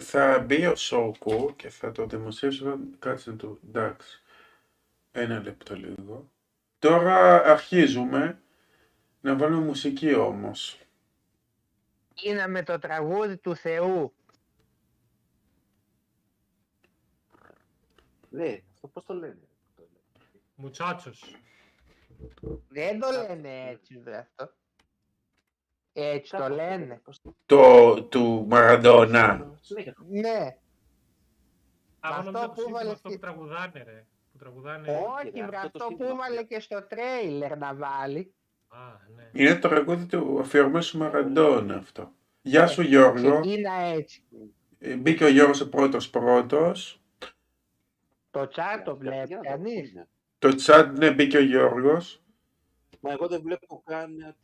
Θα 0.00 0.38
μπει 0.38 0.66
ο 0.66 0.74
Σόκου 0.74 1.56
και 1.56 1.68
θα 1.68 1.92
το 1.92 2.06
δημοσιεύσω. 2.06 2.78
Κάτσε 2.98 3.30
να 3.30 3.36
το. 3.36 3.58
Εντάξει. 3.66 4.22
Ένα 5.12 5.40
λεπτό 5.40 5.74
λίγο. 5.74 6.30
Τώρα 6.78 7.44
αρχίζουμε 7.44 8.42
να 9.20 9.36
βάλουμε 9.36 9.64
μουσική 9.64 10.14
όμως. 10.14 10.78
Είναι 12.22 12.46
με 12.46 12.62
το 12.62 12.78
τραγούδι 12.78 13.36
του 13.36 13.56
Θεού. 13.56 14.14
Ναι, 18.30 18.62
αυτό 18.74 18.88
πώς 18.88 19.04
το 19.04 19.14
λένε; 19.14 19.48
Μουτσάτσος. 20.54 21.36
Δεν 22.68 23.00
το 23.00 23.10
λένε 23.10 23.68
έτσι 23.68 23.98
βρε 23.98 24.18
αυτό. 24.18 24.54
Έτσι 25.96 26.30
το 26.30 26.36
Κάπως 26.38 26.56
λένε. 26.56 27.00
πώς 27.04 27.20
το- 27.22 27.34
Το 27.46 28.02
του 28.02 28.44
Μαραντόνα. 28.48 29.50
Συνέχεια. 29.60 29.94
Ναι. 30.08 30.56
Α, 32.00 32.08
Αυτό 32.08 32.22
νόμιζα 32.30 32.48
που 32.48 32.54
το 32.54 32.60
σύνθημα 32.60 32.78
έβαλες 32.80 32.92
αυτό 32.92 33.08
και- 33.08 33.14
που 33.14 33.20
τραγουδάνε, 33.20 33.82
ρε. 33.84 34.06
Που 34.32 34.38
τραγουδάνε. 34.38 34.88
Όχι 35.18 35.30
ρε, 35.40 35.46
βρε 35.46 35.56
αυτό 35.56 35.70
το 35.70 35.84
αυτό 35.84 35.86
που 35.86 35.88
σύνθημα. 35.88 36.08
έβαλε 36.26 36.42
και 36.42 36.60
στο 36.60 36.82
τρέιλερ 36.86 37.56
να 37.58 37.74
βάλει. 37.74 38.34
Α, 38.68 38.76
ναι. 39.16 39.28
Είναι 39.32 39.54
το 39.54 39.68
τραγούδι 39.68 40.06
του 40.06 40.38
αφιερωμένο 40.40 40.80
στο 40.80 40.98
Μαραντόνα 40.98 41.74
αυτό. 41.76 42.12
Γεια 42.42 42.66
σου 42.66 42.82
Γιώργο. 42.82 43.40
Ξεκίνα 43.40 43.72
έτσι. 43.74 44.22
Ε, 44.78 44.96
Μπήκε 44.96 45.24
ο 45.24 45.28
Γιώργος 45.28 45.60
ο 45.60 45.68
πρώτος 45.68 46.10
πρώτος. 46.10 47.00
Το 48.30 48.48
τσάρ 48.48 48.82
το 48.82 48.98
Για- 49.02 49.12
για 49.14 49.26
βλέπει 49.26 49.34
να 49.34 49.36
δω, 49.36 49.42
κανείς; 49.48 49.90
πού 49.92 49.96
είναι. 49.96 50.08
Το 50.38 50.48
chat 50.66 50.90
ναι 50.96 51.10
μπήκε 51.12 51.36
ο 51.36 51.40
Γιώργος. 51.42 52.22
Μα 53.00 53.12
εγώ 53.12 53.26
δεν 53.28 53.40
βλέπω 53.42 53.82
καν 53.86 54.16
κάτι. 54.18 54.43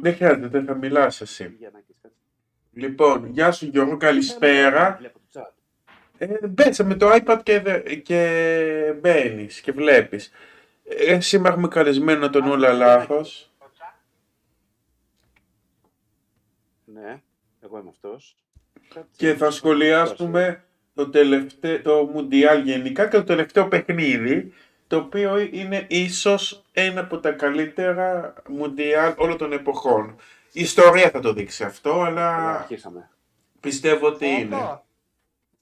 Δεν 0.00 0.14
χρειάζεται, 0.14 0.62
θα 0.62 0.74
μιλάς 0.74 1.20
εσύ. 1.20 1.54
Για 1.58 1.70
να 1.72 1.80
κοιτάξω. 1.80 2.16
Λοιπόν, 2.72 3.26
γεια 3.26 3.52
σου 3.52 3.66
Γιώργο, 3.66 3.96
καλησπέρα. 3.96 4.96
Βλέπω 4.98 5.18
το 5.32 5.40
chat. 5.40 5.52
Ε, 6.18 6.46
μπες 6.48 6.78
με 6.78 6.94
το 6.94 7.10
iPad 7.12 7.40
και, 7.42 7.60
δε- 7.60 7.80
και 7.94 8.94
μπαίνεις 9.00 9.60
και 9.60 9.72
βλέπεις. 9.72 10.30
Ε, 10.84 11.20
σήμερα 11.20 11.52
έχουμε 11.52 11.68
καλεσμένο 11.68 12.30
τον 12.30 12.42
Όλα 12.50 12.72
Λάθος. 12.72 13.52
Ναι, 16.84 17.22
εγώ 17.60 17.78
είμαι 17.78 17.88
αυτός. 17.88 18.36
Κάτσε, 18.94 19.08
Και 19.16 19.34
θα 19.34 19.44
να 19.44 19.50
σχολιάσουμε 19.50 20.64
το, 20.94 21.08
τελευταίο, 21.10 21.82
το 21.82 22.10
Μουντιάλ 22.12 22.62
γενικά 22.62 23.04
και 23.08 23.16
το 23.16 23.24
τελευταίο 23.24 23.68
παιχνίδι, 23.68 24.52
το 24.88 24.96
οποίο 24.96 25.38
είναι 25.38 25.86
ίσως 25.88 26.64
ένα 26.72 27.00
από 27.00 27.18
τα 27.20 27.32
καλύτερα 27.32 28.34
Μουντιάλ 28.48 29.14
όλων 29.16 29.36
των 29.36 29.52
εποχών. 29.52 30.16
Η 30.52 30.60
ιστορία 30.60 31.10
θα 31.10 31.20
το 31.20 31.32
δείξει 31.32 31.64
αυτό, 31.64 31.90
Ωραία, 31.98 32.06
αλλά 32.06 32.54
Αρχίσαμε. 32.58 33.10
πιστεύω 33.60 34.06
ότι 34.06 34.26
είναι. 34.26 34.56
Φώτο, 34.56 34.84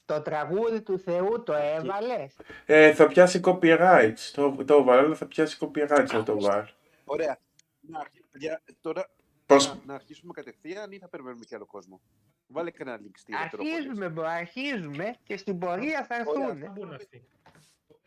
Το 0.04 0.20
τραγούδι 0.22 0.80
του 0.80 0.98
Θεού 0.98 1.42
το 1.42 1.52
έβαλες; 1.52 2.36
Ε, 2.66 2.92
θα 2.94 3.06
πιάσει 3.06 3.41
copyrights. 3.44 4.30
Το, 4.32 4.56
το 4.64 4.82
βάλω, 4.84 5.06
αλλά 5.06 5.14
θα 5.14 5.27
πιάσει 5.27 5.56
copyrights 5.60 6.06
να 6.12 6.22
το 6.22 6.41
βάλω. 6.41 6.69
Ωραία. 7.04 7.38
Να, 7.80 7.98
αρχί- 8.00 8.24
παιδιά, 8.32 8.62
τώρα 8.80 9.10
Πώς... 9.47 9.69
να, 9.69 9.78
να 9.86 9.94
αρχίσουμε 9.94 10.32
κατευθείαν 10.32 10.92
ή 10.92 10.98
θα 10.98 11.08
περιμένουμε 11.08 11.44
και 11.44 11.54
άλλο 11.54 11.66
κόσμο; 11.66 12.00
Βάλε 12.47 12.70
κανένα 12.70 12.98
link 13.02 13.10
στη 13.14 13.32
Ετεροπόλη. 13.44 13.74
Αρχίζουμε, 13.74 14.08
μπρο, 14.08 14.27
αρχίζουμε 14.27 15.14
και 15.22 15.36
στην 15.36 15.58
πορεία 15.58 16.04
θα 16.08 16.16
Ωραία. 16.27 16.48
έρθουν. 16.48 16.97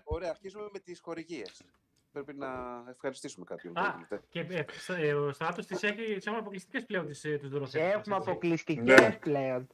Θα 0.10 0.16
μπουν 0.16 0.16
αυτοί. 0.16 0.16
Ωραία, 0.16 0.30
αρχίζουμε 0.30 0.70
με 0.74 0.80
τις 0.80 1.00
χορηγίες. 1.00 1.64
Πρέπει 2.12 2.34
να 2.34 2.48
ευχαριστήσουμε 2.90 3.46
κάποιον. 3.46 3.78
Α, 3.78 3.94
που 3.94 4.00
ήρθε. 4.00 4.22
και 4.30 4.40
ε, 4.40 4.66
σ- 4.72 4.90
ε, 4.90 5.14
ο 5.14 5.32
Στράτος 5.32 5.66
τις 5.66 5.84
έχει, 5.84 6.16
τις 6.16 6.26
έχουμε 6.26 6.40
αποκλειστικές 6.42 6.86
πλέον 6.86 7.06
τις, 7.06 7.24
ε, 7.26 7.32
τους 7.38 7.42
Σε 7.42 7.48
δωροφέτες. 7.48 7.94
έχουμε 7.94 8.16
έτσι. 8.16 8.30
αποκλειστικές 8.30 9.00
Ναι. 9.00 9.12
πλέον. 9.20 9.68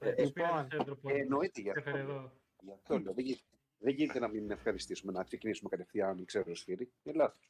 Ε, 0.00 0.12
τους 0.12 0.32
πήραν 0.32 0.50
Λοιπόν, 0.50 0.68
τους 0.68 0.78
Ευρωπόλους. 0.80 1.18
Ε, 1.18 1.22
εννοείται 1.22 1.60
γι' 1.60 1.68
Τους 1.70 1.76
έφερε 1.82 2.00
αυτό. 2.00 2.12
εδώ. 2.12 2.32
Γι' 2.60 2.72
αυτό 2.72 2.98
λέω. 2.98 3.12
Δεν 3.12 3.24
γίνεται, 3.24 3.42
δεν 3.78 3.94
γίνεται 3.94 4.18
να 4.18 4.28
μην 4.28 4.50
ευχαριστήσουμε, 4.50 5.12
να 5.12 5.24
ξεκινήσουμε 5.24 5.68
κατευθείαν, 5.68 6.24
ξέρω, 6.24 6.54
σφύρι. 6.54 6.92
Είναι 7.02 7.16
λάθος. 7.16 7.48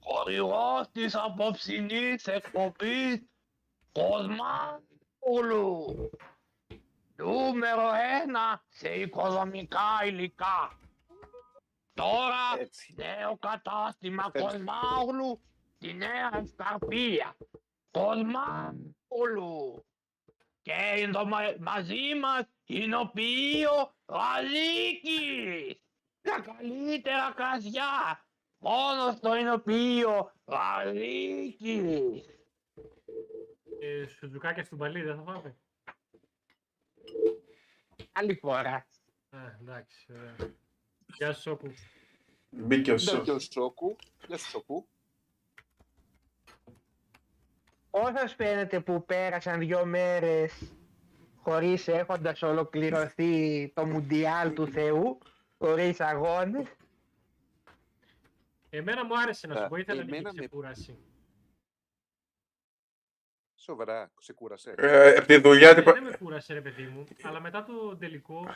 Χορηγός 0.00 0.90
της 0.92 1.14
απόψινής 1.14 2.26
εκπομπής 2.26 3.22
Κοσμάνουλου. 3.92 6.10
Νούμερο 7.16 7.88
ένα 8.22 8.64
σε 8.68 8.88
οικοδομικά 8.88 10.04
υλικά. 10.06 10.78
Τώρα 12.00 12.60
Έτσι. 12.60 12.94
νέο 12.96 13.36
κατάστημα 13.38 14.30
Ευχαριστώ. 14.34 14.64
Κοσμάγλου 14.72 15.40
στη 15.76 15.92
Νέα 15.94 16.30
Ευκαρπία. 16.34 17.36
Κοσμάγλου. 17.90 19.84
Και 20.62 20.72
εδώ 20.96 21.24
μα- 21.24 21.54
μαζί 21.60 22.14
μας 22.20 22.42
είναι 22.64 22.96
ο 22.96 23.10
Πίο 23.14 23.94
Γαλίκης. 24.06 25.82
Τα 26.22 26.40
καλύτερα 26.40 27.32
κρασιά. 27.36 28.24
Μόνος 28.58 29.14
στο 29.16 29.36
Ινωπείο 29.36 30.32
Γαλίκης. 30.44 32.26
Ε, 33.80 34.06
Σουτζουκάκια 34.06 34.64
στην 34.64 34.78
παλί 34.78 35.02
δεν 35.02 35.16
θα 35.16 35.22
φάμε. 35.22 35.56
Άλλη 38.12 38.34
φορά. 38.34 38.86
Α, 39.30 39.38
εντάξει. 39.60 40.12
ωραία. 40.12 40.36
Γεια 41.16 41.32
σου 41.32 41.40
Σόκου. 41.40 41.72
Μπήκε 42.50 42.90
ο 42.90 42.94
Ναι, 42.94 43.00
Σο. 43.00 43.20
και 43.20 43.30
ο 43.30 43.38
Σόκου. 43.38 43.96
Γεια 44.26 44.38
σου, 44.38 44.48
Σόκου. 44.48 44.86
Πώς 47.90 48.10
σας 48.14 48.34
φαίνεται 48.34 48.80
που 48.80 49.04
πέρασαν 49.04 49.58
δύο 49.58 49.84
μέρες 49.84 50.72
χωρίς 51.36 51.88
έχοντας 51.88 52.42
ολοκληρωθεί 52.42 53.68
το 53.74 53.86
Μουντιάλ 53.86 54.52
του 54.52 54.66
Θεού, 54.66 55.18
χωρίς 55.58 56.00
αγώνες; 56.00 56.66
Εμένα 58.70 59.04
μου 59.04 59.20
άρεσε 59.20 59.46
να 59.46 59.56
σου 59.56 59.62
Α, 59.64 59.68
πω, 59.68 59.76
ήθελα 59.76 60.00
εμένα 60.00 60.16
λίγη 60.16 60.24
με- 60.34 60.40
ξεκούραση. 60.40 60.98
Σοβαρά, 63.62 64.10
ξεκούρασε. 64.18 64.74
Ε, 64.78 65.10
από 65.16 65.26
τη 65.26 65.36
δουλειά 65.36 65.68
Ε, 65.68 65.74
την... 65.74 65.82
Δεν 65.92 66.02
με 66.02 66.16
κούρασε 66.18 66.52
ρε 66.52 66.60
παιδί 66.60 66.82
μου, 66.82 67.04
αλλά 67.22 67.40
μετά 67.40 67.64
το 67.64 67.96
τελικό 67.96 68.42
δεν 68.44 68.54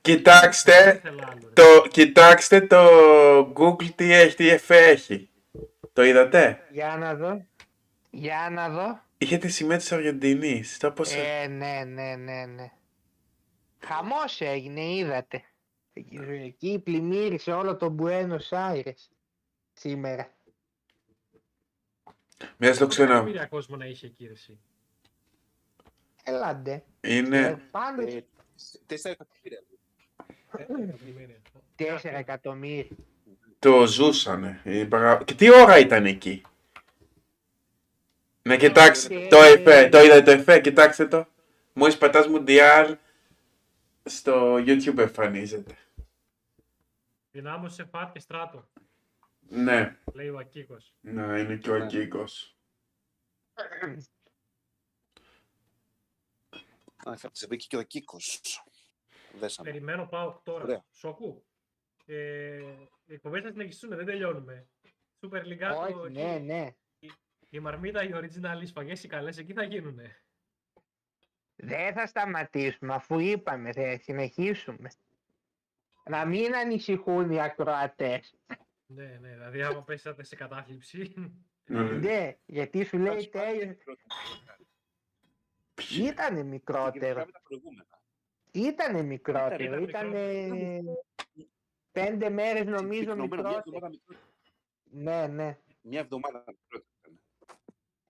Κοιτάξτε, 0.00 0.94
ήθελα 0.96 1.28
άλλο. 1.30 1.40
ρε. 1.44 1.52
το, 1.52 1.88
κοιτάξτε 1.88 2.60
το 2.60 2.78
Google 3.56 3.90
τι 3.94 4.12
έχει, 4.12 4.36
τι 4.36 4.48
εφέ 4.48 4.78
έχει. 4.78 5.30
Το 5.92 6.02
είδατε; 6.04 6.66
Για 6.70 6.96
να 6.96 7.14
δω. 7.14 7.46
Για 8.10 8.48
να 8.52 8.68
δω. 8.68 9.00
Είχε 9.18 9.38
τη 9.38 9.48
σημαία 9.48 9.76
της 9.76 9.92
Αργεντινής. 9.92 10.78
Το 10.78 10.90
πώς... 10.92 11.12
Ε, 11.14 11.46
ναι, 11.46 11.84
ναι, 11.86 12.16
ναι, 12.16 12.46
ναι. 12.46 12.70
Χαμός 13.78 14.40
έγινε, 14.40 14.80
είδατε. 14.80 15.42
Εκεί 16.44 16.80
πλημμύρισε 16.84 17.52
όλο 17.52 17.76
το 17.76 17.94
Buenos 17.98 18.48
Aires 18.72 19.08
σήμερα. 19.72 20.30
Μιας 22.56 22.76
στο 22.76 22.86
ξένα. 22.86 23.10
Εκατομμύρια 23.12 23.46
κόσμο 23.46 23.76
να 23.76 23.86
είχε 23.86 24.06
εκεί 24.06 24.26
ρε 24.26 24.32
εσύ. 24.32 24.58
Έλαντε. 26.24 26.82
Είναι... 27.00 27.38
Ε, 27.38 27.56
πάντως 27.70 28.12
Ε, 28.14 28.24
Τέσσερα 28.86 29.14
εκατομμύρια. 29.20 29.62
Εκατομμύρια. 30.58 31.36
τέσσερα 31.76 32.18
εκατομμύρια. 32.18 32.96
Το 33.58 33.86
ζούσανε. 33.86 34.60
οι 34.64 34.86
παρα- 34.86 35.24
Και 35.24 35.34
τι 35.34 35.50
ώρα 35.54 35.78
ήταν 35.78 36.06
εκεί; 36.06 36.42
Να 38.42 38.56
κοιτάξτε 38.56 39.26
το 39.30 39.42
εφέ. 39.42 39.88
Το 39.88 40.00
είδατε 40.02 40.22
το 40.22 40.30
εφέ, 40.30 40.60
κοιτάξτε 40.60 41.06
το. 41.06 41.26
Μόλις 41.72 41.98
πατάς 41.98 42.26
Μουντιάλ 42.26 42.96
στο 44.04 44.54
YouTube 44.54 44.98
εμφανίζεται. 44.98 45.74
Δυνάμωσε 47.30 47.84
φάτ 47.84 48.12
και 48.12 48.18
στράτο, 48.20 48.68
Ναι, 49.52 49.98
λέει 50.14 50.28
ο 50.28 50.38
Ακίκος. 50.38 50.94
να 51.00 51.38
είναι 51.38 51.56
και 51.56 51.70
ο 51.70 51.76
Ναι. 51.76 51.84
Αγκίκος. 51.84 52.56
Α, 57.08 57.16
θα 57.16 57.30
σε 57.32 57.46
βρήκε 57.46 57.66
και 57.66 57.76
ο 57.76 57.82
Κίκος. 57.82 58.40
Δέσαμε. 59.38 59.70
Περιμένω 59.70 60.06
πάω 60.06 60.40
τώρα. 60.42 60.64
Ωραία. 60.64 60.84
Σοκού. 60.90 61.44
Ε, 62.06 62.56
οι 63.04 63.14
εκπομπές 63.14 63.42
θα 63.42 63.50
συνεχιστούν, 63.50 63.96
δεν 63.96 64.06
τελειώνουμε. 64.06 64.68
Super 65.20 65.42
League 65.44 65.76
Όχι, 65.76 66.10
ναι, 66.12 66.38
ναι. 66.38 66.74
η 67.50 67.60
μαρμίτα, 67.60 68.02
οι 68.04 68.10
original, 68.14 68.58
οι 68.62 68.66
σφαγές, 68.66 69.04
οι 69.04 69.08
καλές, 69.08 69.38
εκεί 69.38 69.52
θα 69.52 69.62
γίνουνε. 69.62 70.22
Δεν 71.56 71.92
θα 71.94 72.06
σταματήσουμε 72.06 72.94
αφού 72.94 73.18
είπαμε 73.18 73.72
θα 73.72 73.98
συνεχίσουμε. 73.98 74.90
Να 76.04 76.24
μην 76.26 76.54
ανησυχούν 76.54 77.30
οι 77.30 77.40
ακροατές. 77.42 78.34
Ναι, 78.92 79.18
ναι, 79.20 79.28
δηλαδή 79.28 79.62
άμα 79.62 79.82
πέσατε 79.82 80.22
σε 80.22 80.36
κατάθλιψη. 80.36 81.14
Ναι. 81.64 81.82
Ναι, 81.82 82.36
γιατί 82.46 82.84
σου 82.84 82.98
λέει 82.98 83.28
τέλειο. 83.28 83.76
Ήτανε 85.98 86.42
μικρότερο. 86.42 87.10
Είχαμε 87.20 87.32
τα 87.32 87.40
προηγούμενα. 87.42 88.02
Ήτανε 88.50 89.02
μικρότερο. 89.02 89.78
Ήταν 89.78 90.08
Ήτανε 90.08 90.82
πέντε 91.92 92.28
μέρες 92.30 92.66
νομίζω 92.66 93.00
Πυκνωμένο, 93.00 93.26
Μια 93.26 93.36
μικρότερο. 93.36 93.58
εβδομάδα 93.58 93.88
μικρότερο. 93.88 94.28
Ναι, 94.82 95.26
ναι. 95.26 95.58
Μια 95.82 96.00
εβδομάδα 96.00 96.44
μικρότερο. 96.46 96.84
ήταν. 97.00 97.20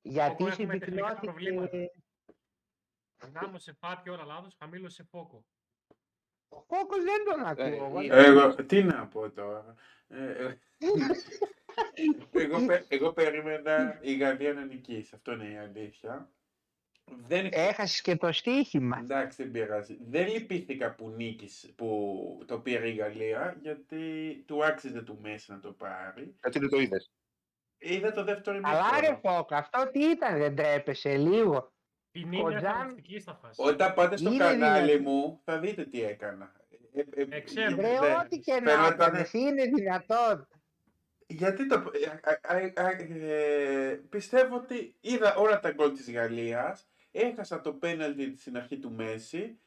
Γιατί 0.03 0.44
έχουμε 0.44 0.79
τεχνικά 0.79 1.09
συμπυκνώθηκε... 1.09 1.27
προβλήματα. 1.27 1.91
Ανάμωσε 3.17 3.73
φάτια 3.73 4.12
όλα 4.12 4.25
λάθος, 4.25 4.55
χαμήλωσε 4.59 5.03
φόκο. 5.11 5.44
Ο 6.52 6.61
Κόκος 6.67 7.05
δεν 7.05 7.25
τον 7.25 7.47
ακούω. 7.47 7.64
Ε, 7.64 7.87
εγώ. 7.87 8.00
είναι- 8.02 8.14
Εγώ, 8.17 8.55
τι 8.55 8.82
να 8.82 9.06
πω 9.06 9.31
τώρα. 9.31 9.75
Ε, 10.08 10.25
ε, 10.25 10.58
εγώ, 12.31 12.67
πε- 12.67 12.85
εγώ 12.88 13.12
περίμενα 13.12 13.99
η 14.00 14.17
Γαλλία 14.17 14.52
να 14.52 14.64
νικήσει. 14.64 15.12
Αυτό 15.14 15.32
είναι 15.32 15.49
η 15.50 15.56
αλήθεια. 15.56 16.31
Δεν, 17.26 17.49
Έχασες 17.52 18.00
και 18.00 18.17
το 18.17 18.32
στοίχημα. 18.32 18.99
εντάξει, 19.02 19.43
δεν 19.43 19.50
πειράζει. 19.52 19.99
Δεν 20.08 20.29
λυπήθηκα 20.29 20.94
που 20.94 21.08
νίκησε, 21.08 21.73
που 21.76 22.43
το 22.47 22.58
πήρε 22.58 22.88
η 22.88 22.94
Γαλλία, 22.94 23.56
γιατί 23.62 24.35
του 24.46 24.64
άξιζε 24.64 25.03
του 25.03 25.19
Μέση 25.23 25.50
να 25.53 25.61
το 25.61 25.73
πάρει. 25.73 26.35
Γιατί 26.43 26.58
δεν 26.58 26.69
το 26.69 26.81
είδες. 26.81 27.11
Είδα 27.79 28.12
το 28.12 28.25
δεύτερο 28.25 28.61
Αλλά 28.62 28.88
ρε 29.00 29.06
ημίχρονο. 29.06 29.37
Φόκο, 29.37 29.55
αυτό 29.55 29.91
τι 29.93 30.00
ήταν, 30.05 30.38
δεν 30.38 30.56
τρέπεσαι 30.56 31.17
λίγο. 31.17 31.73
Ποινή 32.11 32.37
είναι 32.37 32.43
Κοντζάν- 32.43 32.65
χαρακτηριστική 32.65 33.19
στα 33.21 33.35
φάση. 33.35 33.62
Όταν 33.62 33.95
πάτε 33.95 34.17
στο 34.17 34.29
Είναι 34.31 34.39
κανάλι 34.45 34.91
δυνατή. 34.91 35.03
μου, 35.03 35.41
θα 35.45 35.59
δείτε 35.59 35.85
τι 35.85 36.03
έκανα. 36.05 36.53
Ε, 36.93 37.01
ε, 37.15 37.27
Ε, 37.31 37.41
ξέρω. 37.41 37.77
Βρε, 37.77 37.91
ναι. 38.01 38.17
ό,τι 38.25 38.39
και 38.39 38.53
να 38.61 38.71
Φαινότανε- 38.71 39.01
έκανες, 39.01 39.33
είναι 39.33 39.65
δυνατόν. 39.65 40.49
Γιατί 41.27 41.67
το... 41.67 41.91
ε, 41.93 42.57
ε, 42.57 42.73
ε, 42.75 43.91
ε, 43.91 43.95
πιστεύω 43.95 44.57
ότι 44.57 44.97
είδα 45.01 45.35
όλα 45.35 45.61
τα 45.61 45.71
γκολ 45.73 45.93
της 45.93 46.12
Γαλλίας, 46.12 46.89
έχασα 47.11 47.61
το 47.61 47.73
πέναλτι 47.73 48.37
στην 48.37 48.56
αρχή 48.56 48.79
του 48.79 48.91
Μέση, 48.93 49.59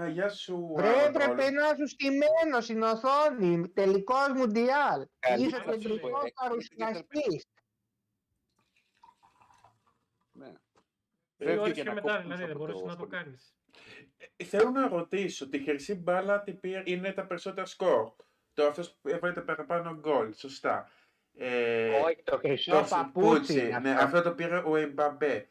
Α, 0.00 0.08
γεια 0.08 0.28
σου 0.28 0.72
Βρε, 0.76 0.88
Άρον 0.88 1.04
έπρεπε 1.08 1.42
Ρόλ. 1.42 1.52
να 1.54 1.74
σου 1.74 1.88
στημένο 1.88 2.60
στην 2.60 2.82
οθόνη. 2.82 3.68
Τελικός 3.68 4.28
Μουντιάλ. 4.34 5.06
Καλή 5.18 5.46
Είσαι 5.46 5.56
παρουσία, 5.64 5.88
κεντρικός 5.90 6.22
ε, 6.24 6.28
παρουσιαστής. 6.34 7.46
Ναι. 10.32 10.46
Δύο 10.46 10.54
Φεύγει 11.42 11.58
ώρες 11.58 11.72
και 11.72 11.82
και 11.82 11.88
να 11.88 11.94
μετά, 11.94 12.12
κόψεις 12.12 12.22
δηλαδή, 12.22 12.42
από 12.42 12.46
δεν 12.46 12.58
το 12.58 12.58
μπορούσε 12.58 12.84
να 12.84 12.96
το 12.96 13.06
σχολείο. 13.06 13.22
κάνεις. 13.22 13.56
Ε, 14.36 14.44
Θέλω 14.44 14.70
να 14.70 14.88
ρωτήσω, 14.88 15.48
τη 15.48 15.62
χρυσή 15.62 15.94
μπάλα 15.94 16.42
τι 16.42 16.52
πήρε, 16.54 16.82
είναι 16.86 17.12
τα 17.12 17.26
περισσότερα 17.26 17.66
σκορ. 17.66 18.12
Το 18.52 18.66
αυτός 18.66 18.94
που 19.00 19.08
έβαλε 19.08 19.34
τα 19.34 19.42
παραπάνω 19.44 19.94
γκολ, 20.00 20.32
σωστά. 20.34 20.90
Ε, 21.38 21.88
Όχι, 22.00 22.22
το 22.22 22.38
χρυσό 22.38 22.70
το 22.70 22.86
παπούτσι. 22.90 23.52
σουπούτσι, 23.52 23.58
είναι 23.66 23.78
ναι, 23.78 23.90
αυτό. 23.90 24.04
αυτό 24.04 24.22
το 24.22 24.34
πήρε 24.34 24.62
ο 24.66 24.76
Εμπαμπέ. 24.76 25.48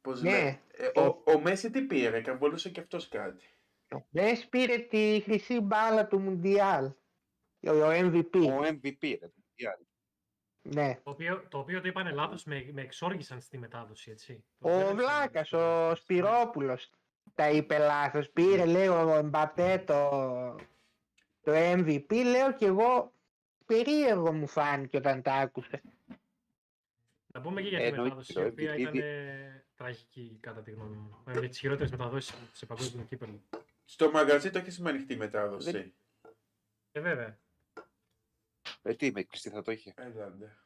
Πώς 0.00 0.22
Ναι. 0.22 0.30
λέει. 0.30 0.60
Ε, 0.72 1.00
ο, 1.00 1.22
ο 1.26 1.40
Μέση 1.40 1.70
τι 1.70 1.82
πήρε, 1.82 2.20
καβολούσε 2.20 2.70
και 2.70 2.80
αυτός 2.80 3.08
κάτι. 3.08 3.44
Δεν 4.10 4.48
πήρε 4.50 4.78
τη 4.78 5.20
χρυσή 5.24 5.60
μπάλα 5.60 6.06
του 6.06 6.18
Μουντιάλ. 6.20 6.84
Ο 7.66 7.70
ο 7.70 7.90
MVP. 7.90 8.34
Ο 8.34 8.62
MVP, 8.64 9.00
ρε. 9.20 9.30
τι 9.54 9.66
άλλο. 9.66 9.85
Ναι. 10.74 11.00
Το 11.04 11.10
οποίο, 11.10 11.44
το 11.48 11.58
οποίο 11.58 11.80
το 11.80 11.88
είπανε 11.88 12.10
λάθος, 12.10 12.44
με, 12.44 12.68
με 12.72 12.80
εξόργησαν 12.82 13.40
στη 13.40 13.58
μετάδοση, 13.58 14.10
έτσι. 14.10 14.44
Το 14.58 14.68
Ο 14.68 14.70
δεν 14.70 14.80
έψαξα. 14.80 14.94
Βλάκας, 14.94 15.52
ο 15.52 15.94
Σπυρόπουλος 15.94 16.90
τα 17.34 17.50
είπε 17.50 17.78
λάθος. 17.78 18.30
Πήρε, 18.30 18.64
λέει, 18.64 18.86
ο 18.88 19.14
Εμπαπέ 19.14 19.82
το, 19.86 20.10
το 21.40 21.52
MVP. 21.54 22.12
Λέω 22.24 22.52
και 22.52 22.66
εγώ 22.66 23.12
περίεργο 23.66 24.32
μου 24.32 24.46
φάνηκε 24.46 24.96
όταν 24.96 25.22
τα 25.22 25.34
άκουσα. 25.34 25.80
Να 27.26 27.40
πούμε 27.40 27.62
και 27.62 27.68
για 27.68 27.78
τη 27.78 27.84
Εννοείται, 27.84 28.02
μετάδοση, 28.02 28.32
το 28.32 28.42
η 28.42 28.46
οποία 28.46 28.74
MVP 28.74 28.78
ήταν 28.78 29.02
τραγική 29.74 30.38
κατά 30.40 30.62
τη 30.62 30.70
γνώμη 30.70 30.96
μου. 30.96 31.16
Με 31.24 31.48
τις 31.48 31.58
χειρότερες 31.58 31.90
μεταδόσεις 31.90 32.34
σε 32.52 32.66
παγκόσμιο 32.66 33.04
κύπελο. 33.04 33.40
Στο 33.84 34.10
μαγαζί 34.10 34.50
το 34.50 34.58
έχεις 34.58 34.78
με 34.80 34.88
ανοιχτή 34.90 35.16
μετάδοση. 35.16 35.70
Δεν- 35.70 35.94
Και 36.92 37.00
βέβαια. 37.00 37.38
Ε, 38.86 38.94
τι, 38.94 39.10
με 39.12 39.22
κλειστή 39.22 39.50
θα 39.50 39.62
το 39.62 39.70
είχε. 39.72 39.92
Έλαντε. 39.96 40.56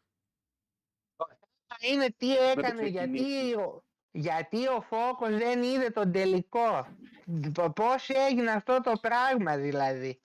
Είναι 1.80 2.06
τι 2.16 2.36
το 2.36 2.42
έκανε, 2.42 2.86
γιατί, 2.86 3.12
ξεκινήσει. 3.12 3.54
ο- 3.54 3.84
γιατί 4.10 4.68
ο 4.68 4.80
Φόκος 4.80 5.36
δεν 5.36 5.62
είδε 5.62 5.90
τον 5.90 6.12
τελικό. 6.12 6.96
Π- 7.52 7.70
Πώς 7.74 8.08
έγινε 8.08 8.50
αυτό 8.50 8.80
το 8.80 8.92
πράγμα 9.00 9.56
δηλαδή. 9.56 10.22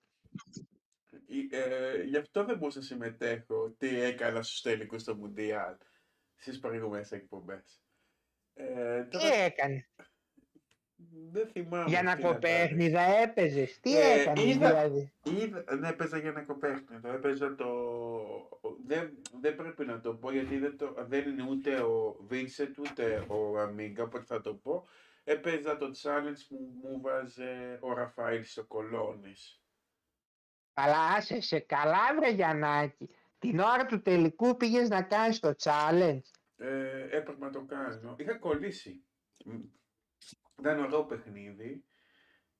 Ε, 1.49 1.57
ε, 1.59 2.03
γι' 2.03 2.17
αυτό 2.17 2.45
δεν 2.45 2.57
μπορούσα 2.57 2.79
να 2.79 2.85
συμμετέχω 2.85 3.69
τι 3.77 3.99
έκανα 3.99 4.41
στους 4.43 4.61
τελικούς 4.61 5.01
στο 5.01 5.15
Μουντιάλ 5.15 5.75
στις 6.35 6.59
προηγούμενες 6.59 7.11
εκπομπές. 7.11 7.81
Ε, 8.53 9.03
Τι 9.03 9.09
τώρα 9.09 9.33
έκανες; 9.35 9.89
Δεν 11.31 11.47
θυμάμαι. 11.47 11.89
Για 11.89 12.03
να 12.03 12.15
τι 12.15 12.21
να 12.21 12.27
κάνω. 12.27 12.33
κοπέχνιδα 12.33 13.01
έπαιζες. 13.01 13.79
Τι 13.79 13.97
Ε, 13.97 14.19
έκανες 14.21 14.43
είδα- 14.43 14.67
δηλαδή. 14.69 15.11
Είδα, 15.23 15.75
ναι, 15.75 15.87
έπαιζα 15.89 16.17
για 16.17 16.29
ένα 16.29 16.41
κοπέχνιδο. 16.41 17.11
Έπαιζα 17.11 17.55
το. 17.55 17.69
Δεν, 18.85 19.17
δεν 19.41 19.55
πρέπει 19.55 19.85
να 19.85 19.99
το 20.01 20.13
πω 20.13 20.31
γιατί 20.31 20.57
δεν, 20.57 20.77
το, 20.77 20.95
δεν 21.07 21.29
είναι 21.29 21.43
ούτε 21.49 21.75
ο 21.81 22.17
Βίνσετ 22.27 22.77
ούτε 22.79 23.25
ο 23.27 23.59
Αμίγκα, 23.59 24.03
οπότε 24.03 24.23
θα 24.25 24.41
το 24.41 24.53
πω. 24.53 24.87
Έπαιζα 25.23 25.77
το 25.77 25.91
challenge 26.03 26.39
που 26.47 26.55
μου 26.83 27.01
βάζε 27.01 27.77
ο 27.81 27.93
Ραφαήλ 27.93 28.43
στο 28.43 28.63
Κολόνης. 28.63 29.59
Αλλά 30.73 30.97
άσε 31.17 31.41
σε 31.41 31.59
καλά 31.59 32.15
βρε 32.19 32.29
Γιαννάκη. 32.29 33.09
Την 33.39 33.59
ώρα 33.59 33.85
του 33.85 34.01
τελικού 34.01 34.57
πήγες 34.57 34.89
να 34.89 35.01
κάνεις 35.01 35.39
το 35.39 35.53
challenge. 35.63 36.21
Ε, 36.57 37.01
έπρεπε 37.17 37.45
να 37.45 37.49
το 37.49 37.61
κάνω. 37.61 38.15
Είχα 38.17 38.37
κολλήσει. 38.37 39.03
Μ, 40.55 40.61
Ήταν 40.61 40.79
ωραίο 40.79 41.05
παιχνίδι. 41.05 41.85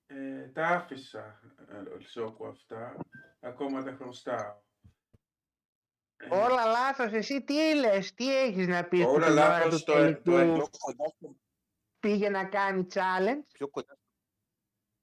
Ε, 0.06 0.48
τα 0.48 0.66
άφησα 0.66 1.40
ε, 1.68 2.00
σόκου 2.04 2.46
αυτά. 2.46 2.96
Ακόμα 3.40 3.82
τα 3.82 3.92
χρωστάω. 3.92 4.64
Ε, 6.16 6.28
Όλα 6.36 6.64
λάθος. 6.64 7.12
Εσύ 7.12 7.42
τι 7.42 7.74
λες, 7.74 8.14
τι 8.14 8.36
έχεις 8.42 8.66
να 8.66 8.84
πεις 8.88 9.04
που 9.04 9.10
Όλα 9.10 9.26
την 9.26 9.32
ώρα 9.38 9.48
λάθος, 9.48 9.78
του 9.84 9.84
το- 9.84 9.92
το 9.92 9.98
τελικού 10.02 10.30
έχω. 10.30 10.54
Πιο 10.54 10.68
κοντά, 10.78 11.08
στο- 11.16 11.36
πήγε 12.00 12.28
να 12.28 12.44
κάνει 12.48 12.86
challenge; 12.94 13.42
πιο 13.52 13.68
κοντά 13.68 13.98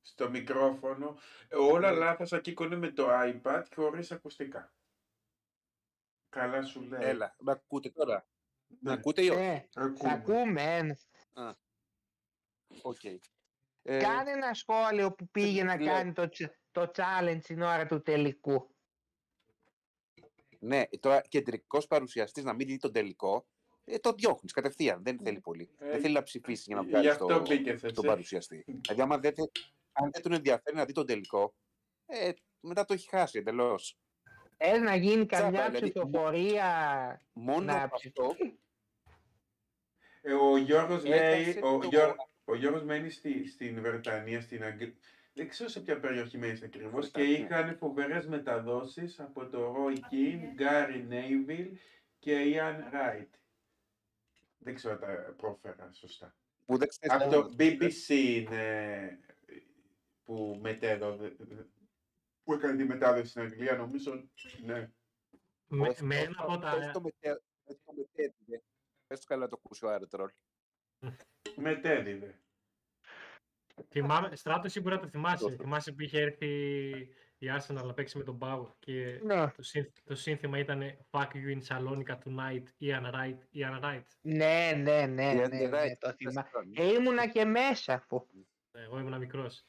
στο 0.02 0.30
μικρόφωνο. 0.30 1.18
Ε, 1.48 1.56
Όλα 1.56 1.92
λάθος 1.92 2.34
ακήκωνε 2.34 2.76
με 2.76 2.92
το 2.92 3.08
iPad 3.10 3.64
χωρίς 3.76 4.12
ακουστικά. 4.12 4.74
Καλά 6.30 6.64
σου 6.64 6.82
λέει. 6.82 7.00
Έλα, 7.04 7.36
με 7.40 7.52
ακούτε 7.52 7.90
τώρα; 7.90 8.28
Με 8.68 8.78
Ναι, 8.82 8.92
ακούτε 8.94 9.22
ή 9.24 9.30
όχι; 9.30 9.40
Ε, 9.40 9.68
ακούμε. 9.74 9.98
θα 9.98 10.12
ακούμε. 10.12 10.62
ε. 11.34 11.52
Οκ. 12.82 13.04
Ε, 13.86 13.98
Κάνε 14.00 14.32
ένα 14.32 14.54
σχόλιο 14.54 15.12
που 15.14 15.28
πήγε 15.30 15.64
να 15.64 15.80
λέω. 15.82 15.94
κάνει 15.94 16.14
το, 16.14 16.22
ch- 16.24 16.52
το 16.72 16.92
challenge 16.96 17.40
την 17.44 17.62
ώρα 17.62 17.86
του 17.86 18.02
τελικού. 18.02 18.76
Ναι, 20.60 20.84
τώρα 21.00 21.22
κεντρικός 21.22 21.88
παρουσιαστής 21.88 22.44
να 22.44 22.54
μην 22.54 22.68
δει 22.68 22.78
τον 22.78 22.92
τελικό, 22.92 23.48
ε, 23.84 23.98
το 24.00 24.12
διώχνεις 24.14 24.52
κατευθείαν. 24.52 25.04
Δεν 25.04 25.20
θέλει 25.24 25.40
πολύ. 25.42 25.70
Ε, 25.80 25.90
δεν 25.90 26.02
θέλει 26.02 26.14
να 26.14 26.24
ψηφίσεις 26.24 26.66
για 26.66 26.76
να 26.76 26.82
Γι' 26.82 26.90
βγάλεις 26.90 27.12
αυτό 27.12 27.26
το, 27.28 27.40
μπήκες 27.40 27.82
τον 27.82 27.90
εσύ. 27.92 28.02
παρουσιαστή. 28.08 28.64
δηλαδή, 28.68 29.02
άμα 29.02 29.18
δεν, 29.18 29.34
θε- 29.34 29.52
αν 29.92 30.10
δεν 30.12 30.22
τον 30.22 30.34
ενδιαφέρει 30.34 30.76
να 30.76 30.86
δει 30.86 30.94
τον 30.94 31.06
τελικό, 31.06 31.54
ε, 32.06 32.32
μετά 32.60 32.86
το 32.86 32.94
έχει 32.94 33.10
χάσει 33.10 33.38
εντελώς. 33.38 33.98
Θες 34.58 34.80
να 34.82 34.96
γίνει 34.96 35.26
Τσάπα, 35.26 35.44
καμιά 35.44 35.70
δηλαδή, 35.70 35.90
ψηφοφορία. 35.92 37.22
Μόνο 37.34 37.66
Να 37.66 37.84
από 37.84 37.96
ψη- 37.96 38.20
αυτό 38.20 38.36
Ε, 40.22 40.34
Ο 40.34 40.58
Γιώργος 40.58 41.06
λέει, 41.06 41.20
Έχασε 41.20 41.60
ο, 41.64 41.78
το- 41.80 41.88
Γιώ- 41.88 42.16
ο 42.46 42.56
Γιώργος 42.56 42.84
μένει 42.84 43.10
στη, 43.10 43.48
στην 43.48 43.82
Βρετανία, 43.82 44.42
στην 44.42 44.64
Αγγλία. 44.64 44.94
Δεν 45.34 45.48
ξέρω 45.50 45.70
σε 45.70 45.80
ποια 45.82 46.00
περιοχή 46.00 46.38
μένεις 46.38 46.62
ακριβώς 46.64 47.10
και 47.12 47.22
Βρετανία. 47.22 47.46
είχαν 47.46 47.78
φοβερές 47.78 48.28
μεταδόσεις 48.28 49.20
από 49.20 49.48
το 49.48 49.76
Roy 49.78 49.96
Keane, 49.96 50.62
Gary 50.62 51.08
Neville 51.10 51.72
και 52.20 52.54
Ian 52.56 52.94
Wright. 52.94 53.28
Δεν 54.58 54.76
ξέρω 54.76 54.94
αν 54.94 55.00
τα 55.00 55.34
πρόφερα 55.38 55.92
σωστά. 55.94 56.36
που 56.66 56.78
δεν 56.78 56.88
ξέρεις. 56.88 57.16
Από 57.26 57.32
το 57.32 57.56
BBC 57.60 58.08
είναι 58.10 59.20
που 60.24 60.60
μετέδωσε. 60.62 61.36
Που 62.44 62.54
έκανε 62.54 62.78
τη 62.78 62.84
μετάδοση 62.84 63.30
στην 63.30 63.42
Αγγλία, 63.42 63.76
νομίζω. 63.76 64.30
Ναι. 64.64 64.92
Με, 65.68 65.96
με 66.02 66.16
ένα 66.16 66.36
από 66.38 66.58
τα... 66.58 66.76
Πες 66.78 66.92
το 66.92 67.02
μετέ- 67.02 67.42
πες 67.64 67.78
το 67.86 67.94
μετέδιδε. 67.94 68.64
Πες 69.08 69.20
το 69.20 69.26
καλά 69.28 69.42
να 69.44 69.48
το 69.50 69.62
ακούσει 69.64 69.86
ο 69.86 69.90
Άρωτρολ. 69.90 70.30
Μετέδιδε. 71.56 72.36
Θυμάμαι, 73.90 74.36
Στράτο 74.36 74.70
σίγουρα 74.70 75.00
το 75.00 75.08
θυμάσαι. 75.08 75.44
Δώστε. 75.44 75.64
Θυμάσαι 75.64 75.92
που 75.92 76.02
είχε 76.02 76.20
έρθει 76.22 76.48
η 77.38 77.48
Arsenal 77.58 77.84
να 77.86 77.94
παίξει 77.94 78.18
με 78.18 78.24
τον 78.24 78.38
Bauer 78.42 78.68
και 78.80 79.20
Ναι, 79.24 79.48
το, 79.56 79.64
σύνθ- 79.64 79.98
το 80.04 80.16
σύνθημα 80.16 80.58
ήταν 80.58 80.82
Fuck 81.12 81.28
you 81.34 81.58
in 81.58 81.62
Salonika 81.68 82.16
tonight, 82.26 82.64
Ian 82.82 83.12
Wright, 83.14 83.38
Ian 83.56 83.82
Wright. 83.84 84.04
ναι, 84.22 84.72
ναι, 84.78 85.06
ναι, 85.06 85.32
Η 85.32 85.36
ναι, 85.36 85.44
Άντε 85.44 85.58
ναι, 85.58 85.70
Ράιτ, 85.70 86.00
το 86.00 86.08
πες 86.08 86.16
θυμάμαι. 86.18 86.50
το. 86.52 86.82
Ε, 86.84 86.94
ήμουνα 86.94 87.28
και 87.28 87.46
μέσα 87.46 87.94
αφού. 87.94 88.28
Εγώ 88.72 89.00
ήμουν 89.00 89.18
μικρός. 89.18 89.66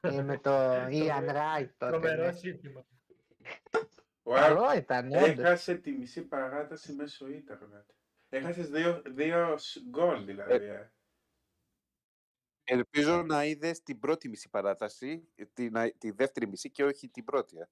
ε, 0.00 0.22
με 0.22 0.38
το 0.38 0.50
Ian 0.86 1.28
Wright 1.30 1.68
τότε. 1.76 1.90
Τρομερό 1.92 2.24
Ναι. 2.24 2.32
σύνθημα. 2.32 2.84
Ο 4.22 4.34
Άρ- 4.34 4.42
Καλό 4.42 4.74
ήταν, 4.76 5.06
όντως. 5.06 5.28
Έχασε 5.28 5.74
τη 5.74 5.90
μισή 5.92 6.22
παράταση 6.22 6.92
μέσω 6.92 7.28
ίντερνετ. 7.28 7.88
Έχασες 8.28 8.70
δύο, 8.70 9.02
δύο 9.06 9.56
σ- 9.58 9.82
γκολ 9.88 10.24
δηλαδή. 10.24 10.64
ε. 10.64 10.92
Ελπίζω 12.64 13.22
να 13.22 13.44
είδες 13.44 13.82
την 13.82 13.98
πρώτη 13.98 14.28
μισή 14.28 14.48
παράταση, 14.48 15.28
τη, 15.52 15.70
να- 15.70 15.90
τη 15.92 16.10
δεύτερη 16.10 16.46
μισή 16.46 16.70
και 16.70 16.84
όχι 16.84 17.08
την 17.08 17.24
πρώτη. 17.24 17.56
ε. 17.58 17.68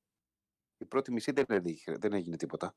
Η 0.78 0.84
πρώτη 0.86 1.12
μισή 1.12 1.32
δεν, 1.32 1.44
έγινε- 1.48 1.98
δεν 1.98 2.12
έγινε 2.12 2.36
τίποτα. 2.36 2.76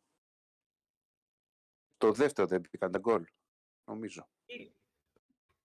Το 1.98 2.12
δεύτερο 2.12 2.48
δεν 2.48 2.60
μπήκαν 2.60 2.92
τα 2.92 3.00
γκολ, 3.00 3.26
νομίζω. 3.92 4.30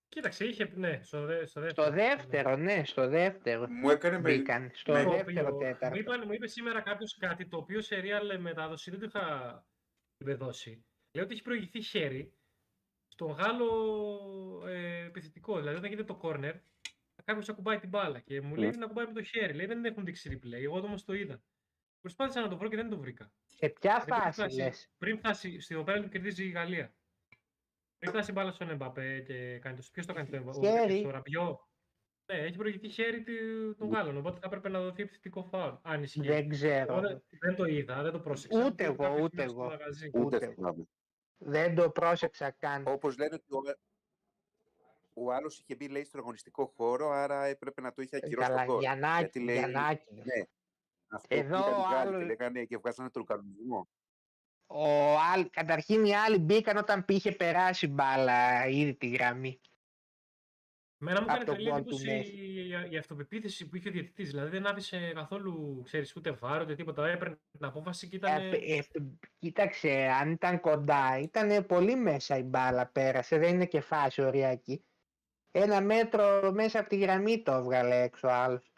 Κοίταξε, 0.08 0.44
είχε. 0.44 0.64
Ναι, 0.64 1.02
στο, 1.02 1.24
δε, 1.24 1.46
στο 1.46 1.60
δεύτερο. 1.60 1.86
Στο 1.86 1.94
δεύτερο, 1.96 2.56
ναι, 2.56 2.84
στο 2.84 3.08
δεύτερο. 3.08 3.66
Μου 3.68 3.90
έκανε 3.90 4.18
με... 4.20 4.36
Μπήκαν. 4.36 4.70
Στο 4.74 4.92
με- 4.92 5.04
Το 5.04 5.10
δεύτερο 5.10 5.54
οποίο- 5.54 5.58
τέταρτο. 5.58 5.94
Μου, 5.96 6.00
είπαν, 6.00 6.22
μου 6.26 6.32
είπε 6.32 6.46
σήμερα 6.46 6.80
κάποιος 6.82 7.16
κάτι 7.16 7.48
το 7.48 7.56
οποίο 7.56 7.80
σε 7.80 7.96
real 8.04 8.38
μετάδοση 8.38 8.90
δεν 8.90 8.98
το 9.00 9.06
είχα 9.06 9.66
επιβεβαιώσει. 10.16 10.84
Λέει 11.14 11.24
ότι 11.24 11.32
έχει 11.32 11.42
προηγηθεί 11.42 11.82
χέρι 11.82 12.34
στον 13.20 13.32
Γάλλο 13.32 13.68
ε, 14.68 15.04
επιθετικό. 15.04 15.58
Δηλαδή, 15.58 15.76
όταν 15.76 15.90
γίνεται 15.90 16.12
το 16.12 16.20
corner, 16.22 16.54
κάποιος 17.24 17.48
ακουμπάει 17.48 17.78
την 17.78 17.88
μπάλα 17.88 18.20
και 18.20 18.40
μου 18.40 18.54
λέει 18.56 18.68
Ναι. 18.70 18.76
να 18.76 18.84
ακουμπάει 18.84 19.06
με 19.06 19.12
το 19.12 19.22
χέρι. 19.22 19.52
Λέει 19.54 19.66
δεν 19.66 19.84
έχουν 19.84 20.04
δείξει 20.04 20.40
replay. 20.42 20.62
Εγώ 20.62 20.78
όμως 20.78 21.04
το 21.04 21.12
είδα. 21.12 21.42
Προσπάθησα 22.00 22.40
να 22.40 22.48
το 22.48 22.56
βρω 22.56 22.68
και 22.68 22.76
δεν 22.76 22.88
το 22.90 22.98
βρήκα. 22.98 23.32
Σε 23.44 23.68
ποια 23.68 24.00
πριν 24.04 24.14
φάση 24.14 24.32
φτάσει- 24.40 24.58
λες; 24.58 24.90
Πριν 24.98 25.18
φτάσει 25.18 25.60
στο 25.60 25.84
πέναλτι 25.84 26.06
που 26.06 26.12
κερδίζει 26.12 26.44
η 26.44 26.50
Γαλλία. 26.50 26.94
Πριν 27.98 28.12
φτάσει 28.12 28.30
η 28.30 28.34
μπάλα 28.36 28.52
στον 28.52 28.70
Εμπαπέ 28.70 29.20
και 29.20 29.58
κάνει 29.58 29.76
το. 29.76 29.82
Ποιος 29.92 30.06
το 30.06 30.12
κάνει 30.12 30.28
το 30.28 30.36
Εμπαπέ, 30.36 30.68
Χέρι. 30.68 31.04
ο 31.06 31.10
Ραμπιό. 31.10 31.68
Ναι, 32.32 32.38
έχει 32.38 32.56
προηγηθεί 32.56 32.88
χέρι 32.88 33.22
του- 33.22 33.74
των 33.78 33.88
Γάλλων. 33.90 34.16
Οπότε 34.16 34.38
θα 34.40 34.46
έπρεπε 34.46 34.68
να 34.68 34.80
δοθεί 34.80 35.02
επιθετικό 35.02 35.42
φάουλ. 35.44 35.74
Αν 35.82 36.02
ισχύει. 36.02 36.20
Δεν 36.20 36.38
Εγώ 36.38 36.48
ξέρω. 36.48 37.00
δεν, 37.00 37.22
δεν 37.28 37.54
το 37.56 37.64
είδα, 37.64 38.02
δεν 38.02 38.12
το 38.12 38.20
πρόσεξα. 38.20 38.64
Ούτε 38.64 38.84
Το 38.84 38.92
είδα 38.92 38.92
εγώ, 38.92 39.02
κάποιες 39.02 39.22
ούτε 39.24 39.36
μέρες 39.36 39.50
στο 39.52 39.60
εγώ. 39.60 39.70
μαγαζί. 39.70 40.10
Ούτε 40.14 40.36
Ούτε. 40.36 40.54
Θυμάμαι. 41.40 41.58
Δεν 41.58 41.74
το 41.74 41.90
πρόσεξα 41.90 42.50
καν. 42.50 42.84
Όπως 42.86 43.18
λένε 43.18 43.34
ότι 43.34 43.54
ο, 43.54 43.74
ο 45.14 45.32
άλλος 45.32 45.58
είχε 45.58 45.74
μπει 45.74 45.88
λέει, 45.88 46.04
στον 46.04 46.20
αγωνιστικό 46.20 46.72
χώρο, 46.76 47.10
άρα 47.10 47.44
έπρεπε 47.44 47.80
να 47.80 47.92
το 47.92 48.02
είχε 48.02 48.16
ακυρώσει 48.16 48.48
Καλά, 48.48 48.58
τον 48.64 48.74
κόρ. 48.74 48.80
Γιαννάκη, 48.80 49.20
Γιατί 49.20 49.40
λέει- 49.40 49.56
Γιαννάκη. 49.58 50.14
Ναι. 50.14 50.42
Αυτό 51.08 51.34
Εδώ 51.36 51.56
που 51.56 51.62
ήταν 51.62 51.72
οι 51.72 51.76
ο 51.76 51.80
Γάλλοι 51.82 51.94
άλλος- 52.08 52.18
και 52.20 52.24
λέγανε 52.26 52.64
και 52.64 52.76
βγάζανε 52.76 53.10
τον 53.10 53.24
κανονισμό. 53.24 53.88
Ο 54.66 55.18
άλλ- 55.32 55.50
Καταρχήν 55.50 56.04
οι 56.04 56.14
άλλοι 56.16 56.38
μπήκαν 56.38 56.76
όταν 56.76 57.04
είχε 57.08 57.32
περάσει 57.32 57.86
μπάλα 57.86 58.66
ήδη 58.66 58.94
τη 58.94 59.08
γραμμή. 59.08 59.60
Μένα 61.02 61.20
μου 61.20 61.26
από 61.30 61.32
έκανε 61.32 61.44
τον 61.44 61.54
τρελή 61.54 61.70
γκολ 61.70 61.84
του 61.84 61.94
εντύπωση 61.94 62.16
Μέση. 62.16 62.32
η, 62.32 62.90
η 62.90 62.96
αυτοπεποίθηση 62.96 63.68
που 63.68 63.76
είχε 63.76 63.88
ο 63.88 63.92
διαιτητή. 63.92 64.22
Δηλαδή 64.22 64.50
δεν 64.50 64.66
άφησε 64.66 65.12
καθόλου, 65.14 65.82
ξέρεις, 65.84 66.16
ούτε 66.16 66.32
βάρος 66.32 66.64
ούτε 66.64 66.74
τίποτα. 66.74 67.08
Έπαιρνε 67.08 67.38
την 67.50 67.64
απόφαση 67.64 68.08
και 68.08 68.16
ήταν. 68.16 68.36
Ε, 68.36 68.56
ε, 68.56 68.80
κοίταξε, 69.38 69.90
αν 70.20 70.30
ήταν 70.30 70.60
κοντά, 70.60 71.18
ήταν 71.18 71.66
πολύ 71.66 71.96
μέσα 71.96 72.36
η 72.36 72.42
μπάλα 72.42 72.86
πέρασε, 72.86 73.38
δεν 73.38 73.54
είναι 73.54 73.66
και 73.66 73.80
φάση 73.80 74.22
οριακή. 74.22 74.84
Ένα 75.50 75.80
μέτρο 75.80 76.52
μέσα 76.52 76.80
από 76.80 76.88
τη 76.88 76.98
γραμμή 76.98 77.42
το 77.42 77.52
έβγαλε 77.52 78.02
έξω 78.02 78.28
ο 78.28 78.30
άλλος. 78.30 78.72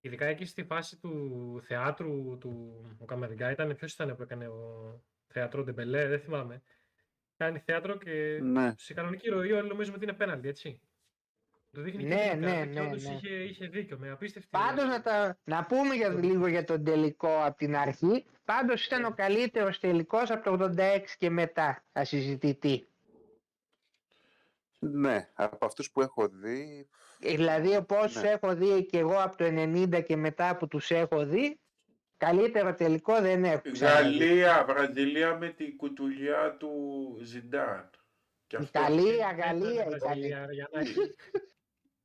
Ειδικά 0.00 0.26
εκεί 0.26 0.44
στη 0.44 0.64
φάση 0.64 0.98
του 0.98 1.60
θεάτρου 1.62 2.38
του 2.38 2.82
ο 2.98 3.04
Καμαριγκά 3.04 3.50
ήταν. 3.50 3.74
Ποιος 3.76 3.92
ήταν 3.92 4.16
που 4.16 4.22
έκανε 4.22 4.48
ο 4.48 5.00
θέατρο 5.26 5.62
Ντεμπελέ, 5.64 6.06
δεν 6.08 6.20
θυμάμαι. 6.20 6.62
Κάνει 7.36 7.58
θέατρο 7.58 7.98
και 7.98 8.38
Ναι. 8.42 8.72
σε 8.76 8.94
κανονική 8.94 9.28
ροή 9.28 9.52
όλοι 9.52 9.68
νομίζουμε 9.68 9.96
ότι 9.96 10.04
είναι 10.04 10.14
πέναλτι, 10.14 10.48
έτσι. 10.48 10.80
Το 11.74 11.80
δείχνει 11.82 12.04
Ναι, 12.04 12.14
και 12.14 12.28
τελικά 12.30 12.36
ναι, 12.50 12.66
και 12.66 12.80
ναι, 12.80 12.86
όντως 12.86 13.04
ναι. 13.04 13.14
Είχε, 13.14 13.34
είχε 13.34 13.66
δίκιο 13.66 13.98
με 13.98 14.10
απίστευτη. 14.10 14.48
Πάντως 14.50 14.84
να, 14.84 15.02
τα, 15.02 15.38
να 15.44 15.64
πούμε 15.66 15.94
για, 15.94 16.08
λίγο 16.08 16.46
για 16.46 16.64
τον 16.64 16.84
τελικό 16.84 17.44
από 17.44 17.56
την 17.56 17.76
αρχή. 17.76 18.24
Πάντως 18.44 18.86
ήταν 18.86 19.04
ο 19.04 19.10
καλύτερος 19.16 19.80
τελικός 19.80 20.30
από 20.30 20.56
το 20.58 20.74
86 20.78 20.98
και 21.18 21.30
μετά, 21.30 21.84
ασυζητητή. 21.92 22.86
ναι, 24.78 25.28
από 25.34 25.64
αυτούς 25.66 25.90
που 25.90 26.00
έχω 26.00 26.28
δει, 26.28 26.88
Ε, 27.20 27.34
Δηλαδή 27.34 27.76
όπως 27.76 28.14
Ναι. 28.22 28.28
έχω 28.30 28.54
δει 28.54 28.84
και 28.86 28.98
εγώ 28.98 29.18
από 29.22 29.36
το 29.36 29.44
90 29.44 30.00
και 30.04 30.16
μετά 30.16 30.56
που 30.56 30.68
τους 30.68 30.90
έχω 30.90 31.24
δει, 31.26 31.60
καλύτερο 32.16 32.74
τελικό 32.74 33.20
δεν 33.20 33.44
έχω 33.44 33.62
ξαναδεί. 33.72 34.02
Γαλλία, 34.18 34.64
Βραζιλία 34.68 35.36
με 35.38 35.48
την 35.48 35.76
κουτουλιά 35.76 36.56
του 36.58 36.72
Ζιντάν. 37.22 37.90
Και 38.46 38.56
αυτό- 38.56 38.78
Ιταλία, 38.80 39.34
Δεν 39.36 39.44
Γαλλία, 39.46 39.84
ήταν 39.84 39.96
Ιταλία. 39.96 40.48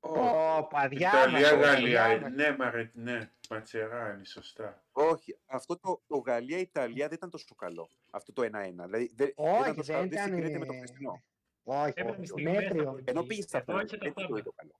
Βραζιλία, 0.01 0.31
Γιαννάκη. 0.31 0.47
Ω, 0.51 0.57
Ω, 0.57 0.67
παδιά 0.67 1.09
Ιταλία, 1.09 1.55
μας, 1.57 1.65
Γαλλία. 1.65 2.01
παδιά 2.01 2.19
μας. 2.21 2.31
Ναι, 2.31 2.55
μαρε, 2.57 2.89
ναι, 2.93 3.31
Ματσεράνι, 3.49 4.25
σωστά. 4.25 4.83
όχι, 4.91 5.39
αυτό 5.45 5.79
το, 5.79 6.01
το 6.07 6.17
Γαλλία-Ιταλία 6.17 7.05
δεν 7.07 7.15
ήταν 7.17 7.29
τόσο 7.29 7.55
καλό. 7.55 7.89
Αυτό 8.11 8.33
το 8.33 8.41
1-1. 8.41 8.49
Δηλαδή 8.85 9.11
δεν, 9.15 9.31
Όχι, 9.35 9.59
ήταν 9.61 9.75
τόσο 9.75 9.93
δεν 9.93 10.09
καλό, 10.09 10.09
δεν 10.09 10.11
ήταν, 10.11 10.23
συγκρίνεται 10.23 10.57
με 10.57 10.65
το 10.65 10.73
ε, 10.73 10.77
χθεσινό. 10.77 11.23
Όχι, 11.63 11.89
Έπαιρνε 11.95 12.11
όχι, 12.11 12.25
στιγμές 12.25 12.55
από 12.57 12.61
μέτριο. 12.75 12.95
εκεί. 12.97 13.09
Ενώ 13.09 13.23
πήγες 13.23 13.43
στα 13.45 13.57
Εδώ 13.57 13.65
πέναλτι, 13.65 13.95
είχε 13.95 13.97
τα 13.97 14.05
έτσι 14.09 14.15
το 14.15 14.27
πάντα. 14.27 14.39
είδε 14.39 14.49
καλό. 14.55 14.71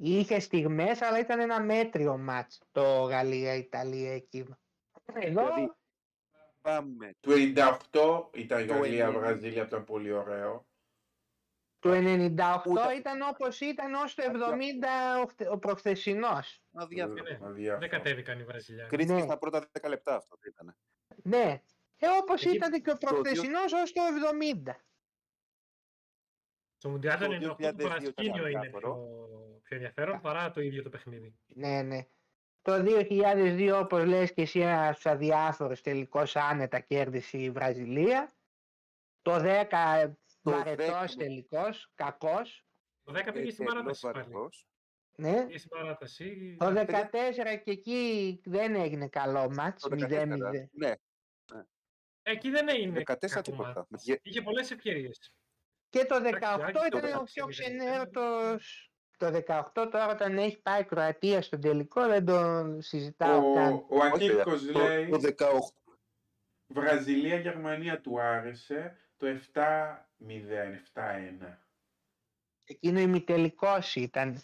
Είχε 0.00 0.40
στιγμές, 0.40 1.02
αλλά 1.02 1.18
ήταν 1.18 1.40
ένα 1.40 1.62
μέτριο 1.62 2.18
μάτς 2.18 2.62
το 2.72 2.82
Γαλλία-Ιταλία 3.02 4.12
εκείνο. 4.14 4.58
Εδώ, 5.12 5.28
Δηλαδή, 5.42 5.72
πάμε. 6.60 7.14
Το 7.20 7.30
98 7.32 8.30
ήταν 8.34 8.66
Το 8.66 8.72
Γαλλία, 8.74 9.08
90. 9.08 9.12
Βραζιλία, 9.18 9.62
ήταν 9.62 9.84
πολύ 9.84 10.12
ωραίο. 10.12 10.67
Το 11.78 11.90
98 11.92 12.62
Ούτε- 12.66 12.92
ήταν 12.98 13.20
όπως 13.22 13.60
ήταν 13.60 13.94
ως 13.94 14.14
το 14.14 14.22
Απλά- 14.26 14.48
70 14.48 15.22
ο, 15.22 15.26
χτε- 15.26 15.48
ο 15.50 15.58
προχθεσινός. 15.58 16.62
Αδιάφορο. 16.72 17.22
ναι. 17.22 17.38
Αδιάφορο. 17.42 17.78
Δεν 17.78 17.88
κατέβηκαν 17.88 18.38
οι 18.40 18.44
Βραζιλιάνοι. 18.44 18.88
Κρίθηκε 18.88 19.12
Ναι. 19.14 19.20
στα 19.22 19.38
πρώτα 19.38 19.68
10 19.72 19.88
λεπτά 19.88 20.16
αυτό 20.16 20.36
δεν 20.40 20.52
ήταν. 20.52 20.76
Ναι, 21.22 21.62
ε, 21.98 22.06
όπως 22.20 22.44
Εκεί- 22.44 22.54
ήταν 22.54 22.70
και 22.70 22.90
ο 22.90 22.94
δύο- 22.96 23.08
προχθεσινός 23.08 23.72
ως 23.72 23.92
το 23.92 24.02
70. 24.02 24.76
Στο 26.76 26.88
Μουντιάλ 26.88 27.18
Το 27.18 27.24
το 27.26 27.32
98 27.32 27.48
το 27.48 27.54
2002 27.56 27.74
ήταν 27.74 27.88
παρασκήνιο 27.88 28.46
είναι 28.46 28.58
αδιάφορο. 28.58 28.94
πιο, 28.94 29.60
πιο 29.62 29.76
ενδιαφέρον 29.76 30.20
παρά 30.20 30.50
το 30.50 30.60
ίδιο 30.60 30.82
το 30.82 30.88
παιχνίδι. 30.88 31.38
Ναι, 31.46 31.82
ναι. 31.82 32.06
Το 32.62 32.82
2002, 32.82 33.78
όπως 33.78 34.04
λες 34.04 34.32
και 34.32 34.42
εσύ, 34.42 34.60
ένας 34.60 35.06
αδιάφορος 35.06 35.80
τελικός 35.80 36.36
άνετα 36.36 36.80
κέρδισε 36.80 37.38
η 37.38 37.50
Βραζιλία. 37.50 38.32
Το 39.22 39.38
10 39.40 40.16
Το 40.50 40.56
βαρετός 40.56 41.14
10 41.14 41.18
τελικός, 41.18 41.90
κακός. 41.94 42.66
Το 43.04 43.12
10 43.12 43.32
πήγε 43.32 43.50
στην 43.50 43.64
Ε, 43.64 43.68
παράταση 43.68 44.00
τελώς 44.00 44.14
πάλι. 44.16 44.24
βαρετός. 44.28 44.66
Ναι. 45.16 45.44
Πήγε 45.46 45.58
στην 45.58 45.70
παράταση. 45.70 46.56
Το 46.58 46.64
παιδιά- 46.66 46.84
14 46.84 47.56
και 47.56 47.70
εκεί 47.70 48.40
δεν 48.44 48.74
έγινε 48.74 49.08
καλό 49.08 49.50
μάτς, 49.50 49.82
Το 49.82 49.88
0-0. 49.96 50.50
14. 50.50 50.68
Ναι, 50.72 50.92
Εκεί 52.22 52.50
δεν 52.50 52.68
έγινε 52.68 52.92
14 53.06 53.28
κακό 53.34 53.50
τίποτα. 53.50 53.72
μάτς. 53.90 54.06
Με 54.06 54.14
τη- 54.14 54.28
Είχε 54.28 54.42
πολλές 54.42 54.70
ευκαιρίες. 54.70 55.32
Και 55.88 56.04
το 56.04 56.14
Εντάξει, 56.14 56.32
18 56.40 56.62
Άκη, 56.62 56.72
το 56.72 56.84
ήταν 56.86 57.04
ο 57.04 57.06
16 57.06 57.24
πιο 57.24 57.44
δεν 57.44 57.52
ξενέρωτος. 57.54 58.92
Το 59.16 59.30
18 59.30 59.88
τώρα 59.90 60.08
όταν 60.08 60.38
έχει 60.38 60.60
πάει 60.62 60.80
η 60.80 60.84
Κροατία 60.84 61.42
στον 61.42 61.60
τελικό 61.60 62.06
δεν 62.06 62.24
τον 62.24 62.82
συζητάω 62.82 63.54
καν. 63.54 63.72
Ο, 63.72 63.86
ο 63.88 64.02
Ακύρκος 64.02 64.66
το- 64.66 64.78
λέει 64.78 65.08
Το 65.08 65.18
18. 65.18 65.72
Βραζιλία-Γερμανία 66.66 68.00
του 68.00 68.20
άρεσε 68.20 68.96
το 69.18 69.26
7-0, 69.26 70.74
7-1. 70.92 71.58
Εκείνο 72.64 73.00
ημιτελικός 73.00 73.94
ήταν. 73.96 74.40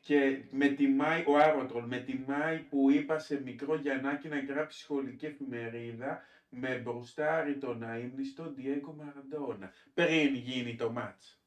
Και 0.00 0.44
με 0.50 0.68
τιμάει, 0.68 1.24
ο 1.26 1.36
Άρωτρολ, 1.36 1.84
με 1.86 1.98
τιμάει 1.98 2.58
που 2.58 2.90
είπα 2.90 3.18
σε 3.18 3.42
μικρό 3.42 3.74
Γιαννάκη 3.74 4.28
να 4.28 4.40
γράψει 4.40 4.78
σχολική 4.80 5.26
εφημερίδα 5.26 6.22
με 6.48 6.78
μπροστάρι 6.78 7.58
τον 7.58 7.82
αείμνηστο 7.82 8.52
Διέγκο 8.52 8.92
Μαραντόνα. 8.92 9.72
Πριν 9.94 10.34
γίνει 10.34 10.74
το 10.74 10.92
μάτς. 10.92 11.40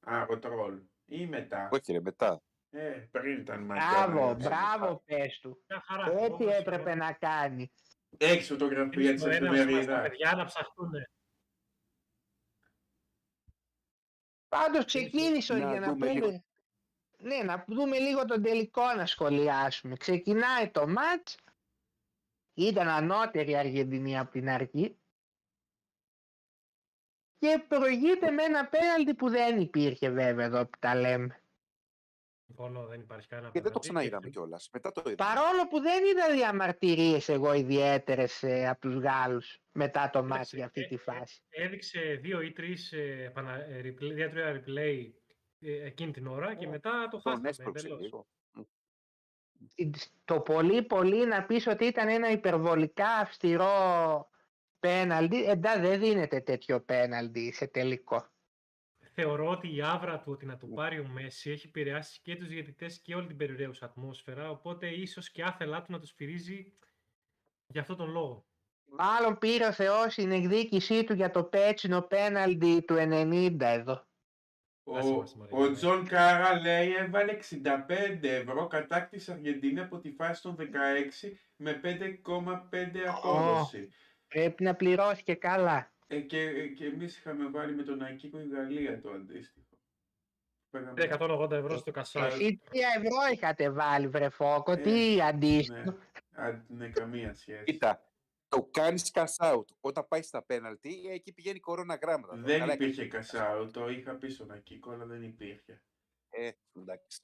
Άρωτρολ. 0.00 0.80
Ή 1.06 1.26
μετά. 1.26 1.68
Όχι 1.72 1.92
ρε, 1.92 2.00
μετά. 2.00 2.42
Ε, 2.70 3.08
πριν 3.10 3.40
ήταν 3.40 3.64
Μπράβο, 3.64 4.20
Μαραντόνα. 4.20 4.48
μπράβο 4.48 5.02
πες 5.04 5.38
του. 5.38 5.64
Μια 5.68 5.80
χαρά. 5.86 6.12
Έτσι 6.12 6.24
όπως 6.32 6.54
έπρεπε 6.54 6.90
εγώ. 6.90 6.98
να 6.98 7.12
κάνει. 7.12 7.70
Έχεις 8.18 8.46
φωτογραφία 8.46 9.08
Εμείς 9.08 9.22
της 9.22 9.22
το 9.22 9.28
ένα 9.28 9.46
μας 9.48 9.56
τα 9.56 9.62
εφημερίδα. 9.62 10.00
παιδιά 10.02 10.32
να 10.36 10.44
ψαχτούν. 10.44 10.90
Πάντως 14.48 14.84
ξεκίνησε 14.84 15.54
Να 15.54 15.70
για 15.70 15.80
να 15.80 15.86
δούμε 15.92 16.12
λίγο. 16.12 16.26
πούμε. 16.26 16.44
Ναι, 17.18 17.42
να 17.42 17.64
δούμε 17.68 17.98
λίγο 17.98 18.24
τον 18.24 18.42
τελικό 18.42 18.94
να 18.94 19.06
σχολιάσουμε. 19.06 19.96
Ξεκινάει 19.96 20.70
το 20.70 20.88
μάτς. 20.88 21.36
Ήταν 22.54 22.88
ανώτερη 22.88 23.50
η 23.50 23.56
Αργεντινή 23.56 24.18
από 24.18 24.30
την 24.30 24.48
αρχή. 24.48 24.98
Και 27.38 27.64
προηγείται 27.68 28.30
με 28.30 28.42
ένα 28.42 28.68
πέναλτι 28.68 29.14
που 29.14 29.28
δεν 29.28 29.60
υπήρχε 29.60 30.10
βέβαια 30.10 30.44
εδώ 30.44 30.66
που 30.66 30.78
τα 30.78 30.94
λέμε. 30.94 31.40
Συμφωνώ, 32.46 32.86
δεν 32.86 33.00
υπάρχει 33.00 33.28
κανένα 33.28 33.50
Και 33.50 33.60
δεν 33.60 33.72
το 33.72 33.78
πέναλτι. 33.78 33.88
ξαναείδαμε 33.88 34.28
κιόλας. 34.28 34.68
Μετά 34.72 34.92
το 34.92 35.00
είδαμε. 35.10 35.16
Παρόλο 35.34 35.66
που 35.68 35.80
δεν 35.80 36.04
είδα 36.04 36.30
διαμαρτυρίες 36.34 37.28
εγώ 37.28 37.52
ιδιαίτερες 37.52 38.42
ε, 38.42 38.68
από 38.68 38.80
τους 38.80 38.94
Γάλλους 38.94 39.60
μετά 39.72 40.10
το 40.12 40.24
μάτς 40.24 40.50
Κοίταξε, 40.50 40.56
για 40.56 40.64
αυτή 40.64 40.80
ε, 40.80 40.84
τη 40.86 40.94
ε, 40.94 40.98
φάση. 40.98 41.42
Έδειξε 41.48 42.00
δύο 42.22 42.40
ή 42.40 42.52
τρεις 42.52 42.92
ε, 42.92 43.24
επανα- 43.26 43.64
ε, 43.68 43.80
replay- 43.80 44.14
δύο-τρία 44.14 44.62
replay 44.64 45.10
ε, 45.60 45.84
εκείνη 45.86 46.10
την 46.12 46.26
ώρα 46.26 46.54
και 46.54 46.66
Ω, 46.66 46.70
μετά 46.70 46.90
το 47.02 47.08
Τον 47.10 47.20
χάσαμε 47.20 47.48
έσπρωξε 47.48 47.86
εντελώς. 47.86 48.02
λίγο. 48.02 48.26
Το 50.24 50.40
πολύ 50.40 50.82
πολύ 50.82 51.26
να 51.26 51.46
πεις 51.46 51.66
ότι 51.66 51.84
ήταν 51.84 52.08
ένα 52.08 52.30
υπερβολικά 52.30 53.08
αυστηρό 53.08 53.70
πέναλτι, 54.78 55.44
εντά 55.44 55.80
δεν 55.80 56.00
δίνεται 56.00 56.40
τέτοιο 56.40 56.80
πέναλτι 56.80 57.52
σε 57.52 57.66
τελικό. 57.66 58.26
Θεωρώ 59.18 59.48
ότι 59.48 59.74
η 59.74 59.82
άβρα 59.82 60.18
του 60.18 60.32
ότι 60.32 60.46
να 60.46 60.56
το 60.56 60.66
πάρει 60.66 60.98
ο 60.98 61.06
Μέση 61.08 61.50
έχει 61.50 61.66
επηρεάσει 61.66 62.20
και 62.22 62.36
τους 62.36 62.48
διαιτητές 62.48 62.98
και 62.98 63.14
όλη 63.14 63.26
την 63.26 63.36
περιραίουσα 63.36 63.84
ατμόσφαιρα, 63.84 64.50
οπότε 64.50 64.88
ίσως 64.88 65.30
και 65.30 65.42
άθελά 65.42 65.82
του 65.82 65.92
να 65.92 65.98
το 65.98 66.06
σφυρίζει 66.06 66.72
για 67.66 67.80
αυτόν 67.80 67.96
τον 67.96 68.10
λόγο. 68.10 68.46
Μάλλον 68.84 69.38
πήρε 69.38 69.66
ο 69.66 69.72
Θεός 69.72 70.14
την 70.14 70.32
εκδίκησή 70.32 71.04
του 71.04 71.12
για 71.12 71.30
το 71.30 71.44
πέτσινο 71.44 72.02
πέναλτι 72.02 72.82
του 72.82 72.94
90 72.98 73.56
εδώ. 73.60 74.06
Ο, 74.84 74.96
Άσε 74.96 75.12
μας, 75.12 75.34
Μαρία. 75.34 75.58
ο 75.58 75.72
Τζον 75.72 76.06
Κάρα 76.06 76.60
λέει 76.60 76.94
έβαλε 76.94 77.32
65 77.32 78.22
ευρώ 78.22 78.66
κατάκτηση 78.66 79.32
Αργεντινή 79.32 79.80
από 79.80 79.98
τη 79.98 80.10
φάση 80.10 80.42
των 80.42 80.56
16 80.58 80.62
με 81.56 81.80
5,5 81.82 82.98
απόδοση. 83.06 83.88
Πρέπει 84.28 84.62
να 84.62 84.74
πληρώσει 84.74 85.22
και 85.22 85.34
καλά. 85.34 85.95
Ε, 86.06 86.20
και, 86.20 86.66
και 86.68 86.84
εμείς 86.86 87.16
είχαμε 87.18 87.48
βάλει 87.50 87.74
με 87.74 87.82
τον 87.82 88.02
Ακίκο 88.02 88.38
η 88.40 88.48
Γαλλία 88.48 89.00
το 89.00 89.10
αντίστοιχο. 89.10 89.66
Πήραμε- 90.70 90.98
180 91.02 91.50
ευρώ 91.56 91.76
στο 91.78 91.90
κασάρι. 91.90 92.32
Εσύ 92.34 92.60
3 92.70 92.74
ευρώ 92.96 93.16
είχατε 93.32 93.70
βάλει 93.70 94.08
βρε 94.08 94.28
Φώκο, 94.28 94.72
Ε, 94.72 94.76
τι 94.76 95.20
αντίστοιχο. 95.22 95.80
Ναι, 95.90 96.42
Α, 96.42 96.64
ναι, 96.68 96.88
καμία 96.88 97.34
σχέση. 97.34 97.64
Κοίτα, 97.64 98.04
το 98.48 98.68
κάνεις 98.70 99.10
cash 99.14 99.52
out. 99.52 99.64
Όταν 99.80 100.08
πάει 100.08 100.22
στα 100.22 100.42
πέναλτι, 100.42 101.02
εκεί 101.10 101.32
πηγαίνει 101.32 101.60
κορώνα 101.60 101.94
γράμματα. 102.02 102.36
Δεν 102.36 102.58
Καλά 102.58 102.72
υπήρχε 102.72 103.02
έκανες. 103.02 103.30
κασάου, 103.30 103.70
το 103.70 103.88
είχα 103.88 104.14
πει 104.14 104.28
στον 104.28 104.50
Ακίκο, 104.50 104.90
αλλά 104.90 105.04
δεν 105.04 105.22
υπήρχε. 105.22 105.82
Ε, 106.30 106.50
εντάξει. 106.72 107.20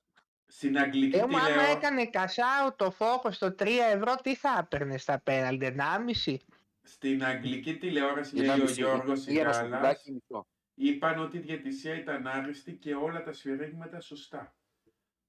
Στην 0.47 0.79
αγγλική 0.79 1.17
Ε, 1.19 1.21
μου 1.27 1.37
άμα 1.37 1.47
τηλεόραση. 1.47 1.71
έκανε 1.77 2.07
κασάου 2.07 2.75
το 2.77 2.91
Φώκο 2.91 3.31
στο 3.31 3.55
3 3.59 3.67
ευρώ, 3.95 4.15
τι 4.15 4.35
θα 4.37 4.59
έπαιρνε 4.61 4.99
στα 4.99 5.21
πέναλτι, 5.21 5.67
1,5. 5.67 6.37
Στην 6.83 7.25
αγγλική 7.25 7.77
τηλεόραση, 7.77 8.37
λέει 8.37 8.45
Ένα 8.45 8.55
ο 8.55 8.59
μισή, 8.59 8.75
Γιώργος 8.81 9.27
ή 9.27 9.39
ένα 9.39 9.53
Σιγάλας, 9.53 9.57
σουβλάκι 9.57 10.12
μισό. 10.12 10.47
είπαν 10.75 11.19
ότι 11.19 11.37
η 11.37 11.41
διαιτησία 11.41 11.95
ήταν 11.95 12.27
άριστη 12.27 12.73
και 12.73 12.95
όλα 12.95 13.23
τα 13.23 13.33
σφυρίγματα 13.33 14.01
σωστά. 14.01 14.57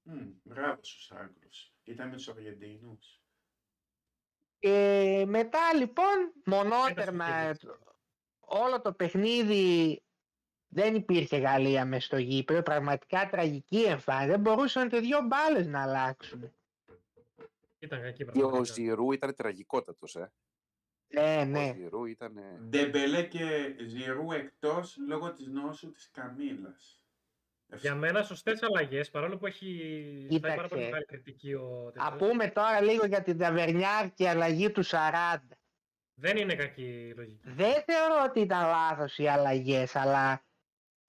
Μμ, 0.02 0.30
μπράβο 0.44 0.84
στους 0.84 1.12
Άγγλους. 1.12 1.74
Ήταν 1.84 2.10
με 2.10 2.16
τους 2.16 2.28
Αργεντινούς. 2.30 3.22
Και 4.60 5.24
μετά 5.28 5.74
λοιπόν, 5.76 6.34
μονότερμα, 6.46 7.26
Ένταση 7.26 7.68
όλο 8.40 8.82
το 8.82 8.94
παιχνίδι 8.94 10.04
δεν 10.68 10.96
υπήρχε 10.96 11.38
Γαλλία 11.38 11.86
μες 11.86 12.04
στο 12.06 12.18
γήπεδο, 12.18 12.62
πραγματικά 12.62 13.30
τραγική 13.30 13.82
εμφάνιση. 13.84 14.30
Δεν 14.30 14.40
μπορούσαν 14.40 14.90
και 14.90 15.00
δύο 15.00 15.22
μπάλες 15.22 15.68
να 15.68 15.82
αλλάξουν. 15.82 16.54
Ήταν 17.80 18.02
κακή 18.02 18.18
Και 18.18 18.24
ο 18.24 18.32
πραγματικά. 18.32 18.74
Ζιρού 18.74 19.12
ήταν 19.12 19.36
τραγικότατος, 19.36 20.16
ε. 20.16 20.32
Ναι, 21.14 21.38
Ο 21.42 21.46
ναι. 21.46 21.74
Ζιρού 21.76 22.06
ήταν. 22.06 22.34
Ντεμπελέ 22.70 23.24
και 23.24 23.76
Ζιρού 23.88 24.32
εκτός 24.32 24.98
λόγω 25.08 25.34
της 25.34 25.48
νόσου 25.48 25.92
της 25.92 26.10
Καμίλας. 26.14 26.98
Για 27.76 27.96
μένα 27.96 28.24
σωστές 28.24 28.62
αλλαγές, 28.64 29.10
παρόλο 29.10 29.38
που 29.38 29.46
έχει 29.48 29.68
φάει 30.30 30.40
πάρα 30.40 30.54
Κοίταξε. 30.54 30.68
πολύ 30.70 30.84
μεγάλη 30.84 31.06
κριτική 31.06 31.54
ο 31.54 31.88
Α 31.88 31.92
τέτοιος. 31.92 32.16
πούμε 32.18 32.48
τώρα 32.48 32.82
λίγο 32.82 33.06
για 33.06 33.22
την 33.24 33.38
Ταβερνιάρ 33.38 34.06
αλλαγή 34.20 34.72
του 34.72 34.84
40. 34.84 35.58
Δεν 36.16 36.38
είναι 36.38 36.56
κακή 36.56 36.84
η 36.84 37.14
λογική. 37.16 37.40
Δεν 37.50 37.74
θεωρώ 37.86 38.24
ότι 38.30 38.40
ήταν 38.40 38.66
λάθος 38.68 39.18
οι 39.18 39.28
αλλαγές, 39.28 39.96
αλλά 39.96 40.44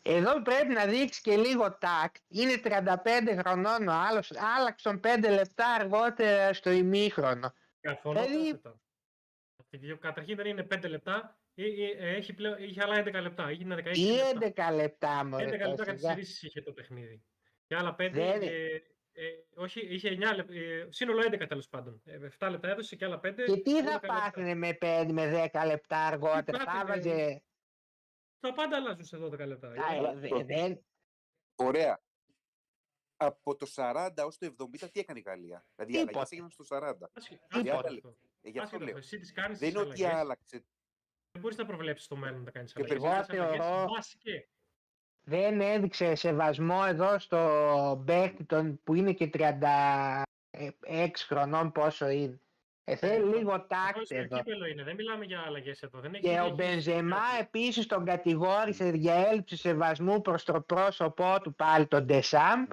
εδώ 0.02 0.42
πρέπει 0.42 0.72
να 0.72 0.86
δείξεις 0.86 1.20
και 1.20 1.36
λίγο 1.36 1.78
τάκτ. 1.78 2.16
Είναι 2.28 2.56
35 2.64 3.36
χρονών 3.38 3.88
ο 3.88 3.92
άλλος, 3.92 4.30
άλλαξε 4.58 4.88
τον 4.88 5.00
5 5.00 5.30
λεπτά 5.30 5.66
αργότερα 5.80 6.52
στο 6.52 6.70
ημίχρονο. 6.70 7.52
Καθόλου 7.80 8.18
Δηλαδή- 8.20 8.50
κάθετα. 8.50 8.68
Αυτή 8.68 8.78
η- 8.78 8.83
Καταρχήν 10.00 10.36
δεν 10.36 10.46
είναι 10.46 10.66
5 10.70 10.88
λεπτά, 10.88 11.38
ε, 11.54 11.64
ε, 11.64 12.14
έχει 12.16 12.34
πλέον, 12.34 12.62
είχε 12.62 12.82
άλλα 12.82 12.94
11 13.04 13.20
λεπτά. 13.22 13.50
Είχε 13.50 13.64
16 13.64 13.96
Ή 13.96 14.00
λεπτά. 14.40 14.68
11 14.70 14.74
λεπτά 14.74 15.24
μωρέ. 15.24 15.44
11 15.44 15.48
λεπτά 15.50 15.64
τώρα, 15.64 15.74
σιγά. 15.74 15.84
καθυστερήσεις 15.84 16.42
είχε 16.42 16.60
το 16.62 16.72
παιχνίδι. 16.72 17.24
Και 17.66 17.74
άλλα 17.76 17.94
5, 17.94 18.10
Δεν- 18.12 18.42
ε, 18.42 18.82
ε, 19.16 19.24
όχι, 19.54 19.80
είχε 19.94 20.08
9 20.08 20.34
λεπτά, 20.34 20.54
ε, 20.54 20.86
σύνολο 20.90 21.22
11 21.22 21.46
τέλος 21.46 21.68
πάντων. 21.68 22.02
Ε, 22.04 22.18
7 22.38 22.50
λεπτά 22.50 22.68
έδωσε 22.68 22.96
και 22.96 23.04
άλλα 23.04 23.20
5. 23.20 23.44
Και 23.44 23.56
τι 23.56 23.82
θα 23.82 24.00
πάθαινε 24.00 24.54
με 24.54 24.72
5 24.80 25.06
με 25.12 25.26
10 25.52 25.64
λεπτά 25.66 25.98
αργότερα. 26.06 26.58
Θα 26.58 26.64
πάθαινε, 26.64 26.84
βάζε... 26.94 27.42
Τα 28.40 28.52
πάντα 28.52 28.76
αλλάζουν 28.76 29.04
σε 29.04 29.16
12 29.16 29.46
λεπτά. 29.46 29.68
Α, 29.68 29.94
Ε, 29.94 30.10
ε, 30.10 30.14
δε- 30.14 30.44
δεν- 30.44 30.84
Ωραία. 31.54 32.02
Από 33.16 33.56
το 33.56 33.66
40 33.66 34.24
ως 34.24 34.38
το 34.38 34.46
70 34.46 34.88
τι 34.90 35.00
έκανε 35.00 35.18
η 35.18 35.22
Γαλλία; 35.26 35.66
Δηλαδή 35.74 35.92
οι 35.92 35.96
Τίποτα. 35.98 36.10
αλλαγές 36.12 36.32
έγιναν 36.32 36.50
στο 36.50 36.64
40. 36.64 37.10
άσχε- 37.14 37.40
Τίποτα. 37.48 37.90
Άσχετο 38.44 38.48
αυτό. 38.48 38.48
Ε, 38.48 38.50
γι' 38.50 38.58
αυτό 38.58 38.62
Άσχετο 38.62 38.84
λέω. 38.84 38.94
αυτό. 38.94 38.98
Εσύ 38.98 39.18
τις 39.18 39.32
κάνεις 39.32 39.58
Δεν 39.58 39.68
τις 39.72 39.80
είναι 39.80 39.88
ότι 39.90 40.02
αλλαγές. 40.04 40.20
άλλαξε. 40.20 40.64
Δεν 41.32 41.42
μπορείς 41.42 41.56
να 41.56 41.66
προβλέψεις 41.66 42.06
το 42.08 42.16
μέλλον 42.16 42.42
να 42.42 42.50
κάνεις 42.50 42.72
Και 42.72 42.78
αλλαγές. 42.84 42.96
εγώ 42.96 43.06
Είναι 43.06 43.42
αλλαγές 43.42 43.66
θεωρώ- 43.66 43.88
βασικές. 43.96 44.48
δεν 45.26 45.60
έδειξε 45.60 46.14
σεβασμό 46.14 46.80
εδώ 46.86 47.18
στο 47.18 48.02
παίκτη 48.06 48.44
τον 48.44 48.80
που 48.84 48.94
είναι 48.94 49.12
και 49.12 49.26
36 49.26 51.24
χρονών 51.26 51.72
πόσο 51.72 52.08
είναι. 52.08 52.38
Ε, 52.86 52.96
θέλει 52.96 53.36
λίγο 53.36 53.52
Αυτό 53.52 53.66
τάκτη 53.66 54.04
στο 54.04 54.14
εδώ. 54.16 54.36
κύπελο 54.36 54.66
είναι, 54.66 54.82
δεν 54.82 54.94
μιλάμε 54.94 55.24
για 55.24 55.40
αλλαγές 55.46 55.82
εδώ. 55.82 56.00
Δεν 56.00 56.14
έχει, 56.14 56.22
Και 56.22 56.28
δεν 56.30 56.40
ο 56.40 56.44
έχει- 56.44 56.54
Μπενζεμά 56.54 57.22
επίσης 57.40 57.86
τον 57.86 58.04
κατηγόρησε 58.04 58.88
για 58.94 59.14
έλλειψη 59.14 59.56
σεβασμού 59.56 60.20
προς 60.20 60.44
το 60.44 60.60
πρόσωπό 60.60 61.40
του 61.42 61.54
πάλι 61.54 61.86
τον 61.86 62.04
Ντεσάμπ 62.04 62.70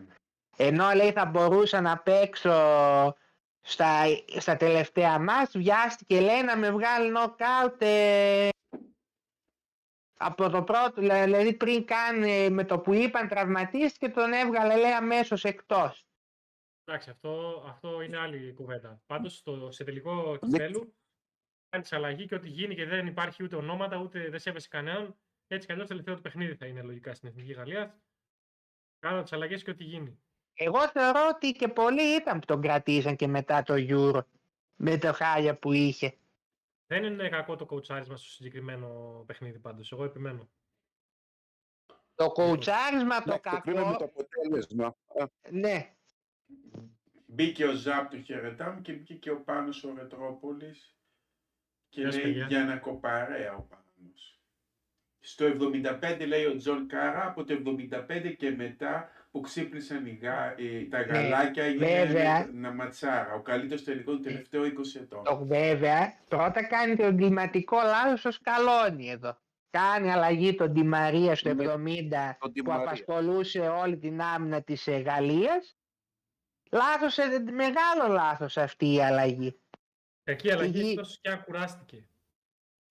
ενώ 0.57 0.91
λέει 0.91 1.12
θα 1.12 1.25
μπορούσα 1.25 1.81
να 1.81 1.97
παίξω 1.97 2.51
στα, 3.62 4.04
στα 4.38 4.58
τελευταία 4.58 5.19
μας 5.19 5.52
βιάστηκε 5.52 6.19
λέει 6.19 6.43
να 6.43 6.58
με 6.58 6.71
βγάλει 6.71 7.10
νοκάουτ 7.10 7.82
ε, 7.82 8.50
από 10.17 10.50
το 10.50 10.63
πρώτο 10.63 11.02
δηλαδή 11.02 11.54
πριν 11.54 11.86
κάνει 11.86 12.50
με 12.50 12.63
το 12.65 12.80
που 12.80 12.93
είπαν 12.93 13.28
τραυματίστηκε 13.28 14.10
τον 14.10 14.34
έβγαλε 14.34 14.76
λέει 14.76 14.91
αμέσως 14.91 15.43
εκτός 15.43 16.06
Εντάξει, 16.84 17.10
αυτό, 17.10 17.63
αυτό 17.67 18.02
είναι 18.02 18.17
άλλη 18.17 18.54
κουβέντα. 18.54 19.02
Πάντως 19.06 19.43
σε 19.69 19.84
τελικό 19.84 20.38
κυπέλου 20.38 20.95
κάνει 21.69 21.86
αλλαγή 21.89 22.26
και 22.26 22.36
ό,τι 22.36 22.50
γίνει 22.50 22.76
και 22.76 22.86
δεν 22.86 23.08
υπάρχει 23.08 23.43
ούτε 23.43 23.56
ονόματα 23.56 23.97
ούτε 23.97 24.30
δεν 24.30 24.39
σέβεσαι 24.39 24.67
κανέναν. 24.67 25.15
Έτσι 25.47 25.67
κι 25.67 25.74
αλλιώς 25.74 25.88
τελευταίο 25.88 26.15
του 26.15 26.21
παιχνίδι 26.21 26.56
θα 26.56 26.65
είναι 26.65 26.82
λογικά 26.82 27.13
στην 27.13 27.30
Εθνική 27.30 27.52
Γαλλία. 27.52 28.02
Κάνω 29.00 29.21
τις 29.21 29.34
αλλαγές 29.34 29.63
και 29.63 29.69
ό,τι 29.69 29.84
γίνει. 29.84 30.21
Εγώ 30.63 30.89
θεωρώ 30.89 31.19
ότι 31.36 31.52
και 31.52 31.67
πολλοί 31.67 32.15
ήταν 32.15 32.39
που 32.39 32.45
τον 32.45 32.62
κρατήσαν 32.62 33.15
και 33.15 33.28
μετά 33.28 33.63
το 33.63 33.74
Euro 33.78 34.21
με 34.76 34.97
το 34.97 35.13
χάλια 35.13 35.56
που 35.58 35.71
είχε. 35.74 36.13
Δεν 36.88 37.04
είναι 37.04 37.30
κακό 37.30 37.56
το 37.56 37.65
κοουτσάρισμα 37.65 38.17
στο 38.17 38.30
συγκεκριμένο 38.30 39.24
παιχνίδι 39.28 39.60
πάντως. 39.60 39.91
Εγώ 39.91 40.04
επιμένω. 40.04 40.50
Το 42.15 42.32
κοουτσάρισμα 42.32 43.24
το 43.24 43.34
Εντάξει, 43.34 43.50
το 43.56 43.62
κρίναμε 43.62 43.91
το 43.91 43.97
κακό, 43.97 44.21
αποτέλεσμα. 44.21 44.86
Α, 44.86 45.26
ναι, 45.50 45.95
Μπήκε 47.26 47.65
ο 47.65 47.74
Ζαπ 47.74 48.10
του 48.10 48.21
χαιρετάμε 48.21 48.82
και 48.82 48.93
μπήκε 48.93 49.13
και 49.13 49.32
ο 49.32 49.41
Πάνος 49.43 49.84
ο 49.84 49.93
Ρετρόπολης 49.97 50.97
και 51.89 52.02
Γεια 52.02 52.12
σου, 52.12 52.17
λέει 52.17 52.28
παιδιά. 52.32 52.45
για 52.47 52.63
να 52.63 52.78
κοπαρέα 52.78 53.56
ο 53.56 53.62
Πάνος. 53.62 54.41
Στο 55.19 55.45
75 55.45 56.26
λέει 56.28 56.45
ο 56.45 56.56
Τζον 56.56 56.88
Κάρα, 56.88 57.28
από 57.28 57.43
το 57.43 57.54
75 57.54 58.36
και 58.38 58.50
μετά 58.50 59.20
που 59.32 59.41
ξύπνησαν 59.41 60.06
οι 60.06 60.20
γα... 60.22 60.56
οι- 60.58 60.88
τα 60.88 61.02
Γαλλάκια 61.02 61.63
έγινε 61.63 61.86
Ναι, 61.86 62.06
βέβαια. 62.06 62.38
ένα 62.50 62.72
ματσάρα. 62.72 63.34
Ο 63.34 63.41
καλύτερος 63.41 63.84
τελικός 63.84 64.15
του 64.15 64.22
τελευταίο 64.22 64.63
20 64.63 64.67
ετών. 65.02 65.24
το 65.24 65.46
βέβαια, 65.46 66.13
πρώτα 66.28 66.63
κάνει 66.63 66.96
το 66.96 67.06
εγκληματικό 67.06 67.76
λάθος 67.82 68.26
ο 68.26 68.32
Σκαλόνι 68.32 69.10
εδώ. 69.10 69.38
Κάνει 69.70 70.12
αλλαγή 70.12 70.56
τον 70.56 70.72
Ντι 70.72 70.84
Μαρία 70.84 71.36
στο 71.36 71.56
Με 71.56 71.63
70 71.63 71.67
τον 72.39 72.52
Ντι 72.52 72.62
που 72.63 72.70
Μαρία. 72.72 72.86
απασχολούσε 72.86 73.60
όλη 73.60 73.98
την 73.98 74.22
άμυνα 74.22 74.62
της 74.62 74.88
ε, 74.88 74.98
Γαλλίας. 74.98 75.76
Λάθος, 76.72 77.17
ε, 77.17 77.39
μεγάλο 77.39 78.13
λάθος 78.13 78.58
αυτή 78.58 78.94
η 78.94 79.02
αλλαγή. 79.02 79.60
Κακή 80.24 80.52
αλλαγή 80.52 80.82
γη- 80.82 80.98
εκτό 81.00 81.10
και 81.22 81.30
αν 81.30 81.44
κουράστηκε. 81.44 82.06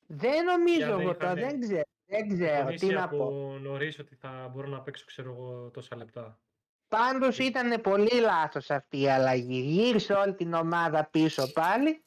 Δεν 0.07 0.45
νομίζω 0.45 0.77
Για 0.77 0.87
δεν 0.87 1.01
εγώ 1.01 1.17
τώρα, 1.17 1.33
είχανε 1.33 1.47
δεν 1.51 1.61
ξέρω, 1.61 1.83
δεν 2.11 2.29
ξέρω 2.29 2.57
τι 2.57 2.65
Τονίσει 2.65 2.87
να 2.87 3.03
από 3.05 3.17
πω. 3.17 3.59
νωρίς 3.59 3.99
ότι 3.99 4.15
θα 4.15 4.49
μπορώ 4.53 4.69
να 4.69 4.81
παίξω 4.83 5.05
ξέρω 5.05 5.31
εγώ 5.33 5.71
τόσα 5.71 5.97
λεπτά. 5.97 6.41
Πάντως 6.89 7.39
ήταν 7.39 7.81
πολύ 7.81 8.21
λάθος 8.21 8.71
αυτή 8.71 9.01
η 9.01 9.09
αλλαγή. 9.09 9.61
Γύρισε 9.61 10.13
όλη 10.13 10.35
την 10.35 10.53
ομάδα 10.55 11.05
πίσω 11.07 11.53
πάλι 11.53 12.05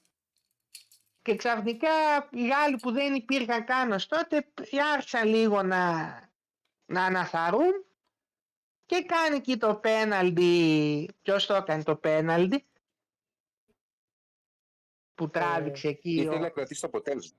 και 1.21 1.35
ξαφνικά 1.35 1.89
οι 2.31 2.47
Γάλλοι 2.47 2.75
που 2.75 2.91
δεν 2.91 3.13
υπήρχαν 3.15 3.65
καν 3.65 3.91
ως 3.91 4.07
τότε 4.07 4.51
άρχισαν 4.93 5.27
λίγο 5.27 5.63
να, 5.63 6.03
να 6.85 7.05
αναθαρούν 7.05 7.85
και 8.85 9.05
κάνει 9.07 9.35
εκεί 9.35 9.57
το 9.57 9.75
πέναλτι. 9.75 11.09
Ποιος 11.21 11.45
το 11.45 11.53
έκανε 11.53 11.83
το 11.83 11.95
πέναλτι; 11.95 12.65
Που 15.15 15.29
τράβηξε 15.29 15.87
εκεί. 15.87 16.11
Ήθελε 16.13 16.35
ο- 16.35 16.39
να 16.39 16.49
κρατήσει 16.49 16.81
το 16.81 16.87
αποτέλεσμα. 16.87 17.37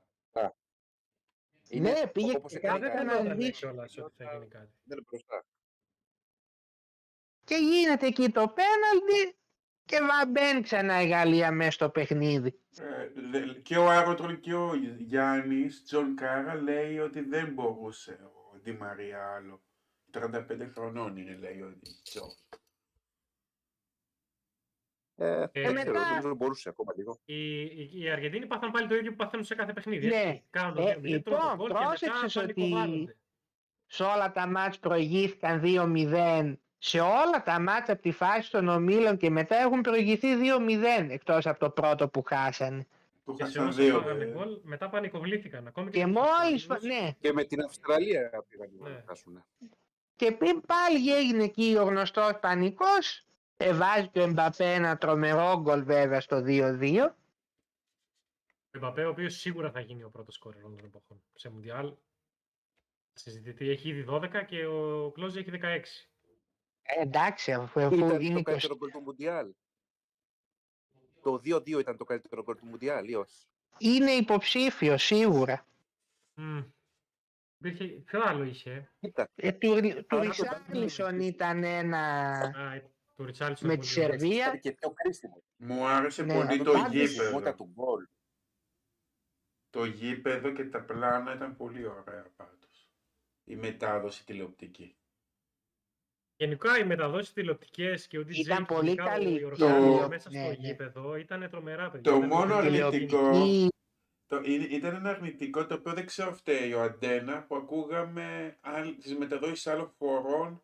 Α. 1.79 1.81
Ναι, 1.81 2.07
πήγε 2.07 2.37
όπως 2.37 2.51
και 2.53 2.57
έκανε 2.57 2.79
Δεν 2.79 2.89
Έκανε 2.91 3.05
κάτι. 3.05 3.17
να 3.17 3.23
φαινόταν 3.23 3.39
δείξει. 3.39 3.61
κιόλας 3.61 3.99
ότι 3.99 4.15
θα 4.25 4.33
γίνει 4.33 4.47
κάτι. 4.49 4.73
Δεν 4.85 4.97
είναι 4.99 5.07
μπροστά. 5.11 5.45
Και 7.45 7.55
γίνεται 7.57 8.07
εκεί 8.07 8.29
το 8.31 8.49
πέναλτι 8.49 9.39
και 9.85 9.99
βα- 10.01 10.27
μπαίνει 10.31 10.61
ξανά 10.61 11.01
η 11.03 11.09
Γαλλία 11.09 11.51
μέσα 11.53 11.71
στο 11.71 11.91
παιχνίδι. 11.91 12.61
Ε, 12.79 13.09
δε- 13.31 13.61
και 13.61 13.77
ο 13.77 13.91
Άρωτρον 13.91 14.41
και 14.41 14.55
ο 14.55 14.75
Γιάννης, 14.99 15.83
Τζον 15.85 16.15
Κάρα, 16.17 16.55
λέει 16.55 16.99
ότι 16.99 17.21
δεν 17.21 17.53
μπορούσε 17.53 18.19
ο 18.53 18.57
Ντι 18.57 18.73
Μαρία 18.73 19.35
άλλο. 19.35 19.63
35 20.11 20.71
χρονών 20.75 21.17
είναι, 21.17 21.35
λέει 21.37 21.61
ο 21.61 21.79
Τζον. 22.03 22.35
Ε, 25.17 25.27
Ε, 25.27 25.49
δεν 25.53 25.53
ξέρω, 25.53 25.73
μετά- 25.75 26.09
νομίζω 26.09 26.35
μπορούσε 26.35 26.69
ακόμα 26.69 26.93
λίγο. 26.97 27.19
Οι, 27.25 27.61
οι, 27.63 27.91
οι 27.95 28.11
Αργεντίνοι 28.11 28.47
πάθαν 28.47 28.71
πάλι 28.71 28.87
το 28.89 28.95
ίδιο 28.95 29.11
που 29.11 29.17
παθαίνουν 29.17 29.45
σε 29.45 29.55
κάθε 29.55 29.73
παιχνίδι. 29.73 30.07
Ναι. 30.07 30.15
έτσι. 30.17 30.43
Κάνουν 30.51 30.75
το 30.75 30.83
Ε, 30.83 30.95
2-0, 31.03 31.23
τρώνε 31.23 31.23
το 31.23 31.31
λοιπόν, 31.31 31.57
γκολ 31.57 31.67
και 31.69 31.73
μετά 31.73 31.85
πρόσεξες 31.85 32.37
ότι- 32.37 32.55
πανικοβάλλονται. 32.55 33.17
σε 33.87 34.03
όλα 34.03 34.33
τα 34.33 34.47
μάτς 34.47 34.79
προηγήθηκαν 34.79 35.61
2-0. 35.61 36.59
Σε 36.79 37.01
όλα 37.01 37.43
τα 37.45 37.61
μάτς 37.61 37.89
από 37.91 38.03
τη 38.03 38.11
φάση 38.13 38.51
των 38.51 38.69
ομίλων 38.69 39.17
και 39.17 39.31
μετά 39.31 39.57
έχουν 39.57 39.81
προηγηθεί 39.81 40.29
2-0 40.37 41.11
εκτός 41.11 41.47
από 41.47 41.59
το 41.59 41.71
πρώτο 41.71 42.09
που 42.09 42.23
χάσανε. 42.23 42.87
Που 43.25 43.35
Και 43.35 43.45
σε 43.45 43.51
χάσαν 43.51 43.67
όσα 43.69 43.83
δύο. 43.83 44.01
φάγανε 44.01 44.25
ε. 44.25 44.31
γκολ, 44.33 44.59
μετά 44.63 44.89
πανικοβλήθηκαν. 44.89 45.67
Ακόμη 45.67 45.91
Και 45.91 46.01
στους 46.01 46.13
μόλις, 46.13 46.71
Αυστραλίους. 46.71 47.03
ναι, 47.03 47.11
Και 47.21 47.33
με 47.33 47.45
την 47.45 47.61
Αυστραλία 47.65 48.45
πήγαν 48.49 48.69
Ναι. 48.81 48.89
να 48.91 49.05
χάσουν. 49.09 49.45
και 50.17 50.33
πριν 50.33 50.61
πάλι 50.67 51.15
έγινε 51.17 51.43
εκεί 51.45 51.77
ο 51.81 51.85
γνωστός 51.85 52.39
πανικός, 52.41 53.24
ε, 53.57 53.75
βάζει 53.75 54.09
και 54.09 54.21
ο 54.21 54.23
Εμπαπέ 54.23 54.73
ένα 54.75 54.97
τρομερό 54.97 55.61
γκολ 55.61 55.85
βέβαια 55.85 56.21
στο 56.21 56.43
2-2. 56.47 57.09
Ο 57.11 57.17
Εμπαπέ, 58.71 59.05
ο 59.05 59.09
οποίος 59.09 59.35
σίγουρα 59.35 59.71
θα 59.71 59.81
γίνει 59.81 60.03
ο 60.03 60.11
πρώτος 60.11 60.35
σκόρερ 60.35 60.65
όλων 60.65 60.77
των 60.77 60.87
εποχών 60.87 61.23
σε 61.35 61.49
Μουντιάλ. 61.51 61.95
Συζητηθεί, 63.13 63.69
έχει 63.69 63.89
ήδη 63.89 64.05
12 64.09 64.45
και 64.47 64.67
ο 64.67 65.11
Κλόζι 65.15 65.39
έχει 65.39 65.51
16. 65.51 65.81
Ε, 66.83 67.01
εντάξει, 67.03 67.53
αφού, 67.53 67.81
αφού 67.81 67.95
Ήταν 67.97 68.21
είναι 68.21 68.35
το 68.35 68.41
20. 68.41 68.43
καλύτερο 68.43 68.77
γκολ 68.77 68.91
του 68.91 69.01
Μουντιάλ. 69.01 69.55
Το 71.23 71.35
2-2 71.45 71.67
ήταν 71.67 71.97
το 71.97 72.05
καλύτερο 72.05 72.43
γκολ 72.43 72.57
του 72.57 72.67
Μουντιάλ 72.67 73.09
ή 73.09 73.15
όχι; 73.15 73.47
Είναι 73.79 74.11
υποψήφιο 74.11 74.99
σίγουρα. 74.99 75.67
Μμ. 76.35 76.61
Υπήρχε... 77.59 77.85
Ποιο 77.85 78.23
άλλο 78.23 78.45
είχε; 78.45 78.93
Κοίτα, 79.01 79.29
Ε, 79.35 79.53
του 79.53 79.81
του 79.81 79.87
Άρα 79.87 80.05
το 80.07 80.19
Ρισάρλισον 80.21 81.11
Μπάγκερ- 81.11 81.29
ήταν 81.35 81.65
ένα 81.65 81.99
Α, 82.41 82.81
του 83.15 83.25
Ριτσάλισον. 83.25 83.69
με 83.69 83.75
πολύ 83.77 83.89
τη 83.89 84.01
ωραίο. 84.01 84.11
Σερβία. 84.19 84.47
ήταν 84.47 84.61
και 84.61 84.73
πιο 84.73 84.91
κρίσιμο. 84.91 85.43
Μου 85.57 85.87
άρεσε 85.87 86.23
Ναι, 86.23 86.35
πολύ 86.35 86.59
το 86.59 86.65
το 86.65 86.73
πάντως- 86.73 86.95
Η 86.95 86.99
γήπεδο. 86.99 87.23
σημότητα 87.29 87.55
του 87.55 87.71
γκολ. 87.75 88.07
Το 89.71 89.85
γήπεδο 89.85 90.51
και 90.53 90.65
τα 90.65 90.85
πλάνα 90.85 91.35
ήταν 91.35 91.57
πολύ 91.57 91.87
ωραία 91.87 92.27
πάντως. 92.37 92.89
Η 93.45 93.57
μετάδοση 93.57 94.25
τηλεοπτική. 94.27 94.97
Γενικά 96.37 96.79
οι 96.79 96.85
μεταδόσεις 96.85 97.33
τηλεοπτικές 97.33 98.07
και 98.07 98.19
ο 98.19 98.21
DJ 98.23 98.31
Ήταν 98.39 98.59
και 98.67 98.75
πολύ 98.75 98.87
γενικά 98.87 99.05
καλή. 99.05 99.41
η 99.41 99.45
οργάνωση 99.45 100.01
Το- 100.01 100.09
μέσα 100.09 100.31
ναι, 100.31 100.39
στο 100.39 100.49
ναι. 100.49 100.69
γήπεδο 100.69 101.17
ήταν 101.17 101.49
τρομερά 101.51 101.91
παιδιά. 101.91 102.11
Το 102.13 102.17
Ήταν 102.17 102.29
μόνο 102.29 102.55
πολύ 102.55 102.83
αρνητικό- 102.83 103.31
τηλεοπτική. 103.31 103.69
Το, 104.27 104.41
είναι- 104.45 104.65
ήταν 104.65 104.95
ένα 104.95 105.11
αρνητικό 105.11 105.67
το 105.67 105.75
οποίο 105.75 105.93
δεν 105.93 106.07
ξέρω 106.07 106.33
φταίει 106.35 106.73
ο 106.73 106.83
Αντένα 106.83 107.43
που 107.47 107.57
ακούγαμε 107.57 108.57
άλλ- 108.61 108.97
τις 109.01 109.17
μεταδόσεις 109.17 109.67
άλλων 109.67 109.95
χωρών 109.99 110.63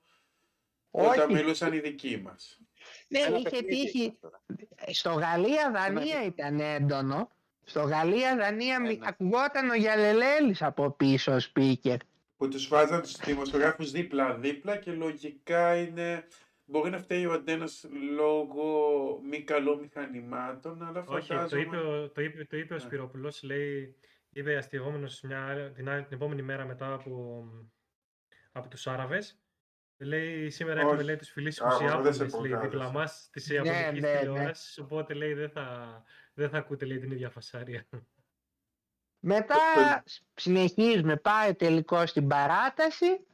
όταν 0.91 1.19
Όχι, 1.31 1.33
μιλούσαν 1.33 1.73
οι 1.73 1.79
δικοί 1.79 2.21
μας. 2.25 2.59
ναι, 3.09 3.19
Ένα 3.19 3.37
είχε 3.37 3.49
παιχνίδι 3.49 3.83
τύχει. 3.83 4.03
ήταν 4.03 4.19
τώρα. 4.21 4.41
Στο 4.93 5.13
Γαλλία-Δανία 5.13 6.17
Ένα- 6.17 6.25
ήταν 6.25 6.61
έντονο. 6.61 7.31
Στο 7.65 7.81
Γαλλία-Δανία 7.83 8.81
μι- 8.81 8.91
Ένα. 8.97 9.07
ακουγόταν 9.09 9.71
ο 9.71 9.75
Γιαλελέλης 9.75 10.63
από 10.63 10.91
πίσω 10.91 11.33
ο 11.33 11.39
speaker. 11.55 11.97
Που 12.37 12.49
τους 12.49 12.69
βάζαν 12.69 13.03
τους 13.03 13.17
δημοσιογράφους 13.17 13.91
δίπλα-δίπλα 13.91 14.77
και 14.77 14.91
λογικά 14.93 15.77
είναι... 15.77 16.27
Μπορεί 16.65 16.91
να 16.91 16.99
φταίει 16.99 17.27
ο 17.27 17.33
Αντένας 17.33 17.87
λόγω 18.15 19.21
μη 19.31 19.43
καλών 19.43 19.79
μηχανημάτων, 19.79 20.83
αλλά 20.83 21.05
Όχι, 21.09 21.29
το 21.29 21.35
φαντάζομαι... 21.35 21.63
είπε, 21.63 21.77
ο- 21.77 22.09
το 22.09 22.21
είπε, 22.23 22.45
το 22.45 22.57
είπε 22.57 22.73
ο 22.75 22.77
Ναι. 22.77 22.83
Σπυρόπουλος, 22.83 23.43
λέει, 23.43 23.97
είπε 24.33 24.57
αστειευόμενος 24.57 25.21
μια, 25.21 25.47
άλλη- 25.47 25.71
την, 25.71 25.89
άλλη- 25.89 26.03
την 26.05 26.17
επόμενη 26.17 26.43
μέρα 26.43 26.65
μετά 26.65 26.93
από, 26.93 27.45
από 28.53 28.69
τους 28.69 28.87
Άραβες. 28.87 29.39
Λέει, 30.03 30.51
σήμερα 30.51 30.81
έχουμε 30.81 30.95
Όχι. 30.97 31.05
λέει, 31.05 31.17
τους 31.17 31.31
φιλήσικους 31.31 31.75
Α, 31.75 31.85
εγώ 31.85 32.03
δεν 32.03 32.13
σε 32.15 32.23
Ιάπωνες, 32.25 32.51
λέει, 32.51 32.61
δίπλα 32.61 32.69
προκάλεσα. 32.69 32.93
μας, 32.93 33.29
της 33.33 33.49
Ναι, 33.49 33.55
Ιαπωνικής 33.55 34.03
ναι, 34.03 34.13
ναι. 34.13 34.19
τηλεόρασης, 34.19 34.79
οπότε 34.79 35.15
λέει, 35.15 35.35
δεν 35.35 35.51
θα, 35.51 36.05
δεν 36.35 36.51
θα 36.51 36.59
ακούτε 36.59 36.85
λέει, 36.85 36.99
την 36.99 37.11
ίδια 37.11 37.31
φασάρια. 37.31 37.87
Μετά 39.21 39.57
συνεχίζουμε, 40.35 41.17
πάει 41.17 41.55
τελικό 41.55 42.07
στην 42.07 42.29
παράταση. 42.29 43.27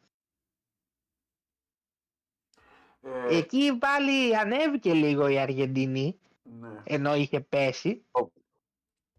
Ε, 3.02 3.36
Εκεί 3.36 3.76
πάλι 3.78 4.36
ανέβηκε 4.36 4.92
λίγο 4.92 5.28
η 5.28 5.38
Αργεντινή, 5.38 6.18
ναι. 6.42 6.80
ενώ 6.84 7.14
είχε 7.14 7.40
πέσει. 7.40 8.04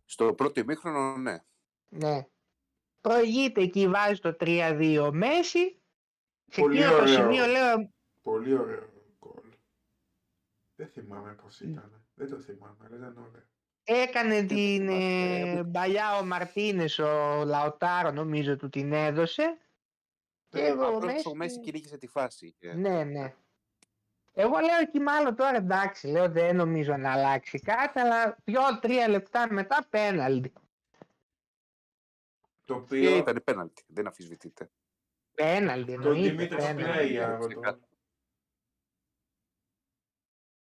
Στο 0.06 0.34
πρώτο 0.34 0.60
ημίχρονο, 0.60 1.18
ναι. 1.18 1.38
Ναι. 1.88 2.28
Προηγείται 3.02 3.62
εκεί, 3.62 3.88
βάζει 3.88 4.20
το 4.20 4.36
3-2 4.40 5.06
ο 5.08 5.14
Μέση. 5.14 5.82
Σε 6.50 6.62
Πολύ 6.62 6.78
εκείνο 6.78 6.92
το 6.96 7.02
ωραίο. 7.02 7.14
σημείο 7.14 7.46
λέω, 7.46 7.92
Πολύ 8.22 8.54
ωραίο 8.54 8.90
γκολ. 9.20 9.50
Δεν 10.76 10.88
θυμάμαι 10.88 11.34
πώς 11.34 11.60
ήταν. 11.62 12.06
Δεν 12.14 12.30
το 12.30 12.40
θυμάμαι, 12.40 12.78
αλλά 12.86 12.96
ήταν 12.96 13.18
ωραίο. 13.18 13.44
έκανε 13.84 14.44
την 14.44 14.88
θυμάστε, 14.88 15.60
ε, 15.60 15.64
παλιά 15.72 16.18
ο 16.18 16.26
Μαρτίνες, 16.26 17.00
ο 17.00 17.44
Λαοτάρο 17.46 18.12
νομίζω 18.12 18.56
του 18.56 18.70
την 18.70 18.92
έδωσε. 18.94 19.58
Και 20.50 20.60
Ε, 20.60 20.68
εγώ 20.68 20.84
ο 20.84 20.88
Απλώς 20.98 21.02
ο 21.04 21.06
Μέση- 21.14 21.36
Μέση 21.36 21.60
κυνήγησε 21.60 21.98
τη 21.98 22.08
φάση. 22.08 22.56
Ε, 22.60 22.74
Ναι, 22.74 23.04
ναι. 23.04 23.34
Εγώ 24.34 24.60
λέω 24.60 24.80
εκεί 24.82 25.00
μάλλον 25.00 25.36
τώρα 25.36 25.56
εντάξει, 25.58 26.08
λέω 26.08 26.30
δεν 26.30 26.56
νομίζω 26.56 26.98
να 26.98 27.12
αλλάξει 27.12 27.60
κάτι, 27.60 28.00
αλλά 28.00 28.38
δυο-τρία 28.44 29.08
λεπτά 29.10 29.54
μετά 29.54 29.88
πέναλτι. 29.90 30.54
Το 32.66 32.74
Και 32.74 32.80
οποίο 32.80 33.18
ήταν 33.18 33.42
πέναλτι, 33.44 33.84
δεν 33.88 34.06
αμφισβητείται. 34.08 34.70
Πέναλτι 35.38 35.93
τον 35.93 36.04
εννοείται. 36.04 36.30
Δημήτρη 36.30 36.56
πέναλτι. 36.56 36.82
Σπλέια. 36.84 37.38
Ξεκάθαρα. 37.47 37.80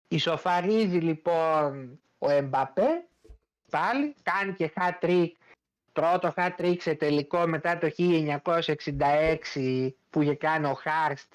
Ισοφαρίζει 0.07 0.97
λοιπόν 0.97 1.99
ο 2.17 2.29
Εμπαπέ, 2.29 3.07
πάλι, 3.71 4.15
κάνει 4.23 4.53
και 4.53 4.73
hat-trick, 4.75 5.31
πρώτο 5.93 6.33
hat-trick 6.35 6.75
σε 6.79 6.95
τελικό 6.95 7.47
μετά 7.47 7.77
το 7.77 7.89
1966 7.97 9.89
που 10.09 10.21
είχε 10.21 10.35
κάνει 10.35 10.65
ο 10.65 10.73
Χάρστ, 10.73 11.33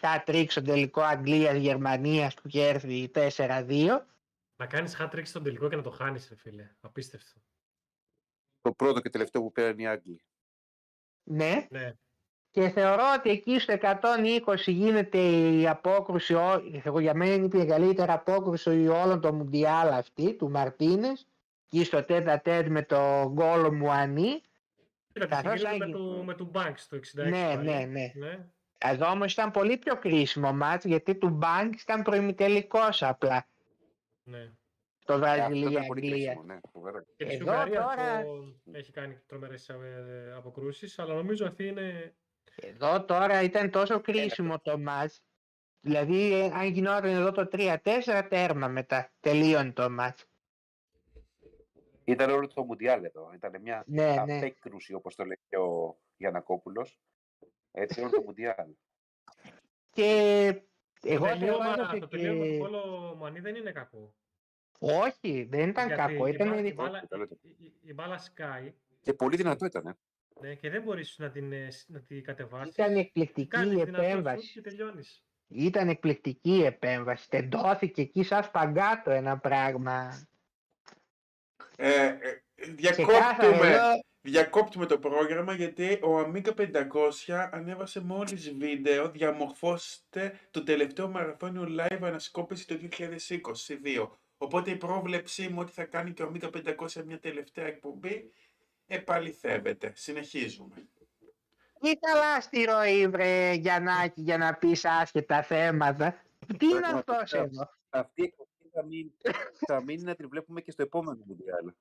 hat-trick 0.00 0.46
στο 0.48 0.62
τελικό 0.62 1.00
Αγγλίας-Γερμανίας 1.00 2.34
που 2.34 2.42
είχε 2.44 2.68
έρθει 2.68 3.10
4-2. 3.14 4.06
να 4.56 4.66
κάνεις 4.66 4.96
hat-trick 5.00 5.22
στον 5.24 5.42
τελικό 5.42 5.68
και 5.68 5.76
να 5.76 5.82
το 5.82 5.90
χάνεις, 5.90 6.28
ρε 6.28 6.36
φίλε. 6.36 6.70
Απίστευτο. 6.80 7.40
Το 8.60 8.72
πρώτο 8.72 9.00
και 9.00 9.10
τελευταίο 9.10 9.42
που 9.42 9.52
πήραν 9.52 9.78
οι 9.78 9.86
Άγγλοι. 9.88 10.24
Ναι, 11.22 11.66
Ναι. 11.70 11.92
Και 12.50 12.68
θεωρώ 12.68 13.02
ότι 13.18 13.30
εκεί 13.30 13.58
στο 13.58 13.74
120 13.80 14.56
γίνεται 14.66 15.18
η 15.18 15.68
απόκρουση, 15.68 16.34
ό- 16.34 16.62
εγώ 16.84 17.00
για 17.00 17.14
μένα 17.14 17.32
είναι 17.34 17.44
η 17.52 17.56
μεγαλύτερη 17.56 18.10
απόκρουση 18.12 18.88
όλων 18.88 19.20
των 19.20 19.34
Μουντιάλ 19.34 19.88
αυτή, 19.92 20.34
του 20.34 20.50
Μαρτίνες, 20.50 21.26
εκεί 21.66 21.84
στο 21.84 22.04
τέτα 22.04 22.40
τέτ 22.40 22.66
με 22.68 22.82
το 22.82 23.30
γκόλο 23.32 23.72
Μουανί. 23.72 24.40
Κοίτα, 25.12 25.26
τη 25.26 25.42
Καθώς 25.42 25.60
συγκρίνω 25.60 25.76
με, 25.78 25.84
άγγι- 25.84 25.94
του, 25.96 26.22
με 26.24 26.34
του 26.34 26.50
Banks 26.54 26.80
το 26.88 26.96
66. 26.96 27.28
Ναι, 27.28 27.54
πάλι. 27.54 27.68
ναι, 27.68 27.84
ναι. 27.84 28.12
ναι. 28.14 28.46
Εδώ 28.78 29.10
όμως 29.10 29.32
ήταν 29.32 29.50
πολύ 29.50 29.76
πιο 29.76 29.96
κρίσιμο 29.98 30.52
μάτς 30.52 30.84
γιατί 30.84 31.14
του 31.14 31.38
Banks 31.42 31.80
ήταν 31.82 32.02
προημιτελικός 32.02 33.02
απλά 33.02 33.46
ναι. 34.22 34.50
το 35.04 35.12
Ε, 35.12 35.16
Αυτό 35.16 35.34
ήταν 35.34 35.46
πολύ 35.46 35.60
Βραζιλία-Αγγλία. 35.60 36.10
κρίσιμο, 36.10 36.42
ναι, 36.42 36.58
φοβερά. 36.72 37.04
Και 37.16 37.24
τη 37.24 37.34
Εδώ 37.34 37.44
Ουγγαρία 37.52 37.80
τώρα- 37.80 38.16
αυτό 38.16 38.44
έχει 38.72 38.92
κάνει 38.92 39.18
τρομερές 39.26 39.68
ε, 39.68 39.76
αποκρούσεις, 40.36 40.98
αλλά 40.98 41.14
νομίζω 41.14 41.46
αυτή 41.46 41.66
είναι... 41.66 42.14
Εδώ 42.56 43.04
τώρα 43.04 43.42
ήταν 43.42 43.70
τόσο 43.70 44.00
κρίσιμο 44.00 44.58
το 44.60 44.78
μάτς 44.78 45.22
δηλαδή 45.80 46.32
ε, 46.34 46.44
αν 46.54 46.66
γινόταν 46.66 47.04
εδώ 47.10 47.32
το 47.32 47.48
3-4 47.52 48.26
τέρμα 48.28 48.68
μετά 48.68 49.10
τελείωνε 49.20 49.72
το 49.72 49.90
μάτς. 49.90 50.24
Ήταν 52.04 52.30
όλο 52.30 52.46
το 52.46 52.64
Μουντιάλ 52.64 53.04
εδώ. 53.04 53.30
Ήταν 53.34 53.60
μια 53.60 53.84
Ναι, 53.86 54.14
ναι. 54.26 54.36
απέκρουση, 54.36 54.94
όπως 54.94 55.14
το 55.14 55.24
λέει 55.24 55.38
και 55.48 55.56
ο 55.56 55.98
Γιανακόπουλος. 56.16 56.98
Έτσι 57.72 58.00
όλο 58.00 58.10
το 58.10 58.22
Μουντιάλ. 58.22 58.70
Και 59.90 60.62
Το 61.00 61.08
εγώ 61.08 61.24
τελείωμα, 61.26 61.64
θεωρώ 61.64 61.88
ότι 61.90 61.98
το 62.00 62.08
τελείωμα 62.08 62.44
του 62.44 62.50
και... 62.50 62.58
Πόλο 62.58 63.14
Μανί 63.18 63.40
δεν 63.40 63.54
είναι 63.54 63.72
κακό. 63.72 64.14
Όχι, 64.78 65.44
δεν 65.50 65.68
ήταν 65.68 65.86
Γιατί 65.86 66.00
κακό. 66.02 66.26
η 66.26 66.30
Ήταν... 66.34 66.46
μπάλα- 66.48 66.60
η 66.60 66.62
ρι- 66.62 66.74
μπάλα- 66.74 67.06
Καλό 67.08 67.28
η- 67.42 67.48
η- 67.58 67.74
η 67.82 67.92
μπάλα 67.94 68.18
σκάει 68.18 68.74
Και 69.02 69.12
πολύ 69.14 69.36
δυνατό 69.36 69.66
ήταν. 69.66 69.98
Ε. 70.42 70.46
ναι, 70.46 70.54
και 70.54 70.70
δεν 70.70 70.82
μπορείς 70.82 71.14
να 71.18 71.30
την, 71.30 71.52
ε, 71.52 71.70
σ- 71.70 71.88
να 71.88 72.00
την 72.00 72.24
κατεβάσεις. 72.24 72.74
Ήταν 72.74 72.96
εκπληκτική 72.96 73.48
Κάνεις 73.48 73.72
η 73.72 73.84
δυνατό 73.84 74.02
σουτ 74.02 74.10
επέμβαση. 74.10 74.52
και 74.52 74.60
τελειώνεις. 74.60 75.24
Ήταν 75.48 75.88
εκπληκτική 75.88 76.50
η 76.56 76.64
επέμβαση. 76.64 77.28
Τεντώθηκε 77.28 78.00
εκεί 78.02 78.22
σαν 78.22 78.42
σπαγκάτο 78.44 79.10
ένα 79.10 79.38
πράγμα. 79.38 80.26
Ε, 81.76 82.04
ε, 82.06 82.14
Ξεκάθαρα 82.90 83.34
διακόπτουμε, 83.36 83.68
εδώ 83.72 84.00
διακόπτουμε 84.20 84.86
το 84.86 84.98
πρόγραμμα 84.98 85.54
γιατί 85.54 85.92
ο 85.92 86.18
Amiga 86.20 86.54
500 86.54 87.48
ανέβασε 87.52 88.00
μόλις 88.00 88.50
βίντεο 88.54 89.10
διαμορφώστε 89.10 90.38
το 90.50 90.62
τελευταίο 90.62 91.08
μαραθώνιο 91.08 91.66
live 91.80 91.98
ανασκόπηση 92.02 92.66
το 92.66 92.78
2022. 92.98 94.10
Οπότε 94.38 94.70
η 94.70 94.76
πρόβλεψή 94.76 95.48
μου 95.48 95.58
ότι 95.60 95.72
θα 95.72 95.84
κάνει 95.84 96.12
και 96.12 96.22
ο 96.22 96.32
Amiga 96.34 96.50
500 96.76 97.04
μια 97.04 97.18
τελευταία 97.18 97.66
εκπομπή 97.66 98.32
επαληθεύεται. 98.94 99.92
Συνεχίζουμε. 99.96 100.74
ή 101.80 101.98
καλά 102.00 102.40
στη 102.40 102.64
ροή 102.64 103.08
βρε 103.08 103.52
Γιαννάκη 103.52 104.20
για 104.20 104.38
να 104.38 104.54
πεις 104.54 104.84
άσχετα 104.84 105.42
θέματα. 105.42 106.22
Τι 106.58 106.66
είναι 106.66 106.80
Πραγματικά. 106.80 107.12
αυτός 107.16 107.32
εδώ; 107.32 107.70
Αυτή 107.90 108.22
η 108.22 108.24
εκπομπή 108.24 108.70
θα 108.72 108.84
μείνει, 108.84 109.12
θα 109.66 109.82
μείνει 109.82 110.02
να 110.02 110.14
την 110.14 110.28
βλέπουμε 110.28 110.60
και 110.60 110.70
στο 110.70 110.82
επόμενο 110.82 111.22
Μουντιάλ. 111.26 111.72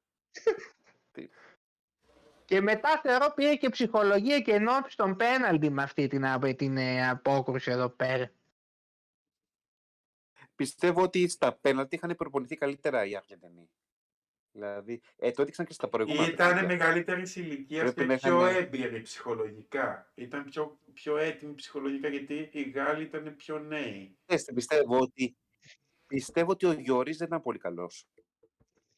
Και 2.46 2.62
μετά 2.62 3.00
θεωρώ 3.04 3.34
πήρε 3.36 3.56
και 3.56 3.70
ψυχολογία 3.70 4.40
και 4.40 4.54
ενόψει 4.54 4.98
των 4.98 5.16
πέναλτι 5.16 5.70
με 5.70 5.84
αυτή 5.84 6.08
την, 6.08 6.26
απ- 6.26 6.56
την 6.56 6.78
ε, 6.78 7.10
απόκρουση 7.10 7.72
εδώ 7.72 7.90
πέρα. 7.90 8.32
Πιστεύω 10.56 11.02
ότι 11.02 11.28
στα 11.28 11.54
πέναλτι 11.54 11.96
είχαν 11.96 12.16
προπονηθεί 12.16 12.56
καλύτερα 12.56 13.06
οι 13.06 13.16
Αργεντινοί. 13.16 13.70
Δηλαδή, 14.60 15.02
ε, 15.18 15.32
το 15.32 15.42
έδειξαν 15.42 15.66
και 15.66 15.74
στα 15.74 15.88
προηγούμενα. 15.90 16.28
Ήταν 16.28 16.48
παιχνίδια. 16.54 16.78
μεγαλύτερη 16.78 17.24
ηλικία 17.36 17.82
Πρέπει 17.82 18.00
και 18.02 18.06
να 18.06 18.18
πιο 18.18 18.48
είχαν- 18.48 18.62
έμπειροι 18.64 19.02
ψυχολογικά. 19.02 20.12
Ήταν 20.16 20.44
πιο, 20.44 20.80
πιο 20.94 21.18
έτοιμοι 21.18 21.54
ψυχολογικά 21.54 22.08
γιατί 22.08 22.50
οι 22.52 22.62
Γάλλοι 22.70 23.04
ήταν 23.04 23.36
πιο 23.36 23.60
νέοι. 23.60 24.18
Έστε, 24.26 24.54
πιστεύω 24.54 24.98
ότι, 25.00 25.38
πιστεύω 26.08 26.52
ότι 26.52 26.66
ο 26.66 26.72
Γιώργης 26.72 27.18
δεν 27.18 27.28
ήταν 27.28 27.42
πολύ 27.42 27.58
καλός. 27.58 28.06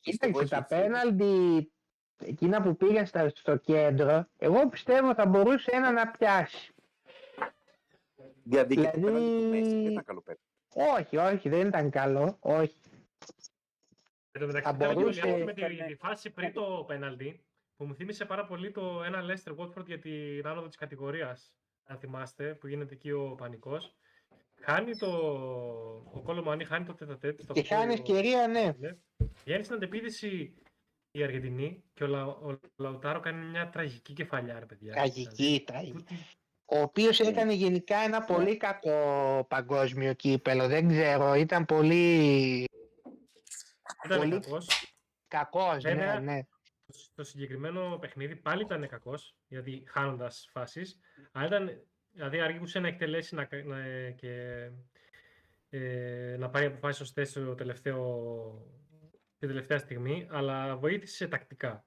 Πιστεύω 0.01 0.41
Κοίταξε, 0.41 0.67
τα 0.69 0.75
έχει- 0.75 0.83
πέναλτι 0.87 1.71
εκείνα 2.17 2.61
που 2.61 2.75
πήγαν 2.75 3.05
στα, 3.05 3.29
στο 3.29 3.55
κέντρο, 3.57 4.25
εγώ 4.37 4.69
πιστεύω 4.69 5.13
θα 5.13 5.25
μπορούσε 5.25 5.71
ένα 5.73 5.91
να 5.91 6.11
πιάσει. 6.11 6.73
Διαδίκη 8.43 8.79
Δηλαδή- 8.81 8.99
του 9.01 9.05
πέναλτι 9.05 9.41
του 9.43 9.49
Μέση 9.49 9.69
δεν 9.71 9.91
ήταν 9.91 10.03
καλό 10.03 10.21
πέναλτι. 10.21 10.43
Όχι, 10.73 11.17
όχι, 11.17 11.49
δεν 11.49 11.67
ήταν 11.67 11.89
καλό. 11.89 12.37
Όχι. 12.39 12.75
Εν 14.31 14.41
τω 14.41 14.47
μεταξύ, 14.47 14.69
Θα 14.71 14.77
θέλω 14.77 14.89
να 14.89 14.95
μπορούσε- 14.95 15.19
σχολιάσω 15.19 15.45
με 15.45 15.53
τη, 15.53 15.61
Έκανε- 15.63 15.85
τη 15.87 15.95
φάση 15.95 16.29
πριν 16.29 16.53
το 16.53 16.83
πέναλτι, 16.87 17.43
που 17.75 17.85
μου 17.85 17.95
θύμισε 17.95 18.25
πάρα 18.25 18.45
πολύ 18.45 18.71
το 18.71 19.03
ένα 19.05 19.23
Leicester 19.25 19.55
Watford 19.55 19.85
για 19.85 19.99
την 19.99 20.47
άνοδο 20.47 20.67
της 20.67 20.75
κατηγορίας, 20.77 21.53
αν 21.83 21.97
θυμάστε, 21.97 22.53
που 22.55 22.67
γίνεται 22.67 22.93
εκεί 22.93 23.11
ο 23.11 23.35
πανικός. 23.37 23.95
Χάνει 24.63 24.95
το... 24.97 25.07
Ο 26.13 26.21
Κόλο 26.23 26.57
χάνει 26.67 26.85
το 26.85 26.93
τετατέτ. 26.93 27.51
Και 27.53 27.63
χάνει 27.63 27.93
ευκαιρία, 27.93 28.47
ναι. 28.47 28.71
Βγαίνει 29.43 29.63
στην 29.63 29.75
αντεπίδηση 29.75 30.55
η 31.11 31.23
Αργεντινή 31.23 31.83
και 31.93 32.03
ο, 32.03 32.07
Λα... 32.07 32.25
ο 32.25 32.59
Λαουτάρο 32.75 33.19
κάνει 33.19 33.45
μια 33.45 33.69
τραγική 33.69 34.13
κεφαλιά, 34.13 34.59
ρε 34.59 34.65
παιδιά. 34.65 34.93
Τραγική, 34.93 35.63
τραγική. 35.65 35.91
Πού 35.93 36.01
τη- 36.03 36.15
Ο 36.65 36.79
οποίος 36.81 37.19
έκανε 37.19 37.53
γενικά 37.53 37.97
ένα 37.97 38.21
πολύ 38.21 38.57
κακό 38.57 38.95
παγκόσμιο 39.49 40.13
κύπελο. 40.13 40.67
Δεν 40.67 40.87
ξέρω, 40.87 41.33
ήταν 41.33 41.65
πολύ 41.65 42.65
Ήταν 44.05 44.17
Πολύ- 44.19 44.39
κακός. 44.39 44.67
κακός. 45.27 45.83
Ναι, 45.83 45.89
Βέβαια, 45.93 46.19
ναι. 46.19 46.39
στο 46.87 47.23
συγκεκριμένο 47.23 47.97
παιχνίδι 48.01 48.35
πάλι 48.35 48.61
ήταν 48.61 48.87
κακός, 48.87 49.35
γιατί 49.47 49.83
χάνοντας 49.87 50.49
φάσεις. 50.51 50.99
Αλλά 51.31 51.45
ήταν, 51.47 51.81
δηλαδή 52.11 52.39
αργούσε 52.41 52.79
να 52.79 52.87
εκτελέσει 52.87 53.35
να, 53.35 53.45
κα- 53.45 53.63
να, 53.63 53.77
και 54.09 54.67
ε, 55.69 56.35
να 56.39 56.49
πάρει 56.49 56.65
αποφάσεις 56.65 56.97
σωστέ 56.97 57.23
στο 57.23 57.55
τελευταίο, 57.55 58.03
την 59.39 59.47
τελευταία 59.47 59.77
στιγμή. 59.77 60.27
Αλλά 60.31 60.77
βοήθησε 60.77 61.27
τακτικά, 61.27 61.85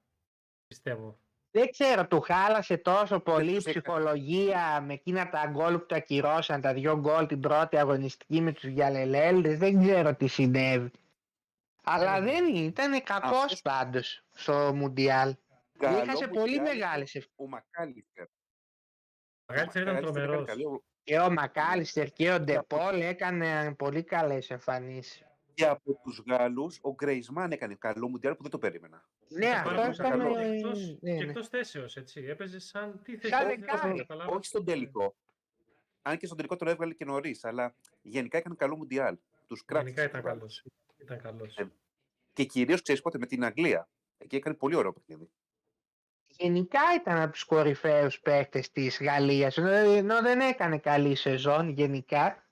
πιστεύω. 0.67 1.19
Δεν 1.51 1.69
ξέρω, 1.71 2.07
του 2.07 2.21
χάλασε 2.21 2.77
τόσο 2.77 3.19
πολύ 3.19 3.51
η 3.51 3.55
τους 3.55 3.65
έκανε. 3.65 3.81
ψυχολογία 3.81 4.81
με 4.81 4.93
εκείνα 4.93 5.29
τα 5.29 5.47
γκολ 5.51 5.77
που 5.77 5.85
τα 5.85 5.95
ακυρώσαν, 5.95 6.61
τα 6.61 6.73
δυο 6.73 6.99
γκολ 6.99 7.25
την 7.27 7.39
πρώτη 7.39 7.77
αγωνιστική 7.77 8.41
με 8.41 8.51
τους 8.51 8.63
Γιαλελέλδες, 8.63 9.57
δεν 9.57 9.79
ξέρω 9.81 10.15
τι 10.15 10.27
συνέβη. 10.27 10.91
Αλλά 11.85 12.21
Δεν 12.21 12.45
δεν 12.45 12.55
ήταν 12.63 13.03
κακός 13.03 13.31
Αυτός- 13.43 13.61
πάντως 13.61 14.23
στο 14.31 14.71
Μουντιάλ. 14.75 15.35
Καλό 15.77 16.03
Είχασε 16.03 16.27
πολύ 16.27 16.57
Μουντιάλ 16.57 16.75
μεγάλες 16.77 17.15
ευκαιρίες. 17.15 17.31
Ο 17.35 17.47
Μακάλιστερ. 17.47 18.23
Ο 18.25 18.29
Μακάλιστερ 19.47 19.81
ήταν 19.81 19.93
Μακάλιστερ 19.93 20.23
έκανε 20.23 20.35
τρομερός. 20.35 20.47
καλό. 20.47 20.83
Και 21.03 21.19
ο 21.19 21.31
Μακάλιστερ 21.31 22.11
και 22.11 22.31
ο 22.31 22.39
Ντεπόλ 22.39 23.01
έκαναν 23.01 23.75
πολύ 23.75 24.03
καλές 24.03 24.49
εμφανίσεις. 24.49 25.23
Και 25.53 25.65
από 25.65 25.93
τους 26.03 26.23
Γάλλους, 26.27 26.79
ο 26.81 26.93
Γκρέισμαν 26.93 27.51
έκανε 27.51 27.75
καλό 27.75 28.07
Μουντιάλ 28.07 28.35
που 28.35 28.41
δεν 28.41 28.51
το 28.51 28.57
περίμενα. 28.59 29.09
Ναι, 29.27 29.45
Ήταν 29.45 29.57
αυτό 29.59 29.69
πάρα 29.75 29.91
ήταν... 29.93 30.19
πολύ 30.19 30.33
καλό. 30.33 30.37
ε, 30.37 30.43
Και 30.49 30.55
εκτός, 30.57 30.97
ναι, 31.01 31.15
και 31.17 31.23
ναι. 31.23 31.29
εκτός 31.29 31.47
θέσεως, 31.47 31.95
έτσι. 31.95 32.21
Έπαιζε 32.23 32.59
σαν 32.59 33.01
τι 33.03 33.17
θέση. 33.17 33.33
Σαν 33.33 33.47
δεν 33.47 33.59
δεκάρι. 33.59 33.79
μπορώ 33.81 33.91
να 33.93 33.97
καταλάβω. 33.97 34.35
Όχι 34.35 34.45
στον 34.45 34.65
τελικό. 34.65 35.15
Αν 36.01 36.17
και 36.17 36.25
στον 36.25 36.37
τελικό 36.37 36.55
τον 36.55 36.67
έβγαλε 36.67 36.93
και 36.93 37.05
νωρίς, 37.05 37.43
αλλά 37.43 37.75
γενικά 38.01 38.37
έκανε 38.37 38.55
καλό 38.55 38.75
Μουντιάλ. 38.77 39.17
Τους 39.47 39.65
κράτησε. 39.65 39.93
Γενικά 39.93 40.09
ήταν 40.09 40.21
τους 40.21 40.29
Γάλλους. 40.29 40.61
καλός. 40.63 40.84
Ήταν 41.05 41.21
καλός. 41.21 41.57
Ε, 41.57 41.71
Και 42.33 42.43
κυρίως 42.43 42.81
ξέρεις 42.81 43.01
πότε 43.01 43.17
με 43.17 43.25
την 43.25 43.43
Αγγλία. 43.45 43.89
Εκεί 44.17 44.35
έκανε 44.35 44.55
πολύ 44.55 44.75
ωραίο 44.75 44.93
παιχνίδι. 44.93 45.29
Γενικά 46.27 46.79
ήταν 47.01 47.21
από 47.21 47.31
τους 47.31 47.43
κορυφαίους 47.43 48.19
παίκτες 48.19 48.71
της 48.71 48.99
Γαλλίας, 49.01 49.57
ενώ 49.57 49.69
ενώ 49.71 50.21
δεν 50.21 50.39
έκανε 50.39 50.77
καλή 50.77 51.15
σεζόν 51.15 51.69
γενικά. 51.69 52.43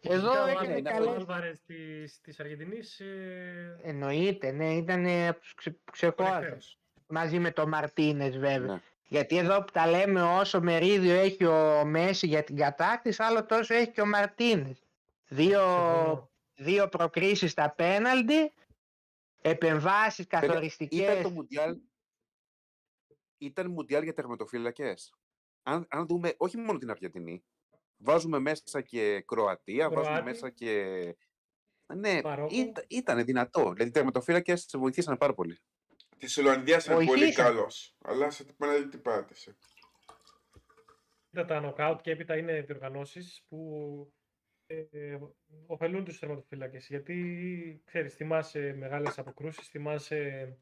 Εδώ 0.00 0.30
Γενικά, 0.32 0.42
ο 0.42 0.48
έκανε 0.48 0.74
Άλβαρες- 0.74 0.92
καλές 0.92 1.08
Ο 1.08 1.14
Άλβαρες 1.14 1.60
της, 1.66 2.20
της 2.20 2.40
Αργεντινής 2.40 3.00
ε, 3.00 3.80
Εννοείται, 3.82 4.50
ναι, 4.50 4.74
ήταν 4.74 5.06
από 5.28 5.40
τους 5.40 5.54
ξε, 5.54 5.78
ξεχώριστους. 5.92 6.34
κορυφαίος. 6.36 6.78
Μαζί 7.08 7.38
με 7.38 7.50
το 7.50 7.66
Μαρτίνες 7.66 8.38
βέβαια. 8.38 8.74
Ναι. 8.74 8.80
Γιατί 9.08 9.36
εδώ 9.38 9.64
που 9.64 9.72
τα 9.72 9.86
λέμε 9.86 10.22
όσο 10.22 10.60
μερίδιο 10.60 11.14
έχει 11.14 11.44
ο 11.44 11.84
Μέση 11.84 12.26
για 12.26 12.44
την 12.44 12.56
κατάκτηση, 12.56 13.22
άλλο 13.22 13.44
τόσο 13.46 13.74
έχει 13.74 13.90
και 13.90 14.00
ο 14.00 14.06
Μαρτίνες. 14.06 14.82
Δύο, 15.28 15.60
Συμφωνώ. 15.60 16.30
Δύο 16.56 16.88
προκρίσεις 16.88 17.50
στα 17.50 17.70
πέναλτι, 17.74 18.52
επεμβάσεις 19.42 20.24
Ήταν 20.24 20.40
το 20.40 20.46
καθοριστικές. 20.46 21.30
Μουντιάλ. 21.30 21.80
Ήταν 23.38 23.70
Μουντιάλ 23.70 24.02
για 24.02 24.12
τερματοφύλακες. 24.14 25.14
Αν, 25.62 25.86
αν 25.90 26.06
δούμε 26.06 26.34
όχι 26.36 26.56
μόνο 26.56 26.78
την 26.78 26.90
Αργεντινή, 26.90 27.44
βάζουμε 27.96 28.38
μέσα 28.38 28.80
και 28.80 29.20
Κροατία, 29.20 29.88
βάζουμε 29.88 30.04
Κροάτι. 30.06 30.24
μέσα 30.24 30.50
και. 30.50 31.16
Ναι, 31.94 32.20
Μαρόκο. 32.22 32.54
ήταν 32.88 33.24
δυνατό. 33.24 33.62
Δηλαδή 33.62 33.88
οι 33.88 33.90
τερματοφύλακες 33.90 34.74
βοηθήσαν 34.78 35.16
πάρα 35.16 35.34
πολύ. 35.34 35.58
Της 36.18 36.36
Ολλανδίας 36.38 36.84
ήταν 36.84 36.96
πολύ 36.96 37.08
Βοηθήσαν. 37.08 37.44
καλός. 37.44 37.96
Αλλά 38.04 38.30
σε 38.30 38.44
πέναλτι 38.44 38.88
τι 38.88 38.98
πάτησε. 38.98 39.56
Κοίτα, 41.30 41.44
τα 41.44 41.60
νοκάουτ 41.60 42.00
και 42.00 42.10
έπειτα 42.10 42.36
είναι 42.36 42.60
διοργανώσεις 42.60 43.44
που 43.48 44.12
ε, 44.66 44.84
ε, 44.90 45.18
ωφελούν 45.66 46.04
τους 46.04 46.18
τερματοφύλακες. 46.18 46.86
Γιατί, 46.86 47.82
ξέρεις, 47.84 48.14
θυμάσαι 48.14 48.74
μεγάλες 48.78 49.18
αποκρούσεις, 49.18 49.68
θυμάσαι 49.68 50.52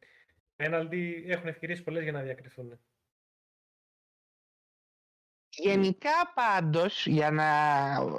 πέναλτι, 0.57 1.25
έχουν 1.27 1.49
ευκαιρίες 1.49 1.83
πολλές 1.83 2.03
για 2.03 2.13
να 2.13 2.23
διακριθούν. 2.23 2.81
Γενικά 5.57 6.33
πάντως, 6.35 7.07
για 7.07 7.31
να... 7.31 7.47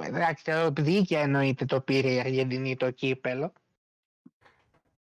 Εντάξει, 0.06 0.44
τώρα 0.44 0.72
δίκαια 0.72 1.22
εννοείται 1.22 1.66
το 1.66 1.82
πήρε 1.82 2.12
η 2.12 2.20
Αργεντινή 2.20 2.76
το 2.76 2.92
κύπελο. 2.92 3.54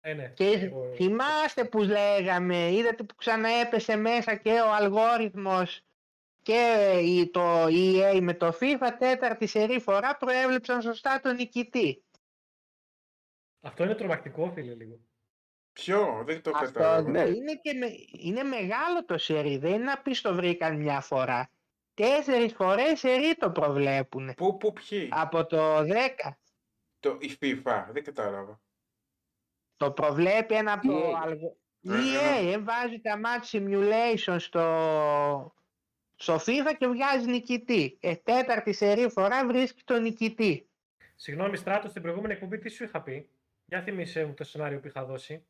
Ε, 0.00 0.14
ναι. 0.14 0.28
Και 0.28 0.44
Εγώ- 0.44 0.94
θυμάστε 0.94 1.64
που 1.64 1.82
λέγαμε, 1.82 2.72
είδατε 2.72 3.02
που 3.02 3.14
ξαναέπεσε 3.14 3.96
μέσα 3.96 4.36
και 4.36 4.50
ο 4.50 4.74
αλγόριθμος 4.74 5.80
και 6.42 6.92
η- 7.02 7.30
το 7.30 7.64
EA 7.64 8.18
με 8.20 8.34
το 8.34 8.48
FIFA 8.60 8.88
τέταρτη 8.98 9.46
σερή 9.46 9.80
φορά 9.80 10.16
προέβλεψαν 10.16 10.82
σωστά 10.82 11.20
τον 11.20 11.34
νικητή. 11.34 12.04
Αυτό 13.60 13.84
είναι 13.84 13.94
τρομακτικό, 13.94 14.50
φίλε, 14.54 14.74
λίγο. 14.74 14.98
Ποιο, 15.72 16.22
δεν 16.26 16.42
το 16.42 16.50
Αυτό 16.54 16.64
κατάλαβα. 16.72 17.10
ναι. 17.10 17.20
είναι, 17.20 17.54
και 17.62 17.72
με- 17.72 17.94
είναι 18.18 18.42
μεγάλο 18.42 19.04
το 19.04 19.18
σερί, 19.18 19.56
δεν 19.56 19.72
είναι 19.72 19.84
να 19.84 19.98
πεις 20.02 20.20
το 20.20 20.34
βρήκαν 20.34 20.76
μια 20.80 21.00
φορά. 21.00 21.50
Τέσσερις 21.94 22.52
φορές 22.54 22.98
σερί 22.98 23.34
το 23.34 23.50
προβλέπουν. 23.50 24.34
Πού, 24.34 24.56
πού, 24.56 24.72
ποιοι; 24.72 25.08
Από 25.12 25.46
το 25.46 25.78
10. 25.78 26.38
Το, 27.00 27.16
η 27.20 27.38
FIFA, 27.40 27.86
δεν 27.92 28.04
κατάλαβα. 28.04 28.60
Το 29.76 29.90
προβλέπει 29.92 30.54
ένα 30.54 30.72
από 30.72 30.88
το 30.88 31.10
EA. 31.10 31.12
αλγο... 31.22 31.56
Ε, 31.82 31.90
EA, 31.90 32.52
ε, 32.54 32.58
βάζει 32.58 33.00
τα 33.00 33.20
match 33.24 33.56
simulation 33.56 34.36
στο... 34.38 35.54
στο 36.22 36.34
FIFA 36.34 36.74
και 36.78 36.86
βγάζει 36.86 37.26
νικητή. 37.30 37.96
Ε, 38.00 38.14
τέταρτη 38.16 38.72
σερή 38.72 39.08
φορά 39.08 39.46
βρίσκει 39.46 39.82
τον 39.84 40.02
νικητή. 40.02 40.68
Συγγνώμη, 41.14 41.56
Στράτο, 41.56 41.88
στην 41.88 42.02
προηγούμενη 42.02 42.32
εκπομπή 42.32 42.58
τι 42.58 42.68
σου 42.68 42.84
είχα 42.84 43.02
πει; 43.02 43.28
Για 43.64 43.82
θυμίσέ 43.82 44.24
μου 44.24 44.34
το 44.34 44.44
σενάριο 44.44 44.80
που 44.80 44.86
είχα 44.86 45.04
δώσει. 45.04 45.46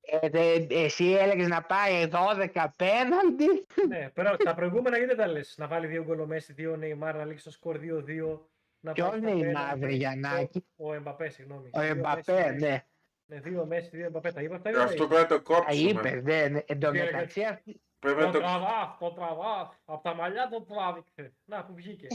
Ε, 0.00 0.28
δε- 0.28 0.66
εσύ 0.68 1.04
έλεγες 1.10 1.48
να 1.48 1.62
πάει 1.62 2.06
12 2.06 2.66
πέναλτι. 2.76 3.66
ναι, 3.88 4.10
πέρα, 4.14 4.36
τα 4.36 4.54
προηγούμενα 4.54 4.96
γιατί 4.98 5.14
δεν 5.14 5.24
τα 5.24 5.32
λες; 5.32 5.54
Να 5.58 5.66
βάλει 5.66 5.86
δύο 5.86 6.02
γκολ 6.04 6.20
ο 6.20 6.26
Μέση, 6.26 6.52
δύο 6.52 6.76
Νεϊμάρ, 6.76 7.14
να 7.16 7.24
λήξει 7.24 7.44
το 7.44 7.50
σκορ 7.50 7.78
2-2. 7.78 8.48
Να 8.80 8.92
Ποιος 8.92 9.08
πάει 9.08 9.18
στα 9.18 9.28
είναι 9.30 9.38
η 9.38 9.44
πέναλτι. 9.44 9.78
μαύρη 9.80 9.94
Γιαννάκη; 9.96 10.66
Ο 10.76 10.94
Εμπαπέ, 10.94 11.28
συγγνώμη. 11.28 11.70
Ο 11.72 11.80
Δύο 11.80 11.88
Εμπαπέ, 11.90 12.32
Μέση, 12.32 12.54
ναι. 12.64 12.84
Ναι, 13.26 13.40
δύο 13.40 13.66
Μέση, 13.66 13.88
δύο 13.96 14.04
Εμπαπέ. 14.06 14.32
Τα 14.32 14.42
είπα 14.42 14.54
αυτά 14.54 14.70
ή 14.70 14.72
δεν 14.72 14.80
τα 14.82 14.86
Αυτό 14.88 15.04
είπα; 15.04 15.14
πρέπει 15.14 15.32
να 15.32 15.38
το 15.38 15.42
Τα 15.42 15.54
κόψουμε. 15.54 15.90
είπες, 15.90 16.22
ναι, 16.22 16.48
ναι. 16.48 16.60
Εν 16.66 16.80
τω 16.80 16.90
Τι 16.90 16.98
έλεγες; 16.98 17.12
μεταξύ, 17.12 17.42
αυτή- 17.42 17.80
Πρέπει 17.98 18.20
Το 18.20 18.26
να 18.26 18.32
το... 18.32 18.38
τραβάς, 18.38 18.96
το 18.98 19.10
τραβάς. 19.10 19.68
Από 19.84 20.02
τα 20.02 20.14
μαλλιά 20.14 20.48
το 20.48 20.62
τράβηξε. 20.62 21.32
Να, 21.44 21.64
που 21.64 21.74
βγήκε. 21.74 22.06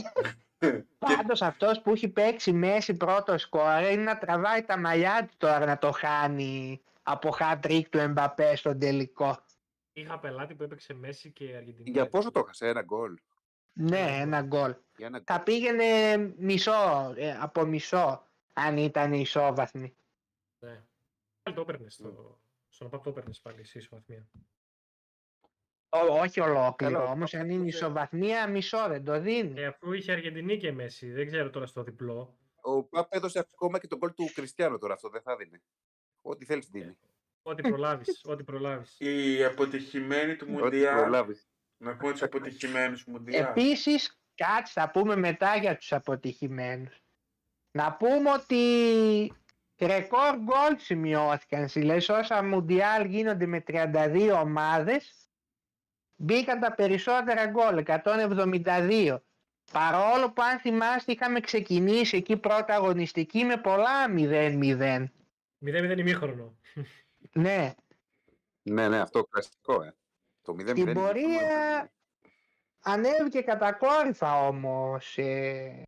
πάντως 0.98 1.42
αυτός 1.42 1.80
που 1.80 1.90
έχει 1.90 2.08
παίξει 2.08 2.52
μέση 2.52 2.94
πρώτο 2.96 3.38
σκόρ 3.38 3.82
είναι 3.82 4.02
να 4.02 4.18
τραβάει 4.18 4.62
τα 4.62 4.78
μαλλιά 4.78 5.26
του 5.30 5.36
τώρα 5.36 5.66
να 5.66 5.78
το 5.78 5.90
χάνει 5.90 6.80
από 7.02 7.30
hat-trick 7.38 7.82
του 7.90 7.98
Εμπαπέ 7.98 8.56
στον 8.56 8.78
τελικό. 8.78 9.38
Είχα 9.92 10.18
πελάτη 10.18 10.54
που 10.54 10.62
έπαιξε 10.62 10.94
Μέση 10.94 11.30
και 11.30 11.56
Αργεντινή. 11.56 11.90
Για 11.90 12.08
πόσο 12.08 12.30
το 12.30 12.38
έχασε, 12.40 12.68
ένα 12.68 12.82
γκολ; 12.82 13.14
Ναι, 13.72 14.18
ένα 14.20 14.42
γκολ. 14.42 14.74
Για 14.96 15.06
ένα 15.06 15.22
Θα 15.24 15.40
πήγαινε 15.42 16.16
μισό, 16.36 17.12
ε, 17.16 17.38
από 17.40 17.64
μισό. 17.64 18.26
αν 18.52 18.76
ήταν 18.76 19.12
ισόβαθμοι. 19.12 19.94
Ναι. 20.58 20.82
Πάλι 21.42 21.56
το 21.56 21.60
έπαιρνες 21.60 21.94
στο... 21.94 22.38
Στον 22.68 22.86
ΟΠΑΠ 22.86 23.02
το 23.02 23.10
έπαιρνες 23.10 23.40
πάλι 23.40 23.64
σε 23.64 23.78
ισοβαθμία. 23.78 24.26
Ό, 25.94 26.18
όχι 26.20 26.40
ολόκληρο, 26.40 26.92
Καλά, 26.98 27.10
όμως 27.10 27.34
αν 27.34 27.44
είναι 27.50 27.56
τότε- 27.58 27.68
ισοβαθμία 27.68 28.48
μισό 28.48 28.84
δεν 28.88 29.04
το 29.04 29.20
δίνει. 29.20 29.60
Ε, 29.60 29.66
αφού 29.66 29.92
είχε 29.92 30.12
Αργεντινή 30.12 30.56
και 30.56 30.72
Μέση, 30.72 31.10
δεν 31.10 31.26
ξέρω 31.26 31.50
τώρα 31.50 31.66
στο 31.66 31.82
διπλό. 31.82 32.36
Ο 32.60 32.82
Παπ 32.84 33.14
έδωσε 33.14 33.38
ακόμα 33.38 33.78
και 33.78 33.86
τον 33.86 33.98
κόλ 33.98 34.12
του 34.14 34.30
Κριστιανού 34.34 34.78
τώρα 34.78 34.94
αυτό, 34.94 35.08
δεν 35.08 35.22
θα 35.22 35.36
δίνει. 35.36 35.62
Ό,τι 36.22 36.44
θέλεις 36.44 36.68
δίνει. 36.68 36.96
Ό,τι 37.42 37.62
προλάβεις, 37.62 38.20
ό,τι 38.32 38.42
προλάβεις. 38.44 38.96
Οι 38.98 39.44
αποτυχημένοι 39.44 40.36
του 40.36 40.46
Ό,τι 40.50 40.62
Μουντιάλ. 40.62 40.96
προλάβεις. 41.00 41.46
Να 41.76 41.96
πούμε 41.96 42.12
τους 42.12 42.22
αποτυχημένους 42.22 43.04
του 43.04 43.10
Μουντιάλ. 43.10 43.44
Επίσης, 43.44 44.20
κάτσε 44.34 44.72
θα 44.80 44.90
πούμε 44.90 45.16
μετά 45.16 45.56
για 45.56 45.76
τους 45.76 45.92
αποτυχημένους. 45.92 47.02
Να 47.70 47.92
πούμε 47.96 48.30
ότι 48.30 49.32
ρεκόρ 49.80 50.36
γκολ 50.36 50.76
σημειώθηκαν. 50.78 51.68
Στις 51.68 52.08
όσα 52.08 52.42
Μουντιάλ 52.44 53.04
γίνονται 53.04 53.46
με 53.46 53.60
32 53.60 54.40
ομάδες, 54.40 55.21
μπήκαν 56.22 56.60
τα 56.60 56.74
περισσότερα 56.74 57.46
γκολ, 57.46 57.84
172. 57.86 59.18
Παρόλο 59.72 60.32
που 60.32 60.42
αν 60.42 60.58
θυμάστε 60.58 61.12
είχαμε 61.12 61.40
ξεκινήσει 61.40 62.16
εκεί 62.16 62.36
πρώτα 62.36 62.74
αγωνιστική 62.74 63.44
με 63.44 63.56
πολλά 63.56 64.06
0-0. 64.08 65.10
0-0 65.64 65.98
ημίχρονο. 65.98 66.56
Ναι, 67.32 67.74
Ναι, 68.62 68.88
ναι, 68.88 68.98
αυτό 69.00 69.24
κλασικό, 69.24 69.82
ε. 69.82 69.94
Το 70.42 70.52
0-0. 70.52 70.68
Στην 70.68 70.76
είναι 70.76 70.92
πορεία- 70.92 71.76
αυτό, 71.76 71.88
ανέβηκε 72.82 73.40
κατακόρυφα 73.40 74.46
όμως 74.46 75.18
ε, 75.18 75.82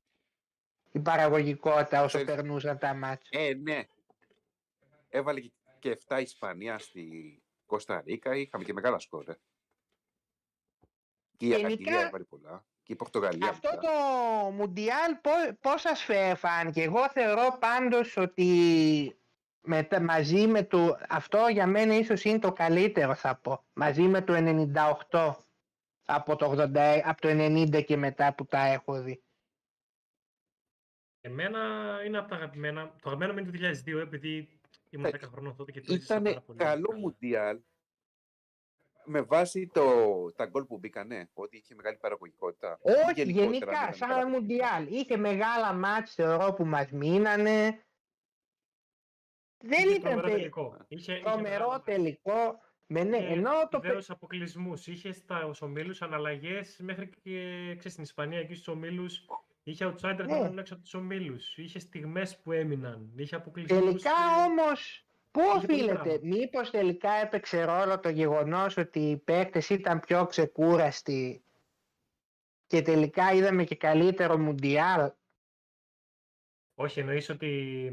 η 0.93 0.99
παραγωγικότητα 1.01 1.99
όσο 2.03 2.07
Ξέρεις- 2.19 2.27
περνούσαν 2.35 2.79
τα 2.79 2.95
μάτια. 2.95 3.41
Ε, 3.41 3.55
ναι. 3.55 3.83
Έβαλε 5.09 5.41
και- 5.41 5.53
και 5.79 5.91
7 5.91 6.21
Ισπανία 6.21 6.79
στη 6.79 7.39
Κώστα 7.67 8.03
Ρίκα. 8.07 8.37
Είχαμε 8.37 8.65
και 8.65 8.73
μεγάλα 8.73 8.99
σκόρ. 8.99 9.25
Ε. 11.35 11.37
Και 11.37 11.45
η 11.47 11.49
Γενικά- 11.49 11.67
Αργεντινή 11.67 11.97
έβαλε 11.97 12.25
πολλά. 12.25 12.65
Και 12.83 12.93
η 12.93 12.97
Πορτογαλία. 12.97 13.49
Αυτό 13.49 13.69
μετά. 13.75 13.81
το 13.83 14.51
Μουντιάλ 14.51 15.15
πώς, 15.23 15.35
πώς 15.61 15.81
σας 15.81 16.03
φε- 16.03 16.37
φάνηκε. 16.37 16.83
Εγώ 16.83 17.11
θεωρώ 17.11 17.57
πάντως 17.61 18.17
ότι 18.17 19.19
με, 19.61 19.89
μαζί 20.01 20.47
με 20.47 20.63
το... 20.63 20.97
Αυτό 21.09 21.47
για 21.51 21.67
μένα 21.67 21.95
ίσως 21.95 22.25
είναι 22.25 22.39
το 22.39 22.53
καλύτερο 22.53 23.15
θα 23.15 23.37
πω. 23.37 23.65
Μαζί 23.73 24.03
με 24.03 24.23
το 24.23 24.35
98 25.11 25.35
από 26.07 26.37
το, 26.37 26.51
80, 26.51 27.01
από 27.05 27.21
το 27.21 27.29
90 27.31 27.85
και 27.85 27.97
μετά 27.97 28.35
που 28.35 28.47
τα 28.47 28.59
έχω 28.67 29.03
δει. 29.03 29.23
Εμένα 31.21 31.59
είναι 32.07 32.19
από 32.19 32.29
τα 32.29 32.37
αγαπημένα. 32.37 32.87
Το 33.03 33.11
αγαπημένο 33.11 33.33
μου 33.33 33.39
είναι 33.39 33.51
το 33.51 33.81
2002, 33.97 34.01
επειδή 34.01 34.59
ήμουν 34.91 35.07
Ε, 35.07 35.11
10 35.11 35.21
χρονών 35.23 35.57
τότε 35.57 35.73
και 35.73 35.81
το 35.81 35.93
έζησα 35.93 36.13
Ήταν 36.15 36.23
πάρα 36.25 36.41
πολύ. 36.41 36.59
καλό 36.59 36.87
καλά. 36.89 37.01
Μουντιάλ 37.01 37.61
με 39.05 39.21
βάση 39.21 39.67
το, 39.75 39.85
τα 40.37 40.47
γκολ 40.47 40.65
που 40.65 40.79
μπήκανε, 40.79 41.31
ότι 41.35 41.57
είχε 41.57 41.75
μεγάλη 41.75 41.97
παραγωγικότητα. 41.97 42.79
Όχι, 42.83 43.23
Γενικότερα 43.23 43.51
γενικά, 43.51 43.71
ήταν 43.83 43.95
σαν 43.95 44.09
καλά 44.09 44.29
Μουντιάλ. 44.29 44.87
Είχε 44.87 45.17
μεγάλα 45.17 45.73
μάτς 45.73 46.15
θεωρώ 46.15 46.53
που 46.53 46.65
μας 46.65 46.91
μείνανε. 46.91 47.85
Δεν 49.59 49.79
Είχε 49.89 49.97
ήταν 49.97 50.03
τρομερό 50.03 50.27
τε- 50.29 50.37
τελικό. 50.37 50.77
Είχε, 50.89 51.13
είχε 51.13 51.23
τρομερό 51.23 51.43
μεγάλα- 51.43 51.81
τελικό. 51.81 52.59
Με, 52.87 53.03
ναι, 53.05 53.17
είχε 53.17 53.27
ενώ 53.33 53.69
το, 53.71 53.79
πε- 53.81 53.89
ιδέους 53.91 54.11
αποκλεισμούς. 54.11 54.87
Είχε 54.87 55.13
στα 55.13 55.51
ομίλους 55.61 56.03
αναλλαγές 56.03 56.77
μέχρι 56.83 57.09
και 57.23 57.41
ξέρεις, 57.77 57.93
στην 57.93 58.03
Ισπανία 58.03 58.39
εκεί 58.39 58.55
στους 58.55 58.69
ομίλους. 58.69 59.25
Είχε 59.63 59.87
outsider 59.87 60.15
που 60.17 60.25
Ναι. 60.25 60.33
έμειναν 60.37 60.59
έξω 60.59 60.75
από 60.75 60.83
τους 60.83 60.95
ομίλους. 60.95 61.57
Είχε 61.59 61.79
στιγμές 61.79 62.39
που 62.41 62.53
έμειναν. 62.53 63.13
Είχε 63.17 63.35
αποκλεισμούς. 63.37 63.79
τελικά 63.85 64.11
και- 64.11 64.51
όμως 64.51 65.07
πού 65.35 65.41
Είχε 65.41 65.67
πολύ 65.67 65.81
οφείλεται, 65.81 66.03
πράγμα. 66.03 66.19
μήπως 66.23 66.71
τελικά 66.71 67.11
έπαιξε 67.13 67.65
ρόλο 67.65 68.01
το 68.01 68.09
γεγονός 68.09 68.77
ότι 68.77 68.99
οι 69.01 69.17
παίκτες 69.17 69.69
ήταν 69.69 70.01
πιο 70.01 70.27
ξεκούραστοι 70.27 71.45
και 72.67 72.83
τελικά 72.83 73.33
είδαμε 73.33 73.65
και 73.65 73.77
καλύτερο 73.77 74.39
Μουντιάλ; 74.39 75.13
Όχι, 76.75 77.01
εννοείς 77.01 77.29
ότι 77.29 77.93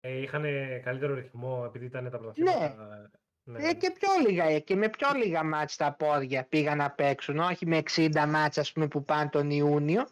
ε, 0.00 0.20
είχαν 0.20 0.42
καλύτερο 0.82 1.14
ρυθμό 1.14 1.62
επειδή 1.66 1.84
ήταν 1.84 2.10
τα 2.10 2.18
πρωταθλήματα. 2.18 3.10
Ναι. 3.44 3.68
Ε, 3.68 3.74
και, 3.74 3.90
πιο 3.90 4.08
λίγα, 4.28 4.58
και 4.60 4.74
με 4.74 4.88
πιο 4.88 5.08
λίγα 5.14 5.44
μάτς 5.44 5.72
στα 5.72 5.92
πόδια 5.92 6.44
πήγαν 6.44 6.76
να 6.76 6.90
παίξουν, 6.90 7.38
όχι 7.38 7.66
με 7.66 7.82
60 7.90 8.24
μάτς 8.28 8.58
ας 8.58 8.72
πούμε 8.72 8.88
που 8.88 9.04
πάνε 9.04 9.30
τον 9.30 9.50
Ιούνιο. 9.50 10.06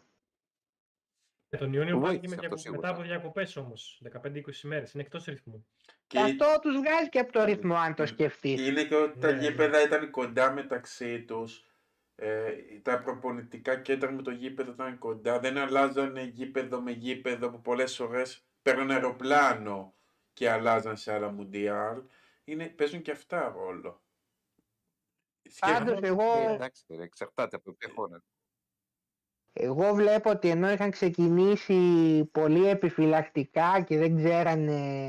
Ε, 1.53 1.57
Τον 1.57 1.73
Ιούνιο 1.73 1.95
Του 1.95 2.01
πάνε 2.01 2.17
και 2.17 2.19
βοήθησε 2.19 2.27
με 2.27 2.33
αυτό 2.35 2.41
διακο- 2.41 2.57
σίγουρα. 2.57 2.81
μετά 2.87 2.93
από 2.93 3.01
διακοπές 3.07 3.55
όμως. 3.57 4.01
15-20 4.03 4.67
μέρες. 4.67 4.93
Είναι 4.93 5.03
εκτός 5.03 5.25
ρυθμού. 5.25 5.65
Και 6.07 6.19
Αυτό 6.19 6.59
τους 6.61 6.75
βγάζει 6.77 7.09
και 7.09 7.19
από 7.19 7.31
το 7.31 7.43
ρυθμό 7.43 7.75
αν 7.75 7.95
το 7.95 8.05
σκεφτείς. 8.05 8.67
είναι 8.67 8.83
και 8.83 8.95
ότι 8.95 9.19
τα 9.19 9.31
Ναι, 9.31 9.37
ναι. 9.37 9.47
γήπεδα 9.47 9.81
ήταν 9.83 10.09
κοντά 10.11 10.51
μεταξύ 10.51 11.21
τους. 11.23 11.65
Ε, 12.15 12.51
τα 12.81 12.99
προπονητικά 12.99 13.75
κέντρα 13.79 14.11
με 14.11 14.21
το 14.21 14.31
γήπεδο 14.31 14.71
ήταν 14.71 14.97
κοντά. 14.97 15.39
Δεν 15.39 15.57
αλλάζανε 15.57 16.23
γήπεδο 16.23 16.81
με 16.81 16.91
γήπεδο 16.91 17.49
που 17.49 17.61
πολλές 17.61 17.95
φορές 17.95 18.45
παίρνουν 18.61 18.91
αεροπλάνο 18.91 19.95
και 20.33 20.49
αλλάζαν 20.49 20.97
σε 20.97 21.13
άλλα 21.13 21.31
μουντιάλ. 21.31 22.03
Είναι, 22.43 22.67
παίζουν 22.67 23.01
και 23.01 23.11
αυτά 23.11 23.49
ρόλο. 23.55 24.01
Πάντως 25.59 25.77
Σκέφτομαι- 25.99 26.05
εγώ, 26.07 26.49
Ε, 26.49 26.53
εντάξει, 26.53 26.83
ρε, 26.95 27.03
εξαρτάται 27.03 27.55
από 27.55 27.73
ποια 27.73 27.91
χώρα. 27.95 28.23
Εγώ 29.53 29.93
βλέπω 29.93 30.29
ότι 30.29 30.49
ενώ 30.49 30.71
είχαν 30.71 30.91
ξεκινήσει 30.91 31.75
πολύ 32.31 32.67
επιφυλακτικά 32.67 33.81
και 33.81 33.97
δεν 33.97 34.15
ξέρανε 34.15 35.07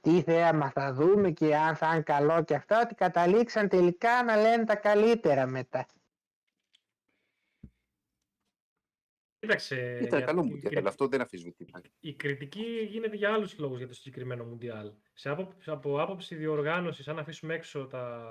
τι 0.00 0.22
θέαμα 0.22 0.70
θα 0.70 0.92
δούμε 0.92 1.30
και 1.30 1.56
αν 1.56 1.76
θα 1.76 1.90
είναι 1.92 2.02
καλό 2.02 2.44
και 2.44 2.54
αυτά, 2.54 2.80
ότι 2.80 2.94
καταλήξαν 2.94 3.68
τελικά 3.68 4.22
να 4.22 4.36
λένε 4.36 4.64
τα 4.64 4.76
καλύτερα 4.76 5.46
μετά. 5.46 5.86
Κοίταξε. 9.46 9.98
Ήταν 10.02 10.18
για- 10.18 10.26
καλό 10.26 10.40
η 10.40 10.44
Μουντιάλ, 10.48 10.72
κρι- 10.74 10.86
αυτό 10.86 11.06
δεν 11.08 11.20
αφισβητείται. 11.20 11.80
Η 12.00 12.12
κριτική 12.12 12.88
γίνεται 12.90 13.16
για 13.16 13.32
άλλους 13.32 13.58
λόγους 13.58 13.78
για 13.78 13.86
το 13.88 13.94
συγκεκριμένο 13.94 14.44
Μουντιάλ. 14.44 14.90
Σε 15.14 15.28
άποψη, 15.28 15.70
από 15.70 16.00
άποψη 16.02 16.34
διοργάνωσης, 16.34 17.08
αν 17.08 17.18
αφήσουμε 17.18 17.54
έξω 17.54 17.86
τα... 17.86 18.22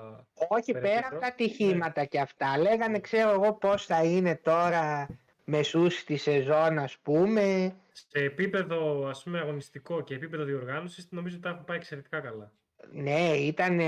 Όχι 0.48 0.72
Περαιτέρω. 0.72 0.94
πέρα 0.96 1.08
από 1.10 1.20
τα 1.20 1.26
ατυχήματα 1.26 2.04
και 2.04 2.20
αυτά. 2.20 2.58
Λέγανε 2.58 3.00
ξέρω 3.00 3.30
εγώ 3.30 3.52
πώς 3.54 3.86
θα 3.86 4.04
είναι 4.04 4.36
τώρα 4.42 5.08
μεσούς 5.44 6.04
τη 6.04 6.16
σεζόν 6.16 6.78
ας 6.78 6.98
πούμε. 7.02 7.74
Σε 7.92 8.18
επίπεδο 8.24 9.06
ας 9.08 9.22
πούμε, 9.22 9.38
αγωνιστικό 9.38 10.00
και 10.02 10.14
επίπεδο 10.14 10.44
διοργάνωσης, 10.44 11.06
νομίζω 11.10 11.34
ότι 11.36 11.44
τα 11.44 11.50
έχουν 11.50 11.64
πάει 11.64 11.76
εξαιρετικά 11.76 12.20
καλά. 12.20 12.52
Ναι, 12.92 13.30
ήταν 13.36 13.80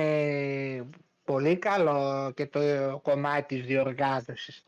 πολύ 1.24 1.56
καλό 1.56 2.32
και 2.34 2.46
το 2.46 2.60
κομμάτι 3.02 3.56
της 3.56 3.66
διοργάνωσης. 3.66 4.64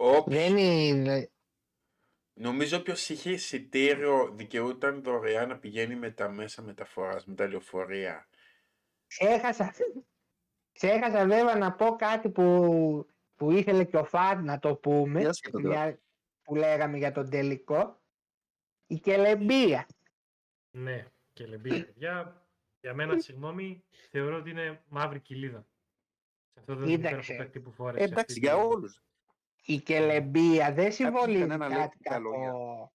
Όποιος- 0.00 0.36
Δεν 0.42 0.56
είναι... 0.56 1.30
Νομίζω 2.40 2.76
όποιος 2.78 3.08
είχε 3.08 3.30
εισιτήριο 3.30 4.30
δικαιούταν 4.34 5.02
δωρεάν 5.02 5.48
να 5.48 5.58
πηγαίνει 5.58 5.94
με 5.96 6.10
τα 6.10 6.28
μέσα 6.28 6.62
μεταφοράς, 6.62 7.26
με 7.26 7.34
τα 7.34 7.46
λεωφορεία. 7.48 8.28
Ξέχασα, 9.06 9.74
ξέχασα 10.72 11.26
βέβαια 11.26 11.54
να 11.56 11.72
πω 11.72 11.96
κάτι 11.96 12.30
που, 12.30 13.06
που 13.34 13.50
ήθελε 13.50 13.84
και 13.84 13.96
ο 13.96 14.04
Φαντ 14.04 14.44
να 14.44 14.58
το 14.58 14.76
πούμε, 14.76 15.20
Για 15.20 15.32
σκέτο 15.32 15.60
τώρα. 15.60 15.84
μια- 15.84 16.00
που 16.42 16.54
λέγαμε 16.54 16.96
για 16.98 17.12
τον 17.12 17.30
τελικό. 17.30 18.02
Η 18.86 18.98
Κελεμπία. 18.98 19.86
Ναι, 20.70 21.06
και 21.32 21.46
λεμπή, 21.46 21.68
παιδιά. 21.84 22.46
Για 22.80 22.94
μένα, 22.94 23.18
συγγνώμη, 23.20 23.84
θεωρώ 24.10 24.36
ότι 24.36 24.50
είναι 24.50 24.82
μαύρη 24.88 25.20
κοιλίδα. 25.20 25.66
Σε 26.52 26.60
αυτό 26.60 26.76
το 26.76 26.84
Κοίταξε. 26.86 27.32
υπέροχο 27.32 27.36
παίκτη 27.36 27.60
που 27.60 27.72
φόρεσε. 27.72 28.02
Ε, 28.02 28.06
εντάξει, 28.06 28.24
αυτή 28.28 28.38
για 28.38 28.54
τη- 28.54 28.60
όλους. 28.60 29.02
Η 29.70 29.78
Κελεμπία 29.80 30.72
δεν 30.72 30.92
συμβολίζει 30.92 31.38
κανένα 31.40 31.68
λέει 31.68 31.78
κάτι 31.78 31.98
τα 32.02 32.18
λόγια. 32.18 32.46
κακό 32.46 32.92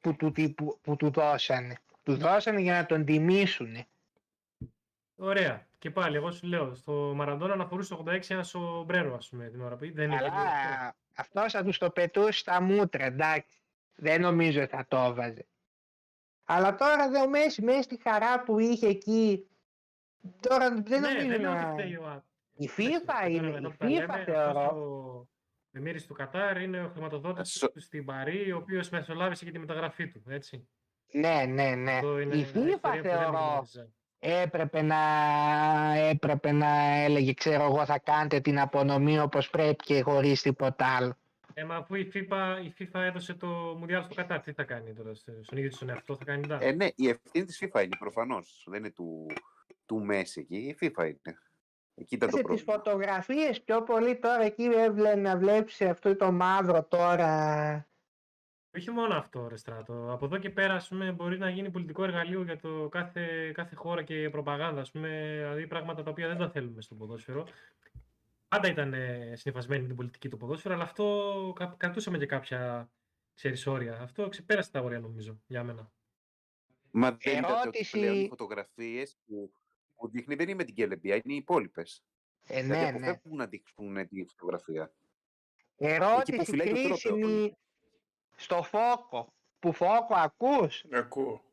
που 0.00 0.16
του, 0.16 0.32
τι- 0.32 0.50
που, 0.50 0.78
που 0.82 0.96
του 0.96 1.10
δώσανε. 1.10 1.76
Του 2.02 2.16
δώσανε 2.16 2.60
για 2.60 2.72
να 2.72 2.86
τον 2.86 3.04
τιμήσουν. 3.04 3.76
Ωραία. 5.16 5.66
Και 5.78 5.90
πάλι, 5.90 6.16
εγώ 6.16 6.30
σου 6.30 6.46
λέω, 6.46 6.74
στο 6.74 6.92
Μαραντόνα 7.16 7.56
να 7.56 7.66
φορούσε 7.66 7.94
το 7.94 8.04
86 8.06 8.20
ένα 8.34 8.42
σομπρέρο, 8.42 9.14
ας 9.14 9.28
πούμε, 9.28 9.48
την 9.48 9.60
ώρα 9.60 9.76
που 9.76 9.92
δεν 9.92 10.04
είναι 10.10 10.16
Αλλά 10.16 10.28
λίγο 10.28 10.36
αυτός. 10.40 10.92
αυτό 11.16 11.50
θα 11.50 11.64
τους 11.64 11.78
το 11.78 11.90
πετούσε 11.90 12.38
στα 12.38 12.60
μούτρα, 12.62 13.04
εντάξει. 13.04 13.58
Δεν 13.94 14.20
νομίζω 14.20 14.66
θα 14.66 14.84
το 14.88 14.96
έβαζε. 14.96 15.46
Αλλά 16.44 16.74
τώρα 16.74 17.10
δε 17.10 17.18
ο 17.20 17.28
Μέση, 17.28 17.62
μέσα 17.62 17.82
στη 17.82 18.00
χαρά 18.02 18.42
που 18.42 18.58
είχε 18.58 18.86
εκεί, 18.86 19.48
τώρα 20.40 20.68
δεν 20.82 21.00
Ναι, 21.00 21.08
νομίζω 21.08 21.28
δεν 21.28 21.40
λέω 21.40 21.52
να... 21.52 21.72
ότι 21.72 21.82
φταίει 21.82 21.94
ο 21.96 22.06
Ά- 22.06 22.22
Η 22.56 22.64
Εντάξει, 22.64 22.96
FIFA 22.98 23.02
τώρα 23.06 23.28
είναι, 23.28 23.60
μετά 23.60 23.60
η 23.60 23.70
που 23.70 23.76
τα 23.76 23.86
FIFA 23.86 24.08
λέμε, 24.08 24.24
θεωρώ. 24.24 25.28
Αυτός 25.70 25.74
ο 25.74 25.78
Εμμύρης 25.78 26.06
του 26.06 26.14
Κατάρ 26.14 26.62
είναι 26.62 26.82
ο 26.82 26.88
χρηματοδότης 26.92 27.52
Σο- 27.52 27.70
του 27.72 27.80
στην 27.80 28.04
Παρή, 28.04 28.52
ο 28.52 28.56
οποίος 28.56 28.88
μεσολάβησε 28.90 29.44
και 29.44 29.50
τη 29.50 29.58
μεταγραφή 29.58 30.08
του, 30.08 30.22
έτσι. 30.28 30.68
Ναι, 31.12 31.44
ναι, 31.48 31.74
ναι. 31.74 31.92
Αυτό 31.92 32.20
είναι 32.20 32.34
Η 32.34 32.38
μια 32.38 32.46
FIFA 32.46 32.48
ιστορία 32.48 32.78
που 32.80 32.90
δεν 32.90 33.02
θεωρώ 33.02 33.38
γνώριζα. 33.38 33.88
έπρεπε 34.18 34.82
να, 34.82 34.98
έπρεπε 35.96 36.52
να 36.52 36.94
έλεγε, 37.04 37.32
ξέρω 37.34 37.62
εγώ, 37.64 37.84
θα 37.84 37.98
κάνετε 37.98 38.40
την 38.40 38.60
απονομή 38.60 39.18
όπως 39.20 39.50
πρέπει 39.50 39.84
και 39.84 40.02
χωρίς 40.02 40.42
τίποτα 40.42 40.96
άλλο. 40.96 41.14
Ε, 41.54 41.64
μα 41.64 41.76
αφού 41.76 41.94
η 41.94 42.12
FIFA, 42.14 42.64
η 42.64 42.74
FIFA 42.78 43.00
έδωσε 43.00 43.34
το 43.34 43.46
Μουντιάλ 43.78 44.02
στο 44.04 44.14
Κατάρ, 44.14 44.40
τι 44.40 44.52
θα 44.52 44.64
κάνει 44.64 44.92
τώρα, 44.92 45.14
στο- 45.14 45.32
στον 45.42 45.56
ίδιο 45.58 45.70
της 45.70 45.78
τον 45.78 45.88
εαυτό, 45.88 46.16
θα 46.16 46.24
κάνει 46.24 46.46
ντά. 46.46 46.58
Ε, 46.62 46.72
ναι, 46.72 46.86
η 46.94 47.08
ευθύνη 47.08 47.44
της 47.44 47.62
FIFA 47.64 47.82
είναι 47.84 47.96
προφανώς. 47.98 48.64
Δεν 48.68 48.78
είναι 48.78 48.90
του, 48.90 49.26
του 49.86 50.04
Μέση 50.04 50.40
εκεί. 50.40 50.56
Η 50.56 50.76
FIFA 50.80 51.04
είναι. 51.04 51.38
Εκεί 52.00 52.14
ήταν 52.14 52.30
το 52.30 52.36
Σε 52.36 52.42
τις 52.42 52.64
πρόβλημα. 52.64 52.72
φωτογραφίες 52.72 53.62
πιο 53.62 53.82
πολύ 53.82 54.18
τώρα 54.18 54.42
εκεί 54.42 54.62
έβλε 54.64 55.14
να 55.14 55.36
βλέπεις 55.36 55.80
αυτό 55.80 56.16
το 56.16 56.32
μαύρο 56.32 56.84
τώρα. 56.84 57.84
Όχι 58.76 58.90
μόνο 58.90 59.14
αυτό, 59.14 59.48
ρε 59.48 59.56
Στράτο. 59.56 60.12
Από 60.12 60.24
εδώ 60.24 60.38
και 60.38 60.50
πέρα, 60.50 60.74
ας 60.74 60.88
πούμε, 60.88 61.12
μπορεί 61.12 61.38
να 61.38 61.50
γίνει 61.50 61.70
πολιτικό 61.70 62.04
εργαλείο 62.04 62.42
για 62.42 62.58
το 62.58 62.88
κάθε, 62.90 63.52
κάθε 63.54 63.74
χώρα 63.74 64.02
και 64.02 64.30
προπαγάνδα. 64.30 64.80
Ας 64.80 64.90
πούμε, 64.90 65.36
δηλαδή 65.38 65.66
πράγματα 65.66 66.02
τα 66.02 66.10
οποία 66.10 66.28
δεν 66.28 66.36
τα 66.36 66.50
θέλουμε 66.50 66.80
στο 66.82 66.94
ποδόσφαιρο. 66.94 67.46
Πάντα 68.48 68.68
ήταν 68.68 68.94
ε, 68.94 69.32
συνυφασμένοι 69.36 69.80
με 69.82 69.86
την 69.86 69.96
πολιτική 69.96 70.28
του 70.28 70.36
ποδόσφαιρο, 70.36 70.74
αλλά 70.74 70.82
αυτό 70.82 71.52
κα- 71.56 71.74
κρατούσαμε 71.78 72.18
και 72.18 72.26
κάποια 72.26 72.90
ξέρεις, 73.34 73.66
όρια. 73.66 74.00
Αυτό 74.00 74.28
ξεπέρασε 74.28 74.70
τα 74.70 74.80
όρια, 74.80 74.98
νομίζω, 75.00 75.40
για 75.46 75.64
μένα. 75.64 75.90
Μα 76.90 77.10
δεν 77.10 77.32
ήταν 77.38 77.44
ότι 77.50 77.60
Ερώτηση- 77.62 77.90
πλέον 78.00 78.14
οι 78.20 78.26
φωτογραφίες 78.28 79.16
που, 79.26 79.52
που 80.00 80.08
δείχνει 80.08 80.34
δεν 80.34 80.48
είναι 80.48 80.56
με 80.56 80.64
την 80.64 80.74
Κελεμπία, 80.74 81.14
είναι 81.14 81.32
οι 81.34 81.36
υπόλοιπες. 81.36 82.02
Ε, 82.46 82.62
Δηλαδή 82.62 82.84
ναι, 82.84 82.90
ναι. 82.90 82.96
αποφεύγουν 82.96 83.36
να 83.36 83.46
δείξουν 83.46 84.08
τη 84.08 84.24
φωτογραφία. 84.24 84.92
Ερώτηση 85.76 86.44
φυλάει 86.44 86.66
το 86.66 86.74
τρόπο. 86.74 86.88
κρίσιμη 86.88 87.56
στο 88.36 88.62
Φόκο. 88.62 89.32
Που 89.58 89.72
Φόκο 89.72 90.14
ακούς; 90.14 90.84
Ακούω. 90.92 91.44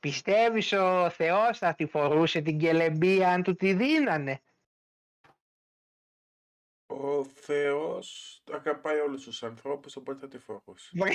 Πιστεύεις 0.00 0.72
ο 0.72 1.10
Θεός 1.10 1.58
θα 1.58 1.74
τη 1.74 1.86
φορούσε 1.86 2.40
την 2.40 2.58
κελεμπία 2.58 3.32
αν 3.32 3.42
του 3.42 3.54
τη 3.54 3.74
δίνανε; 3.74 4.42
Ο 6.86 7.24
Θεός 7.24 8.40
αγαπάει 8.50 8.98
όλους 8.98 9.22
τους 9.24 9.42
ανθρώπους, 9.42 9.96
οπότε 9.96 10.18
θα 10.18 10.28
τη 10.28 10.38
φορούσε. 10.38 10.90
Βρε. 10.94 11.10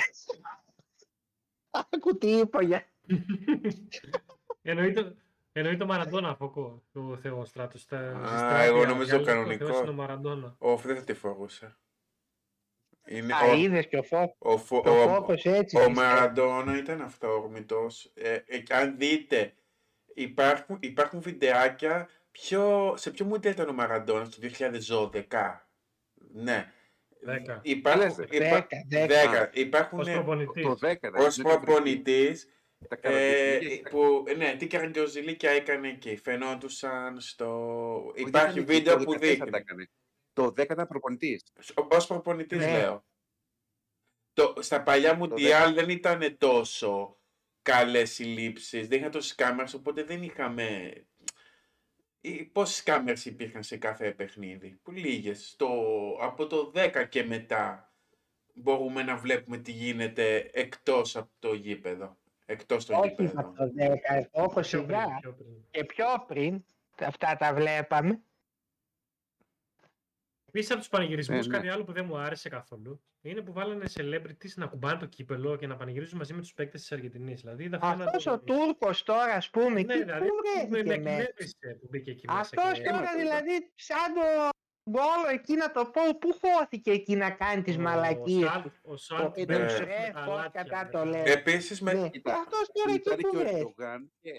Άκου 1.90 2.18
τι 2.18 2.30
είπα 2.30 2.62
για... 2.62 2.86
Εννοεί 4.62 4.92
το, 4.92 5.16
εννοεί 5.58 5.76
το 5.76 5.86
Μαραντόνα, 5.86 6.34
Φωκό, 6.34 6.82
το 6.92 7.18
Θεό 7.22 7.44
Στράτος. 7.44 7.80
Στα, 7.80 7.98
Α, 7.98 8.26
στη 8.26 8.36
Στράτια, 8.36 8.58
εγώ 8.64 8.78
για 8.78 8.86
νομίζω 8.88 9.14
άλλους, 9.14 9.26
κανονικό. 9.26 9.64
Ο 9.64 9.68
Θεός 9.68 9.80
είναι 9.80 9.90
ο 9.90 9.92
Μαραντόνα. 9.92 10.56
Ο 10.58 10.76
δεν 10.76 10.96
θα 10.96 11.04
τη 11.04 11.14
φορούσε. 11.14 11.76
Είναι 13.06 13.32
Α, 13.34 13.50
ο, 13.50 13.54
είδες 13.54 13.86
και 13.86 13.96
ο, 13.98 14.02
Φό... 14.02 14.34
ο, 14.38 14.58
φο- 14.58 14.82
και 14.82 14.88
ο 14.88 15.02
ο, 15.02 15.08
Φόκος 15.14 15.44
έτσι. 15.44 15.76
ο 15.76 15.78
πιστεύει. 15.78 15.90
Μαραντόνα 15.92 16.76
ήταν 16.78 17.00
αυθόρμητος. 17.00 18.10
Ε, 18.14 18.34
ε, 18.46 18.62
αν 18.70 18.96
δείτε, 18.98 19.54
υπάρχουν, 20.14 20.78
υπάρχουν 20.80 21.20
βιντεάκια 21.20 22.08
πιο, 22.30 22.94
σε 22.96 23.10
ποιο 23.10 23.24
μοντέλο 23.26 23.54
ήταν 23.54 23.68
ο 23.68 23.72
Μαραντόνας 23.72 24.28
το 24.28 24.38
2012. 24.40 25.68
Ναι. 26.32 26.72
Δέκα. 27.20 27.60
Υπάρχουν, 27.62 28.02
Λες, 28.02 28.14
δέκα. 28.14 28.36
υπά- 28.46 28.66
Δέκα, 28.88 29.06
δέκα. 29.06 29.30
δέκα. 29.30 29.50
Υπάρχουν 29.52 29.98
Ως 30.00 30.10
προπονητής. 30.10 30.64
Το 30.64 30.74
10 30.74 30.96
ως 31.18 31.36
προπονητής 31.36 32.48
Τα 32.88 32.96
ε, 33.00 33.00
καραγκιόζηλια 33.00 33.82
που, 33.90 34.24
ναι, 34.36 34.56
τι 34.56 34.66
καραγκιόζηλικια 34.66 35.50
έκανε 35.50 35.88
εκεί. 35.88 36.16
Φαινόντουσαν 36.16 37.20
στο... 37.20 38.12
Όχι, 38.16 38.20
Υπάρχει 38.20 38.60
δεν 38.60 38.76
ήταν 38.76 38.76
βίντεο 38.76 38.96
το 38.98 39.04
που 39.04 39.12
14 39.12 39.18
δείχνει. 39.18 39.50
τα 39.50 39.56
έκανε. 39.56 39.90
Το 40.32 40.46
10 40.46 40.58
ήταν 40.58 40.86
προπονητής. 40.86 41.42
Ως 41.88 42.06
προπονητής 42.06 42.58
Ναι. 42.58 42.72
λέω. 42.72 43.04
Το, 44.32 44.54
στα 44.58 44.82
παλιά 44.82 45.14
Μουντιάλ 45.14 45.74
δεν 45.74 45.88
ήταν 45.88 46.36
τόσο 46.38 47.18
καλές 47.62 48.18
οι 48.18 48.24
λήψεις, 48.24 48.88
δεν 48.88 48.98
είχαν 48.98 49.10
τόσες 49.10 49.34
κάμερες, 49.34 49.74
οπότε 49.74 50.02
δεν 50.02 50.22
είχαμε... 50.22 50.92
Ή 52.20 52.44
Πόσες 52.44 52.82
κάμερες 52.82 53.24
υπήρχαν 53.24 53.62
σε 53.62 53.76
κάθε 53.76 54.12
παιχνίδι, 54.12 54.80
που 54.82 54.90
λίγες. 54.90 55.54
Το, 55.56 55.68
από 56.20 56.46
το 56.46 56.72
10 56.74 57.06
και 57.08 57.24
μετά 57.24 57.92
μπορούμε 58.54 59.02
να 59.02 59.16
βλέπουμε 59.16 59.58
τι 59.58 59.72
γίνεται 59.72 60.50
εκτός 60.52 61.16
από 61.16 61.30
το 61.38 61.54
γήπεδο. 61.54 62.18
Εκτός 62.50 62.86
το 62.86 62.96
Όχι 62.98 63.08
γήπεδο. 63.08 63.40
από 63.40 63.52
το 63.56 63.72
10, 63.76 64.28
Φόκο 64.32 64.52
Πιο 64.52 64.62
σιγά. 64.62 64.84
πριν, 65.04 65.16
πιο 65.20 65.32
πριν. 65.32 65.64
Και 65.70 65.84
πιο 65.84 66.06
πριν, 66.26 66.64
αυτά 67.00 67.36
τα 67.36 67.54
βλέπαμε. 67.54 68.20
Επίσης 70.48 70.70
από 70.70 70.78
τους 70.78 70.88
πανηγυρισμούς, 70.88 71.46
Ε, 71.46 71.48
ναι. 71.48 71.56
κάτι 71.56 71.68
άλλο 71.68 71.84
που 71.84 71.92
δεν 71.92 72.04
μου 72.04 72.16
άρεσε 72.18 72.48
καθόλου 72.48 73.02
είναι 73.20 73.40
που 73.40 73.52
βάλανε 73.52 73.84
celebrities 73.94 74.52
να 74.56 74.66
κουμπάνε 74.66 74.98
το 74.98 75.06
κύπελο 75.06 75.56
και 75.56 75.66
να 75.66 75.76
πανηγυρίζουν 75.76 76.18
μαζί 76.18 76.34
με 76.34 76.40
τους 76.40 76.54
παίκτες 76.54 76.80
της 76.80 76.92
Αργεντινής. 76.92 77.40
Δηλαδή, 77.40 77.64
είδα 77.64 77.78
αυτό 77.82 78.02
Αυτός 78.04 78.24
να 78.24 78.32
ο 78.32 78.38
Τούρκος 78.40 79.02
τώρα, 79.02 79.32
ας 79.34 79.50
πούμε, 79.50 79.68
Ναι, 79.70 79.80
εκεί 79.80 79.98
δηλαδή, 80.02 80.26
πού 80.28 80.34
με, 80.34 80.62
με 80.62 80.82
βρέθηκε 80.82 81.00
μέσα. 81.00 81.10
εκνεύρισε 81.18 81.76
που 81.80 81.86
μπήκε 81.90 82.10
εκεί 82.10 82.26
μέσα. 82.26 82.38
Αυτός 82.40 82.72
και- 82.78 82.84
τώρα 82.84 82.96
Αίμα 82.98 83.10
το 83.12 83.18
δηλαδή 83.18 83.72
σαν 83.74 84.14
το 84.14 84.48
γκολ 84.88 85.32
εκεί 85.32 85.54
να 85.54 85.70
το 85.72 85.84
πω, 85.84 86.02
πού 86.18 86.38
χώθηκε 86.40 86.90
εκεί 86.90 87.16
να 87.16 87.30
κάνει 87.30 87.62
τις 87.62 87.76
ο 87.76 87.80
μαλακίες. 87.80 88.48
Σαλ- 88.50 88.66
Ο 88.82 88.96
Σαλ 88.96 89.30
Ε, 89.34 89.44
μπαίνει 89.44 89.62
ναι. 89.62 89.68
σε 89.68 89.84
ρε, 89.84 90.10
τα 90.14 90.24
πώς 90.24 90.38
αλάτια, 90.38 90.62
κατά 90.62 90.82
ρε. 90.82 90.88
το 90.90 91.04
λέω. 91.04 91.22
Επίσης, 91.26 91.80
με, 91.80 91.92
Ναι. 91.92 92.08
Κοίτα, 92.08 92.32
Αυτός 92.32 92.68
τώρα 92.72 92.90
εκεί 92.94 93.00
Ήταν 93.00 93.16
που 93.16 93.30
και 93.30 93.36
ο 93.36 93.40
βρέθηκε. 93.40 93.58
Ερντογάν 93.60 94.12
και, 94.20 94.30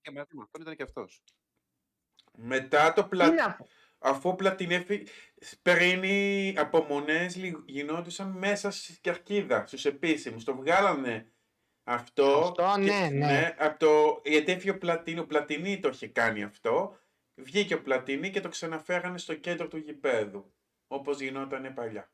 και 0.00 0.10
μαζί 0.10 0.28
με 0.36 0.42
αυτόν 0.42 0.60
ήταν 0.62 0.76
και 0.76 0.82
αυτός. 0.82 1.22
μετά 2.36 2.92
το 2.92 3.02
Τι 3.02 3.08
πλα... 3.08 3.30
να 3.30 3.54
πω. 3.54 3.66
αφού 3.98 4.28
ο 4.28 4.34
Πλατινί 4.34 4.74
έφυγε, 4.74 5.02
πριν 5.62 6.02
οι 6.02 6.54
απομονές 6.58 7.36
λι- 7.36 7.62
γινόντουσαν 7.66 8.28
μέσα 8.30 8.70
στη 8.70 8.98
κερκίδα, 9.00 9.66
στους 9.66 9.84
επίσημους. 9.84 10.44
Το 10.44 10.54
βγάλανε 10.56 11.32
αυτό. 11.84 12.38
Αυτό, 12.38 12.76
ναι, 12.78 13.08
ναι. 13.12 13.54
από 13.58 13.78
το, 13.78 14.20
γιατί 14.24 14.52
έφυγε 14.52 14.70
ο 14.70 14.78
Πλατινί, 14.78 15.18
ο 15.20 15.26
Πλατινί 15.26 15.80
το 15.80 15.88
είχε 15.88 16.06
κάνει 16.08 16.42
αυτό. 16.42 16.96
Βγήκε 17.34 17.74
ο 17.74 17.82
Πλατινί 17.82 18.30
και 18.30 18.40
το 18.40 18.48
ξαναφέρανε 18.48 19.18
στο 19.18 19.34
κέντρο 19.34 19.68
του 19.68 19.76
γηπέδου. 19.76 20.52
Όπως 20.86 21.20
γινόταν 21.20 21.74
παλιά. 21.74 22.10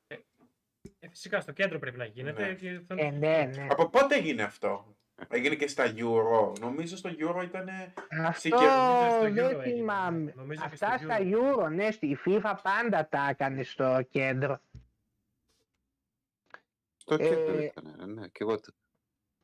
Ε, 0.99 1.09
φυσικά 1.09 1.41
στο 1.41 1.53
κέντρο 1.53 1.79
πρέπει 1.79 1.97
να 1.99 2.05
γίνεται. 2.05 2.47
Ναι. 2.47 2.55
Και 2.55 2.81
θα... 2.87 2.95
Ε, 2.99 3.11
ναι, 3.11 3.51
ναι. 3.57 3.67
Από 3.71 3.89
πότε 3.89 4.15
έγινε 4.17 4.43
αυτό; 4.43 4.97
Έγινε 5.29 5.55
και 5.55 5.69
στα 5.69 5.85
Euro. 5.97 6.59
Νομίζω 6.61 6.97
στο 6.97 7.11
Euro 7.19 7.43
ήταν. 7.45 7.69
Αυτό 8.27 8.49
νομίζω 8.49 9.11
στο 9.11 9.25
Euro 9.27 9.33
δεν 9.33 9.61
έγινε, 9.61 9.63
θυμάμαι. 9.63 10.33
νομίζω 10.37 10.61
και 10.61 10.67
Αυτά 10.67 10.97
στο 10.99 11.07
στα 11.07 11.19
Euro, 11.21 11.71
ναι, 11.71 11.91
στη 11.91 12.19
FIFA 12.27 12.55
πάντα 12.63 13.09
τα 13.09 13.27
έκανε 13.31 13.63
στο 13.63 14.07
κέντρο. 14.11 14.61
Στο 16.97 17.15
Ε, 17.15 17.29
κέντρο 17.29 17.59
ήταν, 17.63 18.13
ναι, 18.15 18.27
και 18.29 18.39
εγώ. 18.41 18.61
το- 18.61 18.73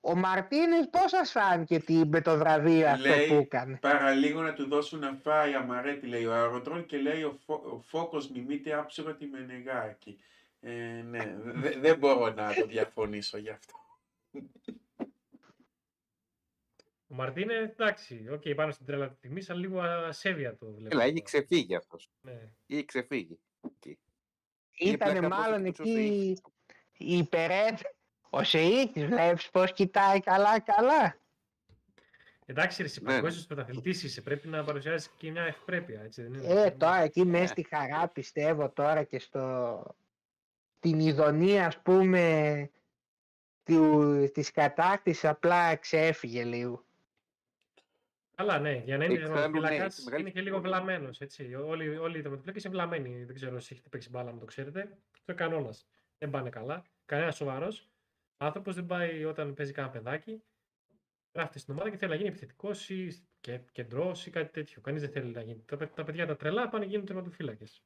Ο 0.07 0.15
Μαρτίνες 0.17 0.89
πώς 0.91 1.11
σας 1.11 1.31
φάνηκε 1.31 1.79
τι, 1.81 1.95
με 2.07 2.21
το 2.21 2.37
βραβείο 2.39 2.89
αυτό 2.89 3.09
Λέει- 3.09 3.29
που 3.29 3.35
έκανε; 3.35 3.77
Παραλίγο 3.77 4.43
να 4.43 4.53
του 4.53 4.69
δώσουν 4.69 4.99
να 4.99 5.13
φάει 5.23 5.55
αμαρέτη, 5.55 6.07
λέει 6.07 6.25
ο 6.25 6.33
Αεροτρόλ 6.35 6.87
και 6.87 6.97
λέει 6.97 7.23
ο, 7.23 7.39
φω, 7.45 7.55
ο 7.55 7.81
Φόκος 7.81 8.29
μιμείται 8.31 8.75
άψογα 8.75 9.15
τη 9.15 9.27
Μενεγάκη. 9.27 10.19
Ε, 10.61 10.73
ναι, 11.05 11.35
δε- 11.45 11.79
δεν 11.79 11.99
μπορώ 11.99 12.31
να 12.31 12.55
το 12.55 12.67
διαφωνήσω 12.67 13.39
γι' 13.39 13.51
αυτό. 13.51 13.75
Ο 17.07 17.15
Μαρτίνες, 17.15 17.69
εντάξει, 17.71 18.27
οκ, 18.33 18.43
πάνω 18.55 18.73
στην 18.73 18.87
τρέλα 18.87 19.09
τη 19.09 19.15
τιμής, 19.21 19.51
αλλά 19.51 19.61
λίγο 19.61 19.81
ασέβεια 19.81 20.57
το 20.57 20.67
βλέπω. 20.67 20.95
Έλα, 20.97 21.07
είχε 21.07 21.21
ξεφύγει 21.23 21.75
αυτός. 21.75 22.11
Ναι. 22.21 22.49
Είχε 22.67 22.85
ξεφύγει. 22.85 23.39
Εκεί. 23.61 23.99
Είχε 24.71 24.93
Ήτανε 24.93 25.19
πλάκα 25.19 25.37
μάλλον 25.37 25.63
πώς 25.63 25.79
ο 25.79 25.83
εκεί 25.83 25.93
Σεΐχης. 25.93 26.43
η 26.99 27.17
υπερέτ. 27.17 27.79
Ο 28.37 28.43
Σεΐχης 28.45 29.05
βλέπεις 29.05 29.51
πώς 29.51 29.73
κοιτάει 29.73 30.21
καλά 30.21 30.61
καλά. 30.61 31.17
Εντάξει, 32.47 32.83
ρε, 32.83 32.89
εσύ 32.89 33.03
Ναι, 33.03 33.09
ναι. 33.13 33.17
παγκόσμιος 33.21 33.47
πρωταθλητής 33.47 34.03
είσαι, 34.03 34.21
πρέπει 34.21 34.49
να 34.49 34.65
παρουσιάσει 34.65 35.11
και 35.17 35.31
μια 35.31 35.43
ευπρέπεια, 35.43 36.01
έτσι 36.03 36.23
δεν 36.23 36.35
είναι; 36.35 36.63
Ε, 36.63 36.71
τώρα 36.71 36.97
εκεί 37.03 37.25
μέσα 37.25 37.41
Ναι. 37.43 37.47
στη 37.47 37.67
χαρά 37.71 38.09
πιστεύω 38.09 38.69
τώρα 38.71 39.03
και 39.03 39.19
στο... 39.19 39.83
την 40.81 40.99
ειδονία 41.01 41.67
ας 41.67 41.79
πούμε 41.79 42.71
του... 43.65 44.31
της 44.35 44.51
κατάκτησης 44.51 45.25
απλά 45.25 45.77
ξέφυγε 45.77 46.45
λίγο. 46.45 46.85
Καλά, 48.35 48.59
ναι, 48.59 48.83
για 48.85 48.97
να 48.97 49.05
είναι 49.05 49.15
Εξάλλου, 49.15 49.35
ναι, 49.35 49.41
τερματοφύλακας, 49.41 49.95
έχει 49.99 50.05
μεγάλη 50.05 50.23
είναι 50.23 50.31
και 50.31 50.41
λίγο 50.41 50.57
φυσιολογία. 50.57 50.85
βλαμμένος, 50.85 51.21
έτσι. 51.21 51.55
Όλοι, 51.55 51.97
όλοι 51.97 52.19
οι 52.19 52.21
τερματοφύλακες 52.23 52.65
είναι 52.65 52.73
βλαμμένοι, 52.75 53.25
δεν 53.25 53.35
ξέρω 53.35 53.57
si 53.57 53.69
έχετε 53.71 53.89
παίξει 53.89 54.09
μπάλα, 54.11 54.31
αν 54.31 54.39
το 54.39 54.45
ξέρετε. 54.45 54.81
Αυτό 54.81 55.33
είναι 55.33 55.37
κανόνας. 55.37 55.87
Δεν 56.19 56.31
πάνε 56.31 56.51
καλά. 56.51 56.83
Κανένας 57.07 57.37
σοβαρός 57.37 57.89
άνθρωπος 58.45 58.75
δεν 58.75 58.87
πάει 58.87 59.25
όταν 59.25 59.55
παίζει 59.55 59.73
κανένα 59.73 59.93
παιδάκι. 59.93 60.43
Γράφεται 61.35 61.59
στην 61.59 61.73
ομάδα 61.75 61.91
και 61.91 61.97
θέλει 61.97 62.11
να 62.11 62.17
γίνει 62.17 62.29
επιθετικός 62.29 62.91
ή 62.91 63.27
και, 63.41 63.59
κεντρός 63.73 64.27
ή 64.27 64.31
κάτι 64.31 64.53
τέτοιο. 64.53 64.81
Κανείς 64.81 65.01
δεν 65.01 65.11
θέλει 65.11 65.33
να 65.33 65.41
γίνει. 65.43 65.63
Τα, 65.67 65.77
παι- 65.77 65.95
τα 65.95 66.05
παιδιά 66.05 66.27
τα 66.27 66.37
τρελά 66.37 66.69
πάνε 66.69 66.85
και 66.85 66.91
γίνουν 66.91 67.07
τερματοφύλακες. 67.07 67.83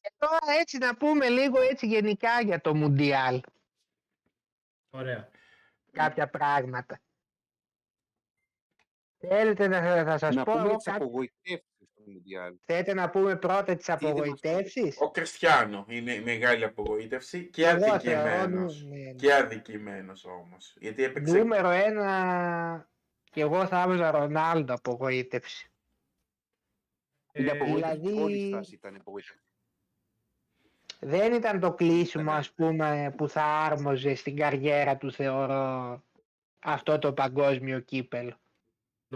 Και 0.00 0.12
τώρα 0.18 0.52
έτσι 0.60 0.78
να 0.78 0.96
πούμε 0.96 1.28
λίγο 1.28 1.60
έτσι 1.60 1.86
γενικά 1.86 2.40
για 2.40 2.60
το 2.60 2.74
Μουντιάλ 2.74 3.40
Ωραία. 4.90 5.28
κάποια 5.92 6.28
πράγματα. 6.28 7.00
Θέλετε 9.18 9.68
να 9.68 10.04
θα 10.04 10.18
σας 10.18 10.34
Να 10.34 10.44
πω 10.44 10.52
πούμε 10.52 10.66
εγώ 10.66 10.76
τις 10.76 10.84
κάτι- 10.84 11.02
απογοητεύσεις 11.02 11.64
στο 11.66 11.73
Μουντιάλ. 12.06 12.54
Θέλετε 12.64 12.94
να 12.94 13.10
πούμε 13.10 13.36
πρώτα 13.36 13.76
τις 13.76 13.86
δεν 13.86 13.98
μας 14.00 14.10
απογοητεύσεις; 14.10 14.96
Ο 15.00 15.10
Κριστιανό 15.10 15.84
είναι 15.88 16.12
η 16.12 16.20
μεγάλη 16.20 16.64
απογοήτευση 16.64 17.44
και 17.46 17.66
Εγώ 17.66 17.78
θεωρώ, 17.78 17.94
αδικημένος. 17.94 18.84
ναι, 18.84 18.96
ναι. 18.98 19.12
Και 19.12 19.34
αδικημένος 19.34 20.24
όμως. 20.24 20.76
Γιατί 20.80 21.02
έπαιξε 21.02 21.38
Νούμερο 21.38 21.68
ένα 21.70 22.88
και 23.30 23.40
εγώ 23.40 23.66
θα 23.66 23.82
έβαζα 23.82 24.10
Ρονάλντο 24.10 24.74
απογοήτευση. 24.74 25.68
Η 27.32 27.44
Ε, 27.46 27.50
απογοήτευση 27.50 27.96
δηλαδή- 27.98 28.22
όλη 28.22 28.36
η 28.36 28.48
στάση 28.48 28.74
ήταν 28.74 28.96
απογοήτευση. 28.96 29.38
δεν 31.00 31.32
ήταν 31.32 31.60
το 31.60 31.74
κλείσιμο 31.74 32.32
ας 32.32 32.50
πούμε 32.52 33.14
που 33.16 33.28
θα 33.28 33.44
άρμοζε 33.44 34.14
στην 34.14 34.36
καριέρα 34.36 34.96
του 34.96 35.12
θεωρώ 35.12 36.02
αυτό 36.58 36.98
το 36.98 37.12
παγκόσμιο 37.12 37.80
κύπελο. 37.80 38.38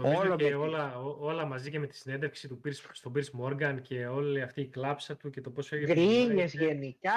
Νομίζω 0.01 0.21
Όλο 0.21 0.35
και 0.35 0.49
με- 0.49 0.55
όλα, 0.55 0.99
ό- 0.99 1.17
όλα 1.19 1.45
μαζί 1.45 1.71
και 1.71 1.79
με 1.79 1.87
τη 1.87 1.95
συνέντευξη 1.95 2.47
του 2.47 2.61
Pierce, 2.65 2.89
στον 2.91 3.13
Pierce 3.15 3.41
Morgan 3.41 3.77
και 3.81 4.07
όλη 4.07 4.41
αυτή 4.41 4.61
η 4.61 4.67
κλάψα 4.67 5.17
του 5.17 5.29
και 5.29 5.41
το 5.41 5.51
πόσο 5.51 5.75
έγινε 5.75 5.93
Γκρίνιες 5.93 6.53
United. 6.55 6.59
γενικά. 6.59 7.11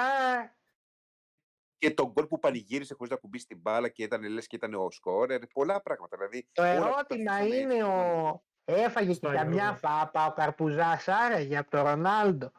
Και 1.77 1.91
τον 1.91 2.11
γκολ 2.11 2.25
που 2.25 2.39
πανηγύρισε 2.39 2.93
χωρίς 2.93 3.11
να 3.11 3.17
κουμπίσει 3.17 3.47
την 3.47 3.57
μπάλα 3.61 3.89
και 3.89 4.03
ήταν 4.03 4.23
λες 4.23 4.47
και 4.47 4.55
ήταν 4.55 4.73
ο 4.73 4.91
σκόρερ. 4.91 5.47
Πολλά 5.47 5.81
πράγματα. 5.81 6.17
Δηλαδή, 6.17 6.47
Το 6.51 6.61
όλα 6.61 6.71
ερώτημα 6.71 7.37
πέφτουν 7.37 7.57
είναι 7.59 7.73
έτσι. 7.73 7.85
ο... 7.85 8.43
Έφαγε 8.65 9.07
και 9.07 9.13
Σωστά, 9.13 9.33
καμιά 9.33 9.53
Γιώργο. 9.61 9.77
φάπα 9.77 10.25
ο 10.25 10.33
Καρπουζάς 10.33 11.07
άραγε 11.07 11.57
από 11.57 11.69
τον 11.71 11.81
Ρονάλντο. 11.83 12.51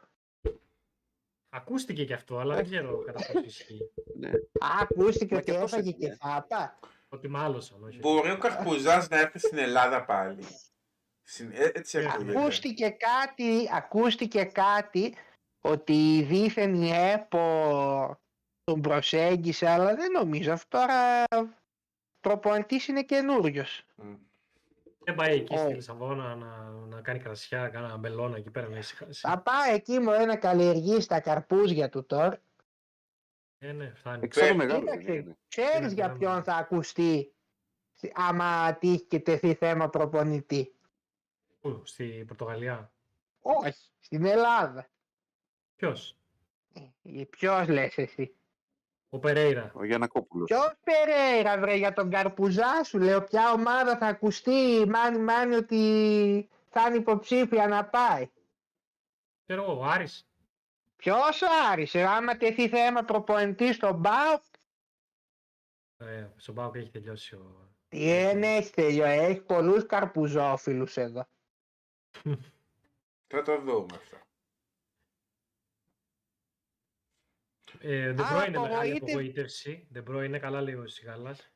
Ακούστηκε 1.49 2.05
και 2.05 2.13
αυτό, 2.13 2.37
αλλά 2.37 2.55
δεν 2.55 2.63
ξέρω 2.65 2.97
κατά 3.03 3.25
πόσο 3.25 3.45
ισχύει. 3.45 3.91
Ναι. 4.17 4.29
Α, 4.29 4.67
Ακούστηκε 4.81 5.33
Μα 5.33 5.39
ότι 5.39 5.51
και 5.51 5.57
αυτός 5.57 5.71
έφαγε 5.73 5.89
έφυγε. 5.89 6.07
και 6.07 6.15
φάπα. 6.15 6.79
Ότι 7.09 7.27
μάλωσαν, 7.27 7.83
όχι. 7.83 7.99
Μπορεί 7.99 8.31
ο 8.31 8.37
Καρπουζάς 8.37 9.09
να 9.09 9.19
έρθει 9.19 9.39
στην 9.39 9.57
Ελλάδα 9.57 10.05
πάλι. 10.05 10.43
Συν- 11.23 11.53
ε, 11.53 11.71
Έτσι 11.73 11.97
Ε, 11.97 12.05
ακούγεται. 12.05 12.39
Ακούστηκε 12.39 12.89
κάτι, 12.89 13.69
ακούστηκε 13.73 14.43
κάτι 14.43 15.15
ότι 15.61 16.23
δήθεν 16.23 16.73
η 16.73 16.89
ΕΠΟ 16.91 18.19
τον 18.63 18.81
προσέγγισε, 18.81 19.69
αλλά 19.69 19.95
δεν 19.95 20.11
νομίζω. 20.11 20.51
Αυτό 20.53 20.77
τώρα 20.79 21.23
προπονητής 22.19 22.87
είναι 22.87 23.03
καινούριος. 23.03 23.85
Μμ. 23.95 24.15
Δεν 25.03 25.15
πάει 25.15 25.35
εκεί 25.35 25.53
Ω. 25.55 25.57
στη 25.57 25.73
Λισαβόνα 25.73 26.35
να, 26.35 26.69
να 26.69 27.01
κάνει 27.01 27.19
κρασιά, 27.19 27.67
κάνα 27.69 27.97
μπελόνα 27.97 28.37
εκεί 28.37 28.49
πέρα 28.49 28.67
να 28.67 28.77
ησυχάσει. 28.77 29.19
Θα 29.27 29.39
πάει 29.39 29.73
εκεί 29.73 29.99
μου 29.99 30.25
να 30.25 30.35
καλλιεργήσει 30.35 31.07
τα 31.07 31.19
καρπούζια 31.19 31.89
του 31.89 32.05
τώρα. 32.05 32.39
Ε, 33.59 33.71
ναι, 33.71 33.93
φτάνει. 33.95 34.23
Εξάλλου 34.23 34.47
Πέ- 34.47 34.57
μεγάλο. 34.57 34.79
Κοίταξε. 34.79 35.07
δεν 35.07 35.15
είναι. 35.15 35.37
Ξέρεις 35.47 35.75
Είναι 35.75 35.87
για 35.87 35.95
πράγμα. 36.03 36.17
ποιον 36.17 36.43
θα 36.43 36.55
ακουστεί 36.55 37.33
άμα 38.13 38.73
τύχει 38.79 39.01
και 39.01 39.19
τεθεί 39.19 39.53
θέμα 39.53 39.89
προπονητή. 39.89 40.73
Πού, 41.61 41.81
στη 41.85 42.23
Πορτογαλία; 42.27 42.91
Όχι, 43.41 43.89
στην 43.99 44.25
Ελλάδα. 44.25 44.87
Ποιος, 45.75 46.17
Ε, 47.03 47.23
Ποιος 47.29 47.67
λες 47.67 47.97
εσύ; 47.97 48.35
ο 49.09 49.19
Περέιρα. 49.19 49.71
Ο 49.75 49.83
Γιανακόπουλος. 49.85 50.47
Ποιος 50.49 50.73
Περέιρα 50.83 51.59
βρε 51.59 51.75
για 51.75 51.93
τον 51.93 52.09
Καρπουζά 52.09 52.83
σου 52.83 52.99
λέω 52.99 53.23
ποια 53.23 53.51
ομάδα 53.51 53.97
θα 53.97 54.05
ακουστεί 54.07 54.85
μάνι 54.87 55.17
μάνι 55.17 55.55
ότι 55.55 56.49
θα 56.69 56.87
είναι 56.87 56.97
υποψήφια 56.97 57.67
να 57.67 57.85
πάει. 57.85 58.29
Ξέρω 59.45 59.61
εγώ, 59.63 59.79
ο 59.79 59.83
Άρης. 59.85 60.27
Ποιος 61.05 61.41
ο 61.41 61.45
Άρης, 61.71 61.95
ε, 61.95 62.03
άμα 62.03 62.37
τεθεί 62.37 62.69
θέμα 62.69 63.03
προπονητής 63.03 63.75
στον 63.75 64.01
ΠΑΟ, 64.01 64.39
Ε, 65.97 66.27
στον 66.35 66.55
Πάοκ 66.55 66.75
έχει 66.75 66.89
τελειώσει 66.89 67.35
ο. 67.35 67.73
τι 67.87 67.97
δεν 68.05 68.43
έχει 68.43 68.71
τελειώ, 68.73 69.05
έχει 69.05 69.41
πολλούς 69.41 69.85
καρπουζόφιλους 69.85 70.97
εδώ. 70.97 71.25
Θα 73.27 73.41
το 73.43 73.61
δούμε 73.61 73.95
αυτό. 73.95 74.17
Ε, 77.79 78.13
De 78.13 78.21
Α, 78.21 78.43
Bruyne 78.43 78.47
είναι 78.47 78.59
μεγάλη 78.59 78.91
απογοήτευ- 78.91 79.09
απογοήτευση. 79.09 79.87
De 79.93 80.03
Bruyne 80.07 80.23
είναι 80.25 80.39
καλά 80.39 80.61
λέει 80.61 80.75
ο 80.75 80.87
Σιγάλας. 80.87 81.51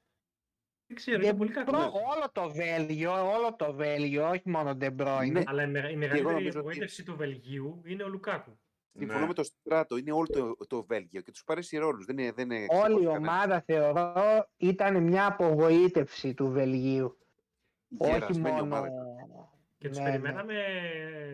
Δεν 0.88 0.96
ξέρω, 0.96 1.20
De 1.20 1.24
είναι 1.24 1.34
πολύ 1.38 1.52
Bruyne, 1.52 1.66
κακό. 1.66 1.78
όλο 2.16 2.32
το 2.32 2.50
Βέλγιο, 2.52 3.32
όλο 3.34 3.56
το 3.56 3.74
Βέλγιο, 3.74 4.30
όχι 4.30 4.50
μόνο 4.50 4.78
De 4.80 4.96
Bruyne. 4.98 5.32
Ναι. 5.32 5.44
Αλλά 5.46 5.64
η, 5.64 5.68
μεγα- 5.68 5.88
η 5.90 5.92
εγώ 5.92 6.00
μεγαλύτερη 6.00 6.24
νομίζω 6.34 6.48
ότι- 6.50 6.58
απογοήτευση 6.58 7.04
του 7.04 7.16
Βελγίου 7.16 7.82
είναι 7.86 8.04
ο 8.04 8.08
Λουκάκου. 8.08 8.60
Συμφωνώ 8.98 9.20
Ναι. 9.20 9.28
με 9.28 9.34
το 9.34 9.44
Στράτο. 9.44 9.98
Είναι 9.98 10.12
όλο 10.12 10.26
το, 10.28 10.56
το 10.68 10.84
Βέλγιο 10.84 11.22
και 11.22 11.32
τους 11.32 11.44
πάρει 11.44 11.62
ρόλους. 11.72 12.06
Δεν 12.06 12.18
είναι, 12.18 12.32
δεν 12.32 12.52
είναι 12.52 12.56
Όλη 12.56 12.66
η 12.66 12.68
ξεχωριστή 12.76 13.06
κανένα. 13.06 13.32
ομάδα 13.34 13.62
θεωρώ 13.62 14.50
ήταν 14.58 15.04
μια 15.04 15.26
απογοήτευση 15.26 16.34
του 16.34 16.50
Βελγίου. 16.52 17.18
Όχι 17.98 18.12
Γερασμένη 18.12 18.50
μόνο... 18.62 18.62
ομάδα. 18.64 18.90
Και 19.78 19.88
τους 19.88 19.98
Ναι, 19.98 20.04
ναι. 20.04 20.10
περιμέναμε 20.10 20.54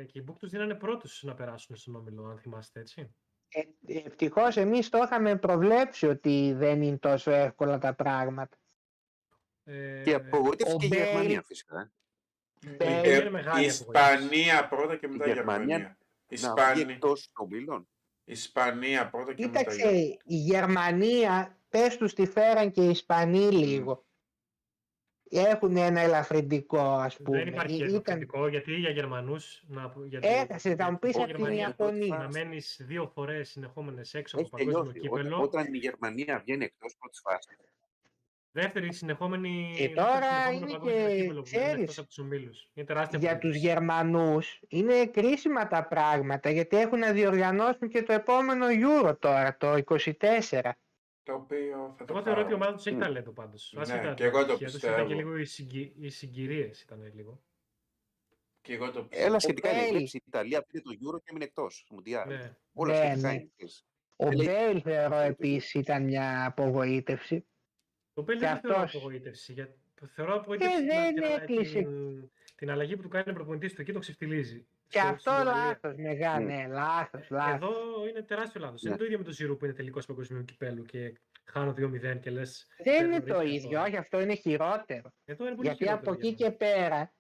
και 0.08 0.20
οι 0.20 0.22
Μπουκ 0.26 0.38
τους 0.40 0.50
δίνανε 0.50 0.76
πρώτους 0.76 1.24
να 1.24 1.34
περάσουν 1.34 1.76
στον 1.76 1.96
όμιλο, 1.96 2.26
αν 2.26 2.38
θυμάστε 2.40 2.80
έτσι. 2.80 3.16
Ε, 3.50 3.62
ευτυχώς 4.06 4.58
εμείς 4.58 4.90
το 4.90 4.98
είχαμε 5.04 5.36
προβλέψει 5.38 6.08
ότι 6.08 6.54
δεν 6.58 6.82
είναι 6.82 6.98
τόσο 6.98 7.32
εύκολα 7.32 7.78
τα 7.78 7.94
πράγματα. 7.94 8.58
Ε, 9.64 10.02
Και 10.04 10.14
απογοήτευση 10.14 10.74
ο 10.74 10.78
και 10.78 10.86
η 10.86 10.90
Μπέιλ- 10.90 11.04
Γερμανία 11.06 11.42
φυσικά. 11.46 11.92
ε. 12.66 12.70
Μπέιλ- 12.76 13.06
είναι 13.06 13.16
Ε, 13.16 13.30
μεγάλη 13.30 13.64
η 13.64 13.66
Ισπανία 13.66 14.68
πρώτα 14.68 14.96
και 14.96 15.08
μετά 15.08 15.26
η 15.26 15.30
Η 15.30 15.34
Γερμανία 15.34 15.98
Γερμανία. 16.30 16.64
Να 16.64 16.72
βγει 16.72 16.80
Ισπανία, 16.80 16.94
εκτός 16.96 17.32
των 17.34 17.46
ομίλων. 17.46 17.88
Ισπανία 18.24 19.10
πρώτα 19.10 19.34
και 19.34 19.46
μετά 19.46 19.60
η 19.60 19.64
Κοίταξε, 19.64 19.78
Γερμανία. 19.90 20.18
η 20.26 20.36
Γερμανία, 20.36 21.60
πες 21.70 21.98
τους 21.98 22.14
τη 22.14 22.26
φέραν 22.26 22.72
και 22.72 22.82
οι 22.86 22.90
Ισπανοί 22.90 23.52
λίγο. 23.52 24.06
Έχουν 25.30 25.78
ένα 25.78 26.00
ελαφρυντικό, 26.02 26.80
ας 26.80 27.18
πούμε. 27.18 27.38
Δεν 27.38 27.48
υπάρχει 27.48 27.78
Ή- 27.78 27.82
ελαφρυντικό, 27.84 28.48
γιατί 28.48 28.74
για 28.74 28.90
Γερμανούς... 28.90 29.64
Να, 29.68 29.94
γιατί, 30.06 30.28
Έχασε, 30.28 30.76
θα 30.76 30.92
μου 30.92 31.00
πεις 31.00 31.16
η 31.16 31.18
από 31.18 31.26
την 31.26 31.36
Γερμανία, 31.36 31.68
Ιαπωνία. 31.68 32.18
Να 32.18 32.28
μένεις 32.28 32.82
δύο 32.84 33.08
φορές 33.14 33.50
συνεχόμενες 33.50 34.14
έξω 34.14 34.38
Έχει 34.40 34.50
από 34.54 34.58
παγκόσμιο 34.64 34.92
τελειώσει. 34.94 35.10
Όταν, 35.10 35.24
κύπελο. 35.24 35.42
όταν 35.44 35.74
η 35.74 35.78
Γερμανία 35.78 36.40
βγαίνει 36.40 36.64
εκτός 36.64 36.96
πρώτης 37.00 37.20
φάσης. 37.24 37.58
Δεύτερη 38.58 38.94
συνεχόμενη. 38.94 39.74
Και 39.76 39.88
δεύτερο 39.88 40.06
τώρα 40.08 40.22
συνεχόμενο 40.46 40.58
είναι 40.58 40.72
παγκόσμιο 40.72 41.08
και, 41.08 41.16
κύπελλο 41.22 41.42
που 41.42 41.48
βγαίνει 41.48 41.64
ξέρεις, 41.64 41.82
εκτός 41.82 41.98
από 41.98 42.08
τους 42.08 42.18
ομίλους. 42.18 42.70
Είναι 42.74 42.86
τεράστια 42.86 43.20
Για 43.20 43.38
τους 43.38 43.38
απογοήτευση. 43.38 43.68
Γερμανούς 43.68 44.60
είναι 44.68 45.06
κρίσιμα 45.08 45.68
τα 45.68 45.88
πράγματα 45.88 46.50
γιατί 46.50 46.78
έχουν 46.78 47.00
να 47.00 47.12
διοργανώσουν 47.12 47.90
και 47.90 48.04
το 48.04 48.14
επόμενο 48.14 48.66
Euro 48.70 49.16
τώρα, 49.20 49.58
το 49.58 49.74
24. 49.74 50.72
Το 51.24 51.34
οποίο 51.34 51.96
θα 51.98 52.06
το 52.06 52.14
Εγώ 52.14 52.24
θεωρώ 52.24 52.42
ότι 52.42 52.50
η 52.54 52.54
πάρω. 52.54 52.56
ομάδα 52.56 52.74
τους 52.76 52.86
έχει 52.86 52.96
Μμ. 52.96 53.00
ταλέντο 53.00 53.32
πάντως. 53.32 53.74
Ναι, 53.88 54.14
και 54.14 54.24
εγώ 54.24 54.38
το 54.40 54.44
Ήταν 54.46 54.58
και 54.58 54.64
πιστεύω. 54.66 55.08
λίγο 55.08 55.38
οι, 55.38 55.46
συγκυ... 55.46 55.94
οι 56.00 56.10
συγκυρίες 56.10 56.82
ήταν 56.82 57.12
λίγο. 57.16 57.42
Και 58.62 58.74
εγώ 58.74 58.92
το 58.92 59.08
Έλα 59.10 59.40
σχετικά 59.40 59.70
Μπέιλ. 59.70 59.80
είναι. 59.82 59.90
Βλέπεις, 59.92 60.14
η 60.14 60.24
Ιταλία 60.28 60.62
πήρε 60.64 60.82
το 60.84 60.90
Euro 60.92 61.18
και 61.18 61.26
έμεινε 61.30 61.46
εκτός. 61.46 61.88
Μουντιάλ. 61.90 62.28
Ναι. 62.28 62.56
Όλα 62.74 62.94
Ναι, 62.94 63.06
σχετικά 63.06 63.28
ναι. 63.28 63.34
είναι. 63.34 63.50
ξέρεις. 63.56 63.86
Ο 64.16 64.32
Λέει- 64.32 64.48
Μπέιλ 64.48 64.82
θεωρώ 64.84 65.18
Ναι. 65.18 65.26
επίσης 65.26 65.74
ήταν 65.74 66.04
μια 66.04 66.46
απογοήτευση. 66.46 67.46
Τον 68.16 68.22
Μπέιλ 68.24 68.40
Και 68.40 68.46
δεν 68.46 68.58
θεωρώ 68.58 68.78
αυτός. 68.82 68.96
απογοήτευση. 69.02 69.54
Για... 69.54 69.70
Θεωρώ 70.16 70.36
απογοήτευση 70.36 70.76
Ε, 70.76 70.80
την, 70.80 70.88
δεν 70.88 71.14
την, 71.16 71.24
έκλεισε. 71.24 71.80
την, 71.80 72.30
την 72.56 72.72
αλλαγή 72.72 72.96
που 72.96 73.02
του 73.02 73.10
κάνει 73.10 73.30
ο 73.30 73.34
προπονητής 73.34 73.74
του 73.74 73.82
εκεί 73.82 73.92
το 73.92 74.00
ξεφτιλίζει. 74.00 74.66
Και 74.88 75.00
Στο- 75.00 75.08
αυτό 75.08 75.32
στην 75.32 75.44
Ιταλία. 75.44 75.66
λάθος, 75.66 75.96
μεγάλο, 75.98 76.44
Μμ. 76.44 76.48
ναι, 76.48 76.68
λάθος, 76.68 77.30
λάθος. 77.30 77.54
Εδώ 77.56 78.08
είναι 78.10 78.22
τεράστιο 78.22 78.62
λάθος. 78.62 78.82
Ναι. 78.82 78.90
Είναι 78.90 78.98
το 79.00 79.06
ίδιο 79.06 79.18
με 79.18 79.24
το 79.24 79.32
Ζιρού 79.32 79.58
που 79.58 79.66
είναι 79.66 79.74
τελικός 79.74 80.06
παγκοσμίου 80.06 80.44
κυπέλου 80.46 80.84
και 80.86 81.14
χάνω 81.44 81.74
2-0 81.78 82.20
και 82.20 82.30
λες. 82.30 82.68
Δεν 82.84 83.06
είναι 83.06 83.22
το 83.22 83.42
ίδιο, 83.42 83.82
όχι, 83.82 83.98
αυτό 83.98 84.20
είναι 84.22 84.36
χειρότερο. 84.36 85.12
Εδώ 85.26 85.46
είναι 85.46 85.56
πολύ 85.56 85.68
Γιατί 85.68 85.84
χειρότερο 85.84 86.12
από 86.12 86.22
για 86.22 86.30
εκεί 86.30 86.42
μένα. 86.44 86.52
και 86.52 86.58
πέρα, 86.58 87.14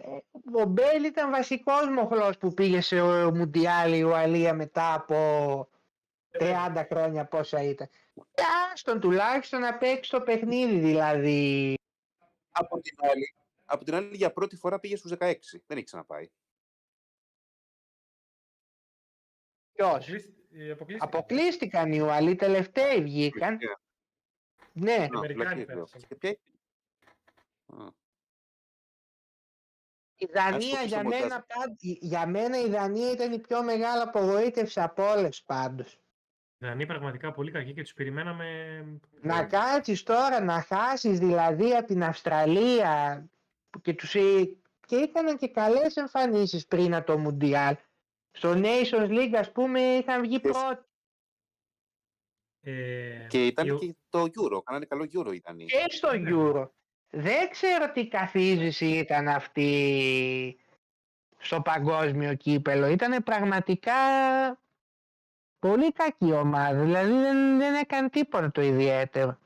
ε, 0.00 0.60
ο 0.62 0.64
Μπέιλ 0.64 1.04
ήταν 1.04 1.30
βασικός 1.30 1.88
μοχλός 1.94 2.38
που 2.38 2.54
πήγε 2.54 2.80
σε 2.80 3.00
ο 3.00 3.34
Μουντιάλ 3.34 3.92
η 3.98 4.02
Ουαλία 4.02 4.54
μετά 4.54 4.94
από 4.94 5.68
30 6.38 6.84
χρόνια 6.88 7.24
πόσα 7.24 7.62
ήταν. 7.62 7.88
Και 8.34 8.42
Άστον 8.72 9.00
τουλάχιστον 9.00 9.60
να 9.60 9.78
παίξει 9.78 10.10
το 10.10 10.20
παιχνίδι 10.22 10.78
δηλαδή. 10.78 11.74
Από 12.50 12.80
την 12.80 12.96
άλλη, 13.00 13.34
από 13.64 13.84
την 13.84 13.94
άλλη, 13.94 14.16
για 14.16 14.32
πρώτη 14.32 14.56
φορά 14.56 14.78
πήγε 14.80 14.96
στους 14.96 15.10
16. 15.10 15.34
Δεν 15.66 15.76
έχει 15.76 15.84
ξαναπάει. 15.86 16.30
Ποιος; 19.72 19.88
Αποκλείσ- 19.94 20.28
ε, 20.52 20.70
αποκλείστηκε. 20.70 21.16
Αποκλείστηκαν 21.16 21.92
οι 21.92 22.00
Ουαλοί, 22.00 22.34
τελευταίοι 22.36 23.02
βγήκαν. 23.02 23.58
Φυσικά. 23.58 23.80
Ναι, 24.72 24.92
Α, 24.94 25.08
Αμερικάνοι 25.14 25.48
φυλακή, 25.48 25.64
πέρασαν. 25.64 26.00
Και 26.08 26.14
ποια- 26.14 26.38
Α, 27.66 27.86
η 30.16 30.26
Δανία 30.26 30.56
Άστο 30.56 30.86
για 30.86 30.98
στο 30.98 31.08
μένα, 31.08 31.22
μοντάζ. 31.22 31.42
πάντ- 31.46 31.80
για 31.82 32.26
μένα 32.26 32.60
η 32.60 32.68
Δανία 32.68 33.10
ήταν 33.10 33.32
η 33.32 33.38
πιο 33.40 33.62
μεγάλη 33.62 34.02
απογοήτευση 34.02 34.80
από 34.80 35.10
όλες 35.10 35.42
πάντως. 35.42 36.00
Δανείοι 36.60 36.86
πραγματικά 36.86 37.32
πολύ 37.32 37.50
κακοί 37.50 37.72
και 37.72 37.82
τους 37.82 37.92
περιμέναμε. 37.94 38.84
Να 39.20 39.44
κάτσεις 39.44 40.02
τώρα 40.02 40.40
να 40.40 40.62
χάσεις 40.62 41.18
δηλαδή 41.18 41.74
από 41.76 41.86
την 41.86 42.02
Αυστραλία 42.02 43.24
και, 43.82 43.94
τους, 43.94 44.14
ε- 44.14 44.56
και 44.86 44.96
είχαν 44.96 45.36
και 45.38 45.48
καλές 45.48 45.96
εμφανίσεις 45.96 46.66
πριν 46.66 46.94
από 46.94 47.06
το 47.06 47.18
Μουντιάλ. 47.18 47.76
Στο 48.30 48.52
Nations 48.56 49.08
League 49.08 49.34
ας 49.38 49.52
πούμε 49.52 49.80
είχαν 49.80 50.20
βγει 50.22 50.40
Ποιος- 50.40 50.56
πρώτοι 50.64 50.82
Ε, 52.60 53.26
Και 53.28 53.46
ήταν 53.46 53.66
η- 53.66 53.78
και 53.78 53.94
το 54.08 54.22
Euro. 54.22 54.62
Κάνανε 54.64 54.84
καλό 54.84 55.04
Euro 55.14 55.34
ήταν. 55.34 55.56
και 55.56 55.84
στο 55.88 56.16
Ναι. 56.18 56.30
Euro. 56.32 56.68
Δεν 57.10 57.50
ξέρω 57.50 57.92
τι 57.92 58.08
καθίζηση 58.08 58.86
ήταν 58.86 59.28
αυτή 59.28 60.60
στο 61.38 61.60
παγκόσμιο 61.60 62.34
κύπελο. 62.34 62.86
Ήταν 62.86 63.22
πραγματικά 63.22 63.92
πολύ 65.58 65.92
κακή 65.92 66.32
ομάδα. 66.32 66.82
Δηλαδή 66.84 67.12
δεν, 67.12 67.58
δεν 67.58 67.74
έκανε 67.74 68.08
τίποτα 68.08 68.50
το 68.50 68.62
ιδιαίτερο. 68.62 69.38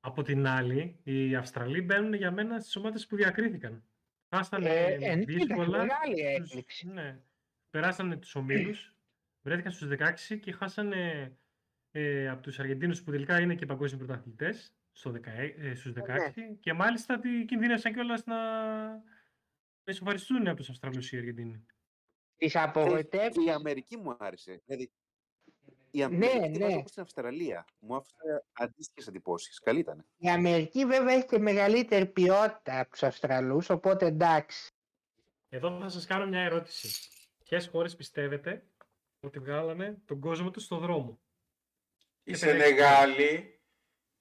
Από 0.00 0.22
την 0.22 0.46
άλλη, 0.46 1.00
οι 1.02 1.34
Αυστραλοί 1.34 1.80
μπαίνουν 1.82 2.14
για 2.14 2.30
μένα 2.30 2.60
στις 2.60 2.76
ομάδες 2.76 3.06
που 3.06 3.16
διακρίθηκαν. 3.16 3.82
Χάσανε 4.30 4.68
Ε, 4.70 4.92
ε, 4.92 4.96
κοίταξε, 4.98 5.24
δύσκολα. 5.24 5.78
μεγάλη 5.78 6.14
τους- 6.14 6.50
έκπληξη. 6.50 6.88
ναι, 6.88 7.18
περάσανε 7.70 8.16
τους 8.16 8.34
ομίλους. 8.34 8.92
βρέθηκαν 9.42 9.72
στους 9.72 9.88
16 9.88 10.36
και 10.38 10.52
χάσανε 10.52 11.32
ε, 11.90 12.28
από 12.28 12.42
τους 12.42 12.58
Αργεντίνους 12.58 13.02
που 13.02 13.10
τελικά 13.10 13.40
είναι 13.40 13.54
και 13.54 13.66
παγκόσμιοι 13.66 13.98
πρωταθλητές 14.04 14.74
στο 14.92 15.10
16, 15.10 15.54
ε, 15.58 15.74
στους 15.74 15.92
16 15.92 16.40
ναι. 16.40 16.54
και 16.60 16.72
μάλιστα 16.72 17.18
τι 17.18 17.44
κινδύνευσαν 17.44 17.92
κιόλας 17.92 18.24
να 18.26 18.36
να 19.84 19.92
ισοφαριστούν 19.94 20.48
από 20.48 20.56
τους 20.56 20.68
Αυστραλούς 20.68 21.12
οι 21.12 21.16
Αργεντίνοι. 21.16 21.66
Τις 22.36 22.48
Ξέρεις, 22.52 22.68
απογοητεύσεις. 22.68 23.46
Η 23.46 23.50
Αμερική 23.50 23.96
μου 23.96 24.16
άρεσε. 24.18 24.62
Δηλαδή, 24.66 24.90
η 26.04 26.08
Ναι, 26.08 26.26
Αμερική 26.26 26.52
τη 26.52 26.58
βάζω 26.58 26.72
ναι. 26.72 26.78
όπως 26.78 26.90
στην 26.90 27.02
Αυστραλία. 27.02 27.64
Μου 27.78 27.96
άφησε 27.96 28.44
αντίστοιχες 28.52 29.06
εντυπώσεις. 29.06 29.58
Καλή 29.58 29.78
ήταν. 29.78 30.06
Η 30.16 30.28
Αμερική 30.28 30.84
βέβαια 30.86 31.14
έχει 31.14 31.26
και 31.26 31.38
μεγαλύτερη 31.38 32.06
ποιότητα 32.06 32.80
από 32.80 32.90
τους 32.90 33.02
Αυστραλούς, 33.02 33.70
οπότε 33.70 34.06
εντάξει. 34.06 34.70
Εδώ 35.48 35.78
θα 35.80 35.88
σας 35.88 36.06
κάνω 36.06 36.26
μια 36.26 36.40
ερώτηση. 36.40 37.08
Ποιες 37.44 37.66
χώρες 37.68 37.96
πιστεύετε 37.96 38.66
ότι 39.20 39.38
βγάλανε 39.38 39.98
τον 40.04 40.20
κόσμο 40.20 40.50
τους 40.50 40.64
στο 40.64 40.76
δρόμο; 40.78 41.20
Η 42.22 42.30
Και 42.30 42.36
Σενεγάλη. 42.36 43.60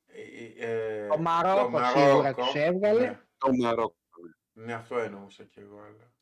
ε, 0.06 0.22
ε, 0.58 1.08
Το 1.08 1.18
Μαρόκο 1.18 1.62
σίγουρα 1.86 2.22
Μαρόκο, 2.22 2.42
τους 2.44 2.54
έβγαλε. 2.56 3.00
Ναι, 3.08 3.20
Το 3.38 3.54
Μαρόκο. 3.62 3.96
ναι, 4.54 4.74
αυτό 4.74 4.98
εννοούσα 4.98 5.44
κι 5.44 5.60
εγώ. 5.60 5.80
Αλλά... 5.80 6.14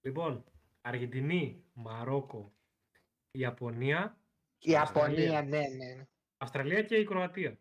Λοιπόν, 0.00 0.44
Αργεντινή, 0.80 1.64
Μαρόκο, 1.72 2.52
Ιαπωνία, 3.38 4.18
Η 4.58 4.76
Αυστραλία. 4.76 5.24
Ιαπωνία, 5.24 5.42
ναι, 5.42 5.58
ναι. 5.76 5.94
ναι. 5.94 6.06
Αυστραλία 6.36 6.82
και 6.82 6.96
η 6.96 7.04
Κροατία. 7.04 7.58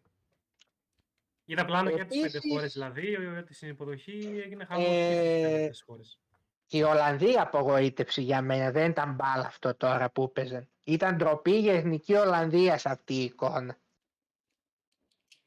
Είδα 1.46 1.66
πλάνο 1.66 1.90
για 1.90 2.06
τις 2.06 2.22
πέντε 2.22 2.38
Επίσης- 2.38 2.52
χώρες, 2.54 2.74
δηλαδή, 2.74 3.16
ότι 3.16 3.54
στην 3.54 3.70
υποδοχή 3.70 4.42
έγινε 4.46 4.66
χαμός 4.66 4.86
Ε, 4.86 4.90
και 4.90 5.14
στις 5.14 5.44
πέντε 5.60 5.74
χώρες. 5.86 6.20
Και 6.66 6.78
η 6.78 6.82
Ολλανδία 6.82 7.42
απογοήτευση 7.42 8.22
για 8.22 8.42
μένα. 8.42 8.72
Δεν 8.72 8.90
ήταν 8.90 9.14
μπάλα 9.16 9.46
αυτό 9.46 9.76
τώρα 9.76 10.10
που 10.12 10.24
έπαιζαν. 10.24 10.70
Ήταν 10.84 11.16
ντροπή 11.18 11.60
για 11.60 11.74
εθνική 11.74 12.14
Ολλανδίας 12.14 12.82
σε 12.82 12.90
αυτή 12.90 13.14
η 13.14 13.24
εικόνα. 13.24 13.78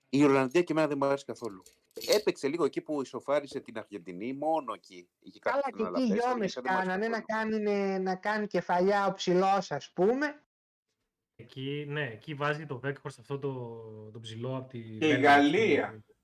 Η 0.09 0.25
Ολλανδία 0.25 0.63
και 0.63 0.73
εμένα 0.73 0.87
δεν 0.89 0.99
μου 1.01 1.07
άρεσε 1.07 1.25
καθόλου. 1.25 1.63
Έπαιξε 2.17 2.49
λίγο 2.49 2.65
εκεί 2.65 2.81
που 2.81 3.01
ισοφάρισε 3.03 3.61
την 3.61 3.79
Αργεντινή, 3.79 4.33
μόνο 4.33 4.73
εκεί. 4.75 5.09
Είχε 5.21 5.39
Καλά 5.39 5.61
κάποιες 5.61 5.77
και 5.77 5.83
εκεί 5.83 5.89
αναλαφές, 5.97 6.25
αλλά 6.25 6.31
γιόμες 6.33 6.53
γενικά 6.53 6.61
δεν 6.63 6.73
μου 6.73 6.79
άρεσε 6.79 6.91
κάνανε 6.91 7.09
να 7.09 7.21
καθόλου. 7.21 7.65
κάνει, 7.65 7.99
να 8.03 8.15
κάνει 8.17 8.47
κεφαλιά 8.47 9.07
ο 9.07 9.13
ψηλός 9.15 9.71
ας 9.71 9.91
πούμε. 9.95 10.43
Εκεί, 11.37 11.85
ναι, 11.89 12.07
εκεί 12.13 12.35
βάζει 12.35 12.67
το 12.67 12.79
Βέκχορστ 12.79 13.19
αυτό 13.19 13.39
το, 13.39 14.11
το 14.13 14.21
ψηλό 14.21 14.57
από 14.57 14.69
τη... 14.69 14.79
Και 14.81 15.07
η 15.07 15.09
Βέλγια, 15.09 15.31
Γαλλία. 15.37 15.91
που 16.07 16.15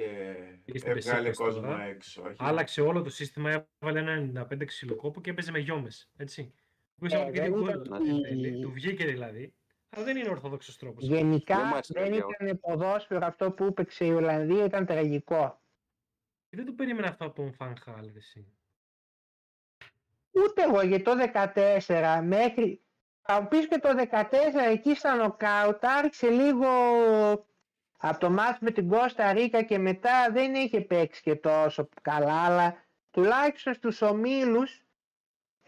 Ε, 0.00 0.32
Πήγε 0.64 0.78
στην 0.78 0.90
έβγαλε 0.90 1.28
Πεσίκτας 1.28 1.36
κόσμο 1.36 1.60
τώρα. 1.60 1.82
έξω. 1.82 2.22
όχι. 2.22 2.36
Άλλαξε 2.38 2.80
όλο 2.80 3.02
το 3.02 3.10
σύστημα, 3.10 3.66
έβαλε 3.78 3.98
ένα 4.00 4.46
95 4.50 4.64
ξυλοκόπο 4.66 5.20
και 5.20 5.30
έπαιζε 5.30 5.50
με 5.50 5.58
γιόμες, 5.58 6.10
έτσι. 6.16 6.52
Που 6.96 7.06
Ε, 7.06 7.14
έβαλε 7.14 7.30
και 7.30 7.40
δεν 7.40 7.52
δύο 7.52 7.70
ήταν 7.70 7.84
γκολ 7.86 8.08
εν 8.08 8.22
τέλει, 8.22 8.56
η- 8.58 8.60
Του 8.60 8.70
βγήκε 8.70 9.04
δηλαδή, 9.04 9.54
αλλά 9.90 10.04
δεν 10.04 10.16
είναι 10.16 10.28
ορθόδοξος 10.28 10.76
τρόπος. 10.76 11.06
Δεν 11.08 11.16
Γενικά 11.16 11.64
μου 11.64 11.74
άρεσε 11.74 11.92
δεν 11.92 12.02
παιδιά, 12.02 12.24
ήταν 12.40 12.60
ποδόσφαιρο 12.60 13.26
αυτό 13.26 13.52
που 13.52 13.64
έπαιξε 13.64 14.04
η 14.04 14.10
Ολλανδία, 14.10 14.64
ήταν 14.64 14.86
τραγικό. 14.86 15.60
Και 16.48 16.56
δεν 16.56 16.66
το 16.66 16.72
περίμενα 16.72 17.08
αυτό 17.08 17.24
από 17.24 17.34
τον 17.34 17.52
Φαν 17.52 17.76
Χάλ, 17.78 18.10
εσύ. 18.16 18.52
Ούτε 20.30 20.62
εγώ 20.62 20.82
γιατί 20.82 21.02
το 21.02 21.12
14 21.86 22.20
μέχρι. 22.22 22.80
Θα 23.20 23.40
μου 23.40 23.48
πεις 23.48 23.68
και 23.68 23.78
το 23.78 23.88
14 24.10 24.22
εκεί 24.70 24.94
στα 24.94 25.14
νοκάουτ 25.14 25.84
άρχισε 25.84 26.28
λίγο 26.28 26.68
από 27.98 28.18
το 28.18 28.30
μάτς 28.30 28.58
με 28.60 28.70
την 28.70 28.88
Κώστα 28.88 29.32
Ρίκα 29.32 29.62
και 29.62 29.78
μετά 29.78 30.30
δεν 30.32 30.54
είχε 30.54 30.80
παίξει 30.80 31.22
και 31.22 31.34
τόσο 31.34 31.88
καλά 32.02 32.44
αλλά 32.44 32.84
τουλάχιστον 33.10 33.74
στους 33.74 34.02
ομίλους 34.02 34.85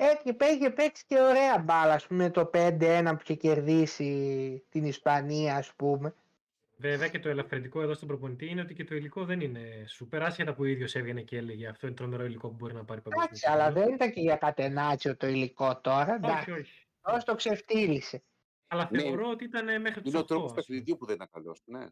έχει, 0.00 0.36
είχε 0.56 0.70
παίξει 0.70 1.04
και 1.06 1.18
ωραία 1.20 1.58
μπάλα 1.58 1.92
ας 1.92 2.06
πούμε 2.06 2.30
το 2.30 2.50
5-1 2.54 3.04
που 3.04 3.18
είχε 3.22 3.34
κερδίσει 3.34 4.64
την 4.68 4.84
Ισπανία 4.84 5.56
ας 5.56 5.72
πούμε. 5.74 6.14
Βέβαια 6.80 7.08
και 7.08 7.18
το 7.18 7.28
ελαφρυντικό 7.28 7.82
εδώ 7.82 7.94
στον 7.94 8.08
προπονητή 8.08 8.46
είναι 8.46 8.60
ότι 8.60 8.74
και 8.74 8.84
το 8.84 8.94
υλικό 8.94 9.24
δεν 9.24 9.40
είναι 9.40 9.84
σούπερ. 9.88 10.22
Άσχετα 10.22 10.54
που 10.54 10.62
ο 10.62 10.64
ίδιος 10.64 10.94
έβγαινε 10.94 11.22
και 11.22 11.36
έλεγε 11.36 11.66
αυτό 11.68 11.86
είναι 11.86 11.96
τρομερό 11.96 12.24
υλικό 12.24 12.48
που 12.48 12.54
μπορεί 12.54 12.74
να 12.74 12.84
πάρει 12.84 13.00
παγκόσμιο. 13.00 13.24
Εντάξει, 13.26 13.46
αλλά 13.50 13.66
κύπελλο». 13.66 13.84
δεν 13.86 13.94
ήταν 13.94 14.12
και 14.12 14.20
για 14.20 14.36
κατενάτσιο 14.36 15.16
το 15.16 15.26
υλικό 15.26 15.80
τώρα. 15.80 16.18
Όχι, 16.22 16.30
Εντάξει, 16.32 16.50
όχι. 16.50 16.86
όσο 17.00 17.24
το 17.24 17.34
ξεφτύλισε. 17.34 18.22
Αλλά 18.66 18.88
Ναι. 18.90 19.00
θεωρώ 19.00 19.28
ότι 19.30 19.44
ήταν 19.44 19.80
μέχρι 19.80 20.00
τους 20.02 20.10
Είναι 20.10 20.18
ο 20.18 20.20
8. 20.22 20.26
τρόπος 20.26 20.44
ας 20.44 20.50
πούμε. 20.52 20.60
παιχνιδιού 20.66 20.96
που 20.96 21.06
δεν 21.06 21.14
ήταν 21.14 21.28
καλός. 21.32 21.62
Ναι. 21.64 21.86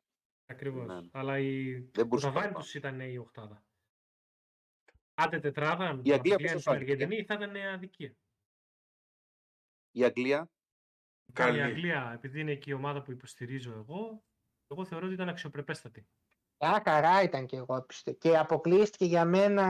Ακριβώς. 0.47 0.87
Ναι. 0.87 1.09
Αλλά 1.13 1.39
η... 1.39 1.73
Δεν 1.73 1.91
το 1.93 2.05
μπορούσε 2.05 2.27
να 2.27 2.33
ταβάνι 2.33 2.53
πάει 2.53 2.63
του 2.63 2.69
ήταν 2.75 3.01
η 3.01 3.19
οχτάδα. 3.19 3.65
Άντε 5.19 5.39
τετράδα, 5.41 5.85
αν 5.89 6.01
Η 6.05 6.12
Αγγλία 6.12 6.37
η 6.39 6.43
πόσο 6.43 6.59
στην 6.59 6.73
φάνηκε; 6.73 6.93
Αργεντινή 6.93 7.25
θα 7.25 7.35
ήταν 7.35 7.57
αδικία. 7.57 8.12
Η 9.91 10.05
Αγγλία, 10.05 10.51
Καλή. 11.33 11.59
Η 11.59 11.62
Αγγλία, 11.62 12.11
επειδή 12.14 12.41
είναι 12.41 12.55
και 12.55 12.71
η 12.71 12.73
ομάδα 12.73 13.03
που 13.03 13.11
υποστηρίζω 13.11 13.73
εγώ, 13.73 14.23
εγώ 14.69 14.85
θεωρώ 14.85 15.05
ότι 15.05 15.14
ήταν 15.14 15.29
αξιοπρεπέστατη. 15.29 16.07
Μια 16.61 16.83
χαρά 16.85 17.23
ήταν 17.23 17.47
και 17.47 17.57
εγώ 17.57 17.83
πιστεύω. 17.83 18.17
Και 18.19 18.39
αποκλείστηκε 18.39 19.05
για 19.05 19.25
μένα 19.25 19.64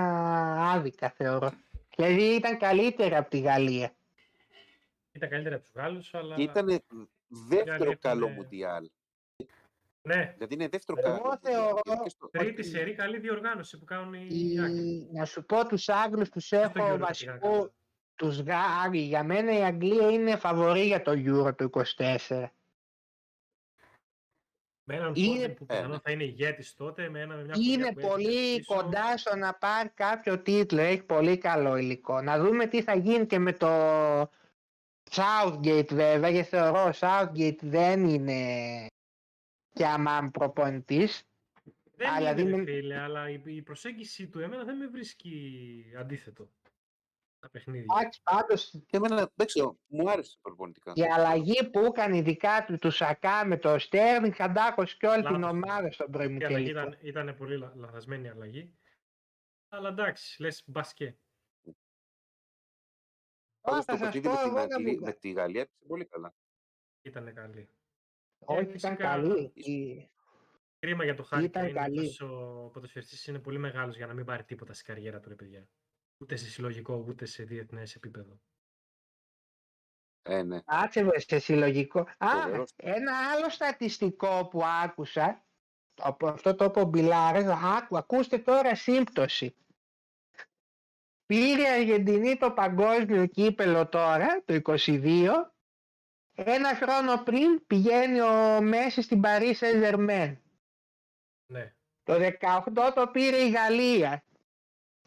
άδικα 0.72 1.10
θεωρώ. 1.10 1.52
Δηλαδή 1.96 2.34
ήταν 2.34 2.58
καλύτερη 2.58 3.14
από 3.14 3.30
τη 3.30 3.40
Γαλλία. 3.40 3.96
Ήταν 5.12 5.28
καλύτερα 5.28 5.54
από 5.54 5.64
τους 5.64 5.72
Γάλλους, 5.74 6.14
αλλά. 6.14 6.34
και 6.34 6.42
ήταν 6.42 6.66
δεύτερο 7.28 7.72
Αγγλία 7.72 7.94
καλό 7.94 8.24
ήταν- 8.24 8.32
Μουντιάλ. 8.36 8.88
Ναι, 10.06 10.32
Δηλαδή 10.36 10.54
είναι 10.54 10.68
δεύτερο 10.68 10.98
Εγώ 11.04 11.08
καλό. 11.16 11.28
Μουντιάλ. 11.30 11.54
θεωρώ- 11.54 11.80
Γιατί 11.84 12.02
και 12.02 12.08
στο- 12.08 12.28
τρίτη 12.28 12.62
σερή 12.62 12.94
καλή 12.94 13.18
διοργάνωση 13.18 13.78
που 13.78 13.84
κάνουν 13.84 14.14
οι 14.14 14.26
Η... 14.30 14.58
Άγγλοι. 14.58 15.08
Να 15.12 15.24
σου 15.24 15.44
πω 15.44 15.66
τους 15.66 15.88
Άγγλους 15.88 16.28
τους 16.30 16.48
Δεν 16.48 16.60
το 16.60 16.66
έχω 16.66 16.72
Euro 16.78 16.90
το 16.90 16.94
πήγαν 16.94 16.98
βασικού. 17.08 17.38
καλά. 17.50 17.70
Τους 18.14 18.40
Γάλλοι. 18.40 18.98
Για 18.98 19.24
μένα 19.24 19.58
η 19.58 19.62
Αγγλία 19.64 20.10
είναι 20.10 20.36
φαβορή 20.36 20.80
για 20.86 21.02
το 21.02 21.12
Euro 21.14 21.56
του 21.56 21.64
24. 21.64 22.50
Με 24.88 24.94
έναν 24.94 25.12
Είναι- 25.14 25.32
Φόντεν 25.34 25.54
που 25.54 25.64
Ε, 25.68 25.74
πιθανόν 25.74 25.90
ναι. 25.90 25.98
θα 26.02 26.10
είναι 26.10 26.24
ηγέτης 26.24 26.74
τότε, 26.74 27.08
με, 27.08 27.20
ένα, 27.20 27.34
με 27.36 27.44
μια 27.44 27.54
Είναι 27.58 27.82
χρονιά 27.82 27.92
που 27.92 28.08
πολύ 28.08 28.24
έφυγε 28.36 28.56
πίσω. 28.56 28.74
κοντά 28.74 29.16
στο 29.16 29.36
να 29.36 29.54
πάρει 29.54 29.88
κάποιο 29.88 30.38
τίτλο. 30.42 30.80
Έχει 30.80 31.02
πολύ 31.02 31.38
καλό 31.38 31.76
υλικό. 31.76 32.20
Να 32.22 32.38
δούμε 32.38 32.66
τι 32.66 32.82
θα 32.82 32.94
γίνει 32.96 33.26
και 33.26 33.38
με 33.38 33.52
το 33.52 33.68
Southgate 35.10 35.92
βέβαια. 35.92 36.30
Γιατί 36.30 36.48
θεωρώ 36.48 36.82
ο 36.84 36.90
Southgate 37.00 37.58
δεν 37.60 38.04
είναι 38.08 38.36
και 39.76 39.86
αμάν 39.86 40.30
προπονητής. 40.30 41.28
Δεν 41.98 42.08
Αλλά 42.08 42.30
είναι, 42.30 42.42
δεν 42.42 42.50
ρε 42.50 42.56
είναι- 42.62 42.64
φίλε, 42.72 42.98
αλλά 42.98 43.30
η, 43.30 43.42
η 43.44 43.62
προσέγγιση 43.62 44.28
του 44.28 44.40
εμένα 44.40 44.64
δεν 44.64 44.76
με 44.76 44.86
βρίσκει 44.86 45.92
αντίθετο. 45.98 46.50
Τα 47.38 47.50
παιχνίδια. 47.50 47.86
Εντάξει, 47.98 48.20
πάντως 48.22 48.70
Και 48.86 48.96
εμένα, 48.96 49.30
δεν 49.34 49.46
ξέρω, 49.46 49.78
μου 49.86 50.10
άρεσε 50.10 50.38
προπονητικά. 50.40 50.92
η 50.96 51.02
αλλαγή 51.02 51.70
που 51.70 51.78
έκανε 51.78 52.16
ειδικά 52.16 52.64
του, 52.66 52.78
του 52.78 52.90
Σακά 52.90 53.44
με 53.46 53.58
το 53.58 53.78
Στέρνινγκ 53.78 54.32
χαντάκωσε 54.34 54.96
και 54.98 55.06
όλη 55.06 55.22
την 55.22 55.32
Λάθος. 55.40 55.50
ομάδα 55.50 55.90
στον 55.92 56.06
Η 56.06 56.14
αλλαγή 56.14 56.36
προημιτελικό. 56.38 56.70
ήταν, 56.80 56.98
ήταν 57.00 57.36
πολύ 57.36 57.58
λα- 57.58 57.72
λαθασμένη 57.76 58.26
η 58.26 58.30
αλλαγή. 58.30 58.74
Αλλά 59.68 59.88
εντάξει, 59.88 60.42
λες 60.42 60.62
μπασκέ. 60.66 61.18
Τώρα 61.62 61.76
Πάντως 63.60 63.84
θα 63.84 63.92
το 63.92 63.98
σας 63.98 64.06
παιχνίδι 64.12 64.28
πω 64.28 64.32
με 64.34 64.38
την, 64.40 64.48
εγώ 64.48 64.56
να 64.56 64.62
Αγγλία- 64.62 64.78
μην- 64.92 65.02
με 65.02 65.12
τη 65.12 65.30
Γαλλία 65.32 65.60
έπαιξε 65.60 65.84
πολύ 65.86 66.04
καλά. 66.06 66.34
Ήταν 67.02 67.34
καλή. 67.34 67.68
Όχι, 68.38 68.58
Ε, 68.58 68.62
ήταν 68.62 68.72
φυσικά, 68.72 68.94
καλή. 68.94 69.50
Η- 69.54 70.10
Κρίμα 70.78 71.04
για 71.04 71.14
το 71.14 71.22
Χάρη 71.22 71.44
Ήταν 71.44 71.62
Κέιν, 71.62 71.74
καλή. 71.74 71.98
αυτός 72.00 72.20
ο 72.20 72.70
ποδοσφαιριστής 72.72 73.26
είναι 73.26 73.38
πολύ 73.38 73.58
μεγάλος 73.58 73.96
για 73.96 74.06
να 74.06 74.14
μην 74.14 74.24
πάρει 74.24 74.44
τίποτα 74.44 74.72
στην 74.72 74.86
καριέρα 74.86 75.20
του, 75.20 75.28
ρε 75.28 75.34
παιδιά. 75.34 75.68
Ούτε 76.18 76.36
σε 76.36 76.48
συλλογικό, 76.48 77.04
ούτε 77.08 77.24
σε 77.24 77.42
διεθνές 77.44 77.94
επίπεδο. 77.94 78.40
Ε, 80.22 80.42
ναι. 80.42 80.60
Κάτσε 80.60 81.02
με 81.02 81.18
σε 81.18 81.38
συλλογικό. 81.38 82.00
Α, 82.18 82.28
Φοβερός. 82.42 82.72
ένα 82.76 83.30
άλλο 83.30 83.50
στατιστικό 83.50 84.48
που 84.48 84.64
άκουσα, 84.64 85.44
από 85.94 86.28
αυτό 86.28 86.54
το 86.54 86.64
είπε 86.64 86.80
ο 86.80 86.84
Μπιλάρες, 86.84 87.44
άκου, 87.46 87.96
ακούστε 87.96 88.38
τώρα 88.38 88.74
σύμπτωση. 88.74 89.56
Πήρε 91.26 91.62
η 91.62 91.66
Αργεντινή 91.68 92.36
το 92.36 92.52
παγκόσμιο 92.52 93.26
κύπελο 93.26 93.88
τώρα, 93.88 94.42
το 94.44 94.54
22, 94.54 95.55
ένα 96.36 96.74
χρόνο 96.74 97.22
πριν 97.22 97.66
πηγαίνει 97.66 98.20
ο 98.20 98.60
Μέση 98.62 99.02
στην 99.02 99.20
Paris 99.24 99.54
Saint-Germain. 99.60 100.36
Ναι. 101.46 101.74
Το 102.04 102.14
18 102.14 102.92
το 102.94 103.06
πήρε 103.06 103.36
η 103.36 103.50
Γαλλία. 103.50 104.24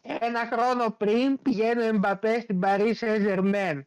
Ένα 0.02 0.46
χρόνο 0.52 0.90
πριν 0.90 1.42
πηγαίνει 1.42 1.82
ο 1.82 1.86
Εμπαπέ 1.86 2.40
στην 2.40 2.60
Paris 2.62 2.94
Saint-Germain. 2.94 3.80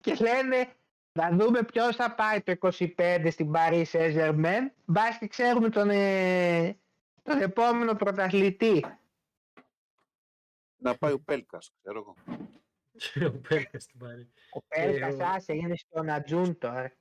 Και 0.00 0.14
λένε 0.20 0.72
να 1.12 1.30
δούμε 1.30 1.62
ποιος 1.62 1.96
θα 1.96 2.14
πάει 2.14 2.40
το 2.40 2.52
25 2.96 3.28
στην 3.30 3.50
Paris 3.54 3.84
Saint-Germain. 3.92 4.70
Μπας 4.84 5.18
και 5.18 5.26
ξέρουμε 5.26 5.68
τον, 5.68 5.90
ε, 5.90 6.78
τον 7.22 7.40
επόμενο 7.40 7.94
πρωταθλητή. 7.94 8.84
Να 10.76 10.96
πάει 10.96 11.12
ο 11.12 11.20
Πέλκας, 11.20 11.72
ξέρω 11.80 11.98
εγώ. 11.98 12.14
ο 13.34 13.40
Πέλκας 13.48 13.86
την 13.86 13.98
πάρει. 13.98 14.30
Ο 14.52 14.60
Πέλκας 14.68 15.14
ο- 15.14 15.24
άσε 15.24 15.52
είναι 15.54 15.76
στον 15.76 16.08
Ατζούν 16.10 16.58
τώρα. 16.58 16.92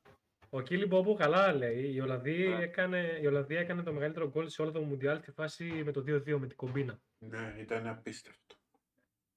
Ο 0.50 0.62
Κίλι 0.62 0.86
Μπομπού 0.86 1.16
καλά 1.16 1.54
λέει. 1.54 1.94
Η 1.94 2.00
Ολλανδία, 2.02 2.58
Ναι. 2.58 2.64
έκανε, 2.64 3.20
η 3.22 3.26
Ολλανδία 3.26 3.60
έκανε 3.60 3.84
το 3.84 3.94
μεγαλύτερο 3.94 4.30
γκολ 4.30 4.48
σε 4.48 4.62
όλο 4.62 4.72
το 4.72 4.82
Μουντιάλ 4.82 5.18
στη 5.22 5.32
φάση 5.32 5.64
με 5.64 5.92
το 5.92 6.02
2-2 6.02 6.40
με 6.40 6.48
την 6.48 6.56
κομπίνα. 6.58 7.00
Ναι, 7.20 7.56
ήταν 7.60 7.88
απίστευτο. 7.88 8.56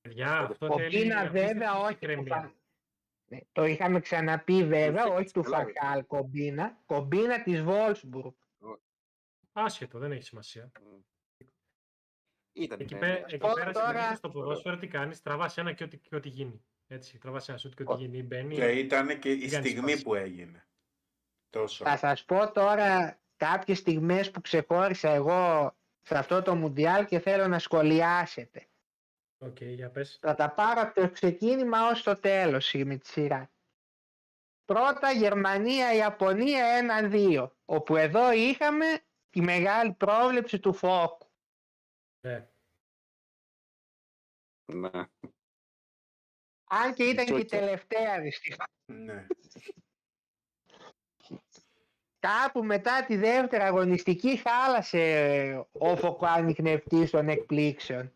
Παιδιά, 0.00 0.38
αυτό 0.38 0.66
Ο 0.66 0.76
θέλει 0.78 0.98
Πίνα 1.00 1.20
απίστευτη 1.20 1.46
βέβαια 1.52 1.78
όχι. 1.78 1.94
ψυχραιμία. 1.94 2.34
φα- 2.40 2.52
Ναι, 3.26 3.38
Το 3.52 3.64
είχαμε 3.64 4.00
ξαναπεί 4.00 4.64
βέβαια, 4.66 5.02
Φύγει 5.02 5.14
όχι 5.16 5.32
του 5.32 5.42
καλά, 5.42 5.56
Φακάλ 5.56 6.06
κομπίνα, 6.06 6.82
κομπίνα 6.86 7.42
της 7.42 7.62
Wolfsburg. 7.66 8.32
Άσχετο, 9.52 9.98
δεν 9.98 10.12
έχει 10.12 10.22
σημασία. 10.22 10.70
Ήταν 12.52 12.80
Εκεί, 12.80 12.94
ναι, 12.94 13.00
πέ, 13.00 13.06
ναι. 13.06 13.12
εκεί 13.26 13.38
Τώρα- 13.38 13.54
πέρα 13.54 13.72
τώρα- 13.72 13.88
συνήθως 13.98 14.16
στο 14.16 14.28
ποδόσφαιρο 14.28 14.76
τι 14.78 14.86
κάνεις, 14.86 15.22
τραβάς 15.22 15.56
ένα 15.58 15.72
και 15.72 15.84
ό,τι, 15.84 15.96
και 15.98 16.16
ό,τι 16.16 16.28
γίνει. 16.28 16.64
Έτσι, 16.86 17.18
τραβάς 17.18 17.48
ένα 17.48 17.58
σουτ 17.58 17.74
και 17.74 17.82
ό,τι 17.86 18.02
γίνει. 18.02 18.22
Μπαίνει. 18.22 18.54
Και 18.54 18.64
ήταν 18.70 19.18
και 19.18 19.30
η 19.32 19.36
Δεν 19.36 19.50
κάνει 19.50 19.66
στιγμή 19.66 19.88
σπάση. 19.90 20.02
που 20.04 20.14
έγινε. 20.14 20.66
Τόσο. 21.50 21.84
Θα 21.84 21.96
σας 21.96 22.24
πω 22.24 22.52
τώρα 22.52 23.18
κάποιες 23.36 23.78
στιγμές 23.78 24.30
που 24.30 24.40
ξεχώρισα 24.40 25.08
εγώ 25.10 25.74
σε 26.02 26.18
αυτό 26.18 26.42
το 26.42 26.54
Μουντιάλ 26.54 27.04
και 27.06 27.18
θέλω 27.18 27.46
να 27.48 27.58
σχολιάσετε. 27.58 28.66
Οκ, 29.38 29.60
για 29.60 29.90
πες. 29.90 30.18
Θα 30.20 30.34
τα 30.34 30.50
πάρω 30.50 30.80
από 30.80 31.00
το 31.00 31.10
ξεκίνημα 31.10 31.88
ως 31.88 32.02
το 32.02 32.20
τέλος 32.20 32.72
με 32.74 32.96
τη 32.96 33.06
σειρά. 33.08 33.50
Πρώτα 34.64 35.12
Γερμανία-Ιαπωνία 35.12 36.64
1-2, 36.76 37.52
όπου 37.64 37.96
εδώ 37.96 38.32
είχαμε 38.32 38.86
τη 39.30 39.40
μεγάλη 39.40 39.92
πρόβλεψη 39.92 40.58
του 40.58 40.72
Φόκου. 40.72 41.31
Ναι. 42.22 42.46
Ναι. 44.64 44.90
Αν 46.64 46.94
και 46.94 47.04
ήταν 47.04 47.24
και 47.26 47.32
η 47.32 47.44
Τζόκερ. 47.44 47.58
τελευταία 47.58 48.20
δυστυχώς. 48.20 48.66
Ναι. 48.86 49.26
Κάπου 52.18 52.64
μετά 52.64 53.04
τη 53.04 53.16
δεύτερη 53.16 53.62
αγωνιστική 53.62 54.36
χάλασε 54.36 55.66
ο 55.72 55.96
φωκοανιχνευτής 55.96 57.10
των 57.10 57.28
εκπλήξεων. 57.28 58.12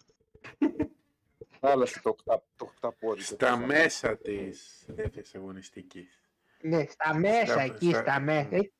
Χάλασε 1.61 2.01
το, 2.01 2.09
οκτά, 2.09 2.45
το 2.57 2.65
οκταπόδι. 2.65 3.21
Στα 3.23 3.57
μέσα 3.57 4.17
της 4.17 4.85
δεύτερης 4.89 5.35
αγωνιστικής. 5.35 6.21
Ναι, 6.61 6.85
στα 6.87 7.15
μέσα, 7.15 7.53
Στα- 7.53 7.61
εκεί 7.63 7.89
στα- 7.91 8.01
στα 8.01 8.21
μέσα. 8.21 8.71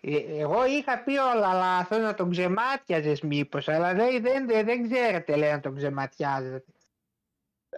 Ε, 0.00 0.38
Εγώ 0.40 0.66
είχα 0.66 1.02
πει 1.02 1.16
όλα 1.16 1.52
λάθος 1.52 1.98
να 1.98 2.14
τον 2.14 2.30
ξεμάτιαζες 2.30 3.20
μήπως, 3.20 3.68
αλλά 3.68 3.94
δεν, 3.94 4.22
δεν, 4.22 4.46
δεν, 4.46 4.64
δεν 4.64 4.82
ξέρετε 4.90 5.36
λέει 5.36 5.50
να 5.50 5.60
τον 5.60 5.76
ξεματιάζετε. 5.76 6.64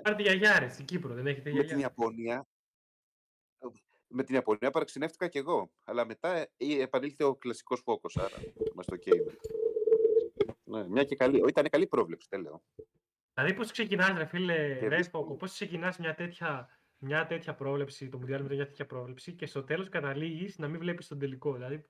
Πάρτε 0.02 0.22
γιαγιάρες 0.22 0.72
στην 0.72 0.84
Κύπρο, 0.84 1.14
δεν 1.14 1.26
έχετε 1.26 1.42
Με 1.50 1.50
την 1.50 1.54
γιαγιάρε. 1.54 1.80
Ιαπωνία. 1.80 2.46
Με 4.12 4.24
την 4.24 4.34
Ιαπωνία 4.34 4.70
παραξενεύτηκα 4.70 5.28
κι 5.28 5.38
εγώ. 5.38 5.70
Αλλά 5.84 6.06
μετά 6.06 6.36
ε, 6.36 6.48
επανήλθε 6.56 7.24
ο 7.24 7.34
κλασικός 7.36 7.80
φόκος. 7.84 8.16
Άρα 8.16 8.36
είμαστε 8.72 8.94
οκ. 8.94 9.06
με 9.06 9.32
το. 9.32 9.38
Ναι, 10.64 10.88
μια 10.88 11.04
και 11.04 11.16
καλή. 11.16 11.44
Ήταν 11.48 11.68
καλή 11.68 11.86
πρόβλεψη, 11.86 12.26
δεν 12.30 12.40
λέω. 12.40 12.62
Δηλαδή, 13.34 13.54
πώς 13.54 13.70
ξεκινάς, 13.72 14.18
ρε 14.18 14.26
φίλε, 14.26 14.76
Και 14.80 14.88
ρε 14.88 14.96
δεις- 14.96 15.08
Φόκο, 15.08 15.34
πώς 15.36 15.52
ξεκινάς 15.52 15.98
μια 15.98 16.14
τέτοια, 16.14 16.80
μια 17.03 17.26
τέτοια 17.26 17.55
πρόβλεψη, 17.55 18.09
το 18.09 18.18
Μουντιάλ 18.18 18.42
με 18.42 18.55
μια 18.55 18.66
τέτοια 18.66 18.86
πρόβλεψη 18.86 19.32
και 19.32 19.46
στο 19.46 19.64
τέλος 19.64 19.88
καταλήγεις 19.88 20.59
να 20.59 20.68
μην 20.68 20.78
βλέπεις 20.80 21.07
τον 21.09 21.18
τελικό. 21.18 21.53
Δηλαδή, 21.53 21.84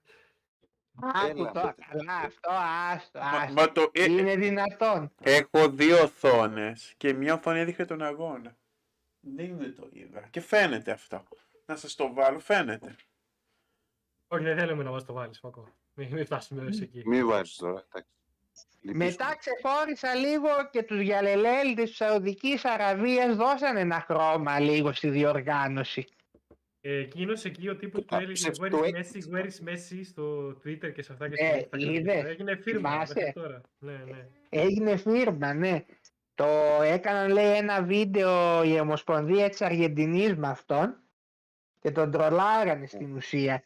Άκου 1.02 1.38
Έλα, 1.40 1.50
τώρα, 1.52 1.74
πείτε. 1.74 1.86
καλά 1.90 2.14
αυτό, 2.16 2.50
άστο, 2.52 3.18
Μα, 3.18 3.26
άστο. 3.30 3.52
μα 3.52 3.72
το, 3.72 3.90
ε, 3.92 4.04
Είναι 4.04 4.36
δυνατόν. 4.36 5.12
έχω 5.22 5.68
δύο 5.70 6.02
οθόνες 6.02 6.94
και 6.96 7.12
μια 7.12 7.34
οθόνη 7.34 7.58
έδειχνε 7.58 7.84
τον 7.84 8.02
αγώνα. 8.02 8.56
Δεν 9.20 9.74
το 9.74 9.88
είδα. 9.92 10.20
Και 10.30 10.40
φαίνεται 10.40 10.90
αυτό. 10.90 11.22
Να 11.66 11.76
σας 11.76 11.94
το 11.94 12.12
βάλω, 12.12 12.38
φαίνεται. 12.38 12.96
όχι, 14.28 14.42
δεν 14.44 14.58
θέλουμε 14.58 14.82
να 14.82 14.90
μας 14.90 15.04
το 15.04 15.12
βάλεις, 15.12 15.38
Φόκο. 15.38 15.68
Μην, 15.94 16.12
μην 16.12 16.24
φτάσουμε 16.24 16.62
έως 16.62 16.80
εκεί. 16.80 17.02
Μην 17.08 17.26
βάζει 17.26 17.54
τώρα. 17.56 17.86
εντάξει. 17.88 18.10
Λυπήσουμε. 18.82 19.04
Μετά 19.04 19.36
ξεχώρισα 19.38 20.14
λίγο 20.14 20.48
και 20.70 20.82
τους 20.82 20.98
διαλελέλδες 20.98 21.88
της 21.88 21.96
Σαουδικής 21.96 22.64
Αραβίας 22.64 23.36
δώσανε 23.36 23.80
ένα 23.80 24.00
χρώμα 24.00 24.58
λίγο 24.60 24.92
στη 24.92 25.08
διοργάνωση. 25.08 26.06
Ε, 26.80 26.96
Εκείνος 26.98 27.44
εκεί 27.44 27.68
ο 27.68 27.76
τύπος 27.76 28.04
που 28.04 28.14
Α, 28.16 28.18
έλεγε 28.18 28.32
ψεύτο 28.32 28.78
Where 28.80 28.84
is 28.84 28.94
έτσι. 28.94 29.18
Messi, 29.32 29.34
Where 29.36 29.44
is 29.44 29.68
Messi 29.68 30.00
στο 30.04 30.48
Twitter 30.64 30.92
και 30.94 31.02
σε 31.02 31.12
αυτά 31.12 31.28
και 31.28 31.44
Ε, 31.44 31.58
στα 31.60 31.68
Instagram. 31.78 31.80
είδες, 31.80 32.24
Έγινε 32.24 32.56
φίρμα 32.56 32.90
θυμάσαι. 32.90 33.14
μέχρι 33.16 33.32
τώρα. 33.32 33.60
Ναι, 33.78 33.92
ναι. 33.92 34.26
Έγινε 34.48 34.96
φίρμα, 34.96 35.54
ναι. 35.54 35.84
Το 36.34 36.46
έκαναν 36.82 37.30
λέει 37.30 37.56
ένα 37.56 37.82
βίντεο 37.82 38.64
η 38.64 38.80
Ομοσπονδία 38.80 39.48
της 39.48 39.62
Αργεντινής 39.62 40.34
με 40.36 40.48
αυτόν 40.48 40.96
και 41.80 41.90
τον 41.90 42.10
τρολάρανε 42.10 42.86
στην 42.86 43.16
ουσία. 43.16 43.62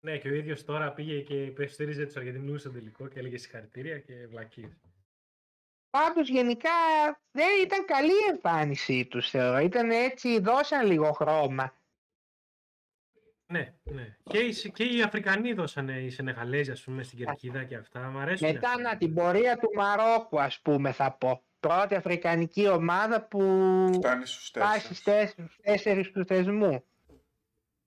Ναι, 0.00 0.18
και 0.18 0.28
ο 0.28 0.34
ίδιος 0.34 0.64
τώρα 0.64 0.92
πήγε 0.92 1.20
και 1.20 1.44
υπεστήριζε 1.44 2.06
τους 2.06 2.16
Αργεντινούς 2.16 2.60
στο 2.60 2.70
τελικό 2.70 3.08
και 3.08 3.18
έλεγε 3.18 3.36
συγχαρητήρια 3.36 3.98
και 3.98 4.26
βλακίες. 4.26 4.80
Πάντως 5.90 6.28
γενικά 6.28 6.70
δεν 7.30 7.48
ήταν 7.62 7.84
καλή 7.84 8.12
η 8.12 8.30
εμφάνισή 8.30 9.06
τους 9.06 9.30
θεωρώ. 9.30 9.58
Ήταν 9.58 9.90
έτσι, 9.90 10.40
δώσαν 10.40 10.86
λίγο 10.86 11.12
χρώμα. 11.12 11.72
Ναι, 13.52 13.74
ναι. 13.82 14.16
Και 14.22 14.38
οι, 14.38 14.70
και 14.70 14.84
οι 14.84 15.02
Αφρικανοί 15.02 15.52
δώσανε 15.52 16.00
οι 16.00 16.10
Σενεγαλέζοι, 16.10 16.70
ας 16.70 16.82
πούμε, 16.82 17.02
στην 17.02 17.18
κερκίδα 17.18 17.64
και 17.64 17.76
αυτά. 17.76 18.00
Μ' 18.00 18.18
αρέσουν. 18.18 18.52
Μετά 18.52 18.68
αυτά. 18.68 18.80
να 18.80 18.96
την 18.96 19.14
πορεία 19.14 19.58
του 19.58 19.70
Μαρόκου 19.74 20.40
ας 20.40 20.60
πούμε 20.60 20.92
θα 20.92 21.12
πω. 21.12 21.42
Πρώτη 21.60 21.94
αφρικανική 21.94 22.68
ομάδα 22.68 23.26
που 23.26 23.40
Φτάνει 23.94 24.26
στους 24.26 24.50
πάει 24.50 24.78
στις 24.78 25.02
τέσσερις. 25.02 25.34
τέσσερις, 25.34 25.56
τέσσερις 25.62 26.10
του 26.10 26.24
θεσμού. 26.24 26.84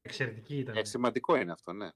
Εξαιρετική 0.02 0.58
ήταν. 0.58 0.76
Ε, 0.76 0.84
σημαντικό 0.84 1.36
είναι 1.36 1.52
αυτό, 1.52 1.74
ναι. 1.74 1.90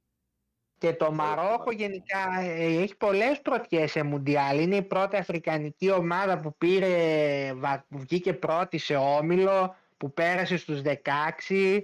Και 0.85 0.93
το 0.93 1.11
Μαρόκο. 1.11 1.41
Μαρόκο 1.41 1.71
γενικά 1.71 2.39
ε, 2.39 2.63
έχει 2.81 2.97
πολλές 2.97 3.41
πρωτιές 3.41 3.91
σε 3.91 4.03
Μουντιάλ. 4.03 4.59
Είναι 4.59 4.75
η 4.75 4.83
πρώτη 4.83 5.15
αφρικανική 5.15 5.91
ομάδα 5.91 6.39
που 6.39 6.57
πήρε, 6.57 7.53
βα- 7.53 7.85
που 7.89 7.97
βγήκε 7.97 8.33
πρώτη 8.33 8.77
σε 8.77 8.95
όμιλο, 8.95 9.75
που 9.97 10.13
πέρασε 10.13 10.57
στους 10.57 10.81
16 10.81 11.81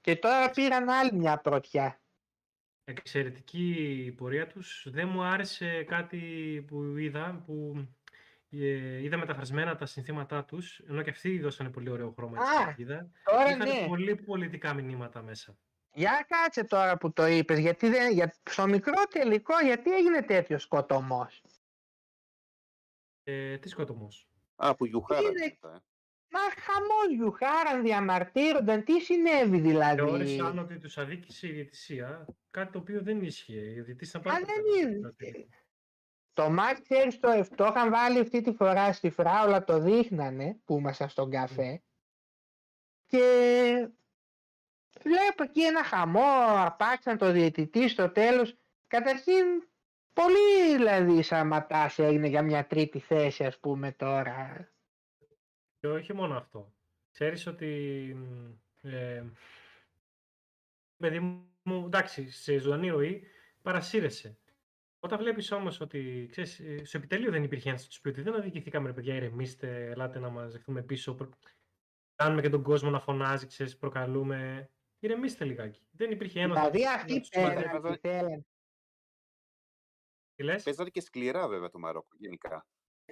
και 0.00 0.16
τώρα 0.16 0.50
πήραν 0.50 0.88
άλλη 0.88 1.12
μια 1.12 1.38
πρωτιά. 1.38 2.00
Εξαιρετική 2.84 3.70
η 4.06 4.12
πορεία 4.12 4.46
τους. 4.46 4.86
Δεν 4.90 5.08
μου 5.08 5.22
άρεσε 5.22 5.82
κάτι 5.84 6.18
που 6.66 6.96
είδα, 6.96 7.42
που 7.46 7.86
ε, 8.50 9.02
είδα 9.02 9.16
μεταφρασμένα 9.16 9.76
τα 9.76 9.86
συνθήματά 9.86 10.44
τους, 10.44 10.78
ενώ 10.78 11.02
και 11.02 11.10
αυτοί 11.10 11.38
δώσανε 11.40 11.70
πολύ 11.70 11.90
ωραίο 11.90 12.12
χρώμα 12.16 12.38
Α, 12.38 12.46
στην 12.46 12.64
κερκίδα. 12.64 13.10
Τώρα 13.24 13.50
Είχαν 13.50 13.68
ναι, 13.68 13.86
πολύ 13.88 14.14
πολιτικά 14.16 14.74
μηνύματα 14.74 15.22
μέσα. 15.22 15.56
Για 15.94 16.26
κάτσε 16.28 16.64
τώρα 16.64 16.96
που 16.98 17.12
το 17.12 17.26
είπες, 17.26 17.58
γιατί 17.58 17.88
δεν, 17.88 18.12
για, 18.12 18.34
στο 18.50 18.66
μικρό 18.66 19.02
τελικό 19.10 19.54
γιατί 19.64 19.90
έγινε 19.94 20.22
τέτοιος 20.22 20.62
σκοτωμός; 20.62 21.42
Ε, 23.22 23.58
τι 23.58 23.68
σκοτωμός; 23.68 24.28
Α, 24.56 24.74
που 24.74 24.84
γιουχάρα. 24.86 25.20
Είναι- 25.28 25.44
αυτά, 25.44 25.74
ε. 25.74 25.78
Μα 26.34 26.40
χαμός 26.40 27.14
γιουχάραν, 27.16 27.82
διαμαρτύρονταν, 27.82 28.84
τι 28.84 29.00
συνέβη 29.00 29.60
δηλαδή; 29.60 29.96
Θεώρησαν 29.96 30.58
ότι 30.58 30.78
τους 30.78 30.98
αδίκησε 30.98 31.48
η 31.48 31.52
διαιτησία, 31.52 32.26
κάτι 32.50 32.72
το 32.72 32.78
οποίο 32.78 33.02
δεν 33.02 33.22
ίσχυε. 33.22 33.60
Η 33.60 33.80
διαιτησία 33.80 34.20
ήταν 34.20 34.32
πάρα 34.32 34.44
Α, 34.44 34.60
πολύ 34.60 34.82
δεν 34.84 35.14
καλή. 35.16 35.28
είναι. 35.38 35.48
Το 36.32 36.50
μάτς, 36.50 36.80
ξέρεις, 36.82 37.18
το, 37.20 37.28
το 37.54 37.64
είχαν 37.64 37.90
βάλει 37.90 38.18
αυτή 38.18 38.40
τη 38.40 38.52
φορά 38.52 38.92
στη 38.92 39.10
φράουλα, 39.10 39.64
το 39.64 39.78
δείχνανε 39.78 40.60
που 40.64 40.78
ήμασταν 40.78 41.08
στον 41.08 41.30
καφέ. 41.30 41.82
Και 43.06 43.88
βλέπω 45.04 45.42
εκεί 45.42 45.62
ένα 45.64 45.84
χαμό, 45.84 46.30
αρπάξαν 46.56 47.18
το 47.18 47.32
διαιτητή 47.32 47.88
στο 47.88 48.10
τέλος. 48.10 48.56
Καταρχήν, 48.86 49.44
πολύ 50.12 50.76
δηλαδή 50.76 51.22
σαματάς 51.22 51.98
έγινε 51.98 52.26
για 52.26 52.42
μια 52.42 52.66
τρίτη 52.66 52.98
θέση, 52.98 53.44
ας 53.44 53.58
πούμε 53.58 53.92
τώρα. 53.92 54.68
Και 55.80 55.88
όχι 55.88 56.12
μόνο 56.14 56.36
αυτό. 56.36 56.72
Ξέρεις 57.12 57.46
ότι... 57.46 57.66
μ, 58.16 58.50
Ε, 58.88 59.24
παιδί 60.96 61.20
μου, 61.62 61.84
εντάξει, 61.86 62.30
σε 62.30 62.58
ζωντανή 62.58 62.88
ροή 62.88 63.26
παρασύρεσαι. 63.62 64.36
Όταν 65.00 65.18
βλέπεις 65.18 65.50
όμως 65.52 65.80
ότι, 65.80 66.26
ξέρεις, 66.30 66.60
ε, 66.60 66.84
στο 66.84 66.98
επιτελείο 66.98 67.30
δεν 67.30 67.42
υπήρχε 67.42 67.68
ένας 67.68 67.82
να 67.82 67.88
τους 67.88 68.00
πει 68.00 68.08
ότι 68.08 68.22
δεν 68.22 68.34
αδικηθήκαμε 68.34 68.86
ρε 68.86 68.92
παιδιά, 68.92 69.14
ηρεμήστε, 69.14 69.86
ελάτε 69.90 70.18
να 70.18 70.28
μας 70.28 70.52
δεχτούμε 70.52 70.82
πίσω. 70.82 71.14
προ- 71.14 71.32
Κάνουμε 72.14 72.40
και 72.42 72.48
τον 72.48 72.62
κόσμο 72.62 72.90
να 72.90 73.00
φωνάζει, 73.00 73.46
ξέρεις, 73.46 73.76
προκαλούμε. 73.76 74.70
Ηρεμήστε 75.02 75.44
λιγάκι. 75.44 75.80
Δεν 75.90 76.10
υπήρχε 76.10 76.40
ένας 76.40 76.56
να 76.58 76.70
Δηλαδή 76.70 76.90
τους- 76.90 76.94
αυτοί 77.00 77.12
να 77.14 77.20
τους 77.20 77.28
πέρα- 77.28 77.46
μαζέψει. 77.48 77.70
πέραν 77.80 77.92
τι 78.00 78.08
θέλαν. 78.08 78.46
Τι 80.34 80.42
λες; 80.42 80.62
Παίζανε 80.62 80.90
και 80.90 81.00
σκληρά 81.00 81.48
βέβαια 81.48 81.68
το 81.70 81.78
Μαρόκο 81.78 82.16
γενικά. 82.18 82.66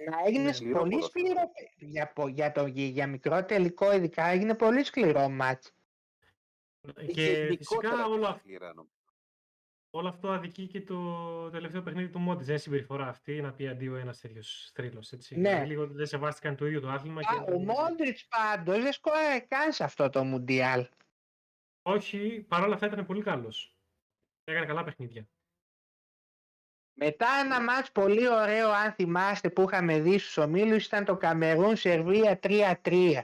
Να 0.09 0.17
έγινε 0.25 0.43
Ναι, 0.43 0.51
σκληρό 0.53 0.79
πολύ 0.79 0.91
ποδόσφαιρο. 0.91 1.25
σκληρό 1.25 1.51
για, 1.77 2.13
πο- 2.13 2.27
για, 2.27 2.51
το, 2.51 2.65
για 2.65 3.07
μικρό 3.07 3.45
τελικό 3.45 3.93
ειδικά 3.93 4.25
έγινε 4.25 4.55
πολύ 4.55 4.83
σκληρό 4.83 5.29
μάτς. 5.29 5.73
Και 6.81 7.21
Γενικότερα 7.21 7.47
ε, 7.47 7.55
φυσικά 7.57 8.05
όλο, 8.05 8.27
αυ- 8.27 8.39
σκληρά, 8.39 8.73
νομίζω. 8.73 8.95
όλο 9.89 10.07
αυτό 10.07 10.31
αδικεί 10.31 10.67
και 10.67 10.81
το 10.81 11.49
τελευταίο 11.49 11.81
παιχνίδι 11.81 12.09
του 12.09 12.19
Μόντιτ. 12.19 12.41
Δεν 12.41 12.49
είναι 12.49 12.57
συμπεριφορά 12.63 13.07
αυτή 13.07 13.41
να 13.41 13.53
πει 13.53 13.67
αντίο 13.67 13.95
ένας 13.95 14.19
τέτοιος 14.19 14.71
θρύλος. 14.73 15.11
Ναι. 15.11 15.17
Δηλαδή, 15.29 15.65
λίγο 15.67 15.87
δεν 15.87 16.05
σεβάστηκαν 16.05 16.55
το 16.55 16.65
ίδιο 16.65 16.79
το 16.81 16.89
άθλημα. 16.89 17.19
Α, 17.21 17.43
και... 17.45 17.51
ο 17.51 17.59
Μόντριτς 17.59 18.27
πάντως 18.27 18.81
δεν 18.81 18.91
σκόραρε 18.93 19.39
καν 19.39 19.71
σε 19.73 19.83
αυτό 19.83 20.09
το 20.09 20.23
Μουντιάλ. 20.23 20.87
Όχι, 21.81 22.45
παρόλα 22.47 22.73
αυτά 22.73 22.85
ήταν 22.87 23.05
πολύ 23.05 23.21
καλός. 23.23 23.75
Έκανε 24.43 24.65
καλά 24.65 24.83
παιχνίδια. 24.83 25.27
Μετά 26.93 27.27
ένα 27.43 27.61
μάτς 27.63 27.91
πολύ 27.91 28.29
ωραίο 28.29 28.69
αν 28.71 28.91
θυμάστε 28.93 29.49
που 29.49 29.61
είχαμε 29.61 29.99
δει 29.99 30.17
στους 30.17 30.37
ομίλους 30.37 30.85
ήταν 30.85 31.05
το 31.05 31.17
Καμερούν 31.17 31.75
Σερβία 31.75 32.39
3-3. 32.43 33.21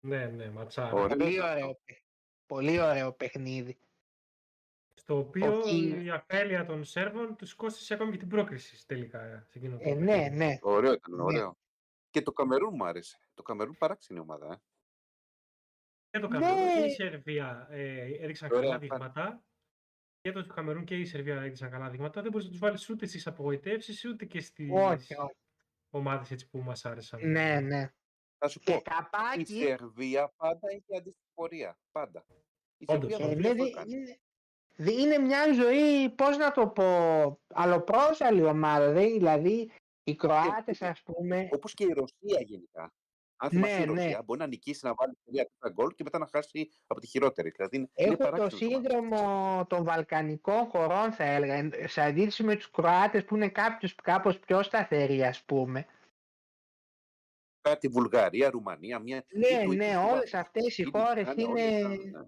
Ναι, 0.00 0.26
ναι, 0.26 0.50
ματσάρα. 0.50 0.92
Ωραίο. 0.92 1.16
Πολύ 1.16 1.42
ωραίο, 1.42 1.74
παι- 1.84 2.04
πολύ 2.46 2.80
ωραίο 2.80 3.12
παιχνίδι. 3.12 3.78
Στο 4.94 5.18
οποίο 5.18 5.56
Όχι. 5.58 6.04
η 6.04 6.10
αφέλεια 6.10 6.64
των 6.66 6.84
Σέρβων 6.84 7.36
τους 7.36 7.54
κόστησε 7.54 7.94
ακόμη 7.94 8.10
και 8.10 8.16
την 8.18 8.28
πρόκριση 8.28 8.86
τελικά. 8.86 9.46
σε 9.48 9.58
εκείνο 9.58 9.76
το 9.76 9.88
Ε, 9.88 9.94
ναι, 9.94 10.04
παιχνίδι. 10.16 10.36
ναι. 10.36 10.58
Ωραίο 10.62 10.92
ήταν, 10.92 11.14
Ναι. 11.14 11.22
ωραίο. 11.22 11.58
Και 12.10 12.22
το 12.22 12.32
Καμερούν 12.32 12.74
μου 12.76 12.84
άρεσε. 12.86 13.18
Το 13.34 13.42
Καμερούν 13.42 13.76
παράξενη 13.78 14.18
ομάδα. 14.20 14.52
Ε. 14.52 14.56
Και 16.20 16.26
το 16.26 16.38
Ναι. 16.38 16.38
Καμερούν 16.38 16.74
και 16.82 16.86
η 16.86 16.90
Σερβία 16.90 17.66
ε, 17.70 18.00
έδειξαν 18.24 18.48
Ωραία, 18.52 18.62
καλά 18.62 18.74
πάνε. 18.74 18.88
δείγματα. 18.88 19.42
Και 20.20 20.32
το 20.32 20.46
Καμερούν 20.46 20.84
και 20.84 20.96
η 20.96 21.04
Σερβία 21.04 21.34
έδειξαν 21.36 21.70
καλά 21.70 21.90
δείγματα. 21.90 22.22
Δεν 22.22 22.30
μπορείς 22.30 22.46
να 22.46 22.52
τους 22.52 22.60
βάλεις 22.60 22.88
ούτε 22.90 23.06
στις 23.06 23.26
απογοητεύσεις 23.26 24.04
ούτε 24.04 24.24
και 24.24 24.40
στις 24.40 24.70
Όχι, 24.72 25.14
όχι. 25.14 25.34
ομάδες 25.90 26.48
που 26.48 26.58
μας 26.58 26.84
άρεσαν. 26.84 27.30
Ναι, 27.30 27.60
ναι. 27.60 27.92
Θα 28.38 28.48
σου 28.48 28.58
Και 28.60 28.70
πω, 28.72 28.76
η 28.78 28.82
καπάκι. 28.82 29.44
Σερβία 29.62 30.32
πάντα 30.36 30.70
είχε 30.72 30.96
αντίστοιχη 30.96 31.30
πορεία. 31.34 31.78
Πάντα. 31.92 32.24
Η 32.78 32.84
Όντως. 32.88 33.14
Σερβία 33.14 33.30
Ε, 33.30 33.34
το 33.34 33.40
ναι, 33.40 33.48
αυτό 33.48 33.64
δι- 33.64 33.72
έκανε. 33.72 33.94
είναι, 33.96 34.18
δι- 34.76 34.98
είναι 34.98 35.18
μια 35.18 35.52
ζωή, 35.52 36.10
πώς 36.10 36.36
να 36.36 36.52
το 36.52 36.68
πω, 36.68 36.84
αλλοπρόσαλη 37.46 38.42
ομάδα. 38.42 38.92
δε- 38.92 39.06
Δηλαδή, 39.06 39.70
οι 40.04 40.14
Κροάτες, 40.16 40.82
ας 40.82 41.02
πούμε, 41.02 41.48
Όπως 41.52 41.74
και 41.74 41.84
η 41.84 41.92
Ρωσία 41.92 42.40
γενικά. 42.40 42.92
Αν 43.40 43.50
Ναι, 43.52 43.56
θυμάσαι 43.66 43.82
η 43.82 43.86
ναι. 43.86 44.02
Ρωσία, 44.02 44.22
μπορεί 44.22 44.38
να 44.40 44.46
νικήσει 44.46 44.86
να 44.86 44.94
βάλει 44.94 45.18
τρία 45.24 45.48
γκολ 45.72 45.94
και 45.94 46.02
μετά 46.04 46.18
να 46.18 46.26
χάσει 46.32 46.70
από 46.86 47.00
τη 47.00 47.06
χειρότερη. 47.06 47.50
Δηλαδή 47.50 47.76
είναι, 47.76 47.88
είναι 47.94 48.08
Έχω 48.08 48.16
το 48.24 48.30
παράξενες 48.30 48.62
ομάδες. 48.74 48.92
σύνδρομο 48.92 49.66
των 49.68 49.84
Βαλκανικών 49.84 50.64
χωρών, 50.64 51.12
θα 51.12 51.24
έλεγα, 51.24 51.54
εν- 51.54 51.72
σε 51.88 52.00
αντίθεση 52.00 52.42
με 52.42 52.56
τους 52.56 52.70
Κροάτες 52.70 53.24
που 53.24 53.36
είναι 53.36 53.48
κάποιος, 53.48 53.94
κάπως 53.94 54.38
πιο 54.38 54.62
σταθεροί, 54.62 55.22
ας 55.24 55.44
πούμε. 55.44 55.86
Κάτι 57.60 57.88
Βουλγαρία, 57.88 58.50
Ρουμανία, 58.50 58.98
μια. 58.98 59.24
Ναι, 59.28 59.46
ή 59.46 59.64
το 59.64 59.72
ναι, 59.72 59.84
ίδιο 59.86 60.00
όλες 60.00 60.28
Σλοβακία. 60.28 60.40
αυτές 60.40 60.78
οι 60.78 60.84
Είναι- 60.86 60.98
χώρες 61.04 61.32
είναι 61.32 61.42
είναι... 61.42 61.84
όλες, 61.84 62.04
ναι. 62.04 62.20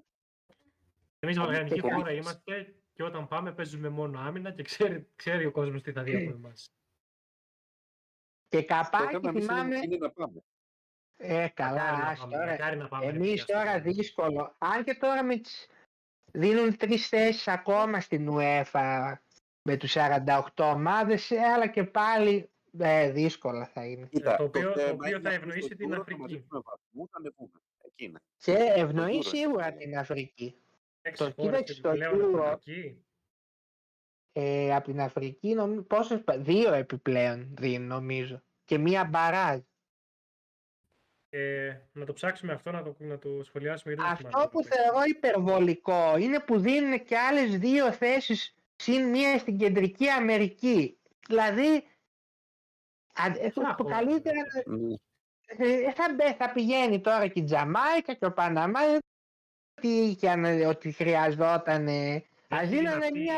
Εμείς 1.19 1.37
και 1.37 1.43
βαλκανική 1.45 1.81
χώρα 1.81 1.95
καλύτερες. 1.95 2.25
είμαστε 2.25 2.75
και 2.93 3.03
όταν 3.03 3.29
πάμε 3.29 3.53
παίζουμε 3.53 3.89
μόνο 3.89 4.19
άμυνα 4.21 4.53
και 4.53 4.63
ξέρει, 4.63 5.09
ξέρει 5.17 5.47
ο 5.47 5.51
κόσμος 5.51 5.83
τι 5.83 5.93
θα 5.93 6.03
δει 6.03 6.17
από 6.27 6.31
εμάς. 6.37 6.73
Και 8.49 8.59
Το 8.61 8.65
καπάκι 8.67 9.07
θέμα 9.13 9.29
εμείς 9.29 9.45
θυμάμαι... 9.47 9.75
είναι, 9.77 9.85
είναι 9.85 9.97
να 9.97 10.11
πάμε. 10.11 10.43
Ε, 11.23 11.49
καλά, 11.55 11.83
ας 11.83 12.19
τώρα. 12.21 12.47
Μακάρι 12.47 12.77
να 12.77 12.89
πάμε. 12.89 13.05
ρε 13.05 13.11
Εμείς 13.11 13.29
παιδιά, 13.29 13.43
στο 13.43 13.53
τώρα 13.53 13.81
τέλος. 13.81 13.97
δύσκολο. 13.97 14.55
Αν 14.59 14.85
και 14.85 14.95
τώρα 14.95 15.23
με 15.25 15.37
τις... 15.37 15.67
δίνουν 16.33 16.77
τρεις 16.77 17.09
θέσεις 17.09 17.49
ακόμα 17.49 18.01
στην 18.01 18.29
UEFA 18.31 19.13
με 19.63 19.77
τους 19.77 19.95
48 19.97 20.41
ομάδες, 20.57 21.31
ε, 21.31 21.39
αλλά 21.41 21.67
και 21.67 21.85
πάλι 21.85 22.51
ε, 22.79 23.11
δύσκολα 23.11 23.67
θα 23.67 23.85
είναι. 23.87 24.07
Κοίτα, 24.07 24.37
το 24.37 24.45
οποίο- 24.45 24.73
το 24.73 24.79
θέμα 24.81 24.93
οποίο 24.93 25.09
είναι 25.09 25.21
θα 25.21 25.29
να 25.29 25.35
ευνοήσει 25.35 25.67
στο 25.67 25.77
την 25.77 25.87
Euro 25.87 25.91
να 25.91 26.01
Αφρική. 26.01 26.21
μαζέψουμε 26.21 26.61
βαθμούς, 26.65 27.09
να 27.11 27.19
ανεβούμε. 27.19 27.61
Εκεί 27.85 28.05
είναι. 28.05 28.19
Και 28.37 28.53
ευνοεί 28.81 29.19
Euro 29.23 29.25
σίγουρα 29.27 29.67
είναι. 29.69 29.77
την 29.77 29.99
Αφρική. 29.99 30.55
Έξι 31.03 31.25
το 31.25 31.33
χώρες 31.43 31.51
κοίταξε 31.51 31.73
και 31.73 31.79
στο 31.79 31.89
επιπλέον 31.89 32.35
Euro. 32.37 32.43
Αφρική. 32.45 33.05
Ε, 34.33 34.75
από 34.75 34.85
την 34.85 35.01
Αφρική 35.01 35.55
νομ... 35.55 35.87
πόσες, 35.87 36.23
πα- 36.25 36.39
δύο 36.39 36.73
επιπλέον 36.73 37.55
δίνει 37.59 37.79
νομίζω. 37.87 38.43
Και 38.65 38.79
μία 38.79 39.05
μπαράζ. 39.05 39.59
Ε, 41.33 41.77
να 41.93 42.05
το 42.05 42.13
ψάξουμε 42.13 42.53
αυτό, 42.53 42.71
να 42.71 42.83
το, 42.83 42.95
να 42.99 43.19
το 43.19 43.29
σχολιάσουμε. 43.45 43.95
γιατί 43.95 44.09
δεν 44.09 44.17
θυμάμαι 44.17 44.35
Αυτό 44.37 44.49
το 44.51 44.59
που 44.59 44.63
παιχνίδι. 44.69 44.83
θεωρώ 44.91 45.05
υπερβολικό 45.09 46.17
είναι 46.17 46.41
που 46.41 46.59
δίνουν 46.59 47.05
και 47.05 47.19
άλλες 47.19 47.59
δύο 47.59 47.93
θέσεις 47.93 48.55
συν 48.77 49.09
μία 49.09 49.39
στην 49.39 49.59
Κεντρική 49.59 50.09
Αμερική. 50.09 50.99
Δηλαδή, 51.29 51.87
αν- 53.15 53.37
ε, 53.41 53.49
Ποια 53.51 53.75
το 53.77 53.83
χώρα, 53.83 53.95
καλύτερα 53.97 54.41
Μμμ. 54.67 54.93
ε, 55.47 55.93
θα, 55.93 56.15
μπε- 56.17 56.37
θα 56.37 56.53
πηγαίνει 56.53 57.01
τώρα 57.01 57.27
και 57.29 57.41
η 57.41 57.45
Τζαμάικα 57.45 58.15
και 58.15 58.25
ο 58.27 58.33
Παναμά 58.33 58.81
ότι, 59.77 59.89
είχαν, 59.89 60.45
ότι 60.67 60.93
χρειαζόταν 60.93 61.87
ε, 61.89 62.25
ας 62.49 62.61
Έχει 62.63 62.77
δίνανε 62.77 63.07
δυνατή, 63.13 63.19
μια 63.19 63.37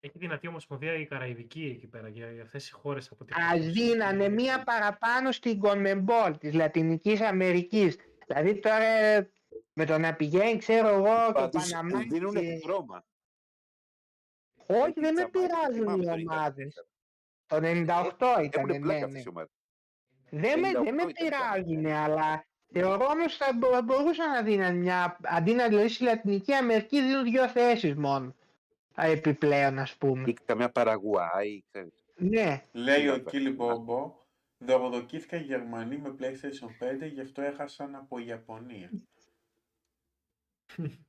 έχει 0.00 0.18
δυνατή 0.18 0.48
ομοσπονδία 0.48 0.94
η 0.94 1.06
Καραϊβική 1.06 1.72
εκεί 1.76 1.86
πέρα 1.86 2.08
για, 2.08 2.32
για 2.32 2.42
αυτές 2.42 2.68
οι 2.68 2.72
χώρες 2.72 3.10
από 3.10 3.24
την 3.24 3.34
ας 3.52 3.66
δίνανε 3.66 4.28
μία 4.28 4.62
παραπάνω 4.64 5.32
στην 5.32 5.58
Κονμεμπόλ 5.58 6.38
της 6.38 6.54
Λατινικής 6.54 7.20
Αμερικής 7.20 7.96
δηλαδή 8.26 8.58
τώρα 8.60 8.84
ε, 8.84 9.30
με 9.72 9.84
το 9.84 9.98
να 9.98 10.14
πηγαίνει 10.14 10.56
ξέρω 10.58 10.88
εγώ 10.88 11.04
και 11.04 11.30
ο 11.30 11.32
Πάντως, 11.32 11.70
Παναμά 11.70 12.00
τους 12.00 12.08
δίνουν 12.08 12.32
και- 12.34 12.38
επιδρόμα. 12.38 13.04
όχι 14.66 14.92
Η 14.96 15.00
δεν 15.00 15.14
με 15.14 15.28
Τζαμάικα, 15.30 15.30
πειράζουν 15.30 15.74
θυμάμαι 15.82 16.02
οι 16.02 16.06
το 16.06 16.12
ίντερνετ. 16.12 16.30
ομάδες 16.30 16.74
το 17.46 17.56
98 17.56 18.44
ήταν 18.44 18.68
Έχουν 18.68 18.70
ναι, 18.70 18.78
πλάκα 18.80 18.98
ναι. 18.98 19.04
αυτές 19.04 19.24
οι 19.24 19.28
ομάδες. 19.28 19.50
Δεν 20.30 20.60
με, 20.60 20.68
98 20.68 20.84
δεν 20.84 20.94
με 20.94 21.02
ήταν 21.02 21.12
πειράζουν, 21.12 21.82
κάτι. 21.82 21.90
αλλά 21.94 22.46
θεωρώ 22.72 23.06
όμως 23.06 23.36
θα 23.36 23.52
μπο- 23.54 23.82
μπορούσαν 23.82 24.30
να 24.30 24.42
δίνουν 24.42 24.76
μια, 24.76 25.16
αντί 25.22 25.52
να 25.54 25.68
δηλαδή 25.68 25.88
στη 25.88 26.04
Λατινική 26.04 26.52
Αμερική 26.52 27.00
δίνουν 27.02 27.24
δύο 27.24 27.48
θέσεις 27.48 27.94
μόνο. 27.94 28.34
Α, 29.00 29.06
Επιπλέον 29.06 29.78
ας 29.78 29.96
πούμε. 29.96 30.28
Ή 30.28 30.32
καμιά 30.44 30.70
Παραγουάη, 30.70 31.62
ξέρεις. 31.70 32.04
Ναι, 32.16 32.62
Λέει 32.72 33.08
ο 33.08 33.12
Σίγουρα. 33.12 33.30
Κίλι 33.30 33.50
Μπόμπο, 33.50 34.14
δωροδοκήθηκαν 34.58 35.42
Γερμανοί 35.42 35.98
με 35.98 36.14
PlayStation 36.18 37.02
5, 37.04 37.08
γι' 37.12 37.20
αυτό 37.20 37.42
έχασαν 37.42 37.94
από 37.94 38.18
Ιαπωνία. 38.18 38.90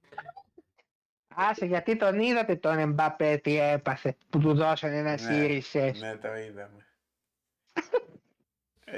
άσε 1.35 1.65
γιατί 1.65 1.95
τον 1.95 2.19
είδατε 2.19 2.55
τον 2.55 2.77
Εμπαπέ 2.77 3.37
τι 3.37 3.59
έπαθε 3.59 4.17
που 4.29 4.39
του 4.39 4.53
δώσανε 4.53 4.97
ένα 4.97 5.11
Ναι, 5.11 5.27
Series 5.29 5.89
S. 5.89 5.93
Ναι, 5.97 6.17
το 6.17 6.35
είδαμε. 6.35 6.85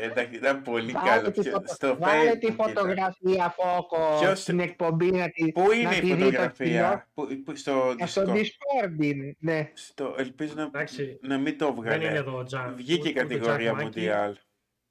Ε, 0.01 0.05
Εντάξει, 0.05 0.35
ήταν 0.35 0.61
πολύ 0.61 0.91
Βάλε 0.91 1.09
καλό. 1.09 1.31
τη, 1.31 1.41
Ποιο- 1.41 1.51
φωτο- 1.51 1.73
Στο 1.73 1.97
βάλε 1.99 2.31
Facebook 2.31 2.37
τη 2.39 2.45
ήταν. 2.47 2.55
φωτογραφία 2.67 3.49
Φόκο 3.57 4.17
Ποιος- 4.19 4.39
στην 4.41 4.59
εκπομπή 4.59 5.11
να 5.11 5.29
τη, 5.29 5.51
Πού 5.51 5.71
είναι 5.71 5.83
να 5.83 5.95
η 5.95 5.99
τη 5.99 6.05
δει 6.05 6.09
το 6.09 6.15
κοινό. 6.15 6.25
φωτογραφία, 6.25 7.09
που, 7.13 7.27
που, 7.45 7.55
στο 7.55 7.95
Ε, 7.99 8.05
Στο 8.05 8.21
Discord. 8.21 8.35
Discord 8.35 9.03
είναι, 9.03 9.35
ναι. 9.39 9.71
Στο, 9.73 10.15
ελπίζω 10.17 10.53
να, 10.55 10.61
Εντάξει, 10.63 11.19
να 11.21 11.37
μην 11.37 11.57
το 11.57 11.65
δεν 11.65 11.75
είναι 11.85 11.97
βγάλε. 11.97 12.17
εδώ 12.17 12.37
ο 12.37 12.43
Τζανκ. 12.43 12.75
Βγήκε 12.75 13.07
η 13.07 13.11
ούτε- 13.11 13.23
ούτε 13.23 13.33
ο 13.35 13.37
κατηγορία 13.37 13.71
Τζακ 13.73 13.83
Μάκη. 13.83 14.07
Mundial. 14.09 14.33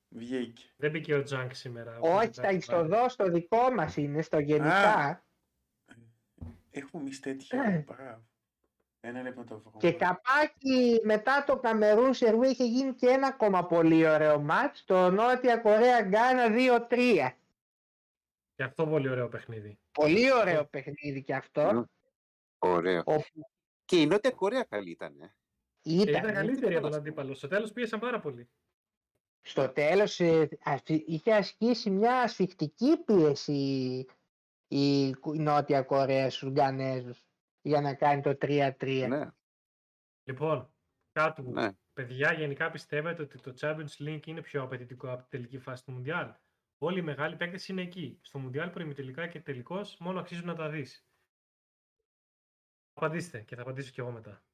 Βγήκε. 0.08 0.62
Δεν 0.76 0.90
μπήκε 0.90 1.14
ο 1.14 1.22
Τζανκ 1.22 1.54
σήμερα. 1.54 1.98
ο 2.00 2.14
Όχι, 2.16 2.28
Τζακ 2.28 2.50
στα, 2.50 2.60
στο 2.60 2.76
Μάκη. 2.76 2.88
δω, 2.88 3.08
στο 3.08 3.30
δικό 3.30 3.70
μας 3.76 3.96
είναι, 3.96 4.22
στο 4.22 4.38
γενικά. 4.38 5.24
Έχουμε 6.70 7.02
εμείς 7.02 7.20
τέτοια. 7.20 7.62
Ε. 7.62 7.84
Μπράβο. 7.86 8.28
Ένα 9.02 9.22
λεπτό 9.22 9.40
να 9.40 9.46
το 9.46 9.58
βρούμε. 9.58 9.76
Και 9.78 9.92
καπάκι 9.92 11.00
μετά 11.04 11.44
το 11.46 11.56
Καμερούν 11.58 12.14
Σερβία 12.14 12.48
είχε 12.50 12.64
γίνει 12.64 12.94
και 12.94 13.06
ένα 13.06 13.26
ακόμα 13.26 13.66
πολύ 13.66 14.08
ωραίο 14.08 14.40
μάτς. 14.40 14.84
Το 14.84 15.10
Νότια 15.10 15.56
Κορέα 15.56 16.00
Γκάνα 16.02 16.46
2-3. 16.88 17.30
Και 18.54 18.62
αυτό 18.62 18.86
πολύ 18.86 19.08
ωραίο 19.08 19.28
παιχνίδι. 19.28 19.78
Πολύ 19.92 20.32
ωραίο 20.32 20.64
παιχνίδι 20.64 21.22
και 21.22 21.34
αυτό. 21.34 21.72
Μμ. 21.74 21.82
Ωραίο. 22.58 23.02
Όπου 23.04 23.50
Και 23.84 24.00
η 24.00 24.06
Νότια 24.06 24.30
Κορέα 24.30 24.62
καλή 24.64 24.90
ήταν. 24.90 25.20
Ε. 25.20 25.34
Και 25.80 25.92
ήταν 25.92 26.08
ήταν 26.22 26.34
καλύτερη 26.34 26.72
από 26.72 26.82
τον 26.82 26.90
καλά. 26.90 26.96
αντίπαλο. 26.96 27.34
Στο 27.34 27.48
τέλος 27.48 27.72
πίεσαν 27.72 28.00
πάρα 28.00 28.20
πολύ. 28.20 28.50
στο 29.42 29.68
τέλος 29.68 30.20
ε, 30.20 30.48
ασφι- 30.62 31.08
είχε 31.08 31.34
ασκήσει 31.34 31.90
μια 31.90 32.20
ασφιχτική 32.20 32.96
πίεση 33.04 33.52
η, 34.68 35.06
η 35.08 35.14
Νότια 35.38 35.82
Κορέα 35.82 36.30
στους 36.30 36.50
Γκανέζους 36.50 37.24
για 37.62 37.80
να 37.80 37.94
κάνει 37.94 38.22
το 38.22 38.30
3-3. 38.40 39.06
Ναι, 39.08 39.30
Λοιπόν, 40.22 40.74
κάτω 41.12 41.42
ναι. 41.42 41.70
παιδιά, 41.92 42.32
γενικά 42.32 42.70
πιστεύετε 42.70 43.22
ότι 43.22 43.40
το 43.40 43.54
Champions 43.60 44.08
League 44.08 44.26
είναι 44.26 44.40
πιο 44.40 44.62
απαιτητικό 44.62 45.10
από 45.10 45.22
τη 45.22 45.28
τελική 45.28 45.58
φάση 45.58 45.84
του 45.84 46.02
Mundial. 46.02 46.34
Όλοι 46.78 46.98
οι 46.98 47.02
μεγάλοι 47.02 47.36
παίκτες 47.36 47.68
είναι 47.68 47.82
εκεί. 47.82 48.18
Στο 48.22 48.40
Mundial 48.44 48.68
προημιτελικά 48.72 49.26
και 49.26 49.40
τελικός 49.40 49.96
μόνο 49.98 50.20
αξίζουν 50.20 50.46
να 50.46 50.54
τα 50.54 50.68
δεις. 50.68 51.06
Απαντήστε 52.92 53.40
και 53.40 53.56
θα 53.56 53.62
απαντήσω 53.62 53.90
κι 53.90 54.00
εγώ 54.00 54.10
μετά. 54.10 54.44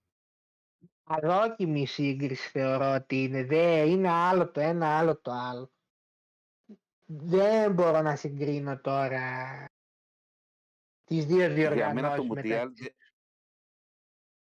Αδόκιμη 1.04 1.86
σύγκριση 1.86 2.48
θεωρώ 2.48 2.94
ότι 2.94 3.22
είναι. 3.22 3.44
Δεν 3.44 3.88
είναι 3.88 4.08
άλλο 4.08 4.50
το 4.50 4.60
ένα, 4.60 4.98
άλλο 4.98 5.20
το 5.20 5.30
άλλο. 5.30 5.70
Δεν 7.04 7.72
μπορώ 7.72 8.02
να 8.02 8.16
συγκρίνω 8.16 8.80
τώρα 8.80 9.64
τις 11.06 11.24
δύο 11.26 11.36
Για 11.36 11.48
μένα 11.48 11.54
διοργανώσεις 11.54 12.16
το 12.16 12.24
μεταξύ 12.34 12.52
Mundial, 12.52 12.70
δε- 12.74 12.88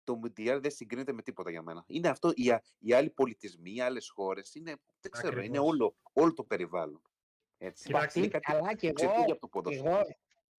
το 0.05 0.21
Mundial 0.25 0.59
δεν 0.61 0.71
συγκρίνεται 0.71 1.13
με 1.13 1.23
τίποτα 1.23 1.51
για 1.51 1.63
μένα. 1.63 1.85
Είναι 1.87 2.09
αυτό, 2.09 2.31
οι, 2.35 2.51
α- 2.51 2.63
οι 2.79 2.93
άλλοι 2.93 3.11
πολιτισμοί, 3.11 3.75
οι 3.75 3.81
άλλες 3.81 4.09
χώρες, 4.11 4.55
είναι, 4.55 4.77
δεν 5.01 5.11
ξέρω, 5.11 5.33
είναι 5.33 5.41
Ακριβώς. 5.47 5.69
όλο, 5.69 5.97
όλο 6.13 6.33
το 6.33 6.45
περιβάλλον. 6.45 7.03
Έτσι. 7.59 7.85
Κοιτάξτε, 7.87 8.19
είναι 8.19 8.29
κάτι 8.29 8.53
καλά 8.53 8.75
και 8.75 8.87
εγώ, 8.87 8.95
ξεφύγει 8.95 9.31
από 9.31 9.41
το 9.41 9.47
και 9.47 9.49
ποδόσφαιρο. 9.49 9.89
εγώ, 9.89 10.03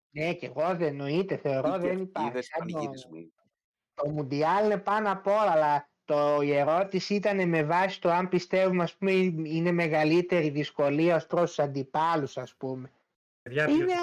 ναι 0.09 0.33
και 0.33 0.45
εγώ 0.45 0.67
δεν 0.67 0.81
εννοείται, 0.81 1.37
θεωρώ 1.37 1.75
Οι 1.75 1.79
δεν 1.79 1.97
υπάρχει. 1.99 2.11
κερκίδες, 2.31 2.45
Σαν 2.45 2.67
το, 2.67 2.73
πανηγυρισμοί. 2.73 3.33
το 3.93 4.09
Μουντιάλ 4.09 4.65
είναι 4.65 4.77
πάνω 4.77 5.11
απ' 5.11 5.27
όλα, 5.27 5.51
αλλά 5.51 5.89
το, 6.05 6.41
η 6.41 6.53
ερώτηση 6.53 7.15
ήταν 7.15 7.49
με 7.49 7.63
βάση 7.63 8.01
το 8.01 8.09
αν 8.11 8.29
πιστεύουμε 8.29 8.83
ας 8.83 8.95
πούμε 8.97 9.11
είναι 9.11 9.71
μεγαλύτερη 9.71 10.49
δυσκολία 10.49 11.15
ως 11.15 11.25
προς 11.27 11.47
τους 11.49 11.59
αντιπάλους 11.59 12.37
ας 12.37 12.55
πούμε. 12.55 12.91
Παιδιά, 13.41 13.67
Είναι 13.69 13.93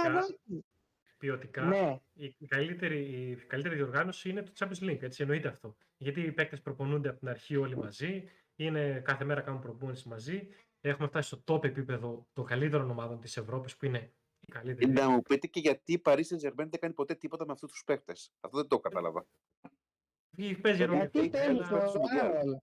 ποιοτικά, 1.25 1.63
αδόκιμη. 1.63 1.87
ποιοτικά 1.87 2.01
Ναι, 2.17 2.27
η, 2.27 2.47
καλύτερη, 2.47 2.99
η 3.31 3.35
καλύτερη 3.47 3.75
διοργάνωση 3.75 4.31
είναι 4.31 4.43
το 4.43 4.53
Champions 4.59 4.83
League, 4.91 5.03
έτσι 5.03 5.23
εννοείται 5.23 5.49
αυτό. 5.49 5.77
Γιατί 5.97 6.21
οι 6.21 6.33
παίκτες 6.33 6.61
προπονούνται 6.61 7.09
από 7.09 7.19
την 7.19 7.29
αρχή 7.29 7.57
όλοι 7.57 7.77
μαζί, 7.77 8.25
είναι, 8.57 9.01
κάθε 9.05 9.25
μέρα 9.25 9.41
κάνουν 9.41 9.61
προπόνηση 9.61 10.09
μαζί. 10.09 10.49
Έχουμε 10.81 11.09
φτάσει 11.09 11.29
στο 11.29 11.55
top 11.55 11.65
επίπεδο 11.65 12.29
των 12.33 12.45
καλύτερων 12.45 12.91
ομάδων 12.91 13.21
της 13.21 13.37
Ευρώπης 13.37 13.77
που 13.77 13.85
είναι 13.85 14.13
Η 14.41 14.47
καλύτερη. 14.53 14.93
Να 14.93 15.11
μου 15.11 15.23
πείτε 15.23 15.47
και 15.47 15.61
γιατί 15.61 15.93
η 15.93 16.03
Paris 16.05 16.23
Saint-Germain 16.23 16.69
δεν 16.69 16.81
κάνει 16.81 16.95
ποτέ 16.95 17.15
τίποτα 17.15 17.47
με 17.47 17.53
αυτούς 17.53 17.71
τους 17.71 17.85
παίχτε. 17.85 18.13
Αυτό 18.41 18.59
δεν 18.59 18.69
το 18.69 18.81
κατάλαβα. 18.81 19.27
Ή 20.37 20.57
Παίζει 20.57 20.85
ρόλο. 20.85 20.99
Γιατί 20.99 21.19
Γιατί 21.21 21.29
παίζει 21.29 21.57
παίζει 21.57 21.63
το 21.69 21.87
στο 21.87 22.01
Μουντιάλ. 22.01 22.33
ρόλο. 22.33 22.63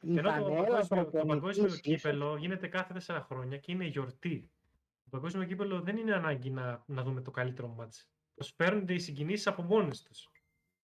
Η 0.00 0.18
Ενώ 0.18 0.32
το 0.32 0.44
φανέλα 0.44 0.86
παγκόσμιο, 0.88 1.04
το 1.14 1.24
προπονητής 1.24 1.26
παγκόσμιο 1.26 1.66
ίσως. 1.66 1.80
κύπελο 1.80 2.36
γίνεται 2.36 2.68
κάθε 2.68 2.92
τέσσερα 2.92 3.20
χρόνια 3.22 3.58
και 3.58 3.72
είναι 3.72 3.84
γιορτή. 3.84 4.50
Το 5.14 5.20
παγκόσμιο 5.20 5.46
κύπελο 5.46 5.80
δεν 5.80 5.96
είναι 5.96 6.14
ανάγκη 6.14 6.50
να, 6.50 6.82
να 6.86 7.02
δούμε 7.02 7.20
το 7.20 7.30
καλύτερο 7.30 7.68
μάτς. 7.68 8.08
Προσφέρονται 8.34 8.92
οι 8.94 8.98
συγκινήσεις 8.98 9.46
από 9.46 9.62
μόνες 9.62 10.02
τους. 10.02 10.30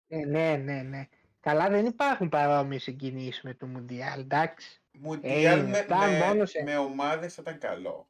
Ε, 0.08 0.26
ναι, 0.26 0.56
ναι, 0.56 0.82
ναι. 0.82 1.08
Καλά 1.40 1.70
δεν 1.70 1.86
υπάρχουν 1.86 2.30
παρόμοιες 2.30 2.84
συγκινήσεις 2.84 3.42
με 3.42 3.54
το 3.54 3.66
Μουντιάλ, 3.68 4.20
εντάξει. 4.20 4.82
Μουντιάλ 5.00 5.60
είναι 5.60 5.70
με, 5.70 5.78
αυτά 5.80 5.98
με, 5.98 6.18
μόνος 6.26 6.50
σε- 6.50 6.64
με 6.64 6.78
ομάδες 6.78 7.34
θα 7.34 7.42
ήταν 7.42 7.58
καλό. 7.60 8.10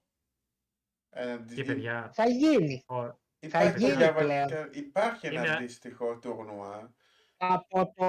Ε, 1.10 1.38
Και 1.56 1.64
παιδιά, 1.64 2.12
Θα 2.14 2.28
γίνει. 2.28 2.84
ο- 2.88 3.20
Υπάρχει, 3.40 3.78
γίνει 3.80 3.96
διαβα- 3.96 4.20
πλέον. 4.22 4.48
και- 4.48 4.70
υπάρχει 4.80 5.28
ένα 5.28 5.40
Είναι- 5.42 5.54
αντίστοιχο 5.54 6.18
τουρνουά. 6.20 6.94
Από 7.38 7.94
το... 7.96 8.06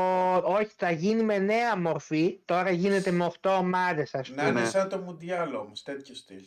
Όχι, 0.53 0.72
θα 0.76 0.90
γίνει 0.90 1.22
με 1.22 1.38
νέα 1.38 1.76
μορφή. 1.78 2.42
Τώρα 2.44 2.70
γίνεται 2.70 3.11
με 3.11 3.24
8 3.24 3.57
ομάδες, 3.59 4.14
ας 4.14 4.28
Να 4.28 4.34
πούμε. 4.34 4.48
είναι 4.48 4.61
Ναι. 4.61 4.66
σαν 4.66 4.88
το 4.88 4.98
Μουντιάλ 4.98 5.55
όμως, 5.55 5.82
τέτοιο 5.82 6.14
στυλ. 6.14 6.44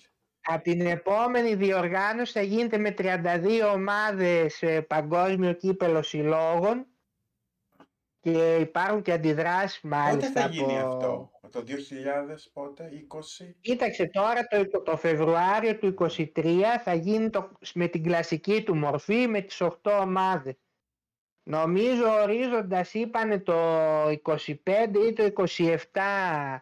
Από 0.48 0.64
την 0.64 0.82
επόμενη 0.82 1.56
διοργάνωση 1.56 2.32
θα 2.32 2.42
γίνεται 2.42 2.78
με 2.78 2.94
32 2.98 3.74
ομάδες 3.74 4.62
ε, 4.62 4.82
παγκόσμιο 4.82 5.54
κύπελο 5.54 6.02
συλλόγων 6.02 6.88
και 8.20 8.56
υπάρχουν 8.56 9.02
και 9.02 9.12
αντιδράσεις 9.12 9.80
Πότε 9.80 9.96
μάλιστα 9.96 10.42
θα 10.42 10.48
γίνει 10.48 10.80
από... 10.80 10.96
αυτό, 10.96 11.32
το 11.50 11.64
2000 11.68 11.74
πότε, 12.54 12.90
20. 13.42 13.46
Κοίταξε 13.62 14.06
τώρα 14.06 14.48
το, 14.48 14.82
το 14.82 14.98
Φεβρουάριο 14.98 15.78
του 15.78 15.96
23 16.00 16.64
θα 16.84 16.94
γίνει 16.94 17.30
το, 17.30 17.52
με 17.74 17.88
την 17.88 18.04
κλασική 18.04 18.64
του 18.64 18.76
μορφή 18.76 19.28
με 19.28 19.42
τις 19.42 19.62
8 19.62 19.72
ομάδες. 20.02 20.56
Νομίζω 21.44 22.22
ορίζοντας 22.22 22.94
είπανε 22.94 23.40
το 23.40 23.54
25 24.08 24.48
ή 25.08 25.14
το 25.14 25.34
27 25.36 26.60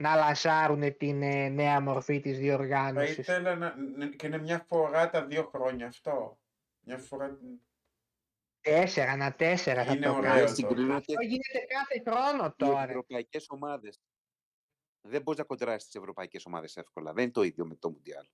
να 0.00 0.14
λασάρουν 0.14 0.96
την 0.96 1.22
ε, 1.22 1.48
νέα 1.48 1.80
μορφή 1.80 2.20
της 2.20 2.32
Θα 2.32 2.38
διοργάνωσης. 2.38 3.18
ήθελα 3.18 3.54
να, 3.54 3.74
ν- 3.76 4.16
και 4.16 4.26
είναι 4.26 4.38
μια 4.38 4.64
φορά 4.68 5.10
τα 5.10 5.24
δύο 5.26 5.44
χρόνια 5.54 5.86
αυτό. 5.86 6.38
Μια 6.80 6.98
φορά... 6.98 7.38
Τέσσερα, 8.60 9.16
να 9.16 9.34
τέσσερα 9.34 9.84
θα 9.84 9.92
Είναι 9.92 10.06
το 10.06 10.12
ωραίο 10.12 10.30
κάνουν. 10.30 10.46
το. 10.46 10.54
Συγκρίνεται 10.54 10.94
Αυτό 10.94 11.12
γίνεται 11.22 11.58
κάθε 11.68 12.02
χρόνο 12.10 12.44
οι 12.46 12.52
τώρα. 12.56 12.82
ευρωπαϊκές 12.82 13.46
ομάδες. 13.48 14.00
Δεν 15.00 15.22
μπορείς 15.22 15.38
να 15.40 15.46
κοντράσεις 15.46 15.84
τις 15.84 15.94
ευρωπαϊκές 15.94 16.46
ομάδες 16.46 16.76
εύκολα. 16.76 17.12
Δεν 17.12 17.22
είναι 17.22 17.32
το 17.32 17.42
ίδιο 17.42 17.66
με 17.66 17.74
το 17.74 17.90
Μουντιάλ. 17.90 18.26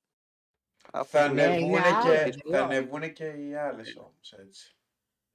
Θα 1.04 1.28
Ναι, 1.28 1.42
είναι 1.42 1.52
ανεβούνε 1.52 1.80
άλλο, 1.80 2.30
και, 2.30 2.32
λέω. 2.44 2.58
θα 2.58 2.64
ανεβούνε 2.64 3.08
και 3.08 3.26
οι 3.26 3.54
άλλες 3.54 3.96
όμως, 3.96 4.32
έτσι. 4.32 4.75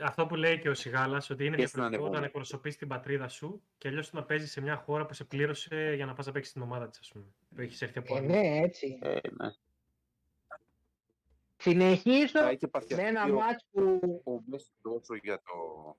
Αυτό 0.04 0.26
που 0.28 0.36
λέει 0.36 0.60
και 0.60 0.70
ο 0.70 0.74
Σιγάλας, 0.74 1.30
ότι 1.30 1.46
είναι 1.46 1.56
Και 1.56 1.66
στην 1.66 1.72
διαφορετικό 1.80 2.04
όταν 2.04 2.16
ανεβόμενη. 2.16 2.26
εκπροσωπείς 2.26 2.76
την 2.76 2.88
πατρίδα 2.88 3.28
σου 3.28 3.62
και 3.78 3.88
αλλιώς 3.88 4.14
να 4.14 4.24
παίζεις 4.24 4.52
σε 4.52 4.62
μια 4.62 4.76
χώρα 4.76 5.06
που 5.06 5.14
σε 5.14 5.24
πλήρωσε 5.24 5.94
για 5.96 6.06
να 6.06 6.14
πας 6.14 6.26
να 6.26 6.32
παίξεις 6.32 6.54
την 6.54 6.62
ομάδα 6.62 6.90
της, 6.90 7.00
ας 7.00 7.10
πούμε. 7.12 7.26
Που 7.56 7.62
έχεις 7.62 7.82
έρθει 7.82 7.98
από 7.98 8.16
Ε, 8.16 8.18
αλλού. 8.18 8.28
ναι, 8.28 8.58
έτσι. 8.58 9.00
Ε, 9.02 9.14
ναι. 9.32 9.50
Συνεχίζω 11.58 12.40
Θα 12.40 12.52
είχε 12.52 12.58
με 12.66 12.68
παθιαστεί 12.70 13.06
ένα 13.06 13.24
ο, 13.24 13.28
μάτς 13.28 13.66
που... 13.72 14.00
ο 14.26 14.42
Μέση 14.46 14.72
τόσο 14.82 15.16
για 15.16 15.38
το, 15.42 15.52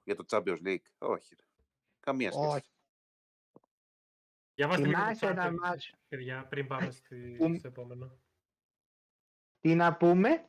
για 0.04 0.14
το 0.16 0.24
Champions 0.28 0.66
League. 0.66 0.84
Όχι. 0.98 1.34
ρε. 1.38 1.44
Καμία 2.00 2.32
σχέση. 2.32 2.46
Όχι. 2.48 2.70
Διαβάστε 4.54 4.86
λίγο 4.86 4.98
το 4.98 5.04
Θυμάσαι 5.04 5.26
chat, 5.26 5.30
ένα 5.30 5.42
επίσης, 5.44 5.60
μάτς 5.60 5.92
παιδιά, 6.08 6.46
πριν 6.48 6.66
πάμε 6.66 6.90
στη, 6.90 7.34
που- 7.38 7.54
στο 7.58 7.68
επόμενο. 7.68 8.16
Τι 9.60 9.74
να 9.74 9.96
πούμε; 9.96 10.48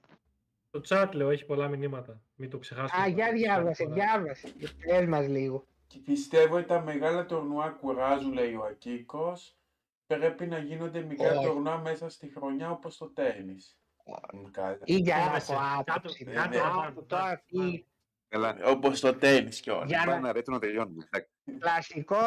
Το 0.73 0.81
chat, 0.87 1.07
λέω, 1.11 1.29
έχει 1.29 1.45
πολλά 1.45 1.67
μηνύματα. 1.67 2.21
Μην 2.35 2.49
το 2.49 2.57
ξεχάσουμε. 2.57 3.01
Α, 3.01 3.05
το- 3.05 3.11
για 3.11 3.25
το 3.27 3.33
διάβασε, 3.33 3.83
chat 3.83 3.87
τώρα. 3.89 3.93
διάβασε. 4.05 4.47
Πες 4.87 5.05
μας 5.07 5.27
λίγο. 5.27 5.65
Και 5.87 5.97
πιστεύω 5.99 6.55
ότι 6.55 6.65
τα 6.65 6.81
μεγάλα 6.81 7.25
τουρνουά 7.25 7.69
κουράζουν, 7.69 8.33
λέει 8.33 8.53
ο 8.53 8.63
Ακίκος. 8.65 9.57
Πρέπει 10.07 10.45
να 10.47 10.57
γίνονται 10.57 11.01
μικρά 11.01 11.37
Όχι. 11.37 11.47
τουρνουά 11.47 11.77
μέσα 11.77 12.09
στη 12.09 12.31
χρονιά 12.35 12.71
όπως 12.71 12.97
το 12.97 13.07
τέννις. 13.09 13.77
Μ, 14.33 14.43
καλά. 14.51 14.77
Ή 14.83 14.95
για 14.95 15.15
να 15.15 15.21
Φόβεσαι. 15.23 15.53
έχω 15.53 15.61
Κάτω- 15.61 15.93
άποψη. 15.95 16.23
κάτω 16.25 16.57
να 16.57 16.63
να 16.63 16.71
πω 16.71 16.79
πάμε, 16.79 17.01
Τώρα 17.07 17.21
πάμε, 17.23 17.41
τι 17.45 17.57
πάμε. 17.57 17.83
Καλά. 18.27 18.57
Όπως 18.65 18.99
το 18.99 19.13
τένις 19.15 19.59
κιόλας. 19.59 19.87
Για 19.89 19.97
Πάει 19.97 20.07
να- 20.07 20.15
ένα 20.15 20.31
ρέτρο 20.31 20.53
να 20.53 20.59
τελειώνουμε. 20.59 21.03
Εντάξει. 21.11 21.29
κλασικό 21.59 22.17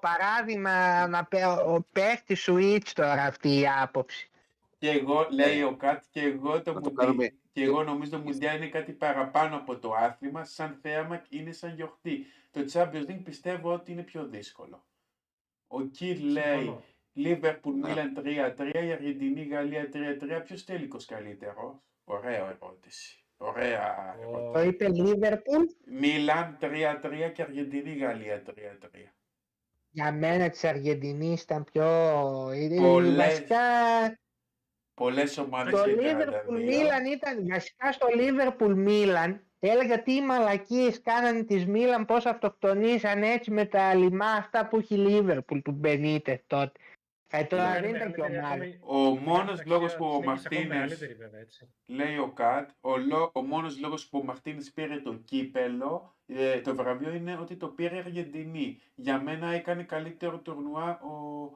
παράδειγμα 0.00 1.06
να 1.08 1.24
πέ- 1.24 1.44
ο 1.66 1.86
παίχτης 1.92 2.48
switch 2.50 2.90
τώρα 2.94 3.22
αυτή 3.22 3.58
η 3.58 3.64
άποψη. 3.82 4.30
Και 4.78 4.90
εγώ, 4.90 5.26
λέει 5.30 5.62
ο 5.62 5.76
Κατ, 5.76 6.04
και 6.10 6.20
εγώ 6.20 6.62
το 6.62 6.72
Να 6.72 6.80
το 6.80 6.88
Μουντί- 6.90 6.98
κάνουμε- 6.98 7.34
Και 7.56 7.62
εγώ 7.64 7.82
νομίζω 7.82 8.10
το 8.10 8.18
Μουντιάλ 8.18 8.56
είναι 8.56 8.68
κάτι 8.68 8.92
παραπάνω 8.92 9.56
από 9.56 9.78
το 9.78 9.92
άθλημα, 9.94 10.44
σαν 10.44 10.78
θέαμα 10.82 11.22
είναι 11.28 11.52
σαν 11.52 11.74
γιορτή. 11.74 12.26
Το 12.50 12.60
Champions 12.72 13.10
League 13.10 13.20
πιστεύω 13.24 13.72
ότι 13.72 13.92
είναι 13.92 14.02
πιο 14.02 14.26
δύσκολο. 14.26 14.84
Ο 15.66 15.82
Κιλ 15.82 16.24
λέει 16.32 16.42
Συμφωνώ. 16.56 16.82
Λίβερπουλ 17.12 17.74
Ναι. 17.78 17.88
Μίλαν 17.88 18.12
3-3, 18.14 18.84
η 18.86 18.92
Αργεντινή 18.92 19.42
Γαλλία 19.42 19.88
3-3. 19.92 20.42
Ποιος 20.44 20.64
τελικός 20.64 21.04
καλύτερος; 21.04 21.74
Ωραία 22.04 22.56
ερώτηση. 22.60 23.24
Ωραία 23.36 24.16
Ο- 24.18 24.28
ερώτηση. 24.28 24.52
Το 24.52 24.62
είπε 24.62 24.88
Λίβερπουλ. 24.88 25.64
Μίλαν 25.86 26.56
3-3 26.60 27.30
και 27.34 27.42
Αργεντινή 27.42 27.92
Γαλλία 27.96 28.42
3-3. 28.42 29.14
Για 29.90 30.12
μένα 30.12 30.48
της 30.50 30.64
Αργεντινής 30.64 31.42
ήταν 31.42 31.64
πιο... 31.64 31.84
είναι- 32.52 32.80
Πολλές. 32.80 33.16
Βασικά 33.16 33.58
Πολλές 34.96 35.38
ομάδες 35.38 35.72
το 35.72 35.84
και 35.84 35.90
Λίβερπουλ 35.90 36.56
42. 36.56 36.64
Μίλαν 36.64 37.04
ήταν... 37.04 37.46
Βασικά 37.48 37.92
στο 37.92 38.06
Λίβερπουλ 38.14 38.72
Μίλαν 38.72 39.40
έλεγα 39.60 40.02
τι 40.02 40.20
μαλακίες 40.20 41.02
κάνανε 41.02 41.42
της 41.44 41.66
Μίλαν 41.66 42.04
πώς 42.04 42.26
αυτοκτονήσαν 42.26 43.22
έτσι 43.22 43.50
με 43.50 43.64
τα 43.64 43.94
λιμά 43.94 44.26
αυτά 44.30 44.68
που 44.68 44.76
έχει 44.78 44.94
η 44.94 44.98
Λίβερπουλ 44.98 45.58
του 45.58 45.72
Μπενίτε 45.72 46.42
τότε. 46.46 46.72
Ε, 47.30 47.44
τώρα 47.44 47.78
Είναι 47.78 47.86
δεν 47.86 47.94
ήταν 47.96 48.12
και 48.12 48.20
μεγαλύτερη 48.20 48.38
ομάδα. 48.38 48.54
ακόμη- 48.54 48.78
Ο 48.82 49.20
η 49.20 49.24
μόνος 49.24 49.50
αξία 49.60 49.64
λόγος 49.72 49.96
που 49.96 50.04
ο 50.04 50.08
συνέχισε 50.20 50.46
ακόμη 50.46 50.58
Μαρτίνες 50.60 50.66
μεγαλύτερη, 50.68 51.14
βέβαια, 51.14 51.40
έτσι. 51.40 51.68
Λέει 51.86 52.16
ο 52.16 52.28
Κατ, 52.34 52.70
ο, 52.80 52.96
λό, 52.96 53.30
ο 53.34 53.40
μόνος 53.42 53.80
λόγος 53.80 54.08
που 54.08 54.18
ο 54.18 54.24
Μαρτίνες 54.24 54.72
πήρε 54.72 54.96
το 55.00 55.14
κύπελο, 55.24 56.14
ε, 56.26 56.60
το 56.60 56.74
βραβείο 56.74 57.14
είναι 57.14 57.38
ότι 57.40 57.56
το 57.56 57.68
πήρε 57.68 57.96
η 57.96 57.98
Αργεντινή. 57.98 58.80
Για 58.94 59.20
μένα 59.20 59.52
έκανε 59.52 59.82
καλύτερο 59.82 60.38
τουρνουά 60.38 61.00
ο 61.00 61.50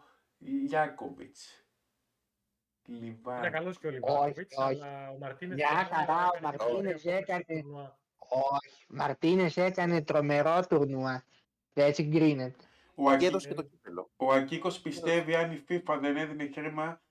Λιάκοβιτς. 2.86 3.18
Ήταν 3.20 3.42
Λιβάν. 3.42 3.52
καλός 3.52 3.78
και 3.78 3.86
ο 3.86 3.90
Όχι, 3.90 3.98
Λιβάνοβιτς, 3.98 4.56
όχι. 4.56 4.82
αλλά 4.82 5.10
ο 5.10 5.16
Μαρτίνες... 5.18 5.56
Μια 5.56 5.68
τελικά 5.68 5.94
χαρά, 5.94 6.24
ο 6.24 6.30
έκανε 6.36 6.56
Μαρτίνες 6.56 7.00
πιο 7.02 7.12
έκανε- 7.12 7.44
τουρνουά. 7.46 7.98
Όχι, 8.18 8.84
Μαρτίνες 8.88 9.56
έκανε 9.56 10.02
τρομερό 10.02 10.66
τουρνουά. 10.68 11.24
Δεν 11.72 11.94
συγκρίνεται. 11.94 12.64
Ο, 12.94 13.02
Και 13.08 13.14
Ακί, 13.14 13.24
έδωσε 13.24 13.48
και 13.48 13.54
το 13.54 13.62
κύπελο. 13.62 14.10
ο 14.16 14.32
Ακίκος 14.32 14.80
πιστεύει 14.80 15.34
αν 15.34 15.52
η 15.52 15.64
FIFA 15.68 15.98
δεν 16.00 16.16
έδινε 16.16 16.50
χρήμα, 16.54 17.02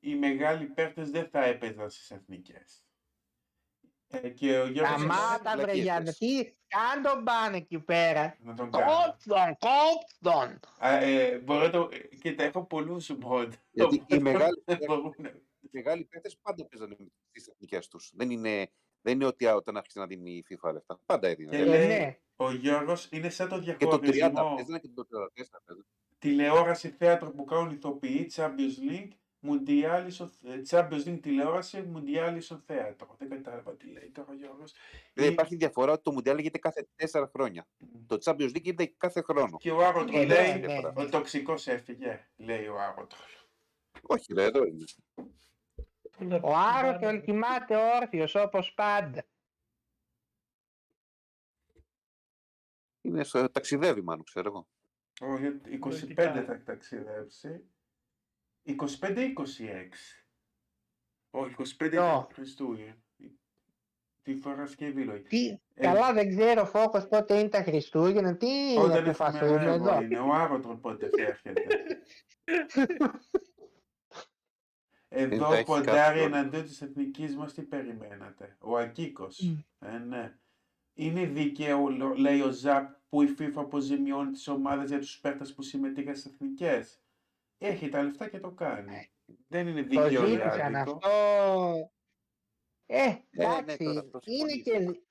οι 0.00 0.14
μεγάλοι 0.14 0.64
παίχτες 0.64 1.10
δεν 1.10 1.28
θα 1.28 1.44
έπαιζαν 1.44 1.90
στις 1.90 2.10
εθνικές. 2.10 2.82
Ε, 4.10 4.28
και 4.28 4.58
ο 4.58 4.66
Γιώργος... 4.66 4.94
Σταμάτα 5.00 5.52
βρε 5.52 5.62
βλακίες 5.62 5.82
Γιάννη, 5.84 6.04
λες. 6.04 6.18
τι, 6.18 6.44
κάν 6.66 7.02
τον 7.02 7.24
πάνε 7.24 7.56
εκεί 7.56 7.78
πέρα. 7.78 8.36
Να 8.40 8.54
τον 8.54 8.70
κάνω. 8.70 8.84
Κόψτον, 9.06 9.56
κόψτον. 9.58 10.60
Α, 10.78 10.90
ε, 10.94 11.38
μπορώ 11.38 11.70
το... 11.70 11.88
Κοίτα, 12.20 12.44
έχω 12.44 12.64
πολλούς 12.66 13.10
mod. 13.24 13.48
Γιατί 13.70 14.04
οι 14.06 14.18
μεγάλοι, 14.28 14.64
Μπορούν. 14.86 15.14
οι 15.60 15.68
μεγάλοι 15.70 16.04
παίκτες 16.04 16.38
πάντα 16.42 16.66
παίζανε 16.66 16.96
στις 17.30 17.46
εθνικές 17.46 17.88
τους. 17.88 18.10
Δεν 18.14 18.30
είναι, 18.30 18.70
δεν 19.00 19.14
είναι 19.14 19.24
ότι 19.24 19.46
α, 19.46 19.54
όταν 19.54 19.76
άρχισε 19.76 19.98
να 19.98 20.06
δίνει 20.06 20.30
η 20.30 20.44
FIFA 20.48 20.72
λεφτά. 20.72 21.00
Πάντα 21.06 21.28
έδινε. 21.28 21.50
Και 21.50 21.62
Ε, 21.62 21.64
λέει, 21.64 21.86
ναι. 21.86 22.18
ο 22.36 22.52
Γιώργος 22.52 23.08
είναι 23.12 23.28
σαν 23.28 23.48
το 23.48 23.58
Και 23.60 23.86
το 23.86 23.94
30 23.96 24.00
διαχωρισμό 24.00 24.54
παίζανε 24.54 24.78
και 24.78 24.88
το 24.94 25.02
34 25.02 25.08
παίζανε. 25.64 25.86
τηλεόραση 26.18 26.88
θέατρο 26.90 27.30
που 27.30 27.44
κάνουν 27.44 27.70
ηθοποιοί, 27.70 28.30
Champions 28.34 28.90
League, 28.90 29.08
Mundial 29.42 30.04
ίσο- 30.06 30.30
ε, 30.44 30.60
Champions 30.68 31.04
League 31.06 31.18
τηλεόραση, 31.22 31.92
Mundial 31.94 32.34
ίσον 32.36 32.62
θέατρο. 32.66 33.14
Δεν 33.18 33.28
κατάλαβα 33.28 33.76
τι 33.76 33.86
λέει 33.86 34.10
τώρα 34.10 34.28
ο 34.30 34.34
Γιώργος. 34.34 34.74
Δηλαδή 35.12 35.30
Ή- 35.30 35.32
υπάρχει 35.32 35.56
διαφορά 35.56 35.92
ότι 35.92 36.02
το 36.02 36.12
Μουντιάλ 36.12 36.36
γίνεται 36.38 36.58
κάθε 36.58 36.88
4 36.96 37.28
χρόνια. 37.32 37.66
Το 38.06 38.18
Champions 38.24 38.48
League 38.56 38.62
γίνεται 38.62 38.94
κάθε 38.96 39.20
χρόνο. 39.22 39.56
Και 39.56 39.70
ο 39.70 39.84
Άρωτρο 39.86 40.18
Ε, 40.18 40.24
λέει, 40.26 40.58
ναι, 40.58 40.66
ναι. 40.80 40.92
ο 40.94 41.08
τοξικός 41.08 41.66
έφυγε, 41.66 42.28
λέει 42.36 42.66
ο 42.66 42.80
Άρωτρο. 42.80 43.18
Όχι, 44.02 44.32
ρε, 44.34 44.42
εδώ 44.44 44.64
είναι. 44.64 44.84
Ο 46.42 46.54
Άρωτον 46.56 47.22
κοιμάται 47.22 47.76
όρθιος 47.76 48.34
όπως 48.34 48.72
πάντα. 48.74 49.24
Είναι 53.00 53.24
στο, 53.24 53.50
ταξιδεύει, 53.50 54.02
μάλλον, 54.02 54.24
ξέρω 54.24 54.48
εγώ. 54.48 54.68
Όχι, 55.32 55.46
25 55.46 55.78
Πολιτικά. 55.78 56.32
θα 56.44 56.62
ταξιδέψει. 56.62 57.64
25 58.78 59.16
ή 59.16 59.32
26. 59.32 59.44
Όχι, 61.30 61.54
25 61.58 61.88
Ποιο; 61.90 62.02
είναι 62.02 62.26
Χριστούγεννα. 62.32 62.96
Τη 64.22 64.34
Παρασκευή 64.34 65.04
λόγια. 65.04 65.28
Τι, 65.28 65.46
Ε, 65.74 65.82
καλά 65.82 66.12
δεν 66.12 66.28
ξέρω 66.36 66.64
φόκος 66.64 67.06
πότε 67.08 67.38
είναι 67.38 67.48
τα 67.48 67.62
Χριστούγεννα, 67.62 68.36
τι 68.36 68.74
να 68.74 68.80
Όταν 68.82 69.04
επιφαθούμε 69.06 69.44
εφημερεύω 69.44 69.88
εδώ; 69.90 70.00
είναι, 70.02 70.18
ο 70.18 70.32
Άρωτρο 70.32 70.76
πότε 70.76 71.08
θα 71.08 71.22
έρχεται. 71.22 71.62
θα 72.68 72.86
Εδώ 75.08 75.52
έχει 75.52 75.64
ποντάρει 75.64 76.18
κάποιον. 76.18 76.32
εναντίον 76.32 76.62
της 76.64 76.82
εθνικής 76.82 77.36
μας, 77.36 77.52
τι 77.54 77.62
περιμένατε; 77.62 78.56
Ο 78.60 78.76
Ακίκος. 78.78 79.40
Μμ. 79.40 79.86
Ε, 79.86 79.98
ναι. 79.98 80.38
Είναι 80.94 81.24
δίκαιο, 81.26 81.88
λο- 81.88 82.14
λέει 82.14 82.40
ο 82.40 82.50
Ζαπ, 82.50 82.90
που 83.08 83.22
η 83.22 83.34
FIFA 83.38 83.52
αποζημιώνει 83.56 84.30
τις 84.30 84.48
ομάδες 84.48 84.88
για 84.88 84.98
τους 84.98 85.20
παίκτες 85.20 85.54
που 85.54 85.62
συμμετείχαν 85.62 86.16
στις 86.16 86.32
εθνικές; 86.32 87.02
Έχει 87.58 87.88
τα 87.88 88.02
λεφτά 88.02 88.28
και 88.28 88.40
το 88.40 88.50
κάνει. 88.50 89.10
Δεν 89.48 89.66
είναι 89.68 89.82
Το 89.82 90.08
δίκαιο 90.08 90.24
ή 90.26 90.30
ζήτησαν 90.30 90.74
άδικο. 90.76 90.98
αυτό. 90.98 91.92
Ε, 92.86 93.06
ναι, 93.30 93.44
εντάξει, 93.44 93.76
τώρα 93.76 94.00
αυτό 94.00 94.20
είναι 94.24 94.54
συμφωνείς. 94.54 94.62
και... 94.62 95.02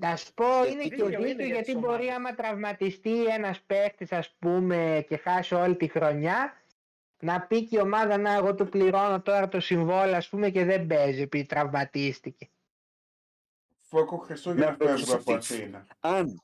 Να 0.00 0.16
σου 0.16 0.34
πω, 0.34 0.62
Ε, 0.62 0.70
είναι 0.70 0.88
και 0.88 0.88
δίκαιο 0.88 1.08
είναι 1.08 1.26
δίκαιο 1.28 1.46
για 1.46 1.54
γιατί 1.54 1.64
τις 1.64 1.80
μπορεί 1.80 1.92
ομάδες. 1.92 2.14
άμα 2.14 2.34
τραυματιστεί 2.34 3.26
ένας 3.26 3.62
παίχτης 3.62 4.12
ας 4.12 4.36
πούμε 4.38 5.04
και 5.08 5.16
χάσει 5.16 5.54
όλη 5.54 5.76
τη 5.76 5.88
χρονιά 5.88 6.52
να 7.22 7.46
πει 7.46 7.64
και 7.64 7.76
η 7.76 7.80
ομάδα 7.80 8.16
να 8.18 8.32
εγώ 8.32 8.54
του 8.54 8.68
πληρώνω 8.68 9.22
τώρα 9.22 9.48
το 9.48 9.60
συμβόλαιο 9.60 10.16
ας 10.16 10.28
πούμε 10.28 10.50
και 10.50 10.64
δεν 10.64 10.86
παίζει 10.86 11.20
επειδή 11.22 11.46
τραυματίστηκε. 11.46 12.50
Φόκο 13.80 14.16
Χριστούγεννα 14.16 14.70
Ναι, 14.70 14.76
το 14.76 14.86
φεύγω 14.86 15.14
από 15.14 15.22
προσεχείς. 15.24 15.60
Αθήνα. 15.60 15.86
Αν, 16.00 16.42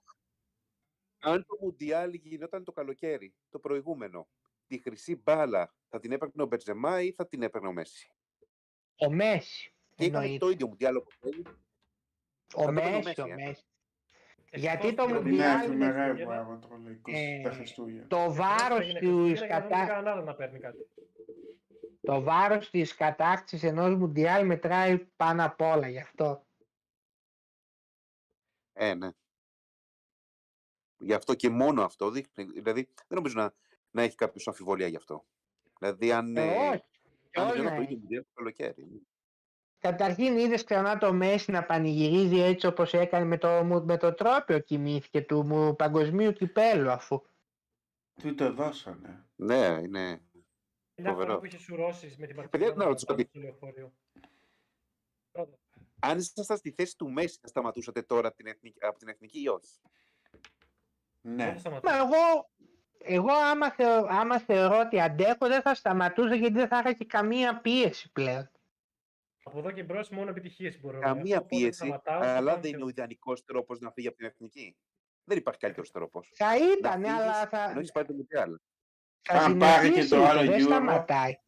αν 1.19 1.45
το 1.47 1.57
Μουντιάλ 1.61 2.15
γινόταν 2.15 2.65
το 2.65 2.73
καλοκαίρι, 2.73 3.35
το 3.49 3.59
προηγούμενο, 3.59 4.29
τη 4.67 4.79
χρυσή 4.79 5.17
μπάλα 5.17 5.75
θα 5.89 5.99
την 6.01 6.13
έπαιρνε 6.13 6.43
ο 6.43 6.47
Μπετζεμά 6.47 7.03
ή 7.03 7.13
θα 7.13 7.27
την 7.29 7.43
έπαιρνε 7.43 7.69
ο 7.69 7.73
Μέση; 7.73 8.11
Ο 8.97 9.11
Μέση 9.11 9.75
Και 9.95 10.05
είχαμε 10.05 10.25
εννοείται. 10.25 10.39
το 10.39 10.49
ίδιο 10.51 10.67
Μουντιάλ 10.69 10.97
όπως 10.97 11.17
θέλει. 11.21 11.47
Ο 12.55 12.63
θα 12.63 12.73
το 12.73 12.81
έπαιρνε 12.81 12.97
ο 12.97 13.01
Μέση, 13.03 13.21
ο 13.21 13.29
Μέση, 13.29 13.31
ε. 13.31 13.35
Μέση. 13.35 13.65
Και 14.45 14.59
Γιατί 14.59 14.77
σηκώθηκε 14.79 14.95
το 14.95 15.03
ο 15.03 15.09
Είναι 15.09 15.21
Μουντιάλ 15.21 15.57
Μουντιάλ 15.59 15.71
είναι 15.73 15.87
εφημερεύω 15.87 16.15
Χριστούγεννα. 16.15 16.37
εγώ 16.37 16.59
το 16.59 16.77
λέω, 16.77 17.01
20 17.05 17.13
Ε, 17.15 17.41
τα 17.41 17.51
Χριστούγεννα. 17.51 18.07
Το 18.07 18.33
βάρος 18.35 18.81
Έγινε 18.81 19.01
της 19.01 19.09
Χριστούγεννα 19.11 19.47
και 19.47 19.55
να 19.55 19.61
μην 19.61 19.71
κατα... 19.71 19.87
κανέναν 19.87 20.09
άλλο 20.09 20.23
να 20.23 20.35
παίρνει 20.35 20.59
κάτι. 20.61 20.91
το 22.03 22.23
βάρος 22.23 22.71
της 22.71 22.95
κατάκτησης 22.95 23.63
ενός 23.63 23.95
Μουντιάλ 23.97 24.47
μετράει 24.47 24.99
πάνω 25.17 25.45
απ' 25.45 25.61
όλα 25.61 25.89
γι' 25.89 26.01
αυτό. 26.01 26.47
Ε, 28.73 28.95
ναι. 28.95 29.11
Γι' 30.99 31.15
αυτό 31.15 31.35
και 31.35 31.51
μόνο 31.51 31.85
αυτό 31.85 32.11
δείχνει. 32.11 32.45
Δηλαδή, 32.45 32.85
δεν 32.85 33.07
νομίζω 33.09 33.41
να, 33.41 33.55
να 33.95 34.03
έχει 34.03 34.15
κάποιος 34.17 34.49
αμφιβολία 34.49 34.87
γι' 34.87 34.97
αυτό. 34.97 35.25
Δηλαδή, 35.79 36.13
αν, 36.13 36.37
Ε, 36.37 36.43
ε, 36.43 36.69
όχι. 36.69 36.83
αν 37.35 37.47
όχι, 37.47 37.57
γινόταν 37.57 37.75
το 37.75 37.81
ναι. 37.81 37.83
ίδιο 37.83 37.99
Μουντιάλ 37.99 38.23
το 38.23 38.31
καλοκαίρι. 38.35 39.07
Καταρχήν 39.79 40.39
είδες 40.39 40.65
ξανά 40.65 40.99
το 40.99 41.13
Μέση 41.13 41.51
να 41.51 41.65
πανηγυρίζει 41.65 42.39
έτσι 42.41 42.67
όπως 42.67 42.93
έκανε 42.93 43.25
με 43.25 43.39
το, 43.39 43.49
μου- 43.65 43.85
με 43.85 43.97
το 43.97 44.15
τρόπιο 44.15 44.59
κοιμήθηκε 44.59 45.23
του 45.23 45.45
μου 45.47 45.77
παγκοσμίου 45.77 46.33
κυπέλου 46.33 46.91
αφού. 46.91 47.23
Του 48.23 48.35
το 48.35 48.53
δώσανε; 48.53 49.29
Ναι, 49.37 49.57
είναι. 49.83 50.23
Μια 50.97 51.11
φορά 51.13 51.13
Φοβερό. 51.13 51.39
που 51.39 51.45
είχες 51.47 51.61
σουρώσεις 51.61 52.17
με 52.17 52.27
την 52.27 52.35
Παιδιά, 52.37 52.49
Παρτιζάν 52.51 52.77
να 52.79 52.85
ρωτήσω 52.85 53.07
κάτι. 53.07 53.27
στο 53.29 53.39
λεωφορείο. 53.41 53.93
Πρώτα. 55.33 55.59
Αν 56.01 56.19
ήσασταν 56.19 56.57
στη 56.57 56.71
θέση 56.71 56.97
του 56.97 57.11
Μέση, 57.11 57.39
θα 57.41 57.47
σταματούσατε 57.49 58.03
τώρα 58.03 58.29
από 58.29 58.37
την 58.37 58.47
εθνική, 58.47 58.79
από 58.81 58.99
την 58.99 59.09
εθνική 59.09 59.41
ή 59.43 59.49
όχι; 59.49 59.71
Δεν 61.21 61.35
Ναι. 61.35 61.53
θα 61.53 61.59
σταματήσω. 61.59 61.93
Μα 61.95 61.99
εγώ, 62.01 62.51
εγώ 62.99 63.33
άμα, 63.33 63.71
θεω, 63.73 64.07
άμα 64.09 64.39
θεωρώ 64.41 64.79
ότι 64.79 65.01
αντέχω 65.01 65.47
δεν 65.49 65.63
θα 65.63 65.75
σταματούσα 65.75 66.35
γιατί 66.35 66.55
δεν 66.55 66.69
θα 66.69 66.79
είχα 66.79 66.93
και 66.93 67.05
καμία 67.05 67.61
πίεση 67.61 68.13
πλέον. 68.13 68.51
Από 69.43 69.59
εδώ 69.59 69.71
και 69.71 69.83
μπρος 69.83 70.09
μόνο 70.09 70.31
επιτυχίες 70.31 70.81
μπορώ 70.81 70.99
να 70.99 71.05
Καμία 71.05 71.35
έχω, 71.35 71.45
οπότε 71.45 71.57
πίεση, 71.57 71.73
σταματάω 71.79 72.21
και 72.21 72.27
αλλά 72.27 72.51
κάνω 72.51 72.61
δεν 72.61 72.71
είναι 72.71 72.77
θεό. 72.79 72.87
ο 72.87 72.89
ιδανικός 72.89 73.45
τρόπος 73.45 73.81
να 73.81 73.91
φύγει 73.93 74.07
από 74.09 74.17
την 74.17 74.27
εθνική. 74.27 74.77
Δεν 75.25 75.39
υπάρχει 75.39 75.61
καλύτερος 75.61 75.91
τρόπος. 75.91 76.33
Θα 76.35 76.57
ήταν, 76.57 77.01
να 77.01 77.15
αλλά 77.17 77.33
φύγεις, 77.33 77.49
θα, 77.49 77.65
ενώ 77.71 77.79
έχεις 77.79 77.93
πάρει 77.93 78.07
το 78.07 78.15
Μουντιάλ. 78.15 78.59
θα 79.23 79.35
Αν 79.39 79.59
πάρει 79.59 79.91
και 79.93 80.03
συνεχίσει, 80.03 80.09
το 80.09 80.25
άλλο 80.25 80.51
δεν 80.51 80.61
Euro. 80.61 80.65
σταματάει. 80.65 81.39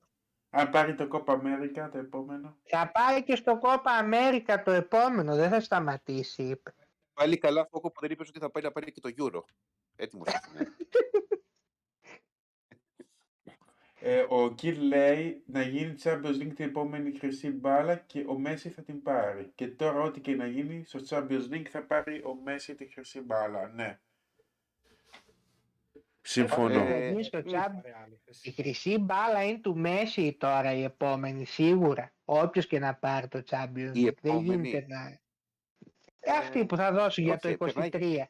Αν 0.51 0.71
πάρει 0.71 0.95
το 0.95 1.09
Copa 1.13 1.33
America 1.33 1.89
το 1.93 1.99
επόμενο. 1.99 2.59
Θα 2.63 2.91
πάει 2.93 3.23
και 3.25 3.37
στο 3.37 3.59
Κόπα 3.59 3.91
Αμέρικα 3.91 4.63
το 4.63 4.71
επόμενο, 4.71 5.35
δεν 5.37 5.51
θα 5.51 5.61
σταματήσει, 5.61 6.43
είπε. 6.43 6.75
Πάλι 7.13 7.39
καλά, 7.39 7.67
Φόκο, 7.71 7.91
που 7.91 8.01
δεν 8.01 8.11
είπες 8.11 8.29
ότι 8.29 8.39
θα 8.39 8.51
πάει 8.51 8.63
να 8.63 8.73
πάρει 8.73 8.93
και 8.93 9.01
το 9.01 9.11
Euro. 9.19 9.41
Έτοιμος. 9.97 10.29
Ε, 14.09 14.25
ο 14.29 14.55
Κιλ 14.55 14.81
λέει 14.87 15.43
να 15.47 15.63
γίνει 15.63 15.95
Champions 16.03 16.43
League 16.43 16.53
την 16.55 16.65
επόμενη 16.65 17.19
χρυσή 17.19 17.51
μπάλα 17.51 17.97
και 17.97 18.25
ο 18.29 18.39
Μέση 18.39 18.69
θα 18.69 18.83
την 18.83 19.03
πάρει. 19.03 19.53
Και 19.55 19.67
τώρα 19.69 20.01
ό,τι 20.01 20.21
και 20.21 20.35
να 20.35 20.47
γίνει 20.47 20.85
στο 20.85 21.01
Champions 21.09 21.53
League 21.53 21.67
θα 21.71 21.83
πάρει 21.83 22.23
ο 22.25 22.35
Μέση 22.45 22.75
τη 22.75 22.87
χρυσή 22.87 23.21
μπάλα. 23.21 23.69
Ναι. 23.75 23.99
Συμφωνώ. 26.23 26.81
Ε, 26.81 26.87
Θα 27.01 27.07
γίνει 27.09 27.23
στο 27.23 27.39
μ, 27.39 27.41
Champions 27.41 27.79
Ωραία, 27.83 28.01
άλλη 28.05 28.21
χρυσή. 28.25 28.49
Η 28.49 28.53
χρυσή 28.53 28.99
μπάλα 28.99 29.45
είναι 29.45 29.59
του 29.59 29.77
Μέση 29.77 30.37
τώρα 30.41 30.73
η 30.75 30.83
επόμενη, 30.83 31.45
σίγουρα. 31.45 32.13
Όποιος 32.25 32.67
και 32.67 32.79
να 32.79 32.95
πάρει 32.95 33.29
το 33.29 33.43
Champions 33.51 33.91
Η 33.93 34.05
League. 34.07 34.15
Δεν 34.21 34.33
επόμενη. 34.33 34.69
γίνεται 34.69 34.87
να. 34.89 35.19
Ε, 36.21 36.31
αυτή 36.39 36.67
που 36.67 36.77
θα 36.77 36.93
δώσουν 36.93 37.25
για 37.25 37.39
το 37.39 37.49
όχι, 37.49 37.57
περνάει. 37.57 37.89
23. 37.93 38.25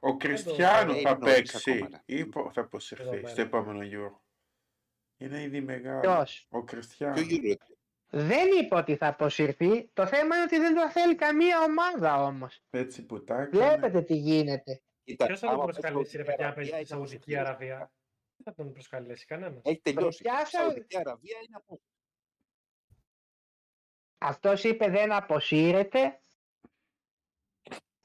Ο 0.00 0.16
Κριστιανό 0.16 0.92
Ε, 0.92 0.94
θα 1.00 1.10
είναι 1.10 1.18
νωρίς 1.20 1.34
παίξει 1.34 1.70
ακόμα, 1.70 1.88
ρε. 2.06 2.14
ή 2.16 2.26
πο- 2.26 2.50
θα 2.54 2.60
αποσυρθεί 2.60 3.02
Δεδομένο. 3.04 3.28
στο 3.28 3.40
επόμενο 3.40 3.78
Euro. 3.82 4.20
Είναι 5.22 5.42
ήδη 5.42 5.60
μεγάλο. 5.60 6.00
Ποιος; 6.00 6.46
Ο 6.50 6.62
Κριστιανός. 6.64 7.26
Ποιο 7.26 7.36
Euro. 7.52 7.74
Δεν 8.14 8.48
είπε 8.60 8.74
ότι 8.74 8.96
θα 8.96 9.06
αποσυρθεί. 9.06 9.88
Το 9.92 10.06
θέμα 10.06 10.34
είναι 10.36 10.44
ότι 10.44 10.58
δεν 10.58 10.74
το 10.74 10.90
θέλει 10.90 11.14
καμία 11.14 11.60
ομάδα 11.62 12.22
όμως. 12.24 12.60
Έτσι 12.70 13.06
που 13.06 13.24
τα 13.24 13.34
έκανε. 13.42 13.66
Βλέπετε 13.66 14.02
τι 14.02 14.14
γίνεται. 14.16 14.82
Κοίτα, 15.04 15.26
Ποιος 15.26 15.38
θα 15.38 15.46
τον 15.46 15.54
άμα 15.54 15.64
πας 15.64 15.74
προσκαλέσει, 15.78 16.10
Σαουδική 16.10 16.16
ρε 16.16 16.24
παιδιά, 16.24 16.46
να 16.46 16.52
παίζει 16.54 16.70
Αραβία, 16.70 16.84
στη 16.86 16.94
είναι 16.94 17.04
Σαουδική 17.06 17.36
απόσταση. 17.36 17.66
Αραβία; 17.66 17.92
Δεν 18.36 18.44
θα 18.44 18.54
τον 18.62 18.72
προσκαλέσει 18.72 19.24
κανένας. 19.26 19.60
Έχει 19.64 19.80
τελειώσει. 19.80 20.22
Παιδιά, 20.22 20.40
Η 20.40 20.44
σα- 20.44 20.58
Σαουδική 20.58 20.96
Αραβία 20.98 21.36
είναι 21.46 21.56
από. 21.56 21.80
Αυτός 24.18 24.64
είπε 24.64 24.88
δεν 24.88 25.12
αποσύρεται. 25.12 26.20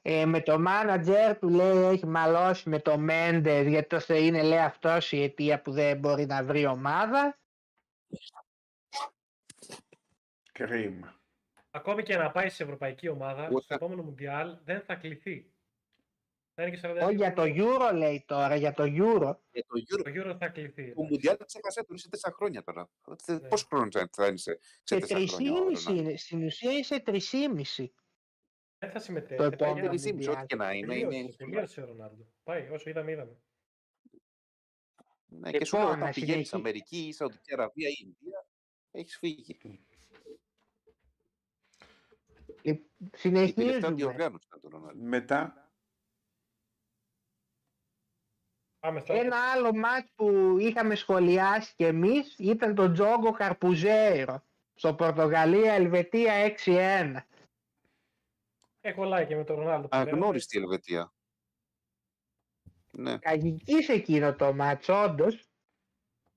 Ε, 0.02 0.24
με 0.26 0.40
το 0.40 0.58
μάνατζερ 0.58 1.38
του 1.38 1.48
λέει 1.48 1.84
έχει 1.92 2.06
μαλώσει 2.06 2.68
με 2.68 2.80
το 2.80 2.98
Μέντε 2.98 3.60
γιατί 3.62 3.88
το 3.88 4.00
θε- 4.00 4.20
είναι 4.20 4.42
λέει 4.42 4.58
αυτός 4.58 5.12
η 5.12 5.22
αιτία 5.22 5.62
που 5.62 5.70
δεν 5.72 5.98
μπορεί 5.98 6.26
να 6.26 6.44
βρει 6.44 6.66
ομάδα. 6.66 7.38
Κρίμα. 10.52 11.20
Ακόμη 11.70 12.02
και 12.02 12.16
να 12.16 12.30
πάει 12.30 12.48
σε 12.48 12.62
ευρωπαϊκή 12.62 13.08
ομάδα, 13.08 13.48
Ούτε- 13.50 13.62
στο 13.62 13.74
επόμενο 13.74 14.02
Μουντιάλ 14.02 14.56
δεν 14.64 14.80
θα 14.82 14.94
κληθεί. 14.94 15.52
Θα 16.54 16.62
είναι 16.66 16.70
και 16.76 16.80
42 16.82 17.06
Όχι 17.06 17.14
για 17.14 17.32
το 17.32 17.42
χρονών. 17.42 17.76
Euro 17.92 17.94
λέει 17.96 18.24
τώρα, 18.26 18.56
για 18.56 18.72
το 18.72 18.82
Euro. 18.82 19.34
Για 19.50 19.64
το 19.66 19.74
Euro. 19.90 20.02
Το 20.04 20.10
Euro 20.14 20.36
θα 20.38 20.48
κληθεί. 20.48 20.94
Το 20.94 21.02
Μουντιάλ 21.02 21.36
ξέχασε 21.46 21.84
τον 21.84 21.98
σε 21.98 22.08
τέσσερα 22.08 22.34
χρόνια 22.34 22.62
τώρα. 22.62 22.88
Ναι. 23.26 23.38
Πόσο 23.48 23.66
χρόνο 23.68 23.88
θα 24.12 24.26
είναι 24.26 24.36
σε, 24.36 24.58
σε 24.60 24.60
Σε 24.82 24.98
τέσσερα 24.98 25.26
χρόνια. 25.26 25.52
ο 25.52 25.54
3,5 25.54 25.58
Ρονάλντο; 25.64 25.92
είναι. 26.02 26.16
Στην 26.16 26.44
ουσία 26.44 26.72
είσαι 26.72 27.02
3,5. 27.06 27.86
Δεν 28.78 28.90
θα 28.90 28.98
συμμετέχει. 28.98 29.36
Το 29.36 29.42
θα 29.42 29.56
πάει 29.56 29.58
επόμενο 29.68 29.80
για- 29.80 29.88
Τρισήμιση, 29.88 30.28
Μουντιάλ. 30.28 30.36
ό,τι 30.44 30.46
και 30.46 30.56
να 30.56 30.72
είναι. 30.72 30.94
είναι 30.94 31.10
Τελείωσε, 31.10 31.36
τελείωσε 31.36 31.80
ο 31.80 31.84
Ρονάλντο. 31.84 32.26
Πάει, 32.42 32.68
όσο 32.68 32.90
είδαμε, 32.90 33.10
είδαμε. 33.10 33.36
Ναι, 35.26 35.50
και 35.50 35.64
σου 35.64 35.76
λέω, 35.76 35.84
Λοιπόν, 35.84 35.96
όταν 35.96 35.98
να 36.08 36.12
πηγαίνεις 36.14 36.48
συνεχί- 36.48 36.54
Αμερική 36.54 36.98
ή 37.06 37.12
Σαουδική 37.12 37.52
Αραβία 37.52 37.88
ή 37.88 37.94
Ινδία, 38.00 38.46
έχεις 38.90 39.18
φύγει. 39.18 39.58
Ε, 42.62 42.70
Η 42.70 42.80
τελευταία 43.10 43.52
Συνεχίζουμε. 43.54 43.94
διοργάνωση 43.94 44.46
ήταν 44.46 44.60
το 44.60 44.68
Ρονάλντο. 44.68 45.02
Μετά. 45.04 45.72
Πάμε 48.78 49.00
στο 49.00 49.12
Ένα 49.12 49.50
άλλο 49.52 49.74
μάτς 49.74 50.12
που 50.14 50.56
είχαμε 50.58 50.94
σχολιάσει 50.94 51.74
κι 51.76 51.84
εμείς 51.84 52.34
ήταν 52.38 52.74
το 52.74 52.92
Τζόγκο 52.92 53.30
Καρπουζέιρο. 53.32 54.42
Στο 54.74 54.94
Πορτογαλία 54.94 55.72
Ελβετία 55.72 56.32
6-1. 56.32 57.26
Έχω 58.88 59.02
like 59.14 59.26
και 59.28 59.36
με 59.36 59.44
τον 59.44 59.56
Ρονάλντο. 59.56 59.88
που 59.88 59.96
λέμε. 59.96 60.10
Αγνώριστη 60.10 60.56
η 60.56 60.60
Ελβετία. 60.60 61.12
Ναι. 62.92 63.18
Καγική 63.18 63.82
σε 63.82 63.92
εκείνο 63.92 64.34
το 64.34 64.52
μάτς 64.52 64.88
όντως. 64.88 65.42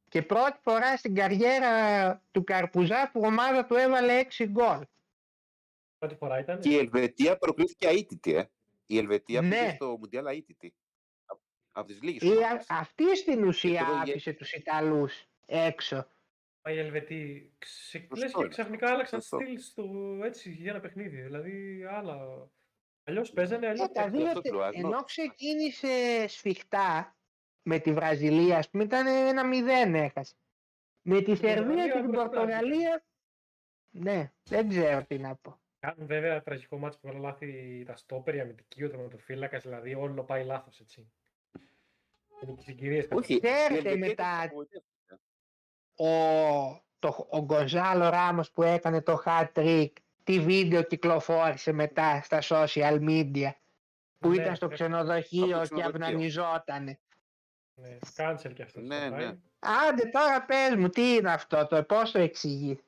Και 0.10 0.22
πρώτη 0.22 0.60
φορά 0.61 0.98
στην 0.98 1.15
καριέρα 1.15 2.23
του 2.32 2.44
Καρπουζά 2.44 3.10
που 3.11 3.19
η 3.23 3.26
ομάδα 3.28 3.65
του 3.65 3.76
έβαλε 3.76 4.19
6 4.19 4.45
γκολ. 4.48 4.86
Πρώτη 5.98 6.15
φορά 6.15 6.40
ήταν. 6.40 6.60
Και 6.60 6.69
η 6.69 6.78
Ελβετία 6.78 7.38
προκλήθηκε 7.38 7.88
αίτητη, 7.88 8.34
ε. 8.36 8.49
Η 8.86 8.98
Ελβετία 8.98 9.41
Ναι. 9.41 9.49
πήγε 9.49 9.69
στο 9.76 9.98
Μουντιάλ 9.99 10.26
αίτητη. 10.26 10.73
Από 11.72 11.88
τις 11.88 12.02
λίγες 12.02 12.22
Ή 12.22 12.28
α- 12.34 12.38
ομάδες. 12.38 12.65
αυτή 12.69 13.18
στην 13.18 13.44
ουσία 13.44 13.86
τώρα 13.86 13.98
η- 14.06 14.10
άφησε 14.10 14.34
τους 14.34 14.52
Ιταλούς 14.53 15.23
έξω. 15.45 16.07
Μα 16.63 16.71
οι 16.71 16.77
Ελβετοί 16.79 17.51
ξε... 17.57 17.97
Σωστό 17.97 18.15
λες 18.15 18.31
και 18.31 18.39
είναι. 18.39 18.47
ξαφνικά 18.49 18.89
άλλαξαν 18.91 19.21
Σωστό. 19.21 19.38
στυλ 19.39 19.59
στο... 19.59 19.83
έτσι 20.23 20.51
για 20.51 20.71
ένα 20.71 20.79
παιχνίδι. 20.79 21.21
Δηλαδή 21.21 21.83
άλλα. 21.89 22.47
Αλλιώς 23.03 23.31
παίζανε, 23.31 23.67
αλλιώς 23.67 23.88
Ε, 23.88 23.91
τα 23.91 24.01
αυτό 24.01 24.17
δύο, 24.17 24.33
το 24.33 24.41
τε- 24.41 24.51
λέω, 24.53 24.61
αγνώ- 24.63 24.85
ενώ 24.93 25.03
ξεκίνησε 25.03 26.25
σφιχτά 26.27 27.15
με 27.63 27.79
τη 27.79 27.93
Βραζιλία, 27.93 28.57
ας 28.57 28.69
πούμε, 28.69 28.83
ήταν 28.83 29.07
ένα 29.07 29.45
μηδέν 29.47 29.95
έχασε. 29.95 30.35
Με 31.01 31.21
τη 31.21 31.35
Σερβία 31.35 31.63
Βραζιλία 31.63 31.85
και 31.88 31.99
την 31.99 32.09
μπροστά, 32.09 32.29
Πορτογαλία, 32.29 33.05
ναι, 33.89 34.31
δεν 34.43 34.69
ξέρω 34.69 35.03
τι 35.05 35.17
να 35.17 35.35
πω. 35.35 35.59
Κάνουν 35.79 36.07
βέβαια 36.07 36.41
τραγικό 36.41 36.77
μάτσο 36.77 36.99
που 36.99 37.09
όλα 37.09 37.19
λάθη 37.19 37.83
τα 37.85 37.95
στόπερ, 37.95 38.35
η 38.35 38.39
αμυντική, 38.39 38.83
ο 38.83 38.89
τερματοφύλακας, 38.89 39.63
δηλαδή 39.63 39.93
όλο 39.95 40.23
πάει 40.23 40.43
λάθος 40.45 40.79
έτσι. 40.79 41.11
Είναι 42.43 42.53
και 42.53 42.61
συγκυρίες 42.61 43.07
Όχι, 43.11 43.33
η 43.33 43.39
Ξέρετε 43.39 43.73
Ελβετία 43.75 43.97
μετά- 43.97 44.11
ήταν 44.11 44.41
απογοητεύτηκα. 44.41 44.90
Ο, 46.03 46.84
το, 46.99 47.28
ο 47.30 47.40
Γκονζάλο 47.41 48.10
Ράμος 48.10 48.52
που 48.52 48.64
έκανε 48.64 49.02
το 49.02 49.23
hat 49.26 49.48
trick, 49.53 49.91
τι 50.23 50.40
βίντεο 50.40 50.84
κυκλοφόρησε 50.84 51.72
μετά 51.72 52.22
στα 52.22 52.40
social 52.41 52.99
media 53.10 53.49
που 54.18 54.30
Ναι, 54.30 54.36
ήταν 54.41 54.56
στο 54.56 54.65
ε, 54.65 54.73
ξενοδοχείο 54.73 55.44
από 55.44 55.52
το 55.52 55.76
και 55.76 55.82
ξενοδοχείο. 55.82 56.06
αυνανιζότανε. 56.06 56.99
Ναι, 57.73 57.98
cancel 58.15 58.53
και 58.53 58.64
αυτό. 58.64 58.80
Ναι, 58.80 59.10
το 59.10 59.15
ναι. 59.15 59.23
πάει. 59.23 59.40
Άντε 59.90 60.06
τώρα 60.10 60.45
πες 60.45 60.76
μου 60.76 60.90
τι 60.90 61.14
είναι 61.14 61.32
αυτό, 61.32 61.68
το, 61.68 61.84
πώς 61.84 62.11
το 62.11 62.19
εξηγεί; 62.19 62.80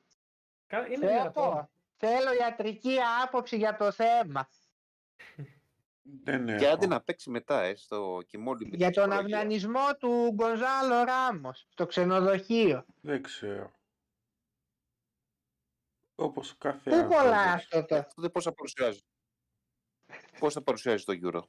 Κα- 0.66 0.86
Είναι 0.86 0.96
Θέλω, 1.06 1.10
δυνατόν. 1.12 1.70
θέλω 1.96 2.32
ιατρική 2.40 2.96
άποψη 3.24 3.56
για 3.56 3.76
το 3.76 3.90
θέμα. 3.92 4.48
Δεν 6.06 6.46
Και 6.46 6.68
άντε 6.68 6.84
έχω. 6.84 6.86
να 6.86 7.00
παίξει 7.02 7.30
μετά, 7.30 7.62
ε, 7.62 7.74
στο 7.74 8.18
κοιμόνι 8.26 8.64
με 8.66 8.76
Για 8.76 8.90
την 8.90 8.94
τον 8.94 9.10
ψυχολογία. 9.10 9.38
αυνανισμό 9.38 9.96
του 9.98 10.30
Γκονζάλο 10.34 11.04
Ράμος 11.04 11.66
στο 11.70 11.86
ξενοδοχείο. 11.86 12.84
Δεν 13.00 13.22
ξέρω. 13.22 13.72
Όπως 16.14 16.56
κάθε 16.58 16.90
Πού 16.90 16.96
κολλά 17.06 17.40
άνθρωπος. 17.40 17.52
αυτό 17.52 17.84
το. 17.84 17.94
Αυτό 17.96 18.22
δεν 18.22 18.30
πώς 18.30 18.44
θα 18.44 18.52
παρουσιάζει. 18.52 19.00
Πώς 20.38 20.52
θα 20.54 20.62
παρουσιάζει 20.62 21.04
το 21.04 21.12
Euro; 21.22 21.42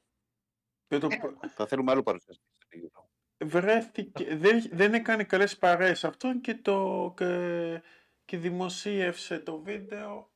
Δεν 0.88 1.00
το... 1.00 1.08
Θα 1.48 1.66
θέλουμε 1.66 1.90
άλλο 1.92 2.02
παρουσιάζει 2.02 2.40
στο 2.52 2.66
Euro. 2.70 3.04
βρέθηκε, 3.46 4.36
δεν, 4.36 4.68
δεν 4.72 4.94
έκανε 4.94 5.24
καλές 5.24 5.58
παρέες 5.58 6.04
αυτόν 6.04 6.40
και, 6.40 6.54
το, 6.54 7.12
και, 7.16 7.82
και 8.24 8.38
δημοσίευσε 8.38 9.38
το 9.38 9.60
βίντεο 9.60 10.30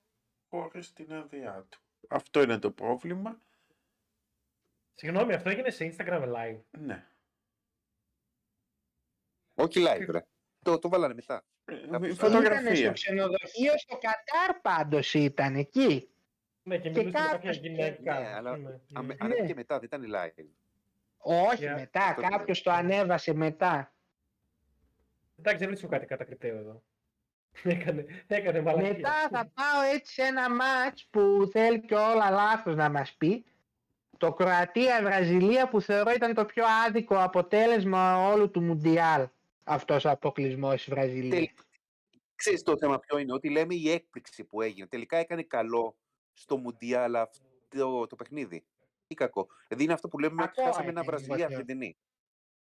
χωρίς 0.49 0.93
την 0.93 1.13
άδειά 1.13 1.67
του. 1.69 1.81
Αυτό 2.09 2.43
είναι 2.43 2.59
το 2.59 2.71
πρόβλημα. 2.71 3.41
Συγγνώμη, 4.95 5.33
αυτό 5.35 5.49
έγινε 5.51 5.71
σε 5.71 5.95
Instagram 5.97 6.23
live. 6.23 6.61
Ναι. 6.79 7.07
Όχι 9.55 9.85
live, 9.89 10.07
ρε. 10.11 10.21
Το, 10.65 10.79
το 10.79 10.89
βάλανε 10.89 11.15
μετά. 11.15 11.45
Ε, 11.65 11.75
Κάποιος 11.75 12.13
Ήτανε 12.13 12.13
στο 12.15 12.27
Φωτογραφία. 12.27 12.93
ξενοδοχείο 12.93 13.79
στο 13.79 13.99
Κατάρ 13.99 14.61
πάντως 14.61 15.15
ήταν 15.15 15.55
εκεί. 15.57 16.09
Ναι, 16.63 16.79
και 16.79 16.91
Και 16.91 16.99
μιλούσε 16.99 17.05
με 17.07 17.13
κάποια 17.13 17.33
κάποιος- 17.33 17.57
γυναίκα. 17.57 18.21
Ναι, 18.21 18.27
αλλά 18.35 18.57
Ναι, 18.57 18.69
ναι. 18.69 18.79
Αν, 18.95 19.07
Ναι. 19.07 19.15
Ανέβηκε 19.19 19.55
μετά, 19.55 19.79
δεν 19.79 19.85
ήταν 19.85 20.05
live. 20.15 20.45
Όχι 21.19 21.57
Για- 21.57 21.75
μετά, 21.75 22.05
αυτό 22.05 22.23
το 22.23 22.29
κάποιος 22.29 22.63
το 22.63 22.71
λέω. 22.71 22.79
ανέβασε 22.79 23.35
μετά. 23.35 23.95
Εντάξει, 25.39 25.59
δεν 25.59 25.69
βρίσκω 25.69 25.89
κάτι 25.89 26.07
κατακριτέο 26.07 26.57
εδώ. 26.57 26.83
έκανε, 27.65 28.05
έκανε 28.27 28.61
μαλακία. 28.61 28.93
Μετά 28.93 29.29
θα 29.31 29.53
πάω 29.55 29.83
έτσι 29.95 30.13
σε 30.13 30.23
ένα 30.23 30.55
μάτς 30.55 31.07
που 31.11 31.49
θέλει 31.53 31.81
και 31.81 31.95
όλα 31.95 32.31
λάθος 32.31 32.75
να 32.75 32.91
μας 32.91 33.13
πει. 33.15 33.45
Το 34.21 34.33
Κροατία-Βραζιλία 34.33 35.69
που 35.69 35.81
θεωρώ 35.81 36.11
ήταν 36.11 36.35
το 36.35 36.45
πιο 36.45 36.65
άδικο 36.87 37.19
αποτέλεσμα 37.23 38.29
όλου 38.33 38.51
του 38.51 38.63
Μουντιάλ. 38.63 39.29
Αυτός 39.65 40.05
ο 40.05 40.11
αποκλεισμός 40.11 40.75
της 40.75 40.89
Βραζιλίας. 40.89 41.35
Τελ- 41.39 41.51
Ξέρεις 42.35 42.63
το 42.63 42.77
θέμα 42.79 42.99
ποιο 42.99 43.19
είναι, 43.19 43.33
ότι 43.33 43.51
λέμε 43.51 43.75
η 43.75 43.91
έκπληξη 43.91 44.45
που 44.45 44.63
έγινε. 44.63 44.87
Τελικά 44.87 45.17
έκανε 45.17 45.43
καλό 45.43 45.97
στο 46.33 46.57
Μουντιάλ 46.57 47.17
αυτό 47.17 48.07
το 48.07 48.17
παιχνίδι. 48.17 48.65
Ή 49.07 49.15
κακό. 49.15 49.47
Δηλαδή 49.69 49.85
είναι 49.85 49.93
αυτό 49.93 50.09
που 50.09 50.19
λέμε 50.19 50.43
ότι 50.43 50.53
Κακό 50.55 50.63
χάσαμε 50.69 50.89
ένα 50.91 51.01
έκανε, 51.01 51.17
Βραζιλία 51.17 51.37
λοιπόν. 51.37 51.53
Αργεντινή. 51.53 51.97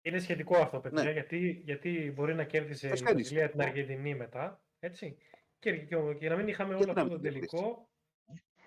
Είναι 0.02 0.20
σχετικό 0.20 0.58
αυτό, 0.58 0.80
παιδιά, 0.80 1.04
Ναι. 1.04 1.12
γιατί, 1.12 1.62
γιατί 1.66 2.12
μπορεί 2.16 2.36
να 2.36 2.44
κέρδισε 2.44 2.88
η 2.88 2.90
Πες 2.90 3.02
κάτι 3.02 3.14
Βραζιλία 3.14 3.50
την 3.50 3.60
σχετικό. 3.60 3.80
Αργεντινή 3.80 4.16
μετά, 4.16 4.62
έτσι. 4.80 5.18
Και, 5.60 5.72
και, 5.78 5.96
και 6.20 6.30
να 6.30 6.36
μην 6.36 6.48
είχαμε 6.48 6.76
Γιατί 6.76 6.84
όλο 6.90 6.94
να 6.94 7.02
αυτό 7.02 7.14
το 7.16 7.22
μην 7.22 7.32
κερδίσεις. 7.32 7.50
τελικό. 7.50 7.90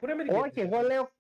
Μπορεί 0.01 0.13
να 0.13 0.15
μην 0.15 0.27
την 0.27 0.37
Όχι, 0.37 0.51
κέρδισε. 0.51 0.77
εγώ 0.77 0.87
λέω 0.87 1.11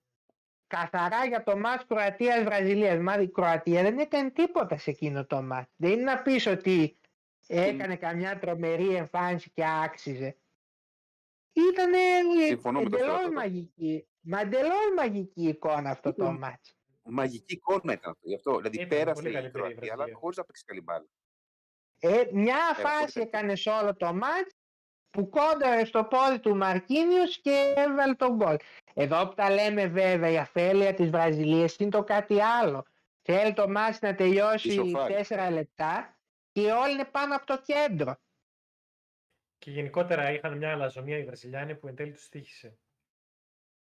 καθαρά 0.76 1.24
για 1.26 1.42
το 1.42 1.56
μάτς 1.56 1.84
Κροατίας-Βραζιλίας. 1.86 2.98
Μα 2.98 3.14
η 3.20 3.28
Κροατία 3.28 3.82
δεν 3.82 3.98
έκανε 3.98 4.30
τίποτα 4.30 4.78
σε 4.78 4.90
εκείνο 4.90 5.26
το 5.26 5.42
μάτς. 5.42 5.70
Δεν 5.76 5.90
είναι 5.90 6.02
να 6.02 6.22
πεις 6.22 6.46
ότι 6.46 6.96
έκανε 7.46 7.96
καμιά 7.96 8.38
τρομερή 8.38 8.94
εμφάνιση 8.94 9.50
και 9.50 9.62
άξιζε. 9.84 10.36
Ήτανε 11.52 11.98
Συμφωνώ 12.46 12.80
με 12.82 12.88
το 12.88 12.96
εντελώς 12.96 13.14
Στράτο. 13.16 13.32
μαγική. 13.32 14.06
Μα 14.20 14.40
εντελώς 14.40 14.92
μαγική 14.96 15.48
εικόνα 15.48 15.90
αυτό 15.90 16.14
το 16.14 16.24
Ήταν- 16.24 16.38
μάτς. 16.38 16.76
Μαγική 17.04 17.52
εικόνα 17.54 17.92
ήταν 17.92 18.10
αυτό. 18.10 18.28
Γι' 18.28 18.34
αυτό. 18.34 18.56
Δηλαδή 18.56 18.76
Ήταν 18.76 18.88
πέρασε 18.88 19.12
πολύ 19.22 19.28
η 19.28 19.32
καλύτερη 19.32 19.64
η 19.64 19.68
Κροατία, 19.70 19.82
αλλά 19.92 19.94
Βραζιλία. 19.96 20.18
χωρίς 20.20 20.36
να 20.36 20.44
παίξει 20.44 20.64
καλή 20.64 20.80
μπάλα. 20.80 21.06
Ε, 22.00 22.08
μια 22.32 22.56
πολύ 22.74 22.86
φάση 22.86 22.98
καλύτερη. 22.98 23.26
έκανε 23.26 23.56
σε 23.56 23.70
όλο 23.70 23.96
το 23.96 24.14
μάτς 24.14 24.54
που 25.10 25.28
κόνταρε 25.28 25.84
στο 25.84 26.04
πόδι 26.04 26.38
του 26.40 26.56
Μαρκίνιος 26.56 27.40
και 27.40 27.74
έβαλε 27.76 28.14
τον 28.14 28.34
γκολ. 28.36 28.56
Εδώ 28.94 29.28
που 29.28 29.34
τα 29.34 29.50
λέμε 29.50 29.86
βέβαια 29.86 30.30
η 30.30 30.38
αφέλεια 30.38 30.94
της 30.94 31.10
Βραζιλίας 31.10 31.76
είναι 31.76 31.90
το 31.90 32.04
κάτι 32.04 32.40
άλλο. 32.40 32.84
Θέλει 33.22 33.52
το 33.52 33.68
μάτς 33.68 34.00
να 34.00 34.14
τελειώσει 34.14 34.68
Ισοφάρι. 34.68 35.14
4 35.28 35.48
λεπτά 35.52 36.16
και 36.52 36.72
όλοι 36.72 36.92
είναι 36.92 37.04
πάνω 37.04 37.36
από 37.36 37.46
το 37.46 37.60
κέντρο. 37.62 38.16
Και 39.58 39.70
γενικότερα 39.70 40.30
είχαν 40.32 40.56
μια 40.56 40.72
αλαζονία 40.72 41.18
οι 41.18 41.24
Βραζιλιάνοι 41.24 41.74
που 41.76 41.88
εν 41.88 41.94
τέλει 41.94 42.12
τους 42.12 42.28
τύχησε. 42.28 42.78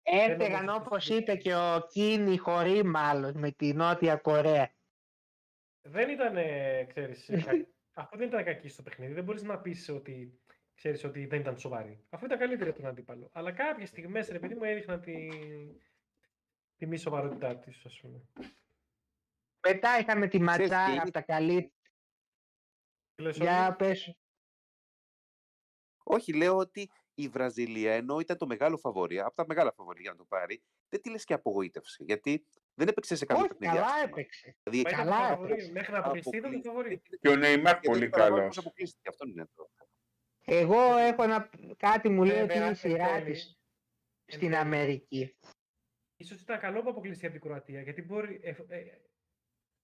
Έφεγαν 0.02 0.64
νομίζω 0.64 0.84
όπως 0.86 1.10
ότι- 1.10 1.18
είπε 1.20 1.36
και 1.36 1.54
ο 1.54 1.86
Κίνη 1.90 2.36
χωρί 2.36 2.84
μάλλον 2.84 3.38
με 3.38 3.50
τη 3.50 3.72
Νότια 3.72 4.16
Κορέα. 4.16 4.72
Δεν 5.80 6.08
ήταν, 6.08 6.36
ε, 6.36 6.84
ξέρεις, 6.84 7.28
ε, 7.28 7.36
κα- 7.46 7.66
αυτό 7.92 8.16
δεν 8.16 8.28
ήταν 8.28 8.44
κακή 8.44 8.68
στο 8.68 8.82
παιχνίδι. 8.82 9.12
Δεν 9.12 9.24
μπορείς 9.24 9.42
να 9.42 9.58
πεις 9.58 9.88
ότι, 9.88 10.40
ξέρεις, 10.78 11.04
ότι 11.04 11.26
δεν 11.26 11.40
ήταν 11.40 11.58
σοβαρή. 11.58 12.04
Αφού 12.10 12.24
ήταν 12.24 12.38
καλύτερη 12.38 12.70
από 12.70 12.78
τον 12.78 12.88
αντίπαλο. 12.88 13.28
Αλλά 13.32 13.52
κάποιες 13.52 13.88
στιγμές, 13.88 14.28
ρε 14.28 14.38
παιδί 14.38 14.54
μου, 14.54 14.64
έδειχναν 14.64 15.00
τη, 15.00 15.28
τη 16.76 16.86
μη 16.86 16.96
σοβαρότητά 16.96 17.56
της, 17.58 17.84
ας 17.84 18.00
πούμε. 18.00 18.20
Μετά 19.68 19.98
είχαμε 19.98 20.28
τη 20.28 20.38
Ξέρεις 20.38 20.56
τι 20.56 20.62
ματσάρα 20.62 20.90
είναι; 20.92 21.00
από 21.00 21.10
τα 21.10 21.20
καλύτερα. 21.22 21.72
Τι 23.14 23.22
λες, 23.22 23.36
Για 23.36 23.66
Όλη; 23.66 23.76
πες. 23.76 24.16
Όχι, 26.04 26.32
λέω 26.34 26.56
ότι 26.56 26.90
η 27.14 27.28
Βραζιλία, 27.28 27.94
ενώ 27.94 28.18
ήταν 28.20 28.36
το 28.36 28.46
μεγάλο 28.46 28.76
φαβορή, 28.76 29.20
από 29.20 29.34
τα 29.34 29.44
μεγάλα 29.46 29.72
φαβορή 29.72 30.00
για 30.00 30.10
να 30.10 30.16
το 30.16 30.24
πάρει, 30.24 30.62
δεν 30.88 31.00
τη 31.02 31.10
λες 31.10 31.24
και 31.24 31.34
απογοήτευση. 31.34 32.04
Γιατί 32.04 32.46
δεν 32.74 32.88
έπαιξε 32.88 33.16
σε 33.16 33.24
κάποιο 33.24 33.42
Όχι, 33.44 33.52
παιχνίδι. 33.54 33.74
καλά 33.74 33.86
άσχημα. 33.94 34.10
έπαιξε. 34.10 34.56
Δηλαδή, 34.62 34.82
Μα 34.82 34.90
ήταν 34.90 35.04
καλά 35.06 35.20
το 35.20 35.26
φαβορί. 35.34 35.52
έπαιξε. 35.52 35.72
Μέχρι 35.72 35.92
να 35.92 35.98
αποκλειστεί 35.98 36.36
ήταν 36.36 36.50
το 36.50 36.58
αποκλεί- 36.58 36.66
φαβορί. 36.66 37.18
Και 37.20 37.28
ο 37.28 37.36
Νεϊμάρ 37.36 37.72
Γιατί 37.72 37.86
πολύ 37.86 37.98
δεν 38.00 38.10
καταλαβαίνω 38.10 38.38
καλός. 38.40 38.54
πώς 38.56 38.64
αποκλείστηκε. 38.64 39.08
Αυτό 39.08 39.26
είναι 39.26 39.48
το. 39.54 39.70
Εγώ 40.50 40.96
έχω 40.96 41.22
ένα, 41.22 41.48
κάτι 41.76 42.08
μου 42.08 42.24
λέει 42.24 42.36
ότι 42.36 42.46
Βέβαια, 42.46 42.56
είναι 42.56 42.64
η 42.64 42.68
εν 42.68 42.74
σειρά 42.76 43.06
τέλει- 43.12 43.32
της 43.32 43.44
εν 43.44 43.56
στην 44.36 44.40
τέλει, 44.50 44.56
Αμερική. 44.60 45.34
Ίσως 46.16 46.40
ήταν 46.40 46.58
καλό 46.58 46.82
που 46.82 46.88
αποκλειστεί 46.90 47.26
από 47.26 47.34
την 47.38 47.42
Κροατία, 47.48 47.80
γιατί 47.80 48.02
μπορεί... 48.02 48.40
Ε, 48.42 48.54
ε, 48.68 48.82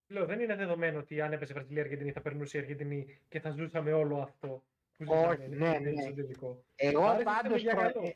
λέω, 0.06 0.26
δεν 0.26 0.40
είναι 0.40 0.56
δεδομένο 0.56 0.98
ότι 0.98 1.20
αν 1.20 1.32
έπεσε 1.32 1.52
η 1.52 1.54
Βραζιλία 1.54 1.82
η 1.82 1.84
Αργεντινή 1.84 2.12
θα 2.12 2.20
περνούσε 2.20 2.56
η 2.56 2.60
Αργεντινή 2.60 3.20
και 3.28 3.40
θα 3.40 3.50
ζούσαμε 3.50 3.92
όλο 3.92 4.16
αυτό 4.20 4.48
που 4.96 5.04
Όχι, 5.12 5.42
ζούσαμε 5.42 5.56
ναι, 5.56 5.68
εν 5.76 5.82
τέλει 5.82 5.94
ναι. 5.94 6.02
στο 6.02 6.14
τελικό. 6.14 6.64
Εγώ 6.76 7.04
Άρα 7.04 7.22
πάντως 7.22 7.62
ήταν 7.62 7.74
για 7.74 7.74
προ- 7.74 7.92
καλό. 7.92 8.06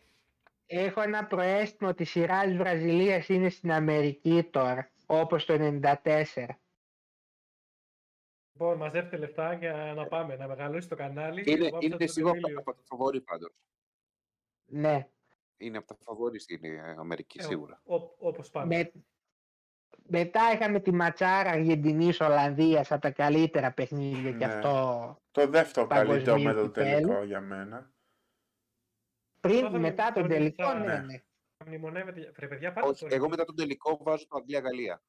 ε, 0.67 0.85
έχω 0.85 1.01
ένα 1.01 1.27
προαίσθημα 1.27 1.91
ότι 1.91 2.03
η 2.03 2.07
σειρά 2.07 2.45
της 2.45 2.57
Βραζιλίας 2.57 3.29
είναι 3.29 3.49
στην 3.49 3.73
Αμερική 3.73 4.49
τώρα, 4.51 4.91
όπως 5.07 5.45
το 5.45 5.55
94. 5.55 6.59
Λοιπόν, 8.61 8.77
μαζεύτε 8.77 9.17
λεφτά 9.17 9.53
για 9.53 9.93
να 9.97 10.07
πάμε, 10.07 10.37
να 10.37 10.47
μεγαλώσει 10.49 10.89
το 10.89 10.97
κανάλι. 10.97 11.43
και 11.43 11.51
Είναι, 11.51 11.65
να 11.65 11.71
πάμε 11.71 11.85
είναι 11.85 11.95
στον 11.95 12.09
σίγουρα 12.09 12.37
Εμίλιο. 12.37 12.59
από 12.59 12.75
τα 12.75 12.81
φαβορή 12.85 13.21
πάντως. 13.21 13.51
Ναι. 14.65 15.09
Είναι 15.57 15.79
από 15.79 15.87
τα 15.87 15.97
φαβορή 16.05 16.39
στην 16.41 16.65
ε, 16.65 16.95
Αμερική, 16.99 17.39
Ε, 17.41 17.43
σίγουρα. 17.43 17.81
ο- 17.85 18.15
όπως 18.19 18.51
πάμε. 18.51 18.77
Με, 18.77 18.93
μετά 20.07 20.41
είχαμε 20.55 20.81
τη 20.81 20.93
ματσάρα 20.93 21.51
Αργεντινής 21.51 22.21
Ολλανδίας 22.21 22.93
από 22.93 23.01
τα 23.01 23.11
καλύτερα 23.11 23.73
παιχνίδια 23.73 24.31
και 24.31 24.47
Ναι. 24.47 24.53
αυτό 24.55 25.19
Το 25.31 25.47
δεύτερο 25.47 25.87
καλύτερο 25.87 26.19
Παγκοσμίου 26.19 26.45
με 26.55 26.61
το 26.61 26.67
κυπέλλου. 26.67 26.91
τελικό 27.07 27.23
για 27.25 27.41
μένα. 27.41 27.93
πριν, 29.41 29.61
θα 29.61 29.71
με- 29.71 29.79
μετά 29.79 30.05
τον 30.05 30.15
τώρα 30.15 30.29
τελικό, 30.29 30.63
θα- 30.65 30.75
ναι, 30.79 30.87
Ναι. 30.87 30.99
ναι. 31.05 31.23
Μνημονεύετε, 31.67 32.33
ρε 32.37 32.47
παιδιά, 32.49 32.73
πάτε 32.73 32.89
Όχι, 32.89 32.97
στο 32.97 33.09
εγώ 33.11 33.25
review. 33.27 33.29
μετά 33.31 33.45
τον 33.45 33.57
τελικό 33.57 33.99
βάζω 34.03 34.27
το 34.29 34.37
Αγγλία-Γαλλία. 34.37 35.03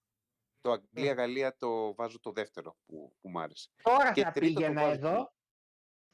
Το 0.61 0.69
Ναι. 0.69 0.76
Αγγλία-Γαλλία 0.76 1.56
το 1.57 1.95
βάζω 1.95 2.19
το 2.19 2.31
δεύτερο 2.31 2.77
που, 2.86 3.15
που 3.22 3.30
μου 3.30 3.40
άρεσε. 3.40 3.69
Τώρα 3.81 4.11
Και 4.11 4.23
θα 4.23 4.31
τρίτο 4.31 4.53
το 4.53 4.60
πήγαινα 4.60 4.81
βάζω. 4.81 4.94
εδώ, 4.95 5.34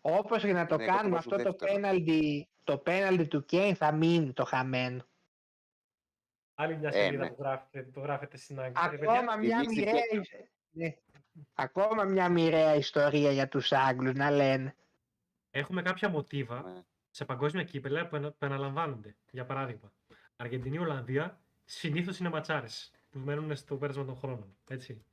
όπως 0.01 0.41
και 0.41 0.53
να 0.53 0.65
το 0.65 0.75
Ναι, 0.77 0.83
εγώ 0.83 0.91
το 0.91 0.97
κάνουμε 0.97 1.15
βάζω 1.15 1.29
αυτό 1.29 1.43
το 1.43 1.49
δεύτερο. 1.49 1.73
πέναλτι, 1.73 2.49
το 2.63 2.77
πέναλτι 2.77 3.27
του 3.27 3.45
Κέιν 3.45 3.75
θα 3.75 3.91
μείνει 3.91 4.33
το 4.33 4.43
χαμένο. 4.45 5.03
Άλλη 6.55 6.77
μια 6.77 6.89
Ε, 6.89 6.91
σελίδα 6.91 7.23
ναι. 7.23 7.29
που 7.29 7.35
γράφετε, 7.41 7.83
το 7.93 7.99
γράφετε 7.99 8.37
στην 8.37 8.59
Αγγλία. 8.59 8.87
Ρε 8.89 8.97
παιδιά, 8.97 9.11
Ακόμα 9.13 9.35
μια 9.35 9.55
εμείς 9.57 9.67
μοιραία, 9.77 9.93
δικαίωμα. 9.93 10.23
ι- 10.41 10.49
ναι. 10.69 10.95
Ακόμα 11.53 12.03
μια 12.03 12.29
μοιραία 12.29 12.75
ιστορία 12.75 13.31
για 13.31 13.47
τους 13.47 13.71
Άγγλους 13.71 14.13
να 14.13 14.31
λένε. 14.31 14.75
Έχουμε 15.51 15.81
κάποια 15.81 16.09
μοτίβα 16.09 16.61
Ναι. 16.61 16.83
σε 17.09 17.25
παγκόσμια 17.25 17.63
κύπελα 17.63 18.07
που, 18.07 18.15
ενα- 18.15 18.29
που 18.29 18.35
επαναλαμβάνονται. 18.45 19.15
Για 19.31 19.45
παράδειγμα, 19.45 19.93
Αργεντινή-Ολλανδία 20.35 21.39
συνήθως 21.63 22.19
είναι 22.19 22.29
ματσάρες 22.29 22.91
που 23.19 23.21
μένουν 23.25 23.55
στο 23.55 23.77
πέρασμα 23.77 24.05
των 24.05 24.15
χρόνων. 24.15 24.55
Έτσι. 24.69 25.03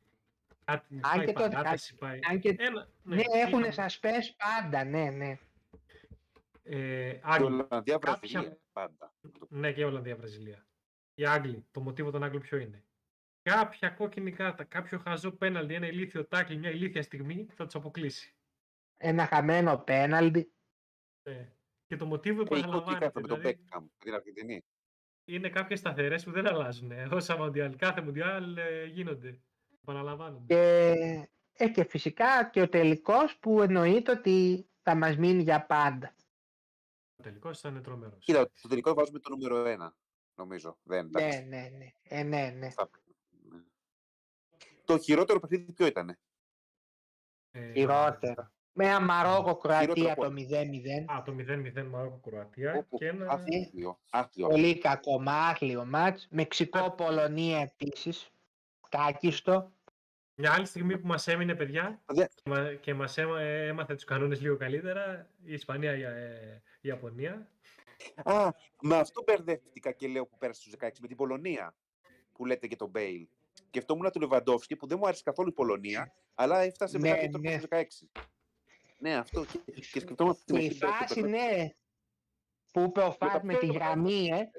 Κάτι 0.64 0.94
Αν 0.94 1.00
πάει 1.16 1.26
και 1.26 1.32
τότε- 1.32 1.52
παράταση, 1.52 1.94
πάει. 1.94 2.18
Αν 2.30 2.40
και 2.40 2.54
Ένα, 2.58 2.88
ναι, 3.02 3.22
έχουν 3.32 3.62
είχαμε, 3.62 3.88
suspense 3.88 4.34
πάντα, 4.36 4.84
ναι, 4.84 5.10
ναι. 5.10 5.38
Ε, 6.62 7.12
Και 7.12 7.20
Άγγλοι. 7.22 7.44
Ολλανδία, 7.46 7.98
Κάποια- 7.98 8.16
Βραζιλία. 8.18 8.58
Πάντα. 8.72 9.14
Ναι, 9.48 9.72
και 9.72 9.84
Ολλανδία-Βραζιλία. 9.84 10.66
Οι 11.14 11.24
Άγγλοι. 11.26 11.66
Το 11.70 11.80
μοτίβο 11.80 12.10
των 12.10 12.22
Άγγλων 12.22 12.42
ποιο 12.42 12.58
είναι. 12.58 12.84
Κάποια 13.42 13.90
κόκκινη 13.90 14.32
κάρτα, 14.32 14.64
κάποιο 14.64 14.98
χαζό 14.98 15.30
πέναλτι, 15.32 15.74
ένα 15.74 15.86
ηλίθιο 15.86 16.26
τάκλι, 16.26 16.56
μια 16.56 16.70
ηλίθια 16.70 17.02
στιγμή 17.02 17.46
θα 17.54 17.64
τους 17.64 17.74
αποκλείσει. 17.74 18.34
Ένα 18.96 19.26
χαμένο 19.26 19.78
πέναλτι. 19.78 20.52
Ναι. 21.28 21.52
Και 21.86 21.96
το 21.96 22.06
μοτίβο 22.06 22.36
Και 22.44 22.44
η 22.44 22.46
κόκκι 22.48 22.60
επαναλαμβάνεται. 22.62 23.04
κάρτα 23.04 23.20
με 23.20 23.26
τον 23.28 23.38
Δηλαδή, 23.40 23.58
Beckham, 23.64 23.80
με 23.80 23.88
την 23.98 24.14
Αργεντινή. 24.14 24.64
Είναι 25.24 25.48
κάποιες 25.50 25.78
σταθερές 25.78 26.24
που 26.24 26.30
δεν 26.30 26.46
αλλάζουν. 26.46 26.90
Όσα 27.12 27.36
μοντιάλ, 27.36 27.76
κάθε 27.76 28.00
μοντιάλ 28.00 28.56
ε, 28.56 28.84
γίνονται. 28.84 29.40
Επαναλαμβάνονται. 29.82 30.54
Και, 30.54 31.28
ε, 31.52 31.68
και 31.68 31.84
φυσικά 31.84 32.50
και 32.50 32.60
ο 32.60 32.68
τελικός 32.68 33.38
που 33.38 33.62
εννοείται 33.62 34.10
ότι 34.12 34.66
θα 34.82 34.94
μας 34.94 35.16
μείνει 35.16 35.42
για 35.42 35.66
πάντα. 35.66 36.14
Ο 37.16 37.22
τελικός 37.22 37.58
ήταν 37.58 37.82
τρομερός. 37.82 38.24
Κοίτα, 38.24 38.50
το 38.62 38.68
τελικό 38.68 38.94
βάζουμε 38.94 39.18
το 39.18 39.30
νούμερο 39.30 39.64
1, 39.66 39.92
νομίζω. 40.34 40.78
Δεν, 40.82 41.08
Ναι, 41.10 41.22
εντάξει. 41.22 41.44
ναι, 41.48 41.68
ναι. 41.78 41.92
Ε, 42.02 42.22
ναι, 42.22 42.54
ναι. 42.58 42.66
Αυτά. 42.66 42.88
Ναι. 43.30 43.60
Το 44.84 44.98
χειρότερο 44.98 45.40
παιχνίδι 45.40 45.72
ποιο 45.72 45.86
ήταν. 45.86 46.18
Ε, 47.50 47.72
Χειρότερο. 47.72 48.52
Με 48.74 48.84
ένα 48.86 49.00
Μαρόκο 49.00 49.56
Κροατία 49.56 49.80
Χειρότερο 49.94 50.14
το 50.14 50.22
από 50.26 50.34
0-0. 50.36 51.12
Α, 51.18 51.22
το 51.22 51.34
0-0 51.82 51.84
Μαρόκο 51.90 52.20
Κροατία 52.22 52.74
Όπου 52.78 52.96
και 52.98 53.06
ένα... 53.06 53.26
άθλιο, 53.30 53.98
άθλιο. 54.10 54.48
Πολύ 54.48 54.78
κακό 54.78 55.20
μάχλιο 55.20 55.84
μάτς. 55.84 56.28
Μεξικό-Πολωνία 56.30 57.58
επίσης. 57.60 58.30
Κάκιστο. 58.88 59.72
Μια 60.34 60.52
άλλη 60.52 60.66
στιγμή 60.66 60.98
που 60.98 61.06
μας 61.06 61.26
έμεινε 61.28 61.54
παιδιά 61.54 62.02
Δε- 62.06 62.26
και 62.26 62.50
μα- 62.50 62.72
και 62.74 62.94
μας 62.94 63.18
έμα- 63.18 63.40
ε, 63.40 63.66
έμαθε 63.66 63.94
τους 63.94 64.04
κανόνες 64.04 64.40
λίγο 64.40 64.56
καλύτερα 64.56 65.26
η 65.44 65.52
Ισπανία, 65.52 65.96
η, 65.96 66.02
ε, 66.02 66.62
η 66.80 66.88
Ιαπωνία. 66.88 67.48
Α, 68.24 68.48
με 68.80 68.96
αυτό 68.96 69.22
μπερδεύτηκα 69.26 69.92
και 69.92 70.08
λέω 70.08 70.26
που 70.26 70.38
πέρασε 70.38 70.60
στους 70.60 70.72
16, 70.72 71.00
με 71.00 71.06
την 71.08 71.16
Πολωνία 71.16 71.74
που 72.32 72.44
λέτε 72.46 72.66
και 72.66 72.76
τον 72.76 72.88
Μπέιλ. 72.88 73.26
Και 73.70 73.78
αυτό 73.78 73.94
ήμουν 73.94 74.10
του 74.10 74.20
Λεβαντόφσκι 74.20 74.76
που 74.76 74.86
δεν 74.86 74.98
μου 75.00 75.06
άρεσε 75.06 75.22
καθόλου 75.22 75.48
η 75.48 75.52
Πολωνία, 75.52 76.12
αλλά 76.34 76.58
έφτασε 76.60 76.98
Ναι, 76.98 77.08
μετά 77.10 77.20
και 77.20 77.28
τώρα 77.28 77.50
ναι. 77.50 77.58
στους 77.58 77.68
16. 77.68 78.08
Ναι, 79.02 79.14
αυτό. 79.16 79.44
Και, 79.44 79.72
και 79.72 79.82
σκεφτόμαστε 79.84 80.52
Και 80.52 80.58
η 80.64 80.66
με 80.68 80.72
το- 80.74 80.78
το 80.86 80.86
φάση, 80.92 81.14
παιχνίδι. 81.14 81.30
ναι, 81.30 81.68
που 82.72 82.80
είπε 82.80 83.00
ο 83.00 83.16
τα 83.18 83.28
Φατ 83.30 83.42
με 83.42 83.52
τη 83.54 83.58
ψέματα. 83.66 83.84
γραμμή, 83.84 84.28
ε. 84.32 84.50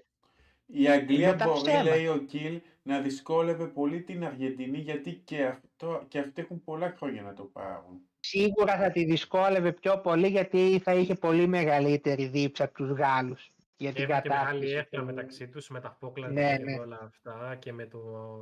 Η 0.65 0.88
Αγγλία 0.90 1.32
Με 1.32 1.38
τα 1.38 1.45
μπορεί, 1.45 1.61
ψέματα. 1.61 1.84
λέει 1.84 2.07
ο 2.07 2.18
Κιλ, 2.18 2.61
να 2.82 3.02
δυσκόλευε 3.02 3.65
πολύ 3.68 4.02
την 4.02 4.26
Αργεντινή 4.26 4.78
γιατί 4.78 5.11
και, 5.14 5.45
αυτό, 5.45 6.06
και 6.07 6.20
αυτοί 6.20 6.41
έχουν 6.41 6.64
πολλά 6.64 6.94
χρόνια 6.98 7.22
να 7.22 7.34
το 7.34 7.44
πάρουν. 7.44 8.02
Σίγουρα 8.20 8.78
θα 8.78 8.91
τη 8.91 9.03
δυσκόλευε 9.06 9.72
πιο 9.72 9.99
πολύ 10.02 10.28
γιατί 10.28 10.80
θα 10.84 10.94
είχε 10.94 11.15
πολύ 11.15 11.48
μεγαλύτερη 11.48 12.26
δίψα 12.28 12.64
από 12.64 12.74
τους 12.74 12.90
Γάλλους. 12.90 13.52
Για 13.78 13.91
Και 13.91 14.02
την 14.02 14.10
έχουν 14.10 14.22
και 14.24 14.30
μεγάλη 14.30 14.45
κατάκτηση. 14.48 14.76
έφτια 14.76 14.99
του- 14.99 15.06
μεταξύ 15.06 15.48
τους 15.48 15.70
με 15.70 15.80
τα 15.82 15.98
Falkland 16.02 16.32
Ναι, 16.32 16.57
και 16.57 16.64
ναι. 16.64 16.80
όλα 16.80 16.99
αυτά 17.03 17.56
και 17.60 17.74
με 17.74 17.86
το 17.86 17.99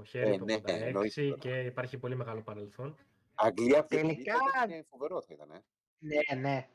χέρι 0.07 0.29
Ε, 0.33 0.37
το 0.37 0.45
ναι, 0.45 0.53
86 0.53 0.85
εννοείται. 0.85 1.35
και 1.39 1.59
υπάρχει 1.59 1.97
πολύ 1.97 2.15
μεγάλο 2.15 2.41
παρελθόν. 2.41 2.97
Αγγλία 3.35 3.85
Τελικά- 3.85 4.33
θα 4.53 4.65
ήταν 4.67 4.85
φοβερό 4.89 5.21
θα 5.21 5.33
ήταν. 5.33 5.51
Ε. 5.51 5.63
Ναι, 6.01 6.39
ναι. 6.39 6.67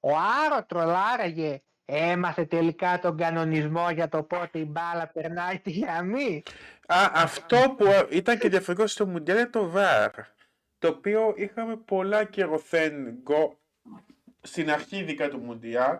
Ο 0.00 0.10
Άρο 0.16 0.64
τρολάραγε. 0.64 1.62
Έμαθε 1.84 2.44
τελικά 2.44 2.98
τον 2.98 3.16
κανονισμό 3.16 3.90
για 3.90 4.08
το 4.08 4.22
πότε 4.22 4.58
η 4.58 4.64
μπάλα 4.68 5.06
περνάει 5.08 5.58
τη 5.58 5.70
γραμμή. 5.70 6.42
Α, 6.86 7.10
αυτό 7.14 7.74
που 7.78 7.84
ήταν 8.10 8.38
και 8.38 8.48
διαφορετικό 8.48 8.86
στο 8.86 9.06
Μουντιάλ 9.06 9.38
είναι 9.38 9.46
το 9.46 9.72
VAR. 9.74 10.10
Το 10.78 10.88
οποίο 10.88 11.34
είχαμε 11.36 11.76
πολλά 11.76 12.24
καιροθέν 12.24 13.18
γκο 13.22 13.58
στην 14.40 14.70
αρχή 14.70 14.96
ειδικά 14.96 15.28
του 15.28 15.38
Μουντιάλ 15.38 15.98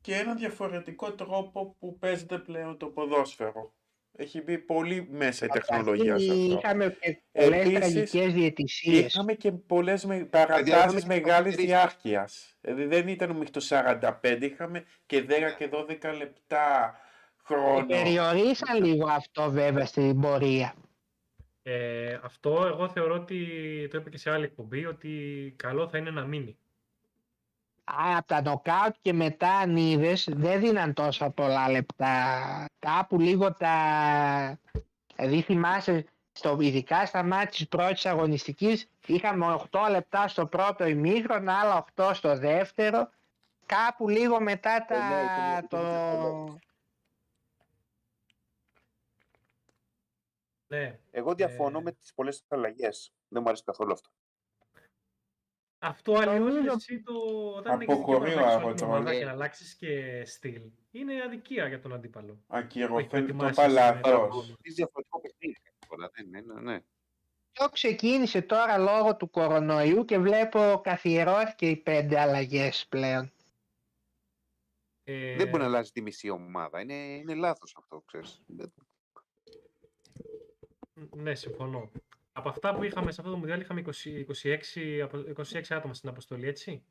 και 0.00 0.14
ένα 0.14 0.34
διαφορετικό 0.34 1.12
τρόπο 1.12 1.76
που 1.78 1.98
παίζεται 1.98 2.38
πλέον 2.38 2.76
το 2.78 2.86
ποδόσφαιρο. 2.86 3.73
Έχει 4.16 4.42
μπει 4.42 4.58
πολύ 4.58 5.08
μέσα 5.10 5.44
η 5.44 5.48
τεχνολογία 5.48 6.18
σε 6.18 6.24
Γιατί 6.24 6.52
αυτό. 6.52 6.58
Είχαμε 6.58 6.96
και 7.00 7.20
πολλές 7.32 7.60
Επίσης, 7.60 7.80
τραγικές 7.80 8.32
διαιτησίες. 8.32 9.06
Είχαμε 9.06 9.32
και 9.32 9.52
πολλές 9.52 10.04
με, 10.04 10.14
είχαμε 10.14 10.28
παρατάσεις 10.30 11.00
και 11.00 11.06
μεγάλης 11.06 11.26
παρατηρήσεις. 11.26 11.64
διάρκειας. 11.64 12.56
Δηλαδή 12.60 12.84
δεν 12.84 13.08
ήταν 13.08 13.30
μέχρι 13.30 13.50
το 13.50 13.60
45, 13.60 14.38
είχαμε 14.40 14.84
και 15.06 15.24
10 15.28 15.54
και 15.58 15.68
12 15.72 16.16
λεπτά 16.18 16.96
χρόνο. 17.44 17.86
Περιορίσαν 17.86 18.84
λίγο 18.84 19.06
αυτό 19.06 19.50
βέβαια 19.50 19.86
στην 19.86 20.20
πορεία. 20.20 20.74
Ε, 21.62 22.18
αυτό 22.22 22.64
εγώ 22.66 22.88
θεωρώ 22.88 23.14
ότι 23.14 23.46
το 23.90 23.98
είπε 23.98 24.10
και 24.10 24.18
σε 24.18 24.30
άλλη 24.30 24.44
εκπομπή 24.44 24.86
ότι 24.86 25.54
καλό 25.56 25.88
θα 25.88 25.98
είναι 25.98 26.10
να 26.10 26.24
μείνει. 26.24 26.58
Α, 27.84 28.16
από 28.16 28.26
τα 28.26 28.42
νοκάουτ 28.42 28.94
και 29.02 29.12
μετά 29.12 29.52
αν 29.54 29.76
είδες, 29.76 30.28
δεν 30.32 30.60
δίναν 30.60 30.92
τόσα 30.94 31.30
πολλά 31.30 31.70
λεπτά. 31.70 32.44
Κάπου 32.78 33.20
λίγο 33.20 33.52
τα... 33.54 33.76
Δηλαδή 35.16 35.42
θυμάσαι, 35.42 36.06
στο, 36.32 36.56
ειδικά 36.60 37.06
στα 37.06 37.22
μάτια 37.22 37.46
της 37.50 37.68
πρώτης 37.68 38.06
αγωνιστικής, 38.06 38.88
είχαμε 39.06 39.60
8 39.70 39.88
λεπτά 39.90 40.28
στο 40.28 40.46
πρώτο 40.46 40.86
ημίχρονο, 40.86 41.52
άλλα 41.52 41.84
8 41.94 42.10
στο 42.14 42.38
δεύτερο. 42.38 43.10
Κάπου 43.66 44.08
λίγο 44.08 44.40
μετά 44.40 44.84
τα... 44.84 45.08
ναι, 45.08 45.22
ήταν- 45.22 45.68
το... 45.68 45.76
ήταν 45.78 45.88
δύσκολο. 45.88 46.58
Ναι. 50.66 50.98
Εγώ 51.10 51.34
διαφωνώ 51.34 51.78
Ε. 51.78 51.82
με 51.82 51.92
τις 51.92 52.14
πολλές 52.14 52.44
αλλαγές. 52.48 53.12
Δεν 53.28 53.42
μου 53.42 53.48
αρέσει 53.48 53.64
καθόλου 53.64 53.92
αυτό. 53.92 54.10
Αυτό 55.86 56.12
αλλιώς 56.14 56.38
Νομίζω- 56.54 56.74
εσύ 56.74 57.02
το... 57.02 57.12
Όταν 57.56 57.80
είναι 57.80 57.92
Αποχωρεί 57.92 58.30
ο 58.30 58.34
και 58.34 58.40
Άρωτρον. 58.40 58.74
την 58.76 58.84
ομάδα 58.84 59.10
Ναι. 59.10 59.18
και 59.18 59.24
να 59.24 59.30
αλλάξεις 59.30 59.74
και 59.74 60.22
στυλ, 60.24 60.62
είναι 60.90 61.22
αδικία 61.22 61.68
για 61.68 61.80
τον 61.80 61.92
αντίπαλο. 61.92 62.32
Έχει 62.32 62.62
Ακυρωθέν 62.62 63.02
το 63.02 63.08
προετοιμάσει 63.08 63.54
παλάθος. 63.54 64.00
σήμερα. 64.06 64.24
Είναι 64.62 64.74
διαφορετικό 64.74 65.20
παιχνίδι. 65.20 65.56
τώρα, 65.88 66.10
δεν 66.14 66.26
είναι, 66.26 66.60
ναι. 66.60 66.80
Αυτό 67.56 67.68
ξεκίνησε 67.72 68.42
τώρα 68.42 68.78
λόγω 68.78 69.16
του 69.16 69.30
κορονοϊού 69.30 70.04
και 70.04 70.18
βλέπω 70.18 70.80
καθιερώθηκε 70.84 71.68
οι 71.68 71.76
πέντε 71.76 72.20
αλλαγές 72.20 72.86
πλέον. 72.88 73.32
Ε, 75.04 75.36
Δεν 75.36 75.48
μπορεί 75.48 75.62
να 75.62 75.68
αλλάζει 75.68 75.90
τη 75.90 76.00
μισή 76.00 76.28
ομάδα. 76.30 76.80
Είναι, 76.80 76.94
είναι 76.94 77.34
λάθος 77.34 77.74
αυτό, 77.78 78.02
ξέρεις. 78.06 78.42
Δεν- 78.46 78.72
Ναι, 81.16 81.34
συμφωνώ. 81.34 81.90
Από 82.36 82.48
αυτά 82.48 82.74
που 82.74 82.82
είχαμε 82.84 83.12
σε 83.12 83.20
αυτό 83.20 83.32
το 83.32 83.38
μοντέλο 83.38 83.60
είχαμε 83.60 83.82
20, 83.86 84.24
26, 84.42 85.00
απο- 85.02 85.24
26 85.42 85.60
άτομα 85.74 85.94
στην 85.94 86.08
αποστολή, 86.08 86.48
έτσι. 86.48 86.84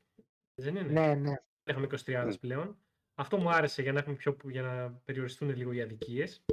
Δεν 0.54 0.76
είναι; 0.76 0.92
Ναι, 1.00 1.14
ναι. 1.14 1.34
Έχουμε 1.64 1.86
23 2.06 2.24
Ναι. 2.26 2.36
πλέον. 2.36 2.76
Αυτό 3.14 3.36
μου 3.36 3.50
άρεσε 3.50 3.82
για 3.82 3.92
να, 3.92 3.98
έχουμε 3.98 4.14
πιο, 4.16 4.36
για 4.44 4.62
να 4.62 4.90
περιοριστούν 5.04 5.56
λίγο 5.56 5.72
οι 5.72 5.80
αδικίες. 5.82 6.44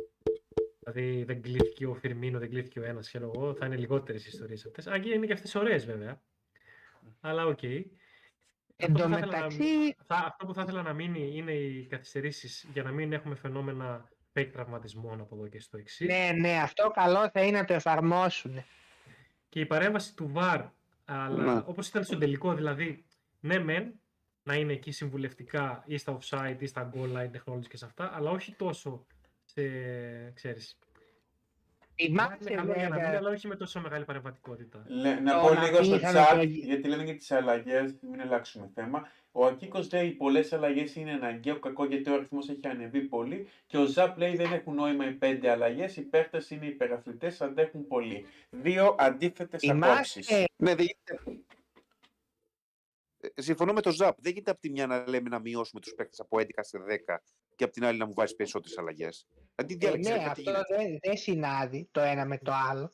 Δηλαδή 0.79 1.23
δεν 1.23 1.41
κλείθηκε 1.41 1.85
ο 1.87 1.93
Φιρμίνο, 1.93 2.39
δεν 2.39 2.49
κλείθηκε 2.49 2.79
ο 2.79 2.83
ένας, 2.83 3.07
ξέρω 3.07 3.31
εγώ. 3.35 3.53
Θα 3.55 3.65
είναι 3.65 3.75
λιγότερες 3.75 4.25
ιστορίες 4.27 4.65
αυτές. 4.65 4.87
Αν 4.87 5.01
και 5.01 5.09
είναι 5.09 5.25
και 5.25 5.33
αυτές 5.33 5.55
ωραίες 5.55 5.85
βέβαια. 5.85 6.21
Αλλά 7.19 7.45
οκ. 7.45 7.63
Εν 7.63 7.85
Αυτό 8.75 8.93
τω 8.93 9.03
που 9.03 9.09
θα 9.13 9.17
ήθελα 9.17 9.31
να- 9.31 9.37
μεταξύ, 9.37 9.95
θα, 10.05 10.15
αυτό 10.15 10.45
που 10.45 10.53
θα 10.53 10.61
ήθελα 10.61 10.81
να 10.81 10.93
μείνει 10.93 11.31
είναι 11.37 11.53
οι 11.53 11.85
καθυστερήσεις 11.85 12.67
για 12.73 12.83
να 12.83 12.91
μην 12.91 13.13
έχουμε 13.13 13.35
φαινόμενα 13.35 14.09
fake 14.33 14.49
τραυματισμών 14.51 15.19
από 15.21 15.35
εδώ 15.35 15.47
και 15.47 15.59
στο 15.59 15.77
εξής. 15.77 16.07
ναι, 16.07 16.31
ναι, 16.39 16.57
αυτό 16.61 16.89
καλό 16.89 17.29
θα 17.29 17.41
είναι 17.43 17.57
να 17.59 17.65
το 17.65 17.73
εφαρμόσουν. 17.73 18.63
Και 19.51 19.59
η 19.59 19.65
παρέμβαση 19.65 20.15
του 20.15 20.31
VAR, 20.35 20.69
αλλά 21.05 21.53
Ναι. 21.53 21.61
όπως 21.65 21.87
ήταν 21.87 22.03
στο 22.03 22.17
τελικό, 22.17 22.53
δηλαδή, 22.53 23.05
ναι 23.39 23.59
μεν, 23.59 23.93
να 24.43 24.55
είναι 24.55 24.73
εκεί 24.73 24.91
συμβουλευτικά 24.91 25.83
ή 25.85 25.97
στα 25.97 26.17
offside 26.17 26.55
ή 26.59 26.65
στα 26.65 26.91
goal 26.93 27.13
line 27.17 27.31
technology 27.31 27.67
και 27.69 27.77
σε 27.77 27.85
αυτά, 27.85 28.15
αλλά 28.15 28.29
όχι 28.29 28.55
τόσο 28.55 29.05
σε, 29.45 29.61
ξέρεις, 30.31 30.77
Θυμάσαι 32.05 32.37
είναι 32.41 32.55
καλό 32.55 32.73
για 32.73 32.89
να 32.89 32.95
μην, 32.95 33.03
βέβαια, 33.03 33.17
αλλά 33.19 33.29
όχι 33.29 33.47
με 33.47 33.55
τόσο 33.55 33.79
μεγάλη 33.81 34.05
παρεμβατικότητα. 34.05 34.83
Λέ, 34.87 35.19
να 35.19 35.33
Το 35.33 35.47
πω 35.47 35.53
να 35.53 35.63
λίγο 35.63 35.83
στο 35.83 35.95
πήγαμε 35.95 36.19
chat, 36.31 36.35
το- 36.35 36.41
γιατί 36.43 36.87
λένε 36.87 37.03
για 37.03 37.15
τις 37.15 37.31
αλλαγές, 37.31 37.95
μην 38.11 38.21
αλλάξουμε 38.21 38.71
θέμα. 38.73 39.07
Ο 39.31 39.45
Ακίκος 39.45 39.91
λέει 39.91 40.09
πολλές 40.11 40.53
αλλαγές 40.53 40.95
είναι 40.95 41.11
αναγκαίο 41.11 41.59
κακό 41.59 41.85
γιατί 41.85 42.09
ο 42.09 42.13
αριθμός 42.13 42.49
έχει 42.49 42.59
ανεβεί 42.67 43.01
πολύ 43.01 43.47
και 43.65 43.77
ο 43.77 43.85
Ζαπ 43.85 44.17
λέει 44.17 44.35
δεν 44.35 44.51
έχουν 44.53 44.75
νόημα 44.75 45.07
οι 45.09 45.11
πέντε 45.13 45.49
αλλαγές, 45.49 45.95
οι 45.97 46.01
παίχτες 46.01 46.49
είναι 46.49 46.65
υπεραθλητές, 46.65 47.41
αντέχουν 47.41 47.87
πολύ. 47.87 48.25
Δύο 48.49 48.95
αντίθετες 48.99 49.69
απόψεις. 49.69 50.25
θυμάσαι, 50.27 50.45
Ναι, 50.55 50.75
δεν 50.75 50.85
γίνεται. 50.85 51.39
Ε, 53.35 53.41
Συμφωνώ 53.41 53.73
με 53.73 53.81
το 53.81 53.91
ΖΑΠ. 53.91 54.17
Δεν 54.21 54.31
γίνεται 54.31 54.51
από 54.51 54.59
τη 54.59 54.69
μια 54.69 54.87
να 54.87 55.03
λέμε 55.07 55.29
να 55.29 55.39
μειώσουμε 55.39 55.81
τους 55.81 55.93
παίκτες 55.93 56.19
από 56.19 56.39
11 56.39 56.63
σε 56.63 56.77
10 56.77 57.21
και 57.61 57.67
από 57.67 57.75
την 57.75 57.85
άλλη 57.85 57.97
να 57.97 58.05
μου 58.05 58.13
βάζει 58.13 58.35
περισσότερες 58.35 58.77
αλλαγές. 58.77 59.27
Αντί 59.55 59.73
ε, 59.73 59.77
διάλεξε. 59.77 60.11
ναι, 60.11 60.17
τι 60.17 60.23
αυτό 60.23 60.41
γίνεται. 60.41 60.75
δεν, 60.75 60.97
δεν 61.01 61.17
συνάδει 61.17 61.87
το 61.91 62.01
ένα 62.01 62.25
με 62.25 62.37
το 62.37 62.51
άλλο. 62.69 62.91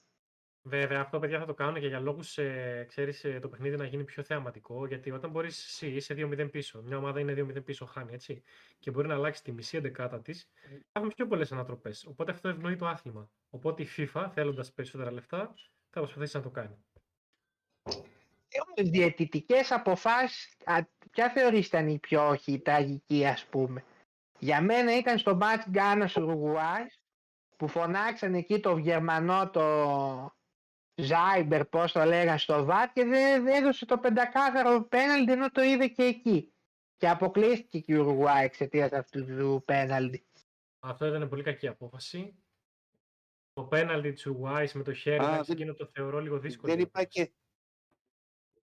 Βέβαια, 0.61 0.99
αυτό 0.99 1.19
παιδιά 1.19 1.39
θα 1.39 1.45
το 1.45 1.53
κάνουν 1.53 1.79
και 1.79 1.87
για 1.87 1.99
λόγους, 1.99 2.37
ε, 2.37 2.85
ξέρεις, 2.87 3.23
ε, 3.23 3.39
το 3.39 3.49
παιχνίδι 3.49 3.75
να 3.75 3.85
γίνει 3.85 4.03
πιο 4.03 4.23
θεαματικό. 4.23 4.87
Γιατί 4.87 5.11
όταν 5.11 5.31
μπορείς 5.31 5.65
εσύ 5.65 5.87
είσαι 5.87 6.13
2-0 6.13 6.49
πίσω, 6.51 6.81
μια 6.81 6.97
ομάδα 6.97 7.19
είναι 7.19 7.33
2-0 7.33 7.63
πίσω, 7.63 7.85
χάνει 7.85 8.13
έτσι. 8.13 8.43
Και 8.79 8.91
μπορεί 8.91 9.07
να 9.07 9.13
αλλάξει 9.13 9.43
τη 9.43 9.51
μισή 9.51 9.77
εντεκάτα 9.77 10.21
της, 10.21 10.49
θα 10.63 10.99
έχουμε 10.99 11.13
πιο 11.15 11.27
πολλές 11.27 11.51
ανατροπές. 11.51 12.05
Οπότε 12.05 12.31
αυτό 12.31 12.49
ευνοεί 12.49 12.75
το 12.75 12.87
άθλημα. 12.87 13.29
Οπότε 13.49 13.83
η 13.83 13.87
FIFA, 13.97 14.29
θέλοντας 14.33 14.71
περισσότερα 14.71 15.11
λεφτά, 15.11 15.53
θα 15.89 15.99
προσπαθήσει 15.99 16.35
να 16.37 16.43
το 16.43 16.49
κάνει. 16.49 16.85
Έχουμε 18.49 18.89
διαιτητικές 18.89 19.71
αποφάσεις, 19.71 20.57
α, 20.63 20.79
ποια 21.11 21.29
θεωρείς 21.29 21.67
ήταν 21.67 21.87
η 21.87 21.99
πιο 21.99 22.27
όχι 22.27 22.59
τραγική 22.59 23.25
ας 23.25 23.45
πούμε; 23.45 23.83
Για 24.39 24.61
μένα 24.61 24.97
ήταν 24.97 25.17
στο 25.17 25.35
μάτς 25.35 25.69
Γκάνας 25.69 26.15
Ουρουγουάης 26.15 27.01
που 27.57 27.67
φωνάξαν 27.67 28.33
εκεί 28.33 28.59
το 28.59 28.77
Γερμανό 28.77 29.49
το 29.49 30.35
Ζάιμπερ 30.95 31.65
πώς 31.65 31.91
το 31.91 32.03
λέγαν 32.03 32.37
στο 32.39 32.63
ΒΑΤ 32.65 32.91
και 32.93 33.03
δεν 33.05 33.43
δεν 33.43 33.55
έδωσε 33.63 33.85
το 33.85 33.97
πεντακάθαρο 33.97 34.83
πέναλτι 34.83 35.31
ενώ 35.31 35.51
το 35.51 35.61
είδε 35.61 35.87
και 35.87 36.03
εκεί. 36.03 36.51
Και 36.97 37.09
αποκλείστηκε 37.09 37.79
και 37.79 37.93
η 37.93 37.95
Ουρουγουάη 37.95 38.43
εξαιτίας 38.45 38.91
αυτού 38.91 39.25
του 39.25 39.63
πέναλτι. 39.65 40.25
Αυτό 40.79 41.05
ήταν 41.05 41.29
πολύ 41.29 41.43
κακή 41.43 41.67
απόφαση. 41.67 42.35
Το 43.53 43.63
πέναλτι 43.63 44.11
της 44.13 44.25
Ουρουγουάης 44.25 44.73
με 44.73 44.83
το 44.83 44.93
χέρι, 44.93 45.23
Α, 45.23 45.27
εντάξει, 45.27 45.41
δεν- 45.45 45.55
εκείνο 45.55 45.73
το 45.73 45.85
θεωρώ 45.85 46.19
λίγο 46.19 46.39
δύσκολο. 46.39 46.73
Δεν 46.73 46.81
είπα 46.81 47.03
και, 47.03 47.31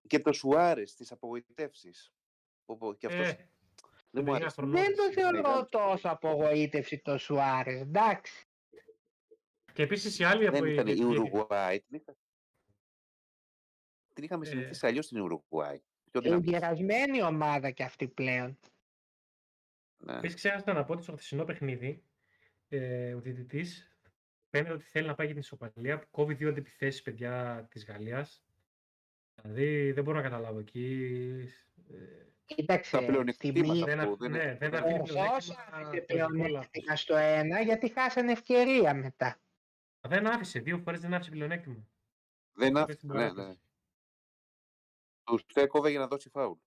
και 0.07 0.21
το 0.21 0.33
Σουάρες, 0.33 0.95
τις 0.95 1.13
απογοητεύσεις. 1.13 2.13
Όπου 2.65 2.97
και 2.97 3.07
αυτός 3.07 3.29
Ε, 3.29 3.49
δεν 4.15 4.25
μου 4.27 4.33
19 4.33 4.35
άρεσε. 4.35 4.55
χρονών. 4.55 4.75
Δεν 4.83 4.97
το 4.97 5.03
έτσι, 5.03 5.21
θεωρώ 5.21 5.41
μεγάλος. 5.43 5.69
τόσο 5.69 6.09
απογοήτευση 6.09 6.99
το 6.99 7.19
Σουάρες, 7.19 7.81
εντάξει. 7.81 8.47
Και 9.73 9.83
επίσης 9.83 10.19
η 10.19 10.25
άλλη 10.25 10.47
από 10.47 10.59
Δεν 10.61 10.73
ήταν 10.73 10.87
η 10.87 10.95
η- 10.97 11.03
Ουρουγουάη. 11.05 11.81
Την, 11.81 11.97
είχα... 11.99 12.17
την 14.13 14.25
είχαμε 14.25 14.47
Ε. 14.47 14.49
συνηθίσει 14.51 14.87
αλλιώς 14.87 15.05
στην 15.05 15.21
Ουρουγουάη. 15.21 15.81
Πιο 16.11 16.21
δυνατή. 16.21 16.47
Εγγερασμένη 16.49 17.23
ομάδα 17.23 17.71
κι 17.71 17.83
αυτή 17.83 18.09
πλέον. 18.09 18.59
Ναι. 19.97 20.17
Επίσης 20.17 20.37
ξέχασα 20.37 20.73
να 20.73 20.85
πω 20.85 20.93
ότι 20.93 21.03
στο 21.03 21.13
χθεσινό 21.13 21.45
παιχνίδι 21.45 22.03
ε, 22.69 23.15
ο 23.15 23.21
διαιτητής 23.21 23.99
φαίνεται 24.51 24.73
ότι 24.75 24.85
θέλει 24.85 25.07
να 25.07 25.15
πάει 25.15 25.27
για 25.27 25.35
την 25.35 25.45
ισοπαλία. 25.45 25.99
που 25.99 26.07
Κόβει 26.11 26.35
δύο 26.35 26.49
αντιπιθέσεις 26.49 27.03
παιδιά 27.03 27.67
της 27.71 27.85
Γαλλίας. 27.85 28.45
Δηλαδή 29.43 29.93
δεν 29.93 30.05
μπορώ 30.05 30.17
να 30.17 30.23
καταλάβω 30.23 30.59
εκεί. 30.59 31.49
ε, 31.91 31.95
Κοίταξε, 32.47 32.91
Τα 32.91 32.97
στη 32.99 33.07
πλεονεκτήματα 33.07 33.73
μία 33.73 33.85
δεν, 33.85 33.99
αυτό 34.01 34.11
αφ- 34.13 34.21
δεν 34.21 34.31
ναι, 34.31 34.43
είναι- 34.43 34.57
δεν 34.57 34.71
δεν 34.71 34.83
αφήνει 34.83 34.99
ο 34.99 35.03
πλεονέκτημα 35.03 35.41
Σόσα 35.41 35.69
άφησε 35.73 35.91
το 35.91 35.97
ηθικό 35.97 36.27
πλεονέκτημα 36.27 36.85
λάθος. 36.85 37.01
στο 37.01 37.17
ένα 37.17 37.61
γιατί 37.61 37.89
χάσανε 37.93 38.33
ευκαιρία 38.33 38.95
μετά. 38.95 39.41
Δεν 40.01 40.27
άφησε, 40.27 40.59
δύο 40.61 40.79
φορές 40.79 41.01
δεν 41.01 41.15
άφησε 41.15 41.31
πλεονέκτημα. 41.31 41.87
Δεν 42.53 42.69
Είπε 42.69 42.81
άφησε. 42.81 42.97
στην 42.99 43.09
Ναι, 43.09 43.15
παράταση. 43.15 43.49
ναι. 43.49 43.55
Τους 45.25 45.43
έκοβε 45.55 45.91
για 45.91 45.99
να 45.99 46.07
δώσει 46.07 46.29
φάουλ. 46.31 46.59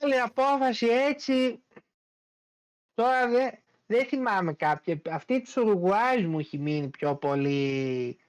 Άλλη 0.00 0.20
απόφαση 0.20 0.86
έτσι, 0.86 1.64
τώρα 2.94 3.28
δεν 3.28 3.58
δεν 3.86 4.06
θυμάμαι 4.06 4.52
κάποια. 4.54 5.00
Αυτή 5.10 5.40
της 5.40 5.56
Ουρουγουάης 5.56 6.26
μου 6.26 6.38
έχει 6.38 6.58
μείνει 6.58 6.88
πιο 6.90 7.16
πολύ. 7.16 8.20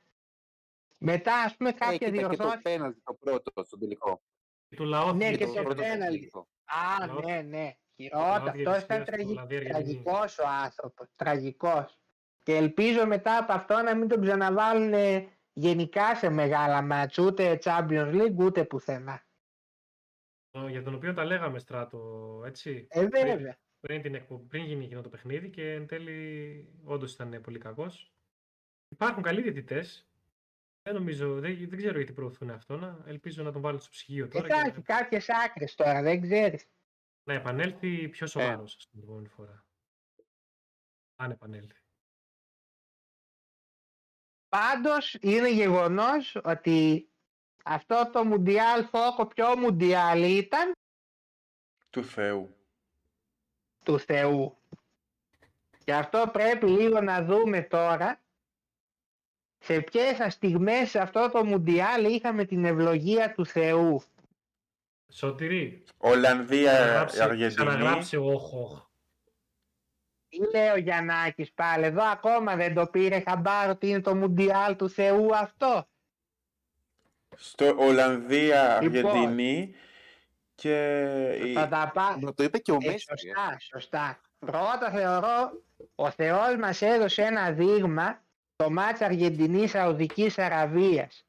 Μετά 0.97 1.35
ας 1.43 1.55
πούμε 1.55 1.69
Ε, 1.69 1.73
κάποια 1.73 1.97
κοίτα, 1.97 2.11
και 2.11 2.21
το 2.21 2.27
διορθώθηκε. 2.27 2.61
πέναλτι 2.61 3.01
το 3.03 3.13
πρώτο 3.13 3.63
στον 3.63 3.79
τελικό. 3.79 4.21
Και 4.71 4.77
του 4.77 4.83
λαό 4.85 5.13
Ναι, 5.13 5.29
Και 5.31 5.37
και 5.37 5.45
το 5.45 5.53
το 5.53 5.61
πρώτο 5.61 5.81
στον 5.83 5.91
πέναλτι. 5.93 6.17
τελικό. 6.17 6.47
Α, 6.65 7.05
Λαό- 7.05 7.25
ναι, 7.25 7.41
ναι. 7.41 7.57
λαό 7.57 7.73
Χειρότα. 7.95 8.33
Αυτός 8.35 8.51
διαιτησίας 8.53 8.83
ήταν 8.83 8.97
του 8.99 9.03
τραγι... 9.05 9.33
Λαβία 9.33 9.57
Αργεντινή. 9.57 10.03
τραγικός 10.03 10.37
ο 10.37 10.47
άνθρωπος. 10.47 11.07
Τραγικός. 11.15 11.99
Και 12.43 12.55
ελπίζω 12.55 13.05
μετά 13.07 13.37
από 13.37 13.53
αυτό 13.53 13.81
να 13.81 13.95
μην 13.95 14.07
τον 14.07 14.21
ξαναβάλουν 14.21 14.93
γενικά 15.53 16.15
σε 16.15 16.29
μεγάλα 16.29 16.81
μάτς. 16.81 17.17
Ούτε 17.17 17.59
Champions 17.63 18.13
League 18.13 18.35
ούτε 18.37 18.65
πουθενά. 18.65 19.25
Ο- 20.51 20.67
Για 20.67 20.83
τον 20.83 20.93
οποίο 20.93 21.13
τα 21.13 21.23
λέγαμε 21.25 21.59
στράτο, 21.59 22.41
έτσι. 22.45 22.87
Ε, 22.89 23.07
βέβαια. 23.07 23.57
πριν, 23.79 24.01
την 24.01 24.15
εκπο... 24.15 24.39
πριν 24.39 24.63
γίνει 24.63 24.85
εκείνο 24.85 25.01
το 25.01 25.09
παιχνίδι 25.09 25.49
και 25.49 25.73
εν 25.73 25.87
τέλει 25.87 26.67
όντως 26.83 27.13
ήταν 27.13 27.41
πολύ 27.41 27.59
κακός. 27.59 28.13
Υπάρχουν 28.87 29.23
καλοί 29.23 29.41
διαιτητές. 29.41 30.10
Δεν 30.83 30.93
νομίζω, 30.93 31.39
δεν, 31.39 31.69
δεν 31.69 31.77
ξέρω 31.77 31.97
γιατί 31.97 32.13
προωθούν 32.13 32.49
αυτό. 32.49 32.77
Να, 32.77 33.03
ελπίζω 33.05 33.43
να 33.43 33.51
τον 33.51 33.61
βάλουν 33.61 33.79
στο 33.79 33.89
ψυγείο 33.89 34.27
τώρα 34.27 34.47
και 34.47 34.53
Υπάρχει 34.53 34.81
κάποιες 34.81 35.29
άκρες 35.29 35.75
τώρα, 35.75 36.01
δεν 36.01 36.21
ξέρεις. 36.21 36.65
να 37.23 37.33
επανέλθει 37.33 38.09
πιο 38.09 38.27
σοβαρός 38.27 38.87
την 38.91 38.99
επόμενη 39.03 39.27
φορά. 39.27 39.65
Αν 41.15 41.31
επανέλθει. 41.31 41.79
Πάντως 44.49 45.13
είναι 45.21 45.51
γεγονός 45.51 46.35
ότι 46.43 47.09
αυτό 47.65 48.09
το 48.13 48.23
Μουντιάλ 48.23 48.85
Φόκο 48.85 49.27
πιο 49.27 49.57
Μουντιάλ 49.57 50.37
ήταν; 50.37 50.71
Του 51.89 52.03
Θεού. 52.03 52.55
του 53.85 53.99
Θεού. 53.99 54.57
Γι' 55.85 55.91
αυτό 55.91 56.29
πρέπει 56.33 56.65
λίγο 56.67 57.01
να 57.01 57.23
δούμε 57.25 57.61
τώρα 57.61 58.20
σε 59.63 59.81
ποιες 59.81 60.33
στιγμές 60.33 60.89
σε 60.89 60.99
αυτό 60.99 61.29
το 61.31 61.45
Μουντιάλ 61.45 62.13
είχαμε 62.13 62.45
την 62.45 62.65
ευλογία 62.65 63.33
του 63.33 63.45
Θεού; 63.45 64.01
Σωτηρή, 65.11 65.83
Ολλανδία, 65.97 66.71
ξαναγράψε, 66.73 67.23
Αργεντινή. 67.23 67.53
ξαναγράψε 67.55 68.17
όχ, 68.17 68.53
όχ. 68.53 68.79
Τι 70.29 70.37
λέει 70.57 70.69
ο 70.69 70.77
Γιαννάκης 70.77 71.51
πάλι; 71.51 71.85
Εδώ 71.85 72.03
ακόμα 72.03 72.55
δεν 72.55 72.73
το 72.73 72.87
πήρε 72.87 73.23
χαμπάρο 73.27 73.71
ότι 73.71 73.89
είναι 73.89 74.01
το 74.01 74.15
Μουντιάλ 74.15 74.75
του 74.75 74.89
Θεού 74.89 75.35
αυτό. 75.35 75.85
Στο 77.37 77.75
Ολλανδία, 77.77 78.79
Λοιπόν. 78.81 79.05
Αργεντινή 79.11 79.75
και 80.55 80.99
η- 81.43 81.53
Θα 81.53 81.67
τα 81.67 81.91
πά... 81.93 82.17
Μα 82.21 82.33
το 82.33 82.43
είπε 82.43 82.57
και 82.57 82.71
ο 82.71 82.77
Ε, 82.81 82.85
Μέση. 82.85 83.05
ε. 83.07 83.15
σωστά, 83.17 83.57
σωστά. 83.59 84.19
Πρώτα 84.39 84.89
θεωρώ 84.91 85.61
ο 85.95 86.11
Θεός 86.11 86.55
μας 86.57 86.81
έδωσε 86.81 87.21
ένα 87.21 87.51
δείγμα 87.51 88.23
το 88.61 88.69
μάτς 88.69 89.01
Αργεντινής 89.01 89.69
Σαουδικής 89.71 90.37
Αραβίας. 90.37 91.25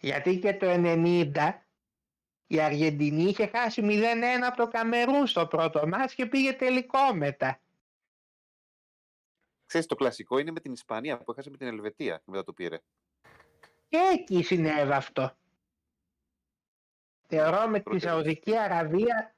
Γιατί 0.00 0.38
και 0.38 0.54
το 0.54 0.66
90 0.70 1.32
η 2.46 2.60
Αργεντινή 2.60 3.22
είχε 3.22 3.46
χάσει 3.46 3.82
0-1 3.84 3.92
από 4.46 4.56
το 4.56 4.68
Καμερούν 4.68 5.26
στο 5.26 5.46
πρώτο 5.46 5.86
μάτς 5.86 6.14
και 6.14 6.26
πήγε 6.26 6.52
τελικό 6.52 7.14
μετά. 7.14 7.60
Ξέρεις, 9.66 9.86
το 9.86 9.94
κλασικό 9.94 10.38
είναι 10.38 10.50
με 10.50 10.60
την 10.60 10.72
Ισπανία 10.72 11.18
που 11.18 11.32
έχασε 11.32 11.50
με 11.50 11.56
την 11.56 11.66
Ελβετία 11.66 12.16
και 12.16 12.30
μετά 12.30 12.44
το 12.44 12.52
πήρε. 12.52 12.78
Και 13.88 13.98
εκεί 14.12 14.42
συνέβη 14.42 14.92
αυτό. 14.92 15.36
Θεωρώ 17.28 17.68
με 17.68 17.76
τη 17.76 17.82
Πρώτη 17.82 18.00
Σαουδική 18.00 18.56
Αραβία 18.56 19.34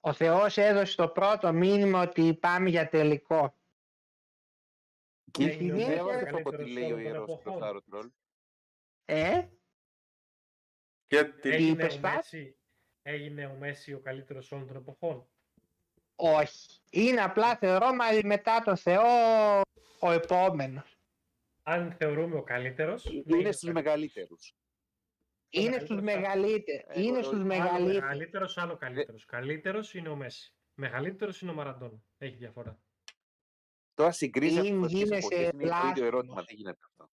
ο 0.00 0.12
Θεός 0.12 0.56
έδωσε 0.56 0.96
το 0.96 1.08
πρώτο 1.08 1.52
μήνυμα 1.52 2.02
ότι 2.02 2.34
πάμε 2.34 2.68
για 2.68 2.88
τελικό. 2.88 3.57
Και 5.30 5.44
Ναι, 5.44 5.52
η 5.52 5.58
είναι 5.60 5.72
ο 5.72 5.76
διάβαζε 5.76 6.24
καλύτερος 6.24 6.40
από 6.40 6.56
τι 6.56 6.70
λέει 6.72 6.82
ο 6.82 6.86
όλων 6.86 6.96
των 7.02 7.04
ιερός 7.04 7.22
εποχών. 7.22 7.52
Κλωσάρο 7.52 7.82
Τρόλ. 7.82 8.10
Ε, 9.04 9.46
γιατί 11.08 11.48
Έγινε, 11.50 11.70
είπες, 11.70 11.96
ο 11.96 12.00
Πα; 12.00 12.14
Μέση, 12.14 12.56
έγινε 13.02 13.46
ο 13.46 13.54
Μέση 13.54 13.92
ο 13.92 14.00
καλύτερος 14.00 14.52
όλων 14.52 14.66
των 14.66 14.76
εποχών. 14.76 15.26
Όχι. 16.16 16.80
Είναι 16.90 17.20
απλά 17.20 17.56
θεωρώ 17.56 17.94
μα 17.94 18.04
μετά 18.24 18.62
το 18.64 18.76
Θεό 18.76 19.02
ο 20.00 20.10
επόμενος. 20.10 20.98
Αν 21.62 21.92
θεωρούμε 21.92 22.36
ο 22.36 22.42
καλύτερος, 22.42 23.04
ναι, 23.04 23.12
Είναι 23.12 23.48
ο 23.48 23.52
στους 23.52 23.64
καλύτερος. 23.64 23.72
μεγαλύτερους. 23.72 24.54
Είναι 25.50 25.78
στους 25.78 26.00
μεγαλύτερους. 26.00 26.84
Ε, 26.88 27.02
Είναι 27.02 27.18
ο- 27.18 27.22
στους 27.22 27.32
ο- 27.36 27.40
Άλλο 27.40 27.46
μεγαλύτερους. 27.46 28.00
μεγαλύτερος, 28.00 28.58
άλλο 28.58 28.76
καλύτερος. 28.76 29.24
Καλύτερος 29.24 29.94
είναι 29.94 30.08
ο 30.08 30.16
Μέση. 30.16 30.54
Μεγαλύτερος 30.74 31.40
είναι 31.40 31.50
ο 31.50 31.54
Μαραντόνα. 31.54 32.02
Έχει 32.18 32.36
διαφορά. 32.36 32.80
Τώρα 33.98 34.10
συγκρίζει 34.12 34.60
Μην 34.60 34.74
αυτές 34.84 34.90
τις 34.92 34.98
γίνεσαι 35.02 35.34
εποχές. 35.34 35.38
Είναι 35.40 35.50
το 35.50 35.56
ίδιο 35.58 35.68
μπλάσφημος. 35.68 36.06
ερώτημα. 36.06 36.34
Δεν 36.34 36.56
γίνεται 36.56 36.78
αυτό. 36.88 37.10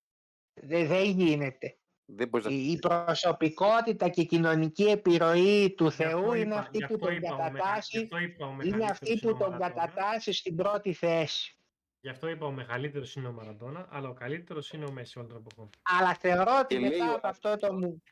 Δεν, 0.54 0.88
δεν 0.88 1.04
γίνεται. 1.10 1.78
Δεν 2.06 2.28
μπορείς 2.28 2.46
να 2.46 2.52
Η, 2.52 2.72
η 2.72 2.80
προσωπικότητα 2.80 4.10
και 4.10 4.22
η 4.22 4.26
κοινωνική 4.26 4.84
επιρροή 4.84 5.74
του 5.78 5.84
Γι' 5.86 5.92
Θεού 5.92 6.20
αυτό 6.20 6.34
είναι 6.34 6.46
είπα- 6.46 6.60
αυτή 6.60 6.78
γι' 6.78 6.86
που 6.86 6.94
αυτό 6.94 7.06
τον 7.06 7.16
είπα 7.16 7.34
ο 7.34 7.36
μεγα- 7.38 7.50
γι' 7.50 7.58
κατατάσσει, 7.58 7.98
αυτό 8.04 8.18
είπα 8.18 8.46
ο 8.46 8.50
είναι 8.50 8.56
μεγαλύτερος 8.58 8.90
αυτή 8.92 9.06
που 9.20 9.28
είναι 9.28 9.32
ο 9.36 9.38
τον 9.38 9.52
Μαραντόνα. 9.52 9.86
κατατάσσει 9.86 10.34
στην 10.34 10.56
πρώτη 10.56 10.94
θέση. 10.94 11.58
Γι' 12.00 12.10
αυτό 12.10 12.28
είπα 12.30 12.46
ο 12.46 12.52
μεγαλύτερος 12.52 13.16
είναι 13.16 13.28
ο 13.28 13.32
Μαραντόνα, 13.32 13.88
αλλά 13.92 14.10
ο 14.10 14.14
καλύτερος 14.14 14.72
είναι 14.72 14.86
ο 14.86 14.92
Μέση 14.92 15.18
όλων 15.20 15.30
των 15.32 15.38
εποχών. 15.46 15.70
Αλλά 15.84 16.16
θεωρώ 16.16 16.60
ότι 16.60 16.76
Και 16.76 16.80
λέει 16.82 16.90
μετά 17.00 17.12
ο 17.12 17.16
από 17.16 17.28
αυτό 17.28 17.58
το 17.58 17.74
μου... 17.74 18.04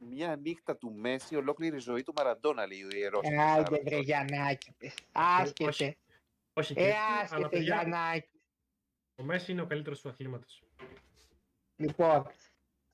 Μια 0.00 0.36
νύχτα 0.36 0.76
του 0.76 0.92
Μέση, 0.92 1.36
ολόκληρη 1.36 1.78
ζωή 1.78 2.02
του 2.02 2.12
Μαραντόνα, 2.16 2.66
λέει 2.66 2.82
ο 2.82 2.96
ιερός. 2.96 3.22
Ε, 3.24 3.28
Κλωσάρο 3.28 3.52
Άιντε 3.52 3.70
βρε 3.80 3.90
Τρόλ. 3.90 4.02
Γιαννάκη. 4.02 4.74
Άσχετε. 5.12 5.96
Όχι 6.58 6.72
Όχι 6.72 6.74
και 6.74 6.80
Ε, 6.80 6.86
έτσι, 6.86 6.98
αλλά 7.00 7.22
άσχετε 7.22 7.48
παιδιά, 7.48 7.74
Γιαννάκη. 7.74 8.28
ο 9.16 9.22
Μέση 9.22 9.52
είναι 9.52 9.60
ο 9.62 9.66
καλύτερος 9.66 10.00
του 10.00 10.08
αθλήματος. 10.08 10.62
Λοιπόν, 11.76 12.26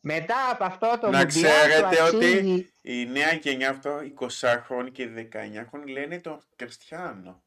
μετά 0.01 0.51
από 0.51 0.65
αυτό 0.65 0.99
το 1.01 1.11
Να 1.11 1.19
Μουντιάλ 1.19 1.69
ξέρετε 1.69 1.97
του 1.97 2.05
ότι- 2.15 2.27
αξίζει- 2.27 2.73
η 2.83 3.07
νέα 3.07 3.33
γενιά 3.33 3.71
αυτό, 3.71 4.01
20χρονοι 4.03 4.91
και 4.93 5.07
19χρονοι 5.07 5.87
λένε 5.87 6.21
το 6.21 6.41
Κριστιανό. 6.57 7.43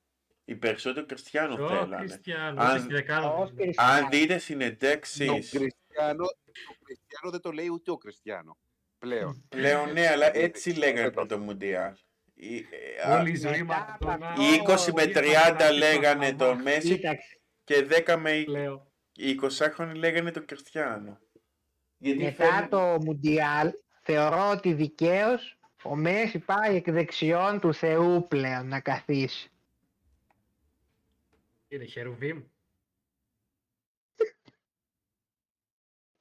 Οι 0.45 0.55
περισσότεροι 0.55 1.05
Κριστιανό 1.05 1.63
Ο 1.63 1.67
θέλανε. 1.67 1.95
Κριστιανό, 1.95 2.61
Αν- 2.61 2.69
όχι 2.75 2.79
στη 2.83 2.93
δεκάδα. 2.93 3.27
ως 3.27 3.49
δηλαδή. 3.51 3.63
Κριστιανός; 3.63 4.01
Αν 4.03 4.09
δείτε 4.09 4.33
Το 4.33 4.39
συνεντεύξεις, 4.39 5.27
Κριστιανό, 5.27 6.25
το 6.25 6.75
Κριστιανό 6.83 7.31
δεν 7.31 7.41
το 7.41 7.51
λέει 7.51 7.67
ούτε 7.69 7.91
ο 7.91 7.97
Κριστιανό. 7.97 8.57
Πλέον. 8.97 9.45
πλέον 9.49 9.91
ναι, 9.91 10.07
αλλά 10.07 10.35
έτσι 10.37 10.69
Δεν 10.71 10.79
λέγανε 10.79 11.09
το- 11.09 11.11
πριν 11.15 11.27
το 11.27 11.37
Μουντιάλ. 11.39 11.93
Οι- 12.37 12.57
ε, 12.57 13.09
α, 13.11 13.19
Όλη 13.19 13.31
η 13.31 13.35
ζωή 13.35 13.63
μετά 13.63 13.87
από 13.93 14.05
Μαραντόνα. 14.07 14.29
αυτό- 14.31 14.41
Οι 14.43 14.53
20 14.55 14.91
με 14.93 15.01
όλοι 15.01 15.11
30 15.13 15.65
επαναλάβει 15.65 15.77
λέγανε 15.77 16.31
το 16.33 16.45
τον 16.45 16.61
Μέση 16.61 16.87
Κοίταξε, 16.95 17.39
και 17.63 17.81
10 17.83 18.17
με 18.17 18.43
Λέω. 18.45 18.91
οι 19.13 19.29
20χρονοι 19.29 19.93
λέγανε 19.95 20.31
τον 20.31 20.45
Κριστιανό. 20.45 21.19
Γιατί 21.97 22.23
μετά 22.23 22.45
φαίνεται- 22.45 22.69
το 22.69 22.97
Μουντιάλ 23.01 23.71
θεωρώ 24.01 24.49
ότι 24.49 24.73
δικαίως 24.73 25.57
ο 25.83 25.95
Μέση 25.95 26.39
πάει 26.39 26.75
εκ 26.75 26.91
δεξιών 26.91 27.59
του 27.59 27.73
Θεού 27.73 28.27
πλέον 28.27 28.67
να 28.67 28.79
καθίσει. 28.79 29.49
Είναι 31.67 31.85
χερουβίμ. 31.85 32.43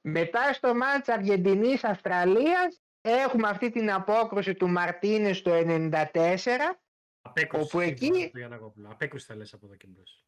Μετά 0.01 0.53
στο 0.53 0.75
μάτς 0.75 1.07
Αργεντινής 1.09 1.83
Αυστραλίας 1.83 2.81
Έχουμε 3.07 3.47
αυτή 3.49 3.69
την 3.71 3.91
απόκρουση 3.91 4.53
του 4.53 4.67
Μαρτίνες 4.69 5.41
το 5.41 5.51
94 5.53 6.79
Απέκρουση. 7.21 7.63
Όπου 7.65 7.79
εκεί- 7.79 8.03
σύμφωνα 8.05 8.19
με 8.23 8.29
τον 8.29 8.39
Γιαννακόπουλο. 8.39 8.89
Απέκρουση 8.91 9.25
θα 9.25 9.35
λες 9.35 9.53
από 9.53 9.65
εδώ 9.65 9.75
και 9.75 9.87
μπρος. 9.87 10.25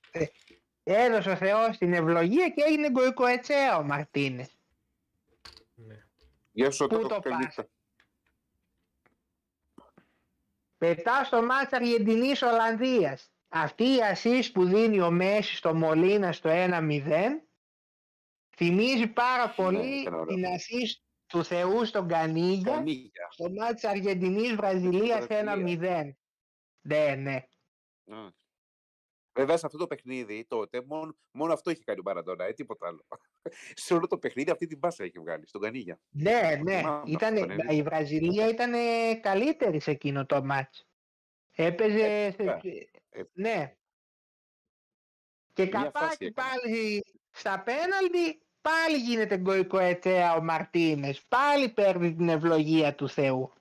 έδωσε 0.84 1.30
ο 1.30 1.36
Θεός 1.36 1.78
την 1.78 1.94
ευλογία 1.94 2.50
και 2.50 2.64
έγινε 2.68 2.90
γκοϊκοετσέα 2.92 3.78
ο 3.78 3.84
Μαρτίνες. 3.84 4.50
Ναι. 5.76 6.04
Γεια 6.52 6.72
σου, 6.72 6.88
Πού 6.88 6.96
Κάτω, 6.96 7.08
το 7.08 7.20
καλή 7.20 7.36
πας; 7.36 7.46
νύχτα. 7.46 7.68
Πετά 10.78 11.24
στο 11.24 11.42
μάτς 11.42 11.74
Αργεντινής 11.74 12.42
Ολλανδίας. 12.42 13.32
Αυτή 13.50 13.84
η 13.84 14.02
ασίς 14.02 14.52
που 14.52 14.66
δίνει 14.66 15.02
ο 15.02 15.12
Μέση 15.12 15.56
στο 15.56 15.74
Μολίνα 15.74 16.32
στο 16.32 16.50
1-0 16.50 17.42
θυμίζει 18.56 19.08
πάρα 19.08 19.50
πολύ 19.50 19.78
Ναι, 19.78 19.86
ήταν 19.86 20.14
ωραίο. 20.14 20.36
την 20.36 20.46
ασίς 20.46 21.04
του 21.28 21.44
Θεού 21.44 21.86
στον 21.86 22.08
Κανίγια 22.08 22.74
Κανίγια. 22.74 23.28
στο 23.32 23.50
μάτς 23.50 23.84
Αργεντινής 23.84 24.56
Βραζιλίας 24.56 25.26
Βραζιλία. 25.26 26.10
1-0. 26.12 26.18
Ναι, 26.82 27.16
ναι. 27.16 27.36
Α. 28.16 28.30
Βέβαια, 29.34 29.58
σε 29.58 29.66
αυτό 29.66 29.78
το 29.78 29.88
παιχνίδι 29.88 30.46
τότε 30.48 30.82
μόνο, 30.86 31.18
μόνο 31.32 31.54
αυτό 31.54 31.72
είχε 31.72 31.84
κάνει 31.84 32.00
ο 32.00 32.04
Μαραντόνα, 32.06 32.46
ε, 32.46 32.54
τίποτα 32.54 32.88
άλλο. 32.88 33.06
σε 33.84 33.94
όλο 33.94 34.08
το 34.08 34.18
παιχνίδι 34.18 34.52
αυτή 34.52 34.68
την 34.68 34.80
πάσα 34.80 35.04
έχει 35.04 35.20
βγάλει, 35.20 35.48
στον 35.48 35.62
Κανίγια. 35.62 36.00
Ναι, 36.10 36.60
ναι. 36.64 36.78
Θυμάμαι 36.78 37.04
Ήτανε, 37.12 37.40
αυτό, 37.40 37.54
ναι. 37.54 37.76
η 37.76 37.82
Βραζιλία 37.84 38.48
ήταν 38.48 38.72
καλύτερη 39.22 39.80
σε 39.80 39.92
εκείνο 39.92 40.26
το 40.26 40.44
μάτς. 40.44 40.88
Έπαιζε... 41.52 42.00
Ε, 42.06 42.32
σε- 42.32 42.36
βέβαια. 42.38 42.62
Ε, 43.10 43.22
ναι. 43.34 43.76
Και 45.54 45.66
Μια 45.66 45.80
φάση 45.80 45.92
καπάκι 45.92 46.26
έκανε. 46.26 46.48
πάλι 46.50 47.04
στα 47.32 47.64
πέναλτι, 47.64 48.47
πάλι 48.68 48.98
γίνεται 48.98 49.38
γκοϊκοετσέα 49.38 50.34
ο 50.36 50.42
Μαρτίνες. 50.42 51.26
Πάλι 51.28 51.70
παίρνεις 51.70 52.16
την 52.16 52.30
ευλογία 52.30 52.96
του 52.96 53.10
Θεού. 53.10 53.54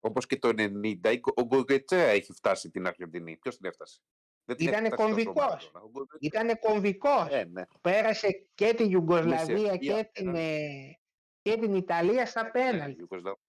Όπως 0.00 0.26
και 0.26 0.38
το 0.38 0.48
90, 0.48 1.10
η 1.12 1.18
Γκο- 1.18 1.32
ο 1.36 1.42
Γκογκετσέα 1.44 2.06
έχει 2.06 2.32
φτάσει 2.32 2.70
την 2.70 2.86
Αργεντινή. 2.86 3.36
Ποιος 3.36 3.56
την 3.56 3.66
έφτασε; 3.68 4.00
Δεν 4.44 4.56
την 4.56 4.66
Ήτανε 4.68 4.86
έχει 4.86 4.94
φτάσει 4.94 5.12
τόσο 5.12 5.30
ο 5.30 5.32
κομβικός. 5.32 5.70
Μαραντόνα. 5.72 5.84
Ο 5.84 5.88
Γκογκετσέα. 5.90 6.18
Ήτανε 6.20 6.54
κομβικός. 6.54 7.28
Ε, 7.30 7.44
ναι. 7.44 7.62
Πέρασε 7.80 8.46
και 8.54 8.74
την 8.74 8.90
Ιουγκοσλαβία 8.90 9.36
Μεσαιωνία, 9.56 9.76
και 9.76 10.10
την, 10.12 10.28
έναν. 10.28 10.34
ε, 10.40 10.98
και 11.42 11.56
την 11.58 11.74
Ιταλία 11.74 12.26
στα 12.26 12.46
Ε, 12.46 12.50
πέναλτι. 12.50 13.00
Ιουγκοσλαβ- 13.00 13.40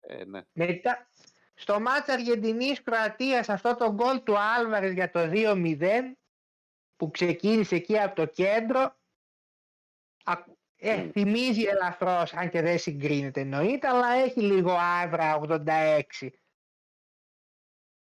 Ε, 0.00 0.24
ναι. 0.24 0.40
Μετά, 0.52 1.10
στο 1.54 1.80
μάτς 1.80 2.08
Αργεντινής 2.08 2.82
Κροατίας 2.82 3.48
αυτό 3.48 3.76
το 3.76 3.92
γκολ 3.92 4.22
του 4.22 4.38
Άλβαρες 4.38 4.92
για 4.92 5.10
το 5.10 5.28
2-0 5.28 6.16
που 6.96 7.10
ξεκίνησε 7.10 7.74
εκεί 7.74 7.98
από 7.98 8.14
το 8.14 8.26
κέντρο 8.26 8.96
α- 10.24 10.44
ε, 10.76 10.96
Μμ. 10.96 11.10
θυμίζει 11.10 11.62
ελαφρώς 11.62 12.32
αν 12.34 12.50
και 12.50 12.60
δεν 12.62 12.78
συγκρίνεται 12.78 13.40
εννοείται 13.40 13.88
αλλά 13.88 14.08
έχει 14.12 14.40
λίγο 14.40 14.70
άβρα 14.78 15.34
86 15.34 16.00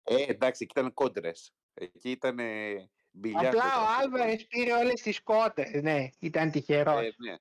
Ε, 0.03 0.23
εντάξει, 0.23 0.63
εκεί 0.65 0.73
ήταν 0.81 0.95
κόντρες. 0.95 1.53
Εκεί 1.75 2.11
ήταν 2.11 2.37
μπιλιάρντο. 3.11 3.49
απλά 3.49 3.65
ο 3.65 3.71
τώρα, 3.71 3.83
αυτό 3.89 4.09
το 4.09 4.17
Άλβαρες 4.17 4.47
πήρε 4.47 4.73
όλες 4.73 5.01
τις 5.03 5.23
κότες 5.23 5.83
ναι 5.83 6.09
ήταν 6.19 6.51
τυχερός 6.51 7.01
Ε, 7.01 7.15
ναι. 7.17 7.37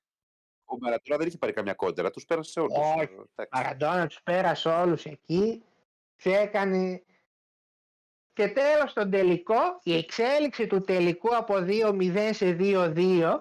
Ο 0.70 0.78
Μαραντόνα 0.78 1.18
δεν 1.18 1.28
είχε 1.28 1.38
πάρει 1.38 1.54
καμιά 1.54 1.74
κόντρα, 1.74 2.12
τους 2.12 2.26
πέρασε 2.26 2.60
όλους. 2.60 2.78
Όχι. 2.78 3.10
Μαραντόνα 3.52 4.08
τους 4.08 4.22
πέρασε 4.24 4.70
όλους 4.70 5.06
εκεί 5.06 5.64
και 6.16 6.36
έκανε 6.36 7.04
και 8.38 8.48
τέλος 8.48 8.94
τον 8.94 9.10
τελικό 9.10 9.80
η 9.84 9.98
εξέλιξη 9.98 10.68
του 10.68 10.82
τελικού 10.82 11.36
από 11.36 11.54
2-0 11.58 12.30
σε 12.32 12.58
2-2 12.60 13.40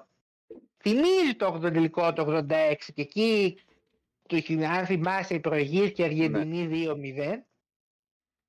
θυμίζει 0.82 1.35
το 1.36 1.60
8 1.64 1.73
τελικό 1.73 2.12
το 2.12 2.44
86 2.48 2.74
και 2.94 3.02
εκεί 3.02 3.59
του 4.28 4.64
αν 4.66 4.86
θυμάσαι 4.86 5.35
η 5.35 5.40
προηγής 5.40 5.93
και 5.93 6.05
Αργεντινή 6.05 6.86
2-0 7.16 7.39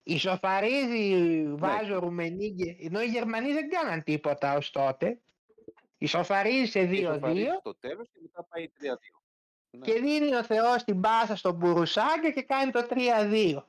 ισοφαρίζει 0.04 1.46
βάζει 1.56 1.92
ο 1.92 2.00
Ρουμενίγκε 2.00 2.78
ενώ 2.80 3.02
οι 3.02 3.08
Γερμανοί 3.08 3.54
δεν 3.54 3.70
κάναν 3.70 4.04
τίποτα 4.04 4.56
ως 4.56 4.72
τότε 4.72 5.20
ισοφαρίζει 5.98 6.72
σε 6.72 6.80
2-2 6.80 6.90
Στο 7.60 7.76
τέλος 7.76 8.08
και 8.14 8.20
μετά 8.22 8.44
πάει 8.50 8.72
3-2. 8.80 8.84
Ναι. 9.70 9.86
και 9.86 10.00
δίνει 10.00 10.36
ο 10.36 10.44
Θεός 10.44 10.84
την 10.84 11.02
πάσα 11.02 11.36
στον 11.36 11.56
Μπουρουσάκα 11.56 12.32
και 12.34 12.42
κάνει 12.42 12.72
το 12.72 12.88
3-2. 12.90 13.64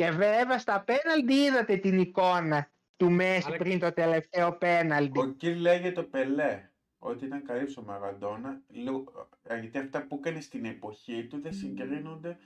Και 0.00 0.10
βέβαια 0.10 0.58
στα 0.58 0.84
πέναλτι 0.84 1.34
είδατε 1.34 1.76
την 1.76 1.98
εικόνα 1.98 2.70
του 2.96 3.10
Μέση 3.10 3.46
Αλλά- 3.46 3.56
πριν 3.56 3.78
το 3.78 3.92
τελευταίο 3.92 4.52
πέναλτι. 4.58 5.18
Ο 5.18 5.26
Κιλ 5.26 5.60
λέγε 5.60 5.92
το 5.92 6.02
Πελέ 6.04 6.70
ότι 6.98 7.24
ήταν 7.24 7.42
καλή 7.44 7.74
ο 7.78 7.82
Μαραντόνα, 7.82 8.62
λου- 8.68 9.12
ε, 9.42 9.58
γιατί 9.58 9.78
αυτά 9.78 10.06
που 10.06 10.16
έκανε 10.16 10.40
στην 10.40 10.64
εποχή 10.64 11.26
του 11.26 11.40
δεν 11.40 11.52
συγκρίνονται 11.52 12.38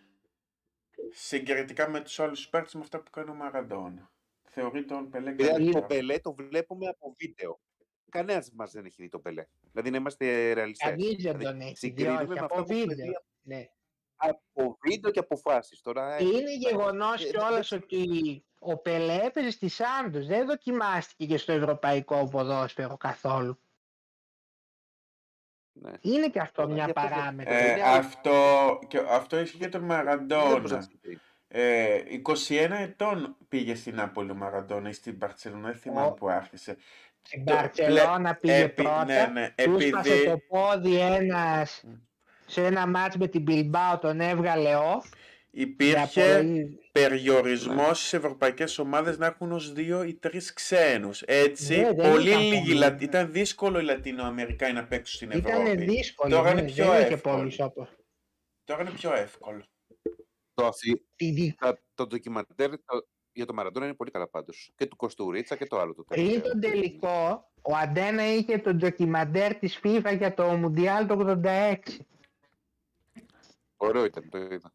συγκριτικά 1.11 1.89
με 1.89 2.01
τους 2.01 2.21
άλλους 2.21 2.49
παίκτες 2.49 2.75
με 2.75 2.81
αυτά 2.81 3.01
που 3.01 3.11
κάνει 3.11 3.31
ο 3.31 3.35
Μαραντόνα. 3.35 4.11
Θεωρεί 4.43 4.85
τον 4.85 5.11
Πελέ 5.11 5.31
Παιδιά, 5.33 5.53
καλύτερο. 5.53 5.81
το 5.81 5.87
Πελέ 5.87 6.19
το 6.19 6.35
βλέπουμε 6.35 6.87
από 6.89 7.15
βίντεο. 7.19 7.61
Κανένας 8.11 8.51
μας 8.53 8.73
δεν 8.73 8.85
έχει 8.85 9.03
δει 9.03 9.09
το 9.09 9.19
Πελέ. 9.19 9.45
Δηλαδή 9.73 9.91
να 9.91 9.97
είμαστε 9.97 10.53
ρεαλιστές. 10.53 10.89
Κανείς 10.89 11.23
δεν 11.23 11.39
τον 11.39 11.61
έχει 11.61 11.69
δει, 11.71 11.77
συγκρίνουμε 11.77 12.17
όχι, 12.17 12.27
με 12.29 12.35
από 12.35 12.45
αυτά 12.45 12.65
που 12.65 12.73
έχουμε 12.73 12.95
βίντεο. 12.95 13.07
δει 13.07 13.19
Ναι. 13.43 13.69
Από 14.29 14.79
βίντεο 14.83 15.11
και 15.11 15.19
αποφάσεις. 15.19 15.81
Τώρα, 15.81 16.17
Και 16.17 16.25
είναι 16.25 16.55
γεγονός 16.57 17.25
ε, 17.25 17.29
κιόλας 17.29 17.69
δεν- 17.69 17.81
ότι 17.83 18.45
ο 18.59 18.79
Πελέ 18.79 19.15
έπαιζε 19.25 19.51
στη 19.51 19.69
Σάντος, 19.69 20.27
δεν 20.27 20.47
δοκιμάστηκε 20.47 21.27
και 21.27 21.37
στο 21.39 21.53
ευρωπαϊκό 21.53 22.29
ποδόσφαιρο 22.29 22.97
καθόλου. 22.97 23.59
Ναι. 25.73 25.93
Είναι 26.01 26.29
και 26.29 26.41
αυτό 26.41 26.63
Τώρα, 26.63 26.75
μια 26.75 26.85
για 26.85 26.95
πες, 26.95 27.03
παράμετρο. 27.05 27.55
Ε, 27.55 27.71
Είναι 27.73 27.83
αυτό, 27.83 28.79
και 28.89 29.03
αυτό 29.09 29.39
ισχύει 29.39 29.57
για 29.57 29.69
τον 29.69 29.81
δεν 29.87 29.89
μπορείς 29.89 30.05
να 30.07 30.37
Μαραντόνα. 30.37 30.81
συγκρίνεις. 30.81 31.21
Ε, 31.49 32.03
21 32.09 32.77
ετών 32.81 33.37
πήγε 33.49 33.75
στην 33.75 33.95
Νάπολη 33.95 34.31
ο 34.31 34.35
Μαραντόνα 34.35 34.89
ή 34.89 34.93
στην 34.93 35.15
Μπαρτσελόνα, 35.17 35.67
δεν 35.71 35.79
θυμάμαι 35.79 36.07
Ο- 36.07 36.13
που 36.13 36.29
άρχισε. 36.29 36.77
Στην 37.23 37.45
το- 37.45 37.53
Μπαρτσελώνα 37.55 38.35
πήγε 38.35 38.59
Επί- 38.63 38.75
πρώτα. 38.75 39.05
ναι, 39.05 39.27
ναι, 39.33 39.51
Του 39.65 39.81
σπάσε 39.81 40.11
επειδή 40.13 40.31
το 40.31 40.39
πόδι 40.49 41.01
ένας 41.01 41.81
Μμ. 41.85 41.93
Σε 42.47 42.67
ένα 42.67 42.87
μάτς 42.87 43.17
με 43.17 43.27
την 43.29 43.45
Bilbao 43.49 43.99
τον 44.01 44.21
έβγαλε 44.21 44.71
off. 44.77 45.03
για 45.51 45.63
υπήρχε 45.67 46.37
πολύ- 46.37 46.79
περιορισμός 46.93 47.99
στις 47.99 48.13
ευρωπαϊκές 48.13 48.79
ομάδες 48.79 49.19
να 49.19 49.27
έχουν 49.27 49.53
ως 49.53 49.73
δύο 49.73 50.03
ή 50.03 50.15
τρεις 50.15 50.53
ξένους. 50.53 51.23
Έτσι, 51.23 51.77
Ναι, 51.77 51.93
δεν 51.93 52.11
πολύ 52.13 52.29
ήταν 52.31 52.43
λίγοι, 52.43 52.59
πολύ. 52.61 52.75
Λα- 52.75 52.97
ήταν 53.01 53.33
δύσκολο 53.33 53.79
οι 53.79 53.83
Λατινοαμερικάνοι 53.85 54.73
να 54.73 54.87
παίξουν 54.87 55.17
στην 55.17 55.31
Ήταν 55.39 55.61
Ευρώπη. 55.67 55.85
δύσκολο, 55.85 56.35
Τώρα 56.37 56.55
ναι, 56.55 56.61
είναι 56.61 56.71
πιο 56.71 56.85
δεν 56.91 57.01
είχε 57.03 57.13
εύκολο. 57.15 57.37
πολλούς 57.37 57.59
όπως. 57.61 57.89
Τώρα 58.65 58.83
είναι 58.83 58.91
πιο 58.91 59.15
εύκολο. 59.15 59.65
Το, 60.55 60.67
αφι- 60.67 61.03
Τη 61.17 61.31
δι- 61.31 61.55
τα- 61.59 61.79
το 61.95 62.07
ντοκιμαντέρ 62.07 62.71
το- 62.71 63.09
για 63.33 63.47
το 63.47 63.53
Μαραντόνα 63.55 63.87
είναι 63.87 63.95
πολύ 63.95 64.11
καλά 64.11 64.29
πάντως. 64.29 64.73
Και 64.77 64.87
του 64.87 64.97
Κοστουρίτσα 64.97 65.57
και 65.57 65.67
το 65.67 65.79
άλλο 65.79 65.95
το 65.95 66.03
Πριν 66.03 66.25
τελευταίο. 66.27 66.51
τον 66.53 66.61
τελικό, 66.61 67.51
ο 67.63 67.77
Αντένα 67.77 68.35
είχε 68.35 68.59
το 68.59 68.75
ντοκιμαντέρ 68.75 69.55
της 69.55 69.81
FIFA 69.85 70.15
για 70.19 70.35
το 70.35 70.45
Μουντιάλ 70.45 71.07
το 71.07 71.15
86. 71.15 72.07
Ωραίο 73.85 74.05
ήταν, 74.05 74.29
το 74.31 74.39
είδα. 74.39 74.73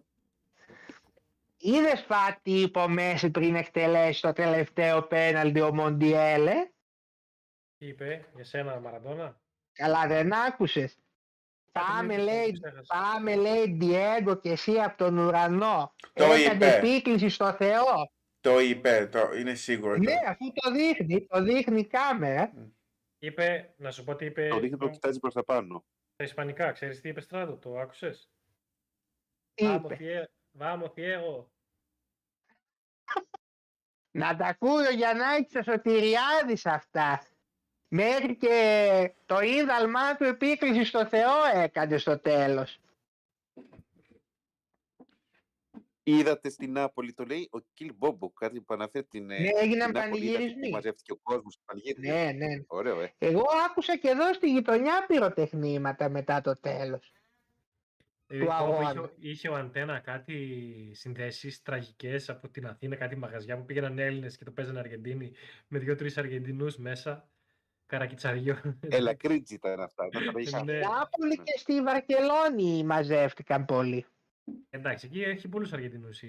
Είδες 1.58 2.02
φάτη 2.02 2.52
είπε 2.52 2.80
ο 2.80 2.88
Μέση 2.88 3.30
πριν 3.30 3.56
εκτελέσει 3.56 4.22
το 4.22 4.34
τελευταίο 4.34 5.02
πέναλτι 5.02 5.62
ο 5.62 5.74
Μοντιέλε; 5.74 6.70
Τι 7.78 7.88
είπε 7.88 8.26
για 8.36 8.44
σένα 8.44 8.80
Μαραντόνα. 8.80 9.40
Καλά 9.72 10.08
δεν 10.08 10.34
άκουσες. 10.34 10.98
Κάτι 11.72 11.88
Πάμε 11.88 12.04
μου 12.16 12.22
είπε, 12.22 12.32
λέει, 12.32 12.52
το 12.52 12.60
ξέχασα. 12.60 12.94
πάμε 12.98 13.36
λέει 13.36 13.78
Διέγκο 13.80 14.36
και 14.36 14.50
εσύ 14.52 14.72
από 14.80 14.98
τον 14.98 15.18
ουρανό. 15.18 15.94
Το 16.14 16.24
Έκανε 16.24 16.54
είπε. 16.56 16.76
επίκληση 16.76 17.30
στο 17.30 17.54
Θεό. 17.54 18.12
Το 18.40 18.60
είπε, 18.60 19.10
το, 19.12 19.20
είναι 19.40 19.54
σίγουρο. 19.54 19.98
Ναι, 19.98 20.06
το- 20.06 20.12
αφού 20.28 20.46
το 20.54 20.72
δείχνει, 20.72 21.26
το 21.26 21.42
δείχνει 21.44 21.80
η 21.80 21.86
κάμερα. 21.88 22.52
Είπε, 23.20 23.74
να 23.78 23.92
σου 23.92 24.04
πω 24.04 24.16
τι 24.16 24.26
είπε 24.26 24.48
Το 24.48 24.60
δείχνει 24.60 24.78
το 24.78 24.88
κοιτάζει 24.90 25.20
προς 25.20 25.34
τα 25.34 25.44
πάνω. 25.44 25.84
στα 26.14 26.24
Ισπανικά. 26.24 26.72
Ξέρεις 26.72 27.02
τι 27.02 27.10
είπε 27.10 27.22
Στράτο, 27.22 27.54
το 27.58 27.78
άκουσες; 27.80 28.30
Τι 29.60 29.66
Vamos, 29.66 29.92
είπε; 29.92 29.98
Fie- 30.00 30.62
Vamos, 30.62 30.94
Diego. 30.96 31.46
Να 34.12 34.36
τα 34.36 34.46
ακούει 34.46 34.86
ο 34.86 34.92
Γιαννάκης 34.92 35.56
ο 35.56 35.64
Σωτηριάδης 35.72 36.66
αυτά. 36.66 37.26
Μέχρι 37.88 38.36
και 38.38 39.14
το 39.26 39.40
ίδαλμά 39.40 40.16
του 40.16 40.24
επίκληση 40.24 40.84
στο 40.86 41.06
Θεό 41.08 41.34
έκανε 41.54 41.98
στο 41.98 42.20
τέλος. 42.20 42.80
Είδατε 46.04 46.50
στην 46.50 46.72
Νάπολη, 46.72 47.14
το 47.14 47.24
λέει 47.24 47.50
ο 47.52 47.60
Κιλ 47.74 47.94
Μπόμπο, 47.96 48.32
κάτι 48.32 48.62
που 48.62 48.74
αναφέρει 48.74 49.06
την. 49.06 49.32
ε, 49.32 49.40
Ναι, 49.40 49.50
έγιναν 49.56 49.92
την 49.92 50.02
Νάπολη, 50.02 50.24
είδατε 50.24 50.34
πανηγυρισμοί. 50.34 50.68
που 50.68 50.74
Μαζεύτηκε 50.74 51.12
ο 51.12 51.18
κόσμος 51.24 51.54
στο 51.54 51.62
πανηγύρι. 51.66 52.08
Ναι, 52.08 52.32
ναι. 52.32 52.64
Ωραίο, 52.68 53.02
ε. 53.02 53.14
Εγώ 53.18 53.44
άκουσα 53.70 53.98
και 53.98 54.08
εδώ 54.10 54.34
στη 54.34 54.52
γειτονιά 54.52 55.06
πυροτεχνήματα 55.08 56.10
μετά 56.10 56.42
το 56.42 56.60
τέλος. 56.60 57.12
Δηλαδή, 58.30 58.46
Του 58.48 58.54
όπου 58.62 58.64
αγώνα. 58.74 58.90
είχε, 58.90 59.00
ο- 59.00 59.12
είχε 59.20 59.50
ο 59.50 59.56
Αντένα 59.56 60.00
κάτι 60.00 60.92
συνδέσεις 60.94 61.62
τραγικές 61.62 62.30
από 62.30 62.50
την 62.50 62.68
Αθήνα, 62.68 62.96
κάτι 62.96 63.16
μαγαζιά 63.16 63.58
που 63.58 63.66
πήγαιναν 63.66 64.00
Έλληνες 64.00 64.38
και 64.38 64.44
το 64.44 64.52
παίζανε 64.52 64.80
Αργεντίνοι 64.80 65.32
με 65.68 65.80
δύο-τρεις 65.80 66.18
Αργεντινούς 66.18 66.78
μέσα. 66.78 67.30
καρακιτσαριό. 67.86 68.58
Έλα, 68.80 69.14
κρίντζ 69.14 69.52
ήταν 69.52 69.80
αυτά. 69.80 70.04
να 70.14 70.32
τα 70.32 70.40
είχα. 70.40 70.64
Ναι. 70.64 70.80
Νάπολη 70.80 71.36
και 71.38 71.54
στη 71.58 71.82
Βαρκελόνη 71.82 72.84
μαζεύτηκαν 72.84 73.66
πολύ. 73.66 74.06
Εντάξει, 74.70 75.06
εκεί 75.06 75.22
έχει 75.22 75.48
πολλούς 75.48 75.74
Αργεντινούς 75.74 76.22
η 76.22 76.28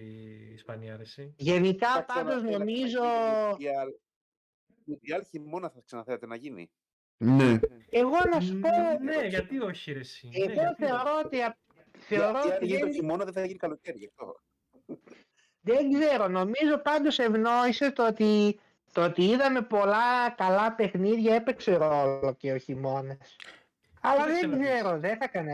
Ισπανία, 0.52 0.96
ρε, 0.96 1.02
εσύ. 1.02 1.34
Γενικά 1.36 1.88
Θα 1.92 2.02
ξανα- 2.08 2.24
πάντως 2.28 2.42
έλα, 2.42 2.58
νομίζω, 2.58 3.00
Μουντιάλ. 3.50 3.88
Μουντιάλ 4.84 5.24
χειμώνα 5.30 5.70
θα 5.70 5.80
ξαναθέατε 5.84 6.26
να 6.26 6.36
γίνει. 6.36 6.70
Ναι. 7.16 7.58
εγώ 7.90 8.16
να 8.32 8.40
σου 8.40 8.58
πω, 8.60 8.68
Ναι, 9.02 9.26
γιατί 9.26 9.60
όχι, 9.60 9.92
ρε, 9.92 9.98
εσύ. 9.98 10.28
Ναι, 10.28 10.36
εγώ 10.36 10.52
γιατί 10.52 10.66
όχι. 10.68 10.74
θεωρώ 10.92 11.20
ότι, 11.24 11.40
α- 11.40 11.56
θεωρώ 12.16 12.38
Γιατί 12.40 12.48
αν 12.50 12.56
ότι 12.56 12.66
γίνει 12.66 12.78
το 12.80 12.86
δεν, 12.86 12.94
χειμώνα 12.94 13.24
δεν 13.24 13.32
θα 13.32 13.40
γίνει 13.44 13.58
καλοκαίρι 13.58 13.98
γι' 13.98 14.06
αυτό. 14.06 14.40
δεν 15.60 15.92
ξέρω, 15.92 16.28
νομίζω 16.28 16.78
πάντως 16.78 17.18
ευνόησε 17.18 17.90
το 17.92 18.06
ότι, 18.06 18.60
το 18.92 19.04
ότι 19.04 19.24
είδαμε 19.24 19.62
πολλά 19.62 20.30
καλά 20.36 20.74
παιχνίδια 20.74 21.34
έπαιξε 21.34 21.76
ρόλο 21.76 22.34
και 22.38 22.52
ο 22.52 22.56
χειμώνας. 22.58 23.36
Αλλά 24.00 24.16
Κοίταξε 24.24 24.40
δεν 24.40 24.50
να 24.50 24.56
δεις. 24.56 24.66
ξέρω, 24.68 24.98
δεν 24.98 25.16
θα 25.18 25.24
έκανα. 25.24 25.52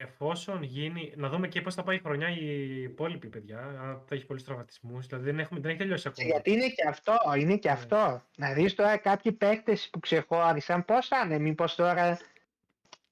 Εφόσον 0.00 0.62
γίνει, 0.62 1.12
να 1.16 1.28
δούμε 1.28 1.48
και 1.48 1.60
πώς 1.60 1.74
θα 1.74 1.82
πάει 1.82 1.96
η 1.96 2.00
χρονιά 2.00 2.28
η 2.28 2.82
υπόλοιπη, 2.82 3.28
παιδιά. 3.28 3.58
Αν 3.58 4.02
θα 4.06 4.14
έχει 4.14 4.24
πολλούς 4.26 4.44
τραυματισμούς. 4.44 5.06
Δηλαδή 5.06 5.24
δεν, 5.24 5.38
έχουμε, 5.38 5.60
δεν 5.60 5.70
έχει 5.70 5.78
τελειώσει 5.78 6.08
ακόμα. 6.08 6.28
Γιατί 6.28 6.50
είναι 6.52 6.68
και 6.68 6.88
αυτό, 6.88 7.14
είναι 7.38 7.56
και 7.56 7.68
Ναι. 7.68 7.74
αυτό. 7.74 8.22
Να 8.36 8.52
δεις 8.52 8.74
τώρα 8.74 8.96
κάποιοι 8.96 9.32
παίκτες 9.32 9.88
που 9.92 10.00
ξεχώρισαν, 10.00 10.84
πώς 10.84 11.08
θα 11.08 11.22
είναι, 11.24 11.38
μήπως 11.38 11.74
τώρα 11.74 12.06
ε, 12.06 12.16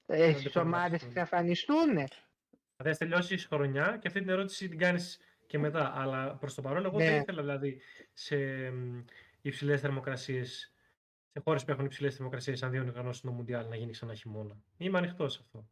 δεν 0.06 0.38
στις 0.38 0.52
το 0.52 0.60
ομάδες 0.60 0.90
μάθουν. 0.90 1.08
εξαφανιστούν. 1.08 1.98
Θα 2.76 2.84
θες 2.84 2.98
τελειώσεις 2.98 3.44
η 3.44 3.46
χρονιά 3.46 3.96
και 4.00 4.06
αυτή 4.08 4.20
την 4.20 4.28
ερώτηση 4.28 4.68
την 4.68 4.78
κάνεις 4.78 5.18
και 5.46 5.58
μετά. 5.58 5.92
Αλλά 5.96 6.36
προς 6.36 6.54
το 6.54 6.62
παρόν 6.62 6.84
εγώ 6.84 6.98
Ναι. 6.98 7.04
δεν 7.04 7.20
ήθελα 7.20 7.40
δηλαδή 7.40 7.80
σε 8.12 8.36
μ, 8.70 9.04
υψηλές 9.42 9.80
θερμοκρασίες, 9.80 10.74
σε 11.32 11.40
χώρες 11.44 11.64
που 11.64 11.70
έχουν 11.70 11.84
υψηλές 11.84 12.14
θερμοκρασίες 12.14 12.62
αν 12.62 12.70
δεν 12.70 12.80
οργανώσουν 12.88 13.30
το 13.30 13.36
Μουντιάλ 13.36 13.68
να 13.68 13.76
γίνει 13.76 13.92
ξανά 13.92 14.14
χειμώνα. 14.14 14.56
Είμαι 14.76 14.98
ανοιχτός 14.98 15.32
σε 15.32 15.40
αυτό. 15.42 15.68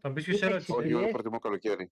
Θα 0.00 0.08
μου 0.08 0.14
πεις 0.14 0.24
ποιος 0.24 0.36
Κοίταξε, 0.36 0.54
ερώτηση. 0.54 0.72
Όχι, 0.72 0.82
Ψηλές. 0.86 1.02
εγώ 1.02 1.10
προτιμώ 1.12 1.38
καλοκαίρι. 1.38 1.90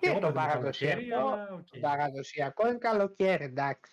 Και 0.00 0.08
Εγώ 0.08 0.18
το 0.18 0.32
προτιμώ 0.32 0.46
καλοκαίρι, 0.46 1.08
παραδοσιακό, 1.08 1.28
αλλά 1.28 1.52
οκ. 1.52 1.66
το 1.70 1.78
παραδοσιακό 1.80 2.68
είναι 2.68 2.78
καλοκαίρι, 2.78 3.44
εντάξει. 3.44 3.92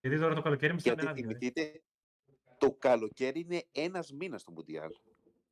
Γιατί 0.00 0.18
τώρα 0.18 0.34
το 0.34 0.42
καλοκαίρι 0.42 0.72
μου 0.72 0.78
στέλνει 0.78 1.02
Γιατί 1.02 1.20
άδεια. 1.20 1.26
ρε. 1.32 1.38
θυμηθείτε, 1.38 1.82
το 2.58 2.72
καλοκαίρι 2.72 3.40
είναι 3.40 3.64
ένας 3.72 4.12
μήνας 4.12 4.40
στο 4.40 4.52
Μουντιάλ. 4.52 4.90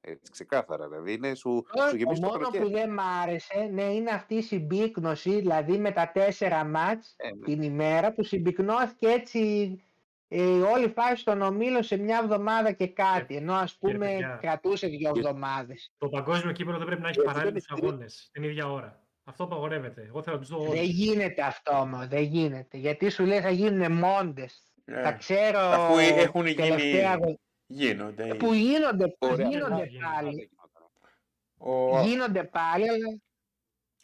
Έτσι, 0.07 0.31
ξεκάθαρα. 0.31 0.89
Δηλαδή 0.89 1.13
είναι 1.13 1.35
σου, 1.35 1.51
σου 1.51 1.91
Το 1.91 1.97
γεμίζει 1.97 2.21
το 2.21 2.27
μόνο 2.27 2.39
που 2.45 2.51
καλοκαίρι. 2.53 2.73
δεν 2.81 2.91
μ' 2.93 3.01
άρεσε 3.23 3.69
ναι, 3.73 3.83
είναι 3.83 4.11
αυτή 4.11 4.35
η 4.35 4.43
συμπίκνωση, 4.43 5.31
δηλαδή 5.31 5.79
με 5.79 5.91
τα 5.91 6.11
τέσσερα 6.15 6.65
μάτς 6.65 7.15
Ε, 7.17 7.29
ναι. 7.29 7.45
την 7.45 7.63
ημέρα 7.63 8.13
που 8.13 8.23
συμπυκνώθηκε 8.25 9.07
έτσι 9.09 9.41
ε, 10.29 10.41
όλη 10.43 10.85
η 10.85 10.89
φάση 10.89 11.25
των 11.25 11.43
ομίλων 11.43 11.83
σε 11.83 11.97
μια 11.97 12.21
εβδομάδα 12.23 12.73
και 12.73 12.87
κάτι, 12.87 13.37
ενώ 13.37 13.55
ας 13.55 13.77
κύριε 13.81 13.95
πούμε 13.95 14.07
παιδιά, 14.11 14.39
κρατούσε 14.41 14.87
δύο 14.87 15.13
και- 15.13 15.19
εβδομάδες. 15.19 15.93
Το 15.99 16.09
παγκόσμιο 16.09 16.53
κύπελο 16.53 16.77
δεν 16.79 16.87
πρέπει 16.87 17.03
να 17.03 17.09
έχει 17.09 17.17
Γιατί 17.21 17.33
δεν 17.33 17.43
παράλληλους 17.43 17.67
είναι- 17.71 17.89
αγώνες 17.89 18.29
την 18.33 18.43
ίδια 18.43 18.71
ώρα. 18.73 19.03
Αυτό 19.25 19.45
απαγορεύεται. 19.45 20.05
Εγώ 20.07 20.23
θέλω 20.23 20.37
να 20.37 20.43
τους 20.43 20.51
δω 20.51 20.59
Δεν 20.59 20.69
όλους. 20.71 20.81
γίνεται 20.91 21.43
αυτό 21.43 21.79
όμως, 21.79 22.07
δεν 22.07 22.23
γίνεται. 22.23 22.77
Γιατί 22.77 23.11
σου 23.11 23.25
λέει 23.25 23.41
θα 23.41 23.51
γίνουν 23.51 23.93
μόντες. 23.93 24.73
Ε, 24.85 25.03
Θα 25.03 25.13
ξέρω 25.13 25.59
Αφού 25.59 25.99
έχουν 25.99 26.47
γίνει 26.47 26.55
τελευταία 26.55 27.11
αγω- 27.13 27.39
Γίνονται. 27.67 28.35
που 28.35 28.53
γίνονται, 28.53 29.17
Ωραία, 29.19 29.49
γίνονται 29.49 29.75
δεν 29.75 29.87
γίνεται. 29.87 30.07
πάλι. 30.15 30.51
Ο... 31.59 32.01
Γίνονται 32.03 32.45
πάλι, 32.45 32.89
αλλά 32.89 33.19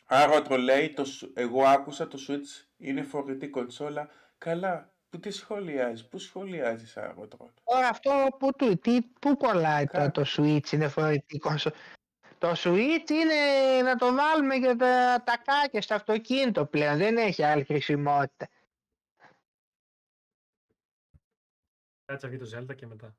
Άρα 0.04 0.42
το 0.42 0.56
λέει, 0.56 0.92
το, 0.92 1.04
σου- 1.04 1.32
εγώ 1.36 1.64
άκουσα 1.64 2.08
το 2.08 2.18
Switch 2.28 2.66
είναι 2.76 3.02
φορητή 3.02 3.48
κονσόλα. 3.48 4.08
Καλά, 4.38 4.94
που 5.08 5.18
τι 5.20 5.30
σχολιάζεις, 5.30 6.08
πού 6.08 6.18
σχολιάζεις 6.18 6.96
Άρωτρο. 6.96 7.50
τώρα 7.64 7.88
αυτό 7.88 8.26
που, 8.38 8.52
του, 8.52 8.78
τι, 8.78 9.02
που 9.02 9.36
κολλάει 9.36 9.84
το, 9.86 9.92
Κάτω. 9.92 10.22
το 10.22 10.30
Switch 10.36 10.72
είναι 10.72 10.88
φορητικό. 10.88 11.56
σου- 11.58 11.72
Το 12.38 12.52
Switch 12.56 13.10
είναι 13.10 13.34
να 13.82 13.96
το 13.96 14.12
βάλουμε 14.14 14.54
για 14.54 14.76
τα, 14.76 15.22
τα 15.26 15.36
κάκια 15.44 15.82
στο 15.82 15.94
αυτοκίνητο 15.94 16.66
πλέον. 16.66 16.96
Δεν 16.98 17.16
έχει 17.16 17.42
άλλη 17.42 17.64
χρησιμότητα. 17.64 18.48
Κάτσε 22.04 22.26
να 22.26 22.32
βγει 22.32 22.38
το 22.50 22.58
Zelda 22.58 22.74
και 22.76 22.86
μετά. 22.86 23.16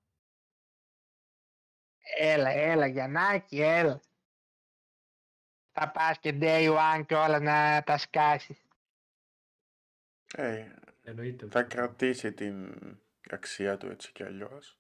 Έλα, 2.20 2.50
έλα, 2.50 2.88
Γιαννάκη, 2.88 3.62
έλα. 3.62 4.02
Θα 5.72 5.92
πας 5.92 6.20
και 6.20 6.38
day 6.42 6.78
one 6.78 7.06
και 7.06 7.16
όλα 7.16 7.40
να 7.40 7.84
τα 7.86 7.98
σκάσεις. 7.98 8.58
Ε, 10.34 10.66
Εννοείται. 11.04 11.46
ότι 11.46 11.54
θα 11.54 11.64
κρατήσει 11.64 12.34
την 12.34 12.74
αξία 13.30 13.78
του 13.78 13.88
έτσι 13.88 14.12
κι 14.12 14.24
αλλιώς. 14.24 14.76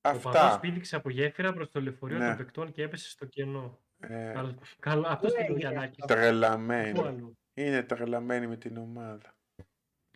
Ο 0.00 0.10
παδός 0.18 0.34
Αυτά. 0.36 0.60
πήδηξε 0.60 0.96
από 0.96 1.10
γέφυρα 1.10 1.52
προς 1.52 1.70
το 1.70 1.80
λεωφορείο 1.80 2.18
Ναι. 2.18 2.26
των 2.28 2.36
παικτών 2.36 2.72
και 2.72 2.82
έπεσε 2.82 3.08
στο 3.10 3.26
κενό. 3.26 3.78
Ε, 4.00 4.32
Καλό, 4.34 4.58
καλό, 4.78 5.06
αυτός 5.08 5.30
Πού 5.30 5.36
πήγε 5.36 5.50
ο 5.50 5.54
έγινε 5.54 5.58
Γιαννάκης. 5.58 6.02
αυτό; 6.02 6.14
Πού 6.14 6.20
τρελαμένοι. 6.20 6.98
αλλού. 7.00 7.38
Είναι 7.54 7.82
τρελαμένοι 7.82 8.46
με 8.46 8.56
την 8.56 8.76
ομάδα. 8.76 9.33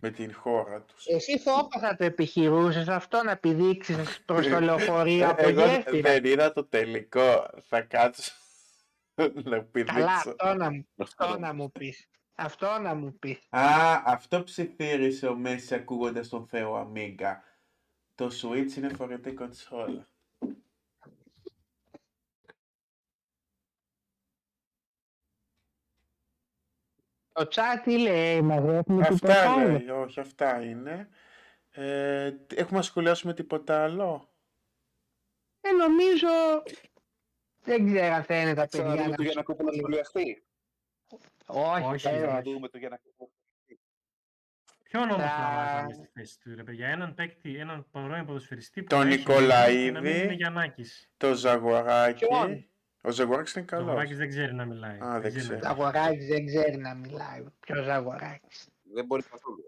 Με 0.00 0.10
την 0.10 0.34
χώρα 0.34 0.82
τους. 0.82 1.06
Εσύ 1.06 1.38
φόβο 1.38 1.68
θα 1.80 1.96
το 1.96 2.04
επιχειρούσες 2.04 2.88
αυτό 2.88 3.22
να 3.22 3.36
πηδήξεις 3.36 4.22
προς 4.24 4.48
το 4.48 4.60
λεωφορείο 4.60 5.28
από 5.28 5.42
Ε, 5.42 5.48
Εγώ 5.48 5.64
γέφυρα. 5.66 6.10
δεν 6.12 6.24
είδα 6.24 6.52
το 6.52 6.64
τελικό. 6.64 7.48
Θα 7.68 7.80
κάτσω 7.80 8.32
να 9.16 9.42
Καλά, 9.42 9.62
πηδήξω. 9.62 10.04
αυτό 10.08 10.54
να, 10.54 10.70
μου- 10.70 10.88
αυτό 10.96 11.38
να 11.38 11.52
μου 11.54 11.72
πεις. 11.72 12.08
Αυτό 12.34 12.78
να 12.78 12.94
μου 12.94 13.18
πεις. 13.18 13.38
Α, 13.50 13.62
αυτό 14.04 14.42
ψιθύρισε 14.44 15.26
ο 15.26 15.34
Μέση 15.34 15.74
ακούγοντας 15.74 16.28
τον 16.28 16.46
Θεό 16.46 16.74
Αμίγκα. 16.76 17.42
Το 18.14 18.30
Switch 18.42 18.76
είναι 18.76 18.88
φορητή 18.88 19.32
κονσόλα. 19.32 20.08
Το 27.38 27.48
chat 27.50 27.80
τι 27.84 27.98
λέει, 27.98 28.40
μαζεύουμε 28.42 29.02
Αυτά 29.02 29.14
τίποτα 29.14 29.52
άλλο. 29.52 29.68
λέει, 29.72 29.88
όχι, 29.88 30.20
αυτά 30.20 30.62
είναι. 30.62 31.08
Ε, 31.70 32.32
τι- 32.32 32.56
έχουμε 32.56 32.78
να 32.78 32.84
σχολιάσουμε 32.84 33.34
τίποτα 33.34 33.82
άλλο; 33.84 34.32
Ε, 35.60 35.70
νομίζω, 35.70 36.28
δεν 37.62 37.86
ξέρω 37.86 38.14
αν 38.14 38.22
θέλουν 38.22 38.54
τα 38.54 38.66
παιδιά 38.66 38.82
Ξαναδούμε 38.82 39.08
να 39.08 39.16
το 39.16 39.22
Γιανακόπουλο 39.22 39.70
να 39.70 39.76
σχολιαστεί; 39.76 40.44
Όχι, 41.46 41.60
Όχι, 41.66 41.80
τέλος. 41.82 41.92
όχι. 41.92 42.08
Ξαναδούμε 42.08 42.68
το 42.68 42.78
Γιανακόπουλο. 42.78 43.30
Ποιον 44.82 45.02
όμως 45.10 45.16
Θα- 45.30 45.38
να 45.38 45.54
βάζαμε 45.54 45.92
στη 45.92 46.06
θέση 46.14 46.40
του, 46.40 46.54
ρε 46.54 46.62
παιδιά; 46.62 46.88
Έναν 46.88 47.14
παίκτη, 47.14 47.56
έναν 47.56 47.86
πρώην 47.90 48.26
ποδοσφαιριστή 48.26 48.82
που 48.82 48.88
Τον 48.88 48.98
να 48.98 49.08
έχει 49.08 49.18
Νικολαίδη. 49.18 50.36
και 50.36 50.48
να 50.48 50.66
μην 53.10 53.26
είναι 53.26 53.36
Γιαννάκης. 53.36 53.52
Το 53.52 53.52
Ζαγοράκι. 53.52 53.52
Ποιον; 53.52 53.52
Ο 53.52 53.52
Ζαγοράκης 53.52 53.54
είναι 53.54 53.64
Ο 53.64 53.68
καλός. 53.68 53.86
Ζαγοράκης 53.86 54.16
δεν 54.16 54.28
ξέρει 54.28 54.54
να 54.54 54.64
μιλάει. 54.64 54.98
Α, 55.00 55.20
δεν 55.20 55.34
ξέρει 55.34 55.46
να 55.46 55.56
ξέρει. 55.56 55.56
μιλάει. 55.56 55.72
Αγοράκης 55.72 56.26
δεν 56.26 56.46
ξέρει 56.46 56.76
να 56.76 56.94
μιλάει. 56.94 57.44
Ποιος 57.60 57.86
Αγοράκης. 57.86 58.68
Δεν 58.82 59.04
μπορεί 59.04 59.22
καθόλου. 59.22 59.64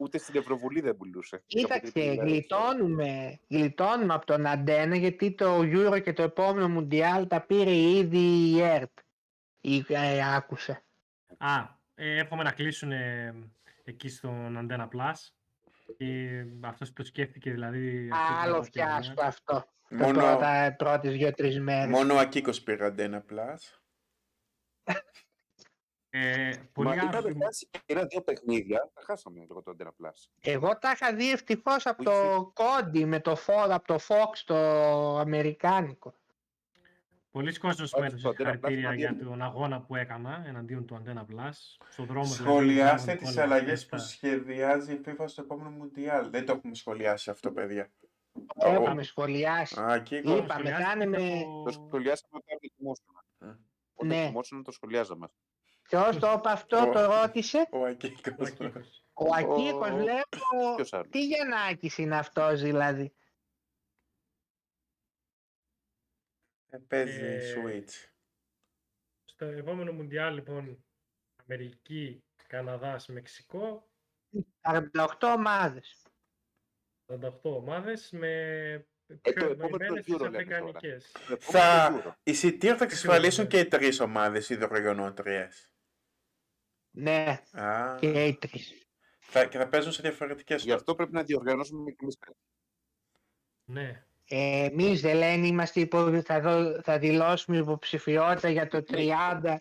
Ούτε 0.00 0.18
στην 0.18 0.36
Ευρωβουλή 0.36 0.80
δεν 0.80 0.96
πουλούσε. 0.96 1.42
Κοίταξε, 1.46 2.00
γλιτώνουμε, 2.00 3.40
γλιτώνουμε 3.48 4.14
από 4.14 4.26
τον 4.26 4.46
Αντένα 4.46 4.96
γιατί 4.96 5.34
το 5.34 5.58
Euro 5.58 6.02
και 6.02 6.12
το 6.12 6.22
επόμενο 6.22 6.68
Μουντιάλ 6.68 7.26
τα 7.26 7.40
πήρε 7.40 7.74
ήδη 7.76 8.18
η 8.18 8.60
ΕΡΤ. 8.62 8.98
Ή 9.60 9.84
ε, 9.88 10.34
άκουσε. 10.34 10.82
Α, 11.38 11.76
ε, 11.94 12.18
εύχομαι 12.18 12.42
να 12.42 12.52
κλείσουν 12.52 12.92
ε, 12.92 13.34
εκεί 13.84 14.08
στον 14.08 14.68
Antenna 14.70 14.88
Plus. 14.88 15.37
Και 15.96 16.44
αυτός 16.60 16.92
το 16.92 17.04
σκέφτηκε 17.04 17.50
δηλαδή. 17.50 18.08
αυτή 18.12 18.26
την 18.26 18.34
Άλλο 18.42 18.52
τελευταία 18.52 18.86
φιάσκο 18.86 19.22
αυτό. 19.24 19.52
Τα 19.88 19.96
Μόνο, 19.96 20.18
πρώτα, 20.18 20.74
πρώτες 20.78 21.12
δύο-τρεις 21.12 21.60
μέρες. 21.60 21.90
μόνο 21.90 22.14
ο 22.14 22.18
Ακίκος 22.18 22.62
πήρε 22.62 22.84
αντένα 22.84 23.20
πλάς. 23.20 23.80
Ε, 26.10 26.50
Μα 26.56 26.64
πολύ 26.72 26.94
είχαμε 26.96 27.16
άσχημο. 27.16 27.44
χάσει 27.44 27.68
και 27.70 27.80
ένα-δύο 27.86 28.20
παιχνίδια. 28.22 28.90
Τα 28.94 29.02
χάσαμε 29.04 29.40
λίγο 29.40 29.62
το 29.62 29.70
Αντένα 29.70 29.92
Plus. 30.02 30.24
Εγώ 30.40 30.78
τα 30.78 30.90
είχα 30.90 31.14
δει 31.14 31.30
ευτυχώς 31.30 31.86
από 31.86 31.96
Που 31.96 32.02
το 32.02 32.50
κόντι 32.54 33.04
με 33.04 33.20
το 33.20 33.36
φόρο 33.36 33.74
από 33.74 33.86
το 33.86 33.98
Fox 34.08 34.32
το 34.44 34.56
αμερικάνικο. 35.18 36.14
Πολλοί 37.30 37.58
κόσμος 37.58 37.92
Όχι, 37.92 38.00
μου 38.02 38.06
έδωσε 38.06 38.22
το 38.22 38.28
Antenna 38.30 38.32
Plus 38.34 38.36
συγχαρητήρια 38.36 38.94
για 38.94 39.06
εναντίον 39.08 39.28
τον 39.30 39.42
αγώνα 39.42 39.80
που 39.80 39.96
έκανα 39.96 40.44
εναντίον 40.46 40.86
του 40.86 41.02
Antenna 41.02 41.20
Plus. 41.20 41.52
Στον 41.90 42.06
δρόμο 42.06 42.24
δηλαδή, 42.24 42.34
Σχολιάστε 42.50 43.06
κάναμε 43.14 43.26
τις 43.26 43.36
όλα 43.36 43.42
αλλαγές 43.42 43.82
αυτά. 43.82 43.96
που 43.96 44.02
σχεδιάζει 44.02 44.92
η 44.92 45.00
FIFA 45.06 45.24
στο 45.26 45.42
επόμενο 45.42 45.70
Μουντιάλ. 45.70 46.30
Δεν 46.30 46.46
το 46.46 46.52
έχουμε 46.52 46.74
σχολιάσει 46.74 47.30
αυτό, 47.30 47.50
παιδιά. 47.52 47.90
Το 48.58 48.68
έχουμε 48.68 49.02
σχολιάσει. 49.02 49.80
Α, 49.80 49.86
Ακίκο. 49.92 50.30
Είπα. 50.36 50.44
Είπαμε, 50.44 50.70
θα 50.70 50.92
είναι 50.94 51.06
με- 51.06 51.18
Το 51.64 51.70
σχολιάσαμε 51.72 52.32
όταν 52.44 52.58
ετοιμόσαμε. 52.60 53.18
Ε. 53.38 53.46
Όταν 53.94 54.08
Ναι. 54.08 54.22
ετοιμόσαμε 54.24 54.62
το 54.62 54.70
σχολιάζαμε. 54.72 55.28
Ποιος 55.82 56.18
το 56.18 56.34
είπε 56.38 56.48
αυτό, 56.50 56.76
Ο- 56.88 56.92
το 56.92 57.04
ρώτησε; 57.04 57.68
Ο 57.70 57.78
Ο 57.78 57.84
Ακίκος. 57.84 58.48
Ακίκος. 58.48 59.04
Ο 59.12 59.34
Ακίκος 59.34 59.90
Ο- 59.90 59.96
βλέπω. 59.96 60.74
Ποιος 60.76 60.92
άλλος; 60.92 61.08
Τι 61.10 61.26
Γιαννάκης 61.26 61.98
είναι 61.98 62.16
αυτός 62.16 62.62
δηλαδή. 62.62 63.12
Παίζει 66.86 67.24
Ε, 67.24 67.54
Switch. 67.56 68.08
Στο 69.24 69.44
επόμενο 69.44 69.92
Μουντιάλ, 69.92 70.34
λοιπόν, 70.34 70.84
Αμερική, 71.36 72.24
Καναδάς, 72.46 73.06
Μεξικό, 73.06 73.90
48 74.60 75.34
ομάδες. 75.36 76.06
48 77.06 77.30
ομάδες 77.42 78.10
με 78.10 78.28
Ε, 79.06 79.16
το 79.16 79.32
πιο 79.32 79.46
επόμενο 79.50 79.84
ευνοημένες 79.84 80.00
Euro 80.00 80.04
τις 80.04 80.12
λέμε 80.18 80.18
τώρα. 80.20 80.36
αφρικανικές. 80.36 81.12
Το 81.12 81.32
επόμενο 81.32 81.40
Θα... 81.40 82.02
Euro. 82.04 82.14
Οι 82.22 82.30
εισιτήρια 82.30 82.76
θα 82.76 82.84
εξασφαλίσουν 82.84 83.42
ναι. 83.44 83.48
και 83.50 83.58
οι 83.58 83.66
τρεις 83.68 84.00
ομάδες 84.00 84.48
οι 84.48 84.56
διοργανώτριε. 84.56 85.48
Ναι, 86.90 87.42
Α, 87.52 87.96
και 88.00 88.24
οι 88.26 88.36
τρεις. 88.38 88.88
θα, 89.18 89.46
και 89.46 89.58
θα 89.58 89.68
παίζουν 89.68 89.92
σε 89.92 90.02
διαφορετικές 90.02 90.62
Γι' 90.64 90.72
αυτό 90.72 90.94
πρέπει 90.94 91.12
να 91.12 91.22
διοργανώσουμε 91.22 91.90
και 91.90 91.98
εμείς 92.02 92.18
κάτι. 92.18 92.38
Ναι. 93.70 94.06
Ε, 94.30 94.64
εμείς 94.64 95.00
δεν 95.00 95.16
λένε 95.16 95.46
είμαστε 95.46 95.80
υπο... 95.80 96.22
θα, 96.22 96.40
δω- 96.40 96.80
θα 96.82 96.98
δηλώσουμε 96.98 97.56
υποψηφιότητα 97.56 98.48
για 98.48 98.68
το 98.68 98.84
30 98.88 99.56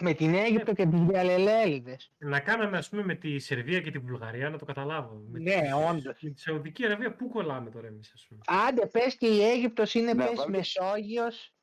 με 0.00 0.14
την 0.14 0.34
Αίγυπτο 0.34 0.72
και 0.74 0.86
τις 0.86 1.00
Διαλελέλιδες. 1.00 2.10
Να 2.18 2.40
κάναμε 2.40 2.76
ας 2.78 2.88
πούμε 2.88 3.02
με 3.04 3.14
τη 3.14 3.38
Σερβία 3.38 3.80
και 3.80 3.90
τη 3.90 3.98
Βουλγαρία 3.98 4.50
να 4.50 4.58
το 4.58 4.64
καταλάβω. 4.64 5.22
Με 5.30 5.38
Ναι, 5.38 5.60
τη- 5.60 5.72
όντως. 5.90 6.18
Με 6.22 6.30
τη 6.30 6.40
Σαουδική 6.40 6.84
Αραβία 6.86 7.14
πού 7.14 7.28
κολλάμε 7.28 7.70
τώρα 7.70 7.86
εμείς 7.86 8.12
ας 8.14 8.26
πούμε. 8.28 8.40
Άντε 8.68 8.86
πες 8.86 9.16
και 9.16 9.26
η 9.26 9.44
Αίγυπτος 9.50 9.94
είναι 9.94 10.12
Να 10.12 10.24
πες 10.24 10.34
βάλουμε- 10.36 10.56
Μεσόγειος. 10.56 11.54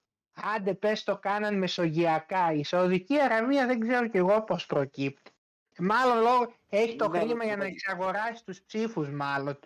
Άντε 0.56 0.74
πες 0.74 1.04
το 1.04 1.18
κάναν 1.18 1.58
μεσογειακά. 1.58 2.52
Η 2.54 2.64
Σαουδική 2.64 3.20
Αραβία 3.22 3.68
δεν 3.68 3.80
ξέρω 3.80 4.08
κι 4.08 4.18
εγώ 4.18 4.44
πώς 4.44 4.66
προκύπτει. 4.66 5.32
Μάλλον 5.80 6.18
λόγω 6.18 6.54
έχει 6.70 6.96
το 6.96 7.10
Ναι, 7.10 7.20
χρήμα 7.20 7.36
ναι, 7.36 7.46
για 7.46 7.56
να 7.58 7.64
ναι. 7.64 7.70
εξαγοράσει 7.70 8.44
τους 8.46 8.62
ψήφους 8.62 9.10
μάλλον. 9.10 9.60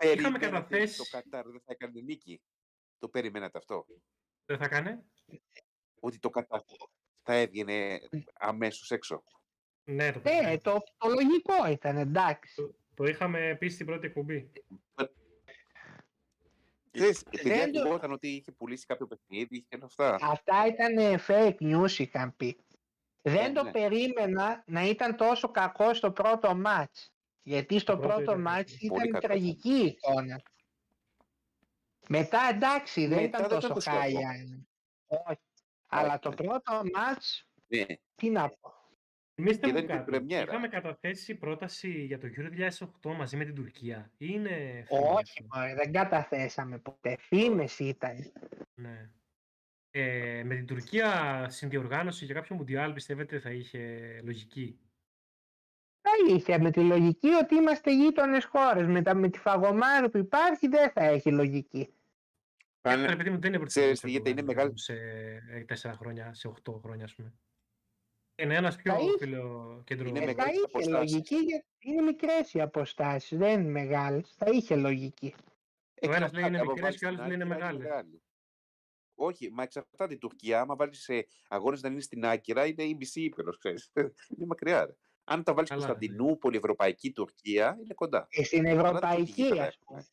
Είχαμε 0.00 0.14
Περιμένατε 0.38 0.46
καταθέσει- 0.46 1.00
ότι 1.00 1.10
Το 1.10 1.16
Κατάρ 1.18 1.44
δεν 1.50 1.60
θα 1.64 1.72
έκανε 1.72 2.00
νίκη. 2.00 2.40
Το 2.98 3.08
περιμένατε 3.08 3.58
αυτό; 3.58 3.86
Δεν 4.44 4.58
θα 4.58 4.68
κάνει. 4.68 4.98
Ότι 6.00 6.18
το 6.18 6.30
Κατάρ 6.30 6.60
θα 7.22 7.34
έβγαινε 7.34 8.00
αμέσως 8.34 8.90
έξω; 8.90 9.24
Ναι, 9.84 10.12
το, 10.12 10.18
Ναι, 10.18 10.22
περιμένω. 10.22 10.58
το, 10.60 10.82
το 10.96 11.08
λογικό 11.08 11.66
ήταν 11.70 11.96
εντάξει. 11.96 12.54
το, 12.54 12.74
το 12.94 13.04
είχαμε 13.04 13.56
πει 13.60 13.68
στην 13.68 13.86
πρώτη 13.86 14.06
εκπομπή. 14.06 14.52
Ξέρεις, 16.90 17.22
επειδή 17.22 17.48
δεν 17.48 17.72
το- 17.72 17.80
ακουγόταν 17.80 18.12
ότι 18.12 18.28
είχε 18.28 18.52
πουλήσει 18.52 18.86
κάποιο 18.86 19.06
παιχνίδι 19.06 19.62
και 19.62 19.76
όλα 19.76 19.84
αυτά. 19.84 20.18
Αυτά 20.20 20.66
ήταν 20.66 21.20
fake 21.26 21.56
news 21.76 21.90
είχαν 21.98 22.36
πει. 22.36 22.56
Δεν 23.22 23.34
Ναι, 23.48 23.52
το 23.52 23.62
ναι. 23.62 23.70
περίμενα 23.70 24.62
να 24.66 24.82
ήταν 24.82 25.16
τόσο 25.16 25.50
κακό 25.50 25.94
στο 25.94 26.12
πρώτο 26.12 26.54
μάτς. 26.56 27.14
Γιατί 27.46 27.78
στο 27.78 27.96
Το 27.96 27.98
πρώτο 27.98 28.14
πρώτο 28.14 28.22
ήταν 28.22 28.40
μάτς 28.40 28.72
κακό. 28.72 28.86
Πολύ 28.86 29.08
ήταν 29.08 29.10
κακό. 29.10 29.26
τραγική 29.26 29.70
η 29.70 29.86
εικόνα. 29.86 30.42
Μετά 32.08 32.38
εντάξει 32.52 33.06
δεν 33.06 33.22
Μετά 33.22 33.22
ήταν 33.22 33.42
δεν 33.42 33.46
ήταν 33.46 33.60
τόσο 33.60 33.68
τόσο 33.68 33.90
κακό. 33.90 34.00
χάλια. 34.00 34.30
Όχι. 35.06 35.40
Αλλά 35.86 36.18
το 36.18 36.28
ναι. 36.28 36.34
πρώτο 36.34 36.82
μάτς, 36.94 37.48
Ναι. 37.66 37.86
τι 38.14 38.30
να 38.30 38.48
πω. 38.48 38.74
Εμείς 39.34 39.58
δεν 39.58 39.72
δεν 39.72 39.84
είναι 39.84 39.86
και 39.86 40.00
πρεμιέρα. 40.00 40.52
Είχαμε 40.52 40.68
καταθέσει 40.68 41.36
πρόταση 41.36 42.04
για 42.04 42.18
το 42.18 42.26
Euro 42.36 42.50
2008 42.50 43.14
μαζί 43.16 43.36
με 43.36 43.44
την 43.44 43.54
Τουρκία. 43.54 44.12
Ή 44.16 44.26
Είναι 44.30 44.84
φήμη 44.86 45.08
Όχι, 45.08 45.42
αυτό; 45.42 45.44
μωρέ, 45.54 45.74
δεν 45.74 45.92
καταθέσαμε 45.92 46.78
ποτέ. 46.78 47.16
Φήμες 47.20 47.78
ήταν. 47.78 48.32
Ναι. 48.74 49.10
Ε, 49.90 50.42
με 50.44 50.54
την 50.54 50.66
Τουρκία 50.66 51.46
συνδιοργάνωση 51.48 52.24
για 52.24 52.34
κάποιο 52.34 52.56
Μουντιάλ 52.56 52.92
πιστεύετε 52.92 53.40
θα 53.40 53.50
είχε 53.52 54.20
λογική; 54.24 54.80
Θα 56.28 56.34
είχε 56.34 56.58
με 56.58 56.70
τη 56.70 56.80
λογική 56.80 57.28
ότι 57.28 57.54
είμαστε 57.54 57.94
γείτονες 57.94 58.44
χώρες. 58.44 58.86
Με, 58.86 59.02
τα- 59.02 59.14
με 59.14 59.28
τη 59.28 59.38
φαγωμάρα 59.38 60.10
που 60.10 60.18
υπάρχει 60.18 60.68
δεν 60.68 60.90
θα 60.90 61.04
έχει 61.04 61.32
λογική. 61.32 61.88
Πάνε... 62.80 63.06
Ρε 63.06 63.16
παιδί 63.16 63.30
μου, 63.30 63.38
δεν 63.40 63.52
είναι 63.52 63.64
Ξέρεις 63.64 64.00
πρωτοβουλία 64.00 64.22
τι, 64.22 64.30
γιατί 64.30 64.30
είναι 64.30 64.42
μεγάλη- 64.42 64.78
σε 64.78 64.92
ε, 65.50 65.64
τέσσερα 65.64 65.94
χρόνια, 65.94 66.34
σε 66.34 66.48
8 66.68 66.80
χρόνια, 66.82 67.04
ας 67.04 67.14
πούμε. 67.14 67.32
Είναι 68.38 68.54
ένας 68.54 68.76
πιο 68.76 68.92
Θα 68.92 68.98
είχε. 69.00 69.16
φίλο 69.18 69.82
κέντρο. 69.86 70.08
Είναι 70.08 70.18
Ε, 70.18 70.20
θα 70.20 70.26
μεγάλες 70.26 70.54
είχε 70.56 70.64
αποστάσεις. 70.64 71.12
λογική 71.12 71.34
γιατί 71.36 71.66
είναι 71.78 72.02
μικρές 72.02 72.52
οι 72.54 72.60
αποστάσεις, 72.60 73.38
δεν 73.38 73.60
είναι 73.60 73.70
μεγάλες. 73.70 74.34
Θα 74.36 74.46
είχε 74.52 74.76
λογική. 74.76 75.34
Ο 76.02 76.12
ένας 76.14 76.32
λέει 76.32 76.44
είναι 76.46 76.56
άμα 76.58 76.66
μικρές 76.72 76.82
βάλεις 76.82 76.98
και 76.98 77.04
ο 77.04 77.08
άλλος 77.08 77.20
την 77.20 77.28
λέει 77.30 77.36
είναι 77.46 77.54
Άγκυρα, 77.54 77.72
μεγάλες. 77.72 78.20
Όχι, 79.14 79.50
μα 79.52 79.62
εξαρτάται 79.62 80.14
η 80.14 80.18
Τουρκία. 80.18 80.60
Άμα 80.60 80.76
βάλεις 80.76 81.10
αγώνες 81.48 81.82
να 81.82 81.88
είναι 81.88 82.00
στην 82.00 82.26
Άκυρα, 82.26 82.66
είναι 82.66 82.82
η 82.82 82.94
μισή 82.94 83.20
ύπηρο, 83.20 83.50
ξέρεις. 83.56 83.90
είναι 84.36 84.46
μακριά. 84.46 84.96
Ρε. 85.28 85.34
Αν 85.34 85.42
τα 85.42 85.54
βάλεις 85.54 85.68
Καλά, 85.70 85.80
ναι. 85.80 85.86
Κωνσταντινούπολη, 85.88 86.56
Ευρωπαϊκή 86.56 87.12
Τουρκία, 87.12 87.76
είναι 87.82 87.94
κοντά. 87.94 88.26
Και 88.30 88.44
στην 88.44 88.66
Αλλά 88.66 88.74
δεν 88.76 88.86
Ευρωπαϊκή, 88.86 89.32
γήπεδα 89.42 89.62
ας 89.66 89.78
έχουμε. 89.82 90.04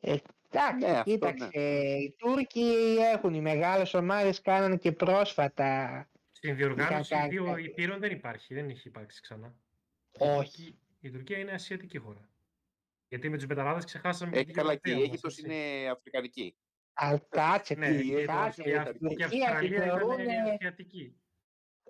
πούμε. 0.00 0.14
Ε, 0.14 0.16
εντάξει, 0.50 0.86
Ναι, 0.86 0.98
αυτό, 0.98 1.10
κοίταξε. 1.10 1.48
Οι 1.98 2.14
Τούρκοι 2.18 2.96
έχουν, 3.14 3.34
οι 3.34 3.40
μεγάλες 3.40 3.94
ομάδες 3.94 4.40
κάνανε 4.40 4.76
και 4.76 4.92
πρόσφατα. 4.92 6.06
Στην 6.32 6.56
διοργάνωση 6.56 7.10
κάνει 7.14 7.28
δύο 7.28 7.44
κάτι. 7.44 7.62
υπήρων 7.62 7.98
δεν 8.00 8.10
υπάρχει, 8.12 8.54
δεν 8.54 8.68
έχει 8.68 8.88
υπάρξει 8.88 9.20
ξανά. 9.20 9.54
Όχι. 10.18 10.78
Η 11.00 11.10
Τουρκία 11.10 11.38
είναι 11.38 11.52
ασιατική 11.52 11.98
χώρα. 11.98 12.28
Γιατί 13.08 13.28
με 13.28 13.38
του 13.38 13.46
μεταλλάδε 13.48 13.84
ξεχάσαμε 13.84 14.36
Έχει 14.36 14.44
την 14.44 14.54
καλά 14.54 14.74
και 14.74 14.90
η 14.90 14.92
γεωγραφία 14.92 15.00
μας, 15.00 15.08
Αίγυπτος 15.08 15.38
έτσι. 15.38 15.54
είναι 15.80 15.90
Αφρικανική. 15.90 16.56
Αλλά 16.92 17.18
κάτσε, 17.28 17.74
Ναι, 17.74 17.88
η 17.88 18.08
και, 18.08 18.24
το- 18.24 18.32
κάτσε. 18.32 18.62
και, 18.62 18.68
η 18.68 18.72
η 18.72 18.74
Η 18.74 18.78
Αυ- 18.78 18.90
και 18.90 18.96
η 18.96 18.98
Τουρκία 19.08 19.28
τη 19.28 19.42
Αυστραλία 19.42 19.76
ήταν 19.84 19.98
θεωρούν, 19.98 20.20
ασιατική. 20.54 21.16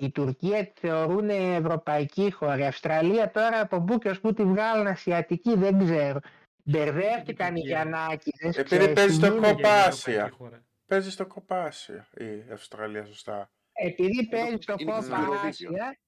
Η 0.05 0.11
Τουρκία 0.11 0.73
τη 0.73 0.81
θεωρούν 0.81 1.29
ευρωπαϊκή 1.31 2.31
χώρα. 2.31 2.59
Η 2.59 2.67
Αυστραλία 2.67 3.31
τώρα 3.31 3.61
από 3.61 3.81
πού 3.83 3.99
και 3.99 4.09
ως 4.09 4.21
πού 4.21 4.33
τη 4.33 4.45
βγάλουν 4.45 4.87
ασιατική 4.87 5.55
δεν 5.57 5.79
ξέρω. 5.79 6.21
Μπερδεύτηκαν 6.65 7.57
οι 7.57 7.61
Τουρκία. 7.61 7.69
Γιαννάκηδες. 7.71 8.57
Επειδή 8.57 8.65
ξέρεις 8.65 8.93
παίζει 8.93 9.19
τι 9.19 9.25
στο 9.25 9.27
γίνεται. 9.33 9.53
κοπά. 9.53 9.69
Για 9.69 9.83
Κοπάσια. 9.83 10.13
ευρωπαϊκή 10.13 10.37
χώρα. 10.37 10.65
Παίζει 10.87 11.11
στο 11.11 11.27
κοπάσιο 11.27 12.05
η 12.17 12.51
Αυστραλία, 12.53 13.05
σωστά. 13.05 13.51
Επειδή 13.73 14.29
παίζει 14.29 14.57
στο 14.61 14.75
είναι 14.79 14.93
και 14.95 15.01
στην 15.03 15.15
κόπα 15.15 15.29
Eurovision. 15.29 15.47
Άσια, 15.47 15.99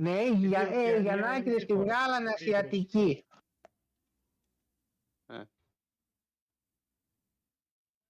ναι, 0.00 0.20
οι 0.20 0.30
Για- 0.34 0.66
δύο- 0.66 0.78
ε, 0.78 0.82
οι 0.82 0.90
μια- 0.90 0.98
Γιαννάκηδες 1.00 1.54
μια 1.54 1.66
τη 1.66 1.72
χώρα. 1.72 1.84
βγάλαν 1.84 2.22
Δύο 2.22 2.32
ασιατική. 2.32 3.26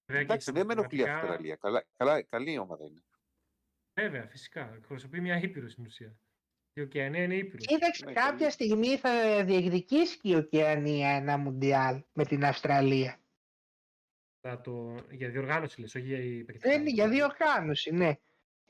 Βέβαια, 0.08 0.24
και 0.24 0.32
Εντάξει, 0.32 0.52
δεν 0.52 0.66
με 0.66 0.72
ενοχλεί 0.72 1.00
η 1.00 1.02
πραγματικά- 1.02 1.28
Αυστραλία. 1.32 1.56
Καλά, 1.56 1.84
καλά, 1.96 2.22
καλή 2.22 2.52
η 2.52 2.58
ομάδα 2.58 2.84
είναι. 2.84 3.00
Βέβαια, 4.00 4.26
φυσικά. 4.28 4.72
Εκπροσωπεί 4.76 5.20
μια 5.20 5.36
ήπειρος 5.38 5.72
στην 5.72 5.84
ουσία. 5.86 6.16
Η 6.72 6.80
Οκεανία 6.80 7.22
είναι 7.22 7.34
ήπειρος. 7.36 7.66
Κοίταξε, 7.66 8.04
Ναι, 8.04 8.12
κάποια 8.12 8.36
καλή. 8.38 8.50
στιγμή 8.50 8.96
θα 8.96 9.44
διεκδικήσει 9.44 10.18
και 10.18 10.28
η 10.28 10.34
Οκεανία 10.34 11.08
ένα 11.10 11.36
Μουντιάλ 11.36 12.02
με 12.12 12.24
την 12.24 12.44
Αυστραλία. 12.44 13.20
Το... 14.62 14.94
Για 15.10 15.28
διοργάνωση 15.30 15.80
λες, 15.80 15.94
όχι 15.94 16.06
για 16.06 16.18
η 16.18 16.42
Δεν 16.42 16.80
είναι 16.80 16.90
για 16.90 17.08
διοργάνωση, 17.08 17.90
ναι. 17.90 18.14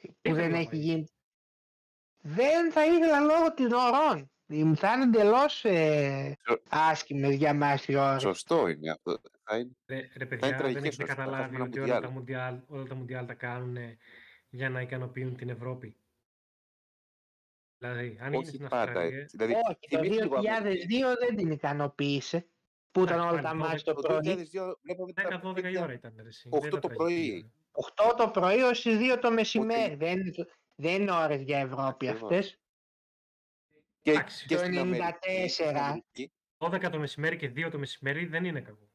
Που 0.02 0.14
ήθελε 0.22 0.40
δεν 0.42 0.50
να 0.50 0.58
έχει 0.58 0.68
πάει. 0.70 0.80
γίνει. 0.80 1.06
Δεν 2.18 2.72
θα 2.72 2.86
ήθελα 2.86 3.20
λόγω 3.20 3.54
των 3.54 3.72
ωρών. 3.72 4.30
Θα 4.76 4.92
είναι 4.92 5.02
εντελώς 5.02 5.64
ε, 5.64 6.36
Σω- 6.48 6.62
άσχημε 6.68 7.28
για 7.28 7.54
μας 7.54 7.86
οι 7.88 7.94
ώρε. 7.96 8.18
Σωστό 8.18 8.68
είναι 8.68 8.90
αυτό. 8.90 9.20
Θα 9.42 9.56
είναι... 9.58 9.70
Ρε, 9.86 9.96
ρε 9.96 10.08
είναι 10.14 10.26
παιδιά, 10.26 10.48
δεν 10.48 10.58
τραγικές 10.58 10.82
έχετε 10.84 11.02
ώρες, 11.02 11.14
θα 11.14 11.22
καταλάβει 11.22 11.42
έχουμε 11.42 11.56
ένα 11.56 11.64
ότι 11.64 11.78
όλα 11.78 12.00
τα, 12.00 12.10
Μουντιάλ. 12.10 12.12
μουντιάλ, 12.12 12.60
όλα 12.78 12.84
τα 12.88 12.94
μουντιάλ 12.94 13.26
τα 13.26 13.34
κάνουν 13.34 13.76
για 14.50 14.70
να 14.70 14.80
ικανοποιούν 14.80 15.36
την 15.36 15.48
Ευρώπη. 15.48 15.96
Δηλαδή, 17.78 18.18
αν 18.20 18.26
είναι 18.26 18.36
Όχι 18.36 18.46
στην 18.46 18.60
πάντα 18.68 18.82
Αυστραλία, 18.82 19.18
έτσι. 19.18 19.36
Δηλαδή, 19.36 19.52
Όχι, 19.68 19.88
το 19.88 19.98
θυμίσου 19.98 20.22
λίγο 20.22 20.36
2002 20.40 21.16
δεν 21.18 21.36
την 21.36 21.50
ικανοποίησε. 21.50 22.46
Που 22.90 23.02
ήταν 23.02 23.16
Εντάξει, 23.18 23.32
όλα 23.34 23.42
τα 23.42 23.48
πάλι, 23.48 23.60
μάτια 23.60 23.94
το 23.94 24.00
Το 24.02 24.08
πρωί. 24.08 24.48
2002 24.52 24.78
βλέπαμε 24.82 25.12
τα 25.12 25.22
10-12 25.22 25.50
η 25.50 25.52
παιχνίδια. 25.52 25.82
ώρα 25.82 25.92
ήταν. 25.92 26.14
Ρε, 26.22 26.28
εσύ. 26.28 26.48
8 26.52 26.58
Δεν 26.60 26.68
ήταν 26.68 26.80
το 26.80 26.88
τραγική 26.88 26.96
πρωί. 26.96 27.52
ώρα. 27.72 28.12
8 28.12 28.14
το 28.16 28.30
πρωί 28.30 28.60
ως 28.62 28.82
τις 28.82 28.98
2 28.98 29.18
το 29.20 29.30
μεσημέρι. 29.30 29.92
Ούτε- 29.92 29.96
Δεν, 30.06 30.18
είναι 30.20 30.30
το- 30.30 30.46
δεν 30.74 31.00
είναι 31.02 31.12
ώρες 31.12 31.42
για 31.42 31.58
Ευρώπη 31.58 32.08
Ακριβώς. 32.08 32.22
αυτές. 32.32 32.60
Και, 34.02 34.10
Εντάξει, 34.10 34.46
και 34.46 34.54
το 34.54 34.60
στην 34.64 34.78
Αμερική. 34.78 35.02
94. 35.02 35.48
στην 35.48 35.76
Αμερική. 35.76 36.32
12 36.58 36.90
το 36.90 36.98
μεσημέρι 36.98 37.36
και 37.36 37.48
2 37.48 37.70
το 37.70 37.78
μεσημέρι 37.78 38.26
δεν 38.26 38.44
είναι 38.44 38.60
κακό. 38.60 38.88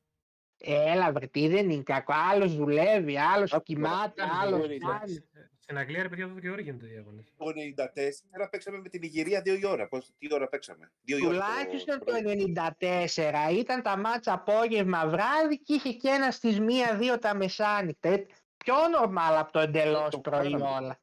Έλα 0.63 1.11
βρε, 1.11 1.27
τι 1.27 1.47
δεν 1.47 1.69
είναι 1.69 1.83
κακό. 1.83 2.13
Άλλος 2.31 2.55
δουλεύει, 2.55 3.17
άλλος 3.17 3.53
Άκου 3.53 3.63
κοιμάται, 3.63 4.21
τώρα, 4.21 4.39
άλλος 4.41 4.61
δεν 4.61 4.71
είναι 4.71 4.85
κάνει. 4.99 5.23
Στην 5.59 5.77
Αγγλία, 5.77 6.01
ρε 6.01 6.09
παιδιά, 6.09 6.27
12 6.27 6.51
ώρα 6.51 6.61
γίνονται 6.61 6.87
οι 6.87 6.97
αγώνες. 6.97 7.33
Το 7.37 7.45
94 7.45 8.49
παίξαμε 8.51 8.77
με 8.77 8.89
την 8.89 9.01
Ιγυρία 9.03 9.41
δύο 9.41 9.53
η 9.55 9.65
ώρα. 9.65 9.87
Πώς, 9.87 10.11
τι 10.17 10.33
ώρα 10.33 10.47
παίξαμε; 10.47 10.91
Δύο 11.01 11.17
η 11.17 11.25
ώρα. 11.25 11.37
το- 11.37 11.41
Τουλάχιστον 11.43 11.99
το 11.99 12.05
το 12.05 12.11
πρωί. 12.11 12.53
94 12.79 13.51
ήταν 13.59 13.81
τα 13.81 13.97
μάτσα 13.97 14.33
απόγευμα 14.33 15.07
βράδυ 15.07 15.59
και 15.63 15.73
είχε 15.73 15.91
και 15.91 16.07
ένα 16.09 16.31
στις 16.31 16.59
1-2 16.59 17.19
τα 17.19 17.35
μεσάνυχτα. 17.35 18.09
Ε, 18.09 18.25
Πιο 18.57 18.73
normal 18.75 19.35
από 19.37 19.51
το 19.51 19.59
εντελώς 19.59 20.09
Το 20.09 20.19
πρωί 20.19 20.51
κάναμε. 20.51 20.75
όλα. 20.79 20.99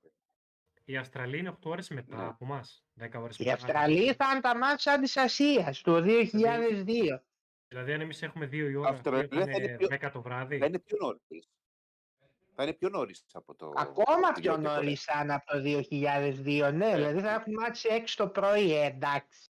Η 0.85 0.97
Αυστραλία 0.97 1.39
είναι 1.39 1.49
8 1.49 1.71
ώρες 1.71 1.89
μετά 1.89 2.17
Ναι. 2.17 2.23
από 2.23 2.45
εμάς. 2.45 2.85
10 2.95 3.21
ώρες 3.21 3.39
Οι 3.39 3.43
μετά. 3.43 3.55
Αυστραλοί 3.55 4.13
θα 4.15 4.25
είναι 4.31 4.41
τα 4.41 4.57
μάτσα 4.57 4.99
της 4.99 5.17
Ασίας 5.17 5.81
το 5.81 6.01
2002. 6.01 7.23
Δηλαδή, 7.69 7.93
αν 7.93 8.01
εμείς 8.01 8.23
έχουμε 8.23 8.47
2 8.47 8.53
η 8.71 8.75
ώρα, 8.75 8.89
Αυστραλία 8.89 9.21
αυτοί 9.23 9.35
θα 9.37 9.51
έχουν 9.51 9.63
είναι 9.63 9.77
πιο- 9.77 9.89
10 9.89 10.11
το 10.13 10.23
βράδυ. 10.23 10.59
Θα 10.59 10.67
είναι 10.67 10.79
πιο 10.79 10.97
νωρίς. 11.01 11.49
Θα 12.55 12.63
είναι 12.63 12.73
πιο 12.73 12.89
νωρίς 12.89 13.25
από 13.33 13.55
το. 13.55 13.73
Ακόμα 13.77 14.17
από 14.29 14.33
την 14.35 14.43
πιο 14.43 14.53
πρώτη 14.53 14.67
φορά. 14.69 14.75
νωρίς 14.81 15.01
σαν 15.03 15.31
από 15.31 15.45
το 15.53 15.61
2002. 15.61 16.71
Ναι, 16.73 16.87
Ε, 16.91 16.95
δηλαδή 16.97 17.21
θα 17.21 17.31
έχουμε 17.31 17.61
μάτσει 17.61 17.89
6 17.91 18.17
το 18.17 18.29
πρωί, 18.29 18.73
ε, 18.75 18.85
εντάξει. 18.87 19.51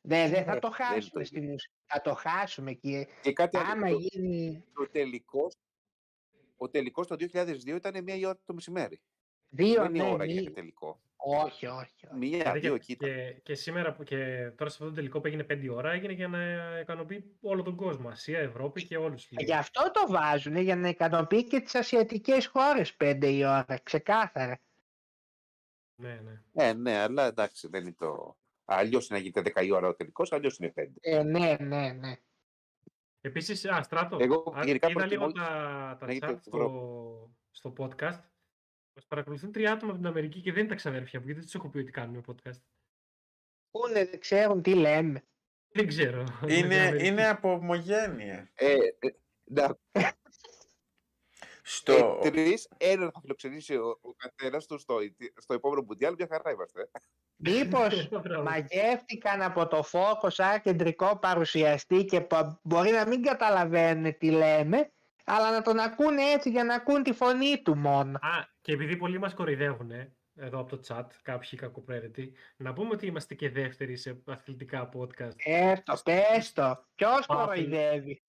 Ναι, 0.00 0.28
δεν 0.28 0.44
θα 0.44 0.52
Ε, 0.52 0.58
το 0.58 0.60
δεν 0.60 0.60
είναι 0.60 0.60
το 0.60 0.70
χάσουμε 0.70 1.00
ίδιο. 1.04 1.24
στην 1.24 1.50
ουσία. 1.54 1.70
Θα 1.86 2.00
το 2.00 2.14
χάσουμε 2.14 2.72
και 2.72 3.06
Και 3.22 3.32
κάτι 3.32 3.56
άλλο. 3.56 3.70
άμα 3.70 3.88
το- 3.88 3.96
γίνει 3.98 4.64
Ο 4.76 4.86
τελικό. 4.88 5.50
Ο 6.56 6.68
τελικός 6.68 7.06
το 7.06 7.16
2002 7.16 7.76
ήταν 7.76 8.02
μία 8.04 8.14
η 8.16 8.24
ώρα 8.26 8.38
το 8.44 8.54
μεσημέρι. 8.54 9.00
δύο, 9.48 9.82
Δεν 9.82 9.94
είναι 9.94 10.04
ναι, 10.04 10.10
ώρα 10.12 10.24
μη- 10.24 10.40
για 10.40 10.52
τελικό. 10.52 11.00
Όχι, 11.16 11.66
όχι. 11.66 12.06
όχι. 12.06 12.06
Μία, 12.18 12.38
Δηλαδή 12.38 12.58
δύο 12.58 12.70
και, 12.70 12.76
εκεί 12.76 12.92
ήταν. 12.92 13.08
και, 13.08 13.40
και 13.42 13.54
σήμερα 13.54 13.92
που 13.92 14.02
και 14.02 14.50
τώρα 14.56 14.70
σε 14.70 14.76
αυτό 14.76 14.84
το 14.84 14.92
τελικό 14.92 15.20
που 15.20 15.26
έγινε 15.26 15.46
5 15.50 15.68
ώρα 15.70 15.92
έγινε 15.92 16.12
για 16.12 16.28
να 16.28 16.38
ικανοποιεί 16.80 17.36
όλο 17.40 17.62
τον 17.62 17.76
κόσμο. 17.76 18.08
Ασία, 18.08 18.38
Ευρώπη 18.38 18.86
και 18.86 18.96
όλους. 18.96 19.28
Γι' 19.30 19.54
αυτό 19.54 19.90
το 19.90 20.12
βάζουν, 20.12 20.56
για 20.56 20.76
να 20.76 20.88
ικανοποιεί 20.88 21.44
και 21.44 21.60
τις 21.60 21.74
ασιατικές 21.74 22.46
χώρες 22.46 22.96
5 22.96 23.18
η 23.22 23.44
ώρα, 23.44 23.80
ξεκάθαρα. 23.82 24.60
Ναι, 25.94 26.20
ναι. 26.24 26.42
Ε, 26.52 26.72
ναι, 26.72 26.96
αλλά 26.96 27.26
εντάξει, 27.26 27.68
δεν 27.68 27.82
είναι 27.82 27.94
το. 27.98 28.36
Αλλιώς 28.64 29.08
είναι 29.08 29.18
να 29.18 29.24
γίνεται 29.24 29.52
10 29.60 29.64
η 29.64 29.70
ώρα 29.70 29.88
ο 29.88 29.94
τελικός, 29.94 30.32
αλλιώς 30.32 30.58
είναι 30.58 30.72
5. 30.76 30.86
Ε, 31.00 31.22
ναι, 31.22 31.56
ναι, 31.60 31.92
ναι. 31.92 32.16
Επίσης, 33.20 33.64
α, 33.64 33.82
στράτο. 33.82 34.16
Εγώ 34.20 34.54
α, 34.56 34.64
γενικά 34.64 34.90
είδα 34.90 35.06
λίγο 35.06 35.26
προτιμώ 35.26 35.46
τα, 35.46 35.96
τα 36.00 36.06
να 36.06 36.12
γίνεται 36.12 36.32
chat 36.32 36.40
στο, 36.40 37.34
στο 37.50 37.72
podcast. 37.78 38.20
Μας 38.96 39.06
παρακολουθούν 39.08 39.52
τρία 39.52 39.72
άτομα 39.72 39.90
από 39.92 40.00
την 40.00 40.08
Αμερική 40.10 40.40
και 40.40 40.50
δεν 40.52 40.60
είναι 40.60 40.68
τα 40.68 40.74
ξαδέρφια 40.74 41.18
μου, 41.18 41.24
γιατί 41.24 41.40
δεν 41.40 41.50
τους 41.50 41.54
έχω 41.60 41.68
πει 41.68 41.78
ότι 41.78 41.90
κάνουμε 41.90 42.20
podcast. 42.26 42.60
Πού 43.70 43.88
είναι, 43.88 44.04
δεν 44.04 44.20
ξέρουν 44.20 44.62
τι 44.62 44.74
λέμε. 44.74 45.22
Δεν 45.68 45.86
ξέρω. 45.86 46.24
Είναι, 46.58 46.96
είναι 47.00 47.28
από 47.28 47.52
ομογένεια. 47.52 48.50
Ε, 48.54 48.72
ε, 48.74 49.08
να, 49.44 49.78
Στο... 51.62 52.20
ε, 52.22 52.30
Τρεις, 52.30 52.68
έναν 52.76 53.10
θα 53.12 53.20
φιλοξενήσει 53.20 53.76
ο, 53.76 53.98
ο 54.00 54.12
καθένας 54.16 54.66
του 54.66 54.78
στο, 54.78 54.98
στο 55.36 55.54
επόμενο 55.54 55.82
Μουντιάλ. 55.82 56.14
Μια 56.18 56.26
χαρά 56.30 56.50
είμαστε. 56.50 56.90
Μήπως 57.36 58.08
Μπράβο. 58.22 58.42
μαγεύτηκαν 58.42 59.42
από 59.42 59.66
το 59.66 59.82
φόκο 59.82 60.30
σαν 60.30 60.60
κεντρικό 60.60 61.18
παρουσιαστή 61.18 62.04
και 62.04 62.20
πο- 62.20 62.60
μπορεί 62.62 62.90
να 62.90 63.06
μην 63.06 63.22
καταλαβαίνουν 63.22 64.18
τι 64.18 64.30
λέμε, 64.30 64.92
αλλά 65.26 65.50
να 65.50 65.62
τον 65.62 65.78
ακούνε 65.78 66.22
έτσι 66.22 66.50
για 66.50 66.64
να 66.64 66.74
ακούν 66.74 67.02
τη 67.02 67.12
φωνή 67.12 67.62
του 67.62 67.76
μόνο. 67.76 68.18
Α, 68.22 68.44
και 68.60 68.72
επειδή 68.72 68.96
πολλοί 68.96 69.18
μας 69.18 69.34
κοροϊδεύουν 69.34 69.90
εδώ 70.38 70.58
από 70.58 70.76
το 70.76 70.80
chat, 70.88 71.04
κάποιοι 71.22 71.58
κακοπρέρετοι, 71.58 72.32
να 72.56 72.72
πούμε 72.72 72.90
ότι 72.92 73.06
είμαστε 73.06 73.34
και 73.34 73.50
δεύτεροι 73.50 73.96
σε 73.96 74.22
αθλητικά 74.26 74.88
podcast. 74.96 75.32
Έστω, 75.44 75.94
πες 76.04 76.52
το. 76.52 76.84
Ποιος 76.94 77.26
Πάω, 77.26 77.46
κοροϊδεύει; 77.46 78.22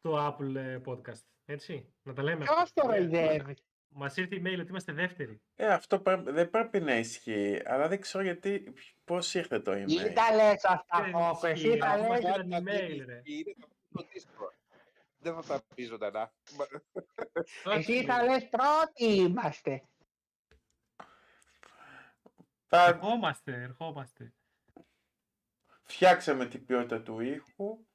Το 0.00 0.26
Apple 0.26 0.54
ε, 0.56 0.80
podcast. 0.86 1.22
Έτσι, 1.44 1.94
να 2.02 2.12
τα 2.12 2.22
λέμε. 2.22 2.44
Ποιος 2.44 2.72
κοροϊδεύει; 2.74 3.54
Μας 3.92 4.16
ήρθε 4.16 4.36
email 4.36 4.58
ότι 4.60 4.68
είμαστε 4.70 4.92
δεύτεροι. 4.92 5.40
Ε, 5.56 5.66
αυτό 5.66 5.98
πρέ- 6.00 6.30
δεν 6.30 6.50
πρέπει 6.50 6.80
να 6.80 6.96
ισχύει, 6.98 7.60
αλλά 7.64 7.88
δεν 7.88 8.00
ξέρω 8.00 8.24
γιατί, 8.24 8.72
πώς 9.04 9.34
ήρθε 9.34 9.60
το 9.60 9.72
Ή 9.72 9.84
email. 9.88 10.12
τα 10.14 10.34
λες 10.34 10.64
αυτά, 10.64 11.02
Δεν 11.02 11.10
Φόκο, 11.10 11.48
ισχύει, 11.48 11.68
εσύ 11.68 11.78
τα 11.78 11.86
αφού 11.86 12.06
μας 12.08 12.22
λες. 12.22 12.32
στείλαν 12.34 12.62
email, 12.64 13.04
ρε. 13.06 13.20
Είναι 13.24 13.54
το 13.92 14.06
Discord. 14.12 14.54
Δεν 15.22 15.34
θα 15.34 15.42
τα 15.42 15.62
πει 15.74 15.84
ζωντανά. 15.84 16.32
Εσύ 17.64 18.04
θα 18.04 18.22
λες 18.24 18.48
πρώτοι 18.48 19.04
είμαστε. 19.14 19.82
Θα 22.66 22.84
Ερχόμαστε, 22.84 23.52
ερχόμαστε. 23.62 24.32
φτιάξαμε 25.82 26.46
την 26.46 26.64
ποιότητα 26.64 27.02
του 27.02 27.20
ήχου 27.20 27.86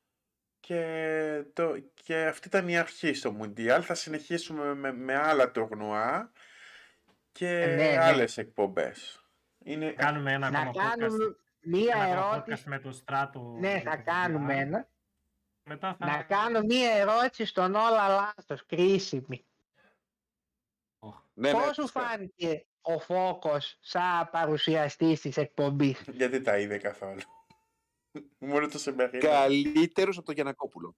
και, 0.60 1.44
το, 1.54 1.80
και 1.94 2.26
αυτή 2.26 2.48
ήταν 2.48 2.68
η 2.68 2.78
αρχή 2.78 3.14
στο 3.14 3.32
Μουντιάλ. 3.32 3.84
Θα 3.86 3.94
συνεχίσουμε 3.94 4.74
με, 4.74 4.92
με 4.94 5.16
άλλα 5.16 5.52
τουρνουά 5.52 6.32
και 7.32 7.50
Ε, 7.62 7.76
ναι, 7.76 7.90
ναι. 7.92 7.98
άλλες 7.98 8.38
εκπομπές. 8.38 9.20
Είναι, 9.64 9.92
Κάνουμε 9.92 10.32
ένα 10.34 10.50
Να 10.50 10.60
ακόμα 10.60 10.72
podcast. 10.74 10.98
κάνουμε 11.00 11.36
μία 11.60 11.96
ένα 11.96 12.04
ακόμα 12.06 12.34
ερώτηση. 12.36 12.64
podcast 12.66 12.70
με 12.70 12.80
το 12.80 12.92
στράτο. 12.92 13.56
Ναι, 13.60 13.72
για 13.72 13.82
θα 13.92 13.98
το 13.98 14.04
κάνουμε 14.04 14.54
Mundial. 14.54 14.60
ένα. 14.60 14.88
Μετά 15.68 15.96
θα... 16.00 16.06
Να 16.06 16.24
κάνω 16.24 16.62
μία 16.62 16.92
ερώτηση 16.92 17.46
στον 17.46 17.76
όλα 17.76 18.08
λάθος, 18.08 18.66
κρίσιμη. 18.66 19.46
ναι, 21.34 21.52
Πώς 21.52 21.66
ναι, 21.66 21.74
σου 21.74 21.82
φυσικά. 21.82 22.00
φάνηκε 22.02 22.66
ο 22.82 23.00
Φόκος 23.00 23.78
σαν 23.80 24.30
παρουσιαστής 24.32 25.22
της 25.22 25.38
εκπομπής; 25.38 26.02
γιατί 26.12 26.42
τα 26.42 26.58
είδε 26.58 26.78
καθόλου. 26.78 27.20
Μόνο 28.38 28.68
το 28.68 28.78
συμπεριέλαβε. 28.80 29.38
Καλύτερος 29.38 30.18
από 30.18 30.26
τον 30.26 30.36
Γιανακόπουλο. 30.36 30.96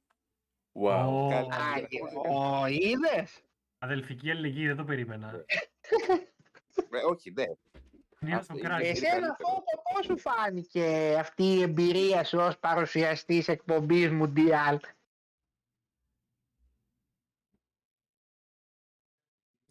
Wow. 0.72 1.06
Ω, 1.08 1.28
Καλή. 1.28 2.00
Α, 2.30 2.60
ο 2.60 2.66
είδες; 2.68 3.42
Αδελφική 3.78 4.32
αλληλεγγύη, 4.32 4.68
δεν 4.68 4.76
το 4.76 4.84
περίμενα. 4.84 5.46
Ε, 6.90 7.04
όχι, 7.10 7.32
ναι. 7.32 7.46
Εσένα 8.20 8.68
καλύτερο. 8.68 9.36
Φόκο 9.40 9.82
πώς 9.94 10.06
σου 10.06 10.18
φάνηκε 10.18 11.16
αυτή 11.20 11.44
η 11.44 11.62
εμπειρία 11.62 12.24
σου 12.24 12.38
ως 12.40 12.60
παρουσιαστής 12.60 13.48
εκπομπής 13.48 14.12
Μουντιάλ. 14.12 14.80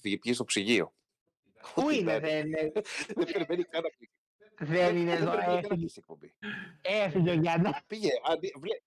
Φύγε 0.01 0.18
πήγε 0.18 0.35
στο 0.35 0.44
ψυγείο. 0.44 0.94
Πού 1.74 1.82
Ό,τι 1.86 1.98
είναι, 1.98 2.12
να 2.12 2.18
δεν 2.20 2.47
είναι, 2.47 2.73
Δεν 3.16 3.24
περιμένει 3.32 3.62
καν 3.64 3.82
να 3.82 3.89
πει. 3.98 4.10
δεν 4.59 4.97
είναι 4.97 5.12
εδώ, 5.12 5.31
Δεν 5.31 5.39
περιμένει 5.39 5.47
καν 5.47 5.52
να 5.52 5.59
έφυγε, 5.59 5.85
πει 5.85 5.89
στην 5.89 6.02
εκπομπή. 6.02 6.35
έφυγε 6.81 7.32
για 7.32 7.56
να... 7.59 7.82
Πήγε, 7.86 8.10
αντί- 8.24 8.59
βλέ- 8.59 8.82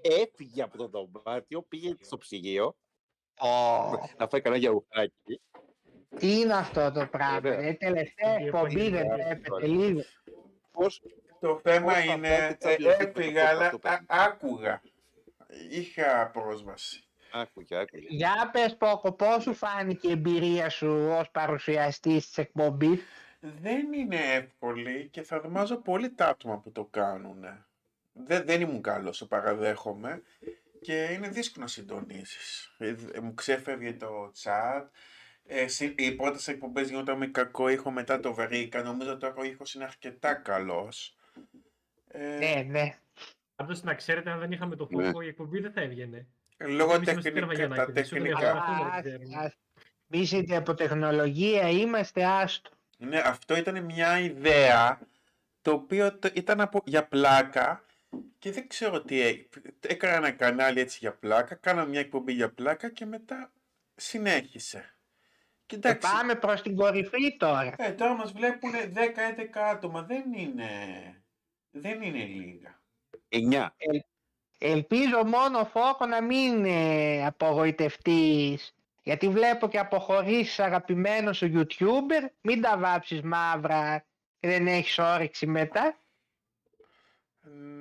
έφυγε 0.00 0.62
από 0.62 0.76
το 0.78 0.88
δωμάτιο, 0.88 1.62
πήγε 1.62 1.94
στο 2.00 2.18
ψυγείο 2.18 2.76
να 4.18 4.28
φάει 4.28 4.40
κανένα 4.40 4.56
γιαουράκι. 4.56 5.40
Τι 6.18 6.38
είναι 6.40 6.54
αυτό 6.54 6.92
το 6.92 7.06
πράγμα, 7.06 7.36
Ωραία. 7.50 7.58
ε, 7.68 7.72
τελευταία 7.74 8.40
Η 8.40 8.44
εκπομπή 8.44 8.90
δεν 8.90 8.94
εποχή, 8.94 9.14
βλέπετε 9.22 9.52
ωραία. 9.54 9.68
λίγο. 9.68 10.00
Πώς 10.72 11.02
Το 11.40 11.60
θέμα 11.62 11.84
Πώς 11.84 11.94
θα 11.94 12.00
είναι, 12.00 12.28
φάτε 12.28 12.72
ε, 12.72 12.76
Champions 12.76 12.80
League 12.80 12.96
με 12.98 13.04
το 13.06 13.20
έφυγα, 13.20 13.48
αλλά 13.48 13.66
αυτό 13.66 13.88
α- 13.88 14.04
άκουγα. 14.06 14.82
Είχα 15.70 16.30
πρόσβαση. 16.32 17.04
άκουγε, 17.32 17.76
άκουγε. 17.76 18.06
Για 18.08 18.50
πες 18.52 18.76
Πόκο, 18.76 19.12
πώς 19.12 19.42
σου 19.42 19.54
φάνηκε 19.54 20.08
η 20.08 20.10
εμπειρία 20.10 20.68
σου 20.68 21.08
ως 21.18 21.30
παρουσιαστής 21.30 22.26
της 22.26 22.38
εκπομπής; 22.38 23.00
Δεν 23.40 23.92
είναι 23.92 24.16
εύκολη 24.16 25.08
και 25.12 25.22
θα 25.22 25.40
δοκιμάζω 25.40 25.76
πολύ 25.76 26.10
τα 26.10 26.28
άτομα 26.28 26.58
που 26.58 26.72
το 26.72 26.84
κάνουν. 26.84 27.44
Δεν, 28.12 28.44
δεν 28.46 28.60
ήμουν 28.60 28.82
καλός, 28.82 29.18
το 29.18 29.26
παραδέχομαι. 29.26 30.22
Και 30.80 31.02
είναι 31.12 31.28
δύσκολο 31.28 31.64
να 31.64 31.70
συντονίσεις. 31.70 32.74
Ε, 32.78 32.92
δ- 32.92 33.18
Μου 33.18 33.34
ξέφευγε 33.34 33.92
το 33.92 34.32
chat. 34.42 34.82
Ε, 35.46 35.66
συ- 35.68 36.00
οι 36.00 36.12
πρώτες 36.12 36.48
εκπομπές 36.48 36.88
γινόταν 36.88 37.18
με 37.18 37.26
κακό 37.26 37.68
ήχο, 37.68 37.90
μετά 37.90 38.20
το 38.20 38.34
βρήκα. 38.34 38.82
Νομίζω 38.82 39.16
τώρα 39.16 39.34
ο 39.36 39.44
ήχος 39.44 39.74
είναι 39.74 39.84
αρκετά 39.84 40.34
καλός. 40.34 41.16
Ε, 42.08 42.36
Ναι, 42.38 42.62
ναι. 42.68 42.98
Πάντως 43.56 43.82
να 43.82 43.94
ξέρετε, 43.94 44.30
αν 44.30 44.38
δεν 44.38 44.52
είχαμε 44.52 44.76
το 44.76 44.88
Ναι. 44.90 45.04
φόβο, 45.04 45.20
η 45.20 45.28
εκπομπή 45.28 45.60
δεν 45.60 45.72
θα 45.72 45.80
έβγαινε. 45.80 46.26
Λόγω 46.58 46.94
Εμείς 46.94 47.08
είμαστε 47.08 47.30
τεχνικά, 47.30 47.46
τα 47.46 47.56
Καρβαγιανάκη, 47.56 47.92
περισσότερο 47.92 48.24
για 48.26 48.36
τεχνικά. 48.36 48.58
αυτό 48.60 48.72
δεν 48.84 48.92
Ας- 48.92 49.00
ξέρουμε. 49.00 49.36
ας- 49.36 49.56
Εμείς 50.08 50.32
είτε 50.32 50.56
από 50.56 50.74
τεχνολογία 50.74 51.68
είμαστε 51.70 52.24
άστο. 52.24 52.70
Ναι, 52.98 53.18
αυτό 53.18 53.56
ήταν 53.56 53.84
μια 53.84 54.18
ιδέα 54.20 55.00
το 55.62 55.72
οποίο 55.72 56.18
το- 56.18 56.30
ήταν 56.34 56.60
από, 56.60 56.82
για 56.84 57.06
πλάκα 57.08 57.84
και 58.38 58.52
δεν 58.52 58.68
ξέρω 58.68 59.02
τι 59.02 59.20
έ- 59.20 59.46
έκανα 59.80 60.14
ένα 60.16 60.30
κανάλι 60.30 60.80
έτσι 60.80 60.98
για 61.00 61.12
πλάκα, 61.14 61.54
κάνα 61.54 61.84
μια 61.84 62.00
εκπομπή 62.00 62.32
για 62.32 62.52
πλάκα 62.52 62.90
και 62.90 63.06
μετά 63.06 63.52
συνέχισε. 63.94 64.94
Και 65.72 65.88
Ε, 65.88 65.90
εντάξει, 65.90 66.12
πάμε 66.12 66.34
προς 66.34 66.62
την 66.62 66.76
κορυφή 66.76 67.36
τώρα. 67.36 67.74
ε, 67.78 67.92
τώρα 67.92 68.14
μας 68.14 68.32
βλέπουν 68.32 68.70
10-11 68.94 69.58
άτομα, 69.58 70.02
δεν 70.02 70.32
είναι, 70.32 70.68
δεν 71.70 72.02
είναι 72.02 72.24
λίγα. 72.24 72.80
Εννιά. 73.28 73.74
Ελπίζω 74.58 75.24
μόνο 75.24 75.64
Φόκο 75.64 76.06
να 76.06 76.22
μην 76.22 76.64
ε, 76.64 77.26
απογοητευτείς. 77.26 78.74
Γιατί 79.02 79.28
βλέπω 79.28 79.68
και 79.68 79.78
αποχωρήσεις 79.78 80.58
αγαπημένος 80.58 81.36
σου 81.36 81.52
YouTuber. 81.54 82.28
Μην 82.40 82.60
τα 82.60 82.78
βάψεις 82.78 83.22
μαύρα 83.22 84.06
και 84.38 84.48
δεν 84.48 84.66
έχεις 84.66 84.98
όρεξη 84.98 85.46
μετά. 85.46 85.96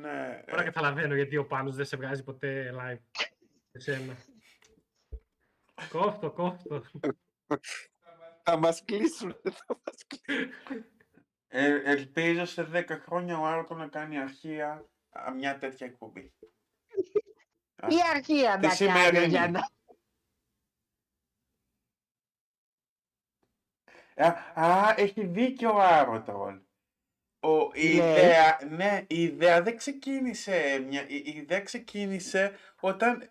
Ναι, 0.01 0.43
Τώρα 0.47 0.61
ε, 0.61 0.65
καταλαβαίνω 0.65 1.15
γιατί 1.15 1.37
ο 1.37 1.45
Πάνος 1.45 1.75
δεν 1.75 1.85
σε 1.85 1.97
βγάζει 1.97 2.23
ποτέ 2.23 2.73
live. 2.77 3.23
Εσένα. 3.71 4.17
Κόφτο, 5.91 6.31
κόφτο. 6.31 6.81
Θα 8.43 8.57
μας 8.57 8.83
κλείσουν. 8.85 9.35
Θα 9.43 9.79
μας 9.85 10.05
κλείσουν. 10.07 10.53
ε, 11.47 11.91
ελπίζω 11.91 12.45
σε 12.45 12.63
10 12.73 12.85
χρόνια 13.01 13.39
ο 13.39 13.45
Άρτο 13.45 13.73
να 13.75 13.87
κάνει 13.87 14.19
αρχεία 14.19 14.89
α, 15.09 15.31
μια 15.31 15.57
τέτοια 15.57 15.87
εκπομπή. 15.87 16.33
Α, 17.83 17.87
Τι 17.87 17.95
αρχεία 18.13 18.59
τη 18.59 18.67
να 18.67 18.75
κάνει 18.75 18.75
σημερινή. 18.75 19.25
για 19.25 19.49
να... 19.49 19.59
Α, 24.15 24.27
α, 24.61 24.93
έχει 24.97 25.25
δίκιο 25.25 25.73
ο 25.75 25.79
Άρωτρολ. 25.81 26.61
Ο, 27.39 27.57
η, 27.73 27.93
Ναι. 27.95 28.17
ιδέα, 28.17 28.59
ναι, 28.69 29.05
η 29.07 29.23
ιδέα 29.23 29.61
δεν 29.61 29.77
ξεκίνησε, 29.77 30.85
μια, 30.87 31.01
η, 31.07 31.15
η 31.25 31.31
ιδέα 31.37 31.61
ξεκίνησε 31.61 32.57
όταν 32.79 33.21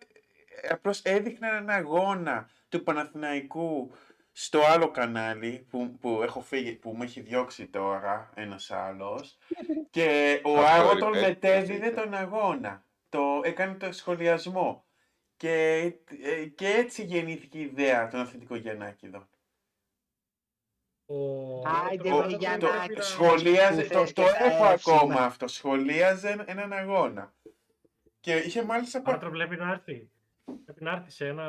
ε, 0.62 0.68
απλώς 0.68 1.02
έδειχνε 1.02 1.48
έναν 1.48 1.70
αγώνα 1.70 2.50
του 2.68 2.82
Παναθηναϊκού 2.82 3.92
στο 4.32 4.60
άλλο 4.64 4.90
κανάλι 4.90 5.66
που, 5.70 5.96
που, 6.00 6.22
έχω 6.22 6.40
φύγει, 6.40 6.72
που 6.72 6.90
μου 6.96 7.02
έχει 7.02 7.20
διώξει 7.20 7.66
τώρα 7.66 8.30
ένας 8.34 8.70
άλλος 8.70 9.38
και 9.90 10.40
ο 10.44 10.58
Αυτό 10.58 10.66
Άρωτολ 10.88 11.14
είναι, 11.14 11.26
μετέδιδε 11.26 11.86
έτσι. 11.86 12.00
τον 12.02 12.14
αγώνα. 12.14 12.84
Το, 13.08 13.40
έκανε 13.44 13.74
το 13.74 13.92
σχολιασμό. 13.92 14.84
Και, 15.36 15.52
ε, 16.22 16.44
και 16.46 16.68
έτσι 16.68 17.04
γεννήθηκε 17.04 17.58
η 17.58 17.62
ιδέα 17.62 18.08
των 18.08 18.20
αθλητικών 18.20 18.58
γεννάκηδων. 18.58 19.28
Ο 21.06 21.58
Άιντε, 21.68 22.08
Άρτρο 22.10 22.16
βρε, 22.16 22.30
θα 22.30 22.36
για 22.36 22.50
πρέπει 22.50 22.64
να- 22.64 22.78
να- 22.86 22.94
Το, 22.94 23.02
σχολίαζε, 23.02 23.82
Που 23.82 23.88
το, 23.92 23.98
θες 23.98 24.12
το 24.12 24.22
και 24.22 24.28
τα 24.30 24.44
έχω 24.44 24.66
εύσημα. 24.70 24.96
ακόμα 24.96 25.20
αυτό. 25.24 25.46
Σχολίαζε 25.48 26.44
έναν 26.46 26.72
αγώνα. 26.72 27.34
Και 28.20 28.36
είχε 28.36 28.62
μάλιστα. 28.64 28.98
Ο 28.98 29.02
πα- 29.02 29.12
Άρτρο 29.12 29.30
πρέπει 29.30 29.56
να 29.56 29.70
έρθει. 29.70 30.10
Πρέπει 30.64 30.84
να 30.84 30.90
έρθει 30.92 31.10
σε 31.10 31.26
ένα 31.26 31.44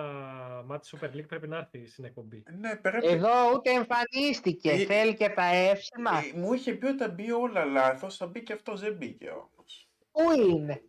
μάτι 0.65 0.89
Super 0.91 1.05
League, 1.15 1.27
πρέπει 1.27 1.47
να 1.47 1.57
έρθει 1.57 1.87
στην 1.87 2.03
εκπομπή. 2.05 2.43
Ναι, 2.59 2.75
πρέπει. 2.75 3.07
Εδώ 3.07 3.51
ούτε 3.53 3.71
εμφανίστηκε. 3.71 4.71
Ε, 4.71 4.85
Θέλει 4.85 5.13
και 5.15 5.29
τα 5.29 5.43
εύσημα. 5.45 6.11
Ε, 6.17 6.37
Μου 6.39 6.53
είχε 6.53 6.73
πει 6.73 6.85
ότι 6.85 6.97
θα 6.97 7.09
μπει 7.09 7.31
όλα 7.31 7.65
λάθος, 7.65 8.17
θα 8.17 8.27
μπει 8.27 8.43
και 8.43 8.53
αυτός 8.53 8.79
δεν 8.81 8.93
μπήκε 8.93 9.29
όμως. 9.29 9.89
Πού 10.11 10.31
είναι; 10.31 10.81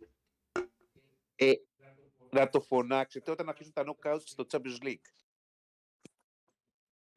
Να 2.29 2.49
το 2.49 2.61
φωνάξετε 2.61 3.31
όταν 3.31 3.49
αρχίσουν 3.49 3.73
τα 3.73 3.83
knockouts 3.85 4.21
στο 4.23 4.45
Champions 4.51 4.85
League. 4.87 5.07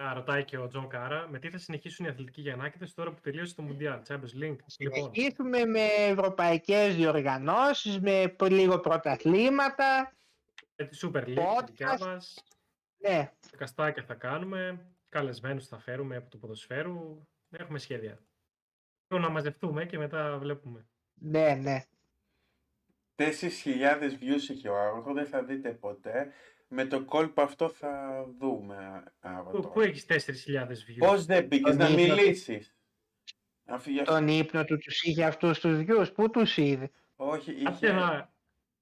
Να 0.02 0.14
ρωτάει 0.14 0.44
και 0.44 0.59
ο 0.59 0.66
Τζον 0.68 0.89
Κάρα, 0.89 1.28
με 1.28 1.39
τι 1.39 1.51
θα 1.51 1.59
συνεχίσουν 1.59 2.06
οι 2.06 2.09
αθλητικοί 2.09 2.40
Γιαννάκηδες 2.40 2.94
τώρα 2.94 3.12
που 3.12 3.20
τελείωσε 3.20 3.55
το 3.55 3.64
Μουντιάλ, 3.68 4.02
Champions 4.09 4.43
League. 4.43 4.56
Λοιπόν, 4.78 5.12
Συνεχίσουμε 5.12 5.64
με 5.64 5.81
ευρωπαϊκές 6.09 6.97
διοργανώσεις, 6.97 8.01
με 8.01 8.35
π- 8.36 8.43
λίγο 8.51 8.78
πρωταθλήματα. 8.81 10.16
Με 10.76 10.84
τη 10.86 10.98
Super 11.02 11.22
League, 11.24 11.34
τη 11.58 11.64
δικιά 11.66 11.96
Podcast. 11.96 12.00
μας, 12.06 12.44
Ναι, 12.98 13.32
καστάκια 13.56 14.02
θα 14.02 14.14
κάνουμε, 14.14 14.86
καλεσμένους 15.08 15.66
θα 15.68 15.78
φέρουμε 15.78 16.16
από 16.16 16.30
το 16.30 16.36
ποδοσφαίρου, 16.36 17.26
έχουμε 17.50 17.78
σχέδια. 17.78 18.18
Λίγο 19.08 19.22
να 19.22 19.28
μαζευτούμε 19.28 19.84
και 19.86 19.98
μετά 19.98 20.38
βλέπουμε. 20.38 20.86
ναι, 21.14 21.54
ναι. 21.54 21.84
4.000 23.16 24.10
views 24.20 24.50
είχε 24.50 24.68
ο 24.68 24.76
Άρωτο, 24.78 25.12
δεν 25.12 25.26
θα 25.26 25.42
δείτε 25.44 25.70
ποτέ. 25.70 26.32
Με 26.68 26.84
το 26.86 27.04
κόλπο 27.04 27.42
αυτό 27.42 27.68
θα 27.68 28.24
δούμε 28.38 29.02
Πού, 29.04 29.10
Άρωτο. 29.20 29.68
πού 29.68 29.80
έχεις 29.80 30.06
4.000 30.08 30.66
views; 30.68 30.96
Πώς 30.98 31.24
δεν 31.24 31.46
μπήκες 31.46 31.76
Τον 31.76 31.78
να 31.78 31.88
ύπνο 32.00 32.14
του. 32.14 32.20
μιλήσεις. 32.20 32.74
Αφού 33.64 33.90
γι' 33.90 34.00
αυτό- 34.00 34.12
Τον 34.12 34.28
ύπνο 34.28 34.64
του 34.64 34.78
τους 34.78 35.02
είχε 35.02 35.24
αυτούς 35.24 35.60
τους 35.60 35.78
γιους. 35.80 36.12
Πού 36.12 36.30
τους 36.30 36.56
είδε; 36.56 36.90
Όχι, 37.16 37.62
Κάτσε 37.62 37.86
είχε, 37.86 37.94
να... 37.96 38.34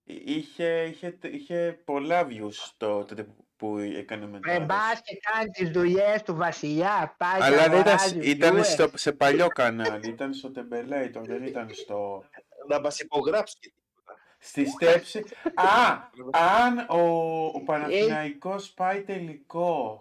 είχε, 0.04 0.84
είχε, 0.84 1.18
είχε 1.22 1.80
πολλά 1.84 2.26
views 2.26 2.72
το, 2.76 3.04
τότε 3.04 3.26
που 3.56 3.78
έκανε 3.78 4.24
Ρε 4.24 4.30
μετάδοση. 4.30 4.64
μπας 4.64 5.00
και 5.04 5.18
κάνεις 5.32 5.50
τις 5.52 5.70
δουλειές 5.70 6.22
του 6.22 6.34
βασιλιά. 6.34 7.14
Πάει 7.18 7.38
και 7.38 7.44
Αλλά 7.44 7.68
δεν 7.68 7.80
ήταν, 7.80 7.92
αγοράζει 7.92 8.18
ήταν 8.30 8.56
viewers. 8.58 8.64
στο, 8.64 8.90
σε 8.94 9.12
παλιό 9.12 9.46
κανάλι, 9.46 10.08
ήταν 10.08 10.34
στο 10.34 10.50
Temperator, 10.56 11.20
δεν 11.22 11.44
ήταν 11.44 11.68
στο... 11.72 12.24
Να 12.68 12.80
μας 12.80 13.00
υπογράψει 13.00 13.56
και 13.60 13.72
τίποτα. 13.74 14.18
Στη 14.38 14.66
στέψη. 14.66 15.24
Α! 15.54 16.08
Αν 16.32 16.78
ο, 16.88 17.44
ο 17.46 17.60
Παναθηναϊκός 17.64 18.72
πάει 18.72 19.02
τελικό, 19.02 19.98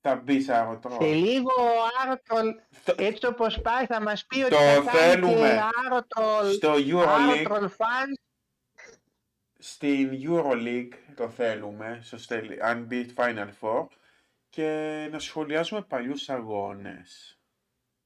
θα 0.00 0.16
μπει 0.16 0.40
σε 0.40 0.54
αρωτρό. 0.54 0.96
Σε 1.00 1.06
λίγο 1.12 1.50
ο 1.58 2.02
Άρωτρολ, 2.02 2.54
Στο, 2.70 2.94
έτσι 2.96 3.26
όπως 3.26 3.60
πάει, 3.60 3.86
θα 3.86 4.02
μας 4.02 4.26
πει 4.26 4.40
ότι 4.40 4.50
Το 4.50 4.56
θα 4.56 4.64
κάνει 4.64 4.82
και 4.82 4.96
θέλουμε. 5.10 5.60
Άρωτρολ, 5.84 6.52
στο 6.52 6.74
Euroleague, 6.74 7.06
Άρωτρολ 7.06 7.70
fans. 7.78 8.23
Στην 9.66 10.10
Euroleague 10.22 10.92
το 11.16 11.28
θέλουμε, 11.30 12.00
στο 12.02 12.18
στέλι- 12.18 12.62
αν 12.62 12.84
μπει 12.84 13.14
Final 13.16 13.48
Four, 13.60 13.86
και 14.48 15.08
να 15.10 15.18
σχολιάζουμε 15.18 15.82
παλιούς 15.82 16.28
αγώνες. 16.28 17.38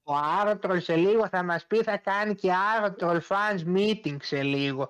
Ο 0.02 0.14
Άρωτρολ 0.14 0.80
σε 0.80 0.96
λίγο 0.96 1.28
θα 1.28 1.42
μας 1.42 1.66
πει 1.66 1.82
θα 1.82 1.96
κάνει 1.98 2.34
και 2.34 2.52
Άρωτρολ 2.52 3.22
fans 3.28 3.64
meeting 3.76 4.16
σε 4.22 4.42
λίγο. 4.42 4.82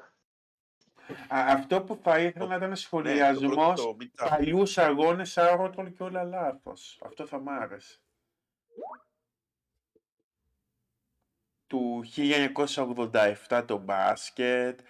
Α, 1.35 1.45
αυτό 1.53 1.83
που 1.83 2.01
θα 2.03 2.19
ήθελα 2.19 2.47
να 2.47 2.55
ήταν 2.57 2.69
Ναι, 2.69 2.75
το 2.75 2.81
σχολιασμός 2.81 3.55
πρώτο 3.55 3.97
meetup. 4.01 4.29
παλιούς 4.29 4.79
αγώνες 4.79 5.39
άρωτολ 5.39 5.93
και 5.93 6.03
όλα 6.03 6.23
λάθος. 6.25 7.01
Αυτό 7.05 7.27
θα 7.27 7.39
μ' 7.39 7.49
άρεσε. 7.49 7.99
Του 11.67 12.03
1987 12.05 13.65
το 13.67 13.79
μπάσκετ, 13.79 14.81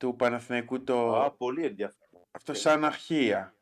του 0.00 0.16
Παναθηναϊκού 0.16 0.82
το... 0.84 1.20
Α, 1.20 1.30
πολύ 1.30 1.64
ενδιαφέρον. 1.66 2.26
Αυτό 2.30 2.54
σαν 2.54 2.84
αρχεία. 2.84 3.54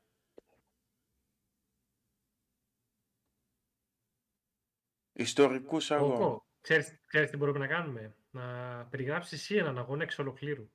Ιστορικούς 5.12 5.90
αγώνες. 5.90 6.18
Κόκο, 6.18 6.46
ξέρεις, 6.60 6.98
ξέρεις 7.06 7.30
τι 7.30 7.36
μπορούμε 7.36 7.58
να 7.58 7.66
κάνουμε; 7.66 8.14
Να 8.30 8.42
περιγράψεις 8.90 9.32
εσύ 9.40 9.56
έναν 9.56 9.78
αγώνα 9.78 10.02
εξ 10.02 10.18
ολοκλήρου. 10.18 10.70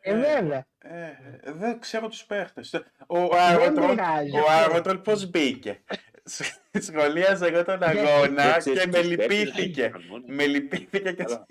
Ε, 0.00 0.18
βέβαια. 0.18 0.66
Ε, 0.78 1.12
δεν 1.44 1.80
ξέρω 1.80 2.08
τους 2.08 2.24
παίχτες. 2.24 2.74
Ο 3.06 3.18
Δεν 3.28 3.38
Άρωτολ, 3.40 3.88
πειράζει. 3.88 4.36
ο 4.36 4.44
Άρωτολ 4.50 4.98
πώς 4.98 5.30
μπήκε; 5.30 5.82
Σχολίαζα 6.72 7.46
εγώ 7.46 7.64
τον 7.64 7.82
αγώνα 7.82 8.42
Δεν 8.50 8.58
ξέρεις 8.58 8.80
και 8.80 8.86
με 8.86 9.00
τους 9.00 9.08
παίκτες, 9.08 9.26
λυπήθηκε. 9.38 9.88
κανόνες. 9.88 10.36
Με 10.36 10.46
λυπήθηκε 10.46 11.12
και, 11.12 11.24
Καλά, 11.24 11.46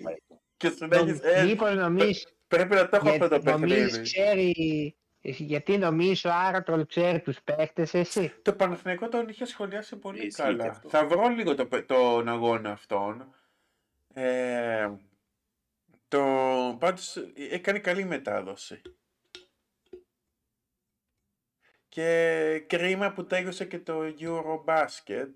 και 0.56 0.68
συνέχισε. 0.70 1.30
Ε, 1.30 1.44
Μήπως 1.44 1.74
νομίζεις, 1.74 2.26
πρέπει 2.56 2.74
να 2.74 2.88
το 2.88 2.96
έχω 2.96 3.08
αυτό 3.08 3.28
το 3.28 3.34
γιατί 3.36 3.50
νομίζεις 3.50 3.80
παιχνίδι. 3.84 4.02
ξέρει, 4.02 4.96
γιατί 5.20 5.78
νομίζεις 5.78 6.24
ο 6.24 6.30
Άρωτρολ 6.32 6.86
ξέρει 6.86 7.20
τους 7.20 7.42
παίχτες 7.42 7.94
εσύ; 7.94 8.32
Το 8.42 8.52
Παναθηναϊκό 8.52 9.08
τον 9.08 9.28
είχε 9.28 9.44
σχολιάσει 9.44 9.96
πολύ 9.96 10.26
Ισχύει 10.26 10.42
καλά. 10.42 10.62
και 10.62 10.68
αυτό. 10.68 10.88
Θα 10.88 11.06
βρω 11.06 11.28
λίγο 11.28 11.54
το, 11.54 11.66
παι- 11.66 11.86
τον 11.86 12.28
αγώνα 12.28 12.70
αυτόν. 12.70 13.34
Ε, 14.14 14.90
το, 16.08 16.20
πάντως 16.80 17.16
έκανε 17.50 17.78
καλή 17.78 18.04
μετάδοση. 18.04 18.82
Και 21.88 22.64
κρίμα 22.66 23.12
που 23.12 23.26
τέλειωσε 23.26 23.64
και 23.64 23.78
το 23.78 24.00
Eurobasket. 24.18 25.32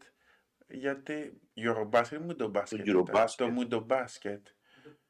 Γιατί. 0.68 1.40
Eurobasket, 1.56 2.18
μου 2.20 2.34
το 2.34 2.48
μπάσκετ. 2.48 2.86
ήταν. 2.86 3.04
Eurobasket. 3.06 3.34
Το 3.36 3.48
μου 3.48 3.68
το 3.68 3.86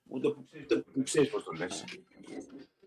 μπάσκετ. 0.09 0.25
Ούτε 0.27 0.29
ούτε- 0.29 0.85
δεν 0.95 1.05
ξέρεις 1.05 1.31
πώς 1.31 1.45
το 1.45 1.53
λες. 1.53 1.85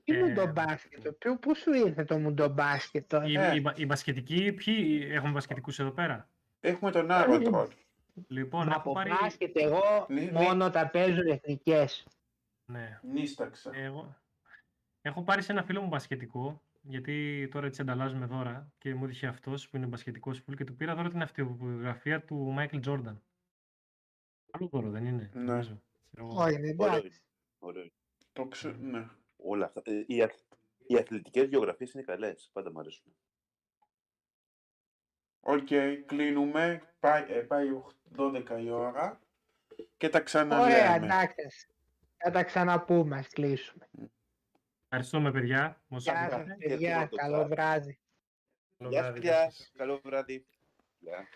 Τι 0.03 0.15
Ε, 0.17 0.23
μουντομπάσκετ, 0.23 1.03
το 1.03 1.11
ποιο- 1.13 1.39
πού 1.39 1.55
σου 1.55 1.73
ήρθε 1.73 2.03
το 2.03 2.17
μουντομπάσκετ 2.17 3.09
τώρα; 3.09 3.25
Οι, 3.25 3.33
Ε. 3.37 3.55
οι, 3.55 3.59
μπα- 3.63 3.73
οι 3.75 3.85
μπασκετικοί, 3.85 4.51
ποιοι 4.53 5.07
έχουν 5.11 5.31
μπασκετικούς 5.31 5.79
εδώ 5.79 5.91
πέρα; 5.91 6.29
Έχουμε 6.59 6.91
τον 6.91 7.11
Άρωτρολ. 7.11 7.67
Λοιπόν, 8.27 8.65
Μα 8.65 8.71
έχω 8.71 8.79
από 8.79 8.91
πάρει... 8.93 9.09
μπάσκετ 9.21 9.57
εγώ 9.57 10.05
Νι- 10.09 10.21
νι- 10.21 10.31
μόνο 10.31 10.69
τα 10.69 10.89
παίζουν 10.89 11.27
εθνικές. 11.27 12.05
Ναι. 12.65 12.99
Νίσταξα. 13.03 13.71
Εγώ... 13.73 14.15
Έχω 15.01 15.23
πάρει 15.23 15.41
σε 15.41 15.51
ένα 15.51 15.63
φίλο 15.63 15.81
μου 15.81 15.87
μπασκετικό, 15.87 16.61
γιατί 16.81 17.47
τώρα 17.51 17.65
έτσι 17.67 17.81
ανταλλάζουμε 17.81 18.25
δώρα 18.25 18.71
και 18.77 18.95
μου 18.95 19.07
είχε 19.07 19.27
αυτός 19.27 19.69
που 19.69 19.77
είναι 19.77 19.85
μπασκετικός 19.85 20.39
φουλ 20.39 20.53
και 20.55 20.63
του 20.63 20.75
πήρα 20.75 20.95
δώρο 20.95 21.09
την 21.09 21.21
αυτοβιογραφία 21.21 22.21
του 22.23 22.35
Μάικλ 22.35 22.79
Τζόρνταν. 22.79 23.21
Άλλο 24.51 24.67
δώρο 24.67 24.89
δεν 24.89 25.05
είναι. 25.05 25.29
Ναι. 25.33 25.41
νομίζω. 25.43 25.81
Ξέρω 26.11 26.27
εγώ. 26.27 26.43
Όχι, 26.43 26.55
είναι 26.55 26.75
Ωραίο 26.77 26.95
εντάξει. 26.95 27.07
είναι. 27.07 27.19
Ωραίο 27.59 27.81
είναι. 27.81 27.91
Το 28.33 28.45
ξε... 28.47 28.69
ναι. 28.79 29.07
Όλα 29.37 29.65
αυτά. 29.65 29.81
Ε, 29.85 30.03
Οι, 30.07 30.21
αθ... 30.21 30.35
οι 30.87 30.97
αθλητικές 30.97 31.43
βιογραφίες 31.43 31.87
είναι 31.93 32.03
καλές. 32.03 32.33
Πάντα 32.51 32.71
μου 32.71 32.79
αρέσουν. 32.79 33.13
Οκ, 35.39 35.67
κλείνουμε. 36.05 36.93
Πάει, 36.99 37.25
ε, 37.31 37.39
πάει 37.41 37.67
12 38.17 38.43
η 38.61 38.69
ώρα. 38.69 39.19
Και 39.97 40.09
τα 40.09 40.17
Ωραία, 40.17 40.23
ξαναλέμε. 40.23 41.05
εντάξει. 41.05 41.67
Θα 42.17 42.31
τα 42.31 42.43
ξαναπούμε, 42.43 43.17
ας 43.17 43.27
κλείσουμε. 43.27 43.89
Ευχαριστούμε, 44.83 45.31
παιδιά. 45.31 45.81
Μας 45.87 46.03
Γεια 46.03 46.13
ακούσατε. 46.19 46.45
σας, 46.49 46.57
Και 46.57 46.67
παιδιά. 46.67 46.95
εγώ 46.95 47.09
το 47.09 47.15
Καλό 47.15 47.37
τσάπ. 47.37 47.47
βράδυ. 47.49 47.99
Καλό 48.77 48.89
Γεια 48.89 49.01
βράδυ, 49.01 49.17
σας, 49.17 49.23
γεια 49.25 49.33
παιδιά. 49.39 49.51
σας. 49.51 49.71
Καλό 49.75 49.99
βράδυ. 50.03 50.45
Γεια. 50.99 51.27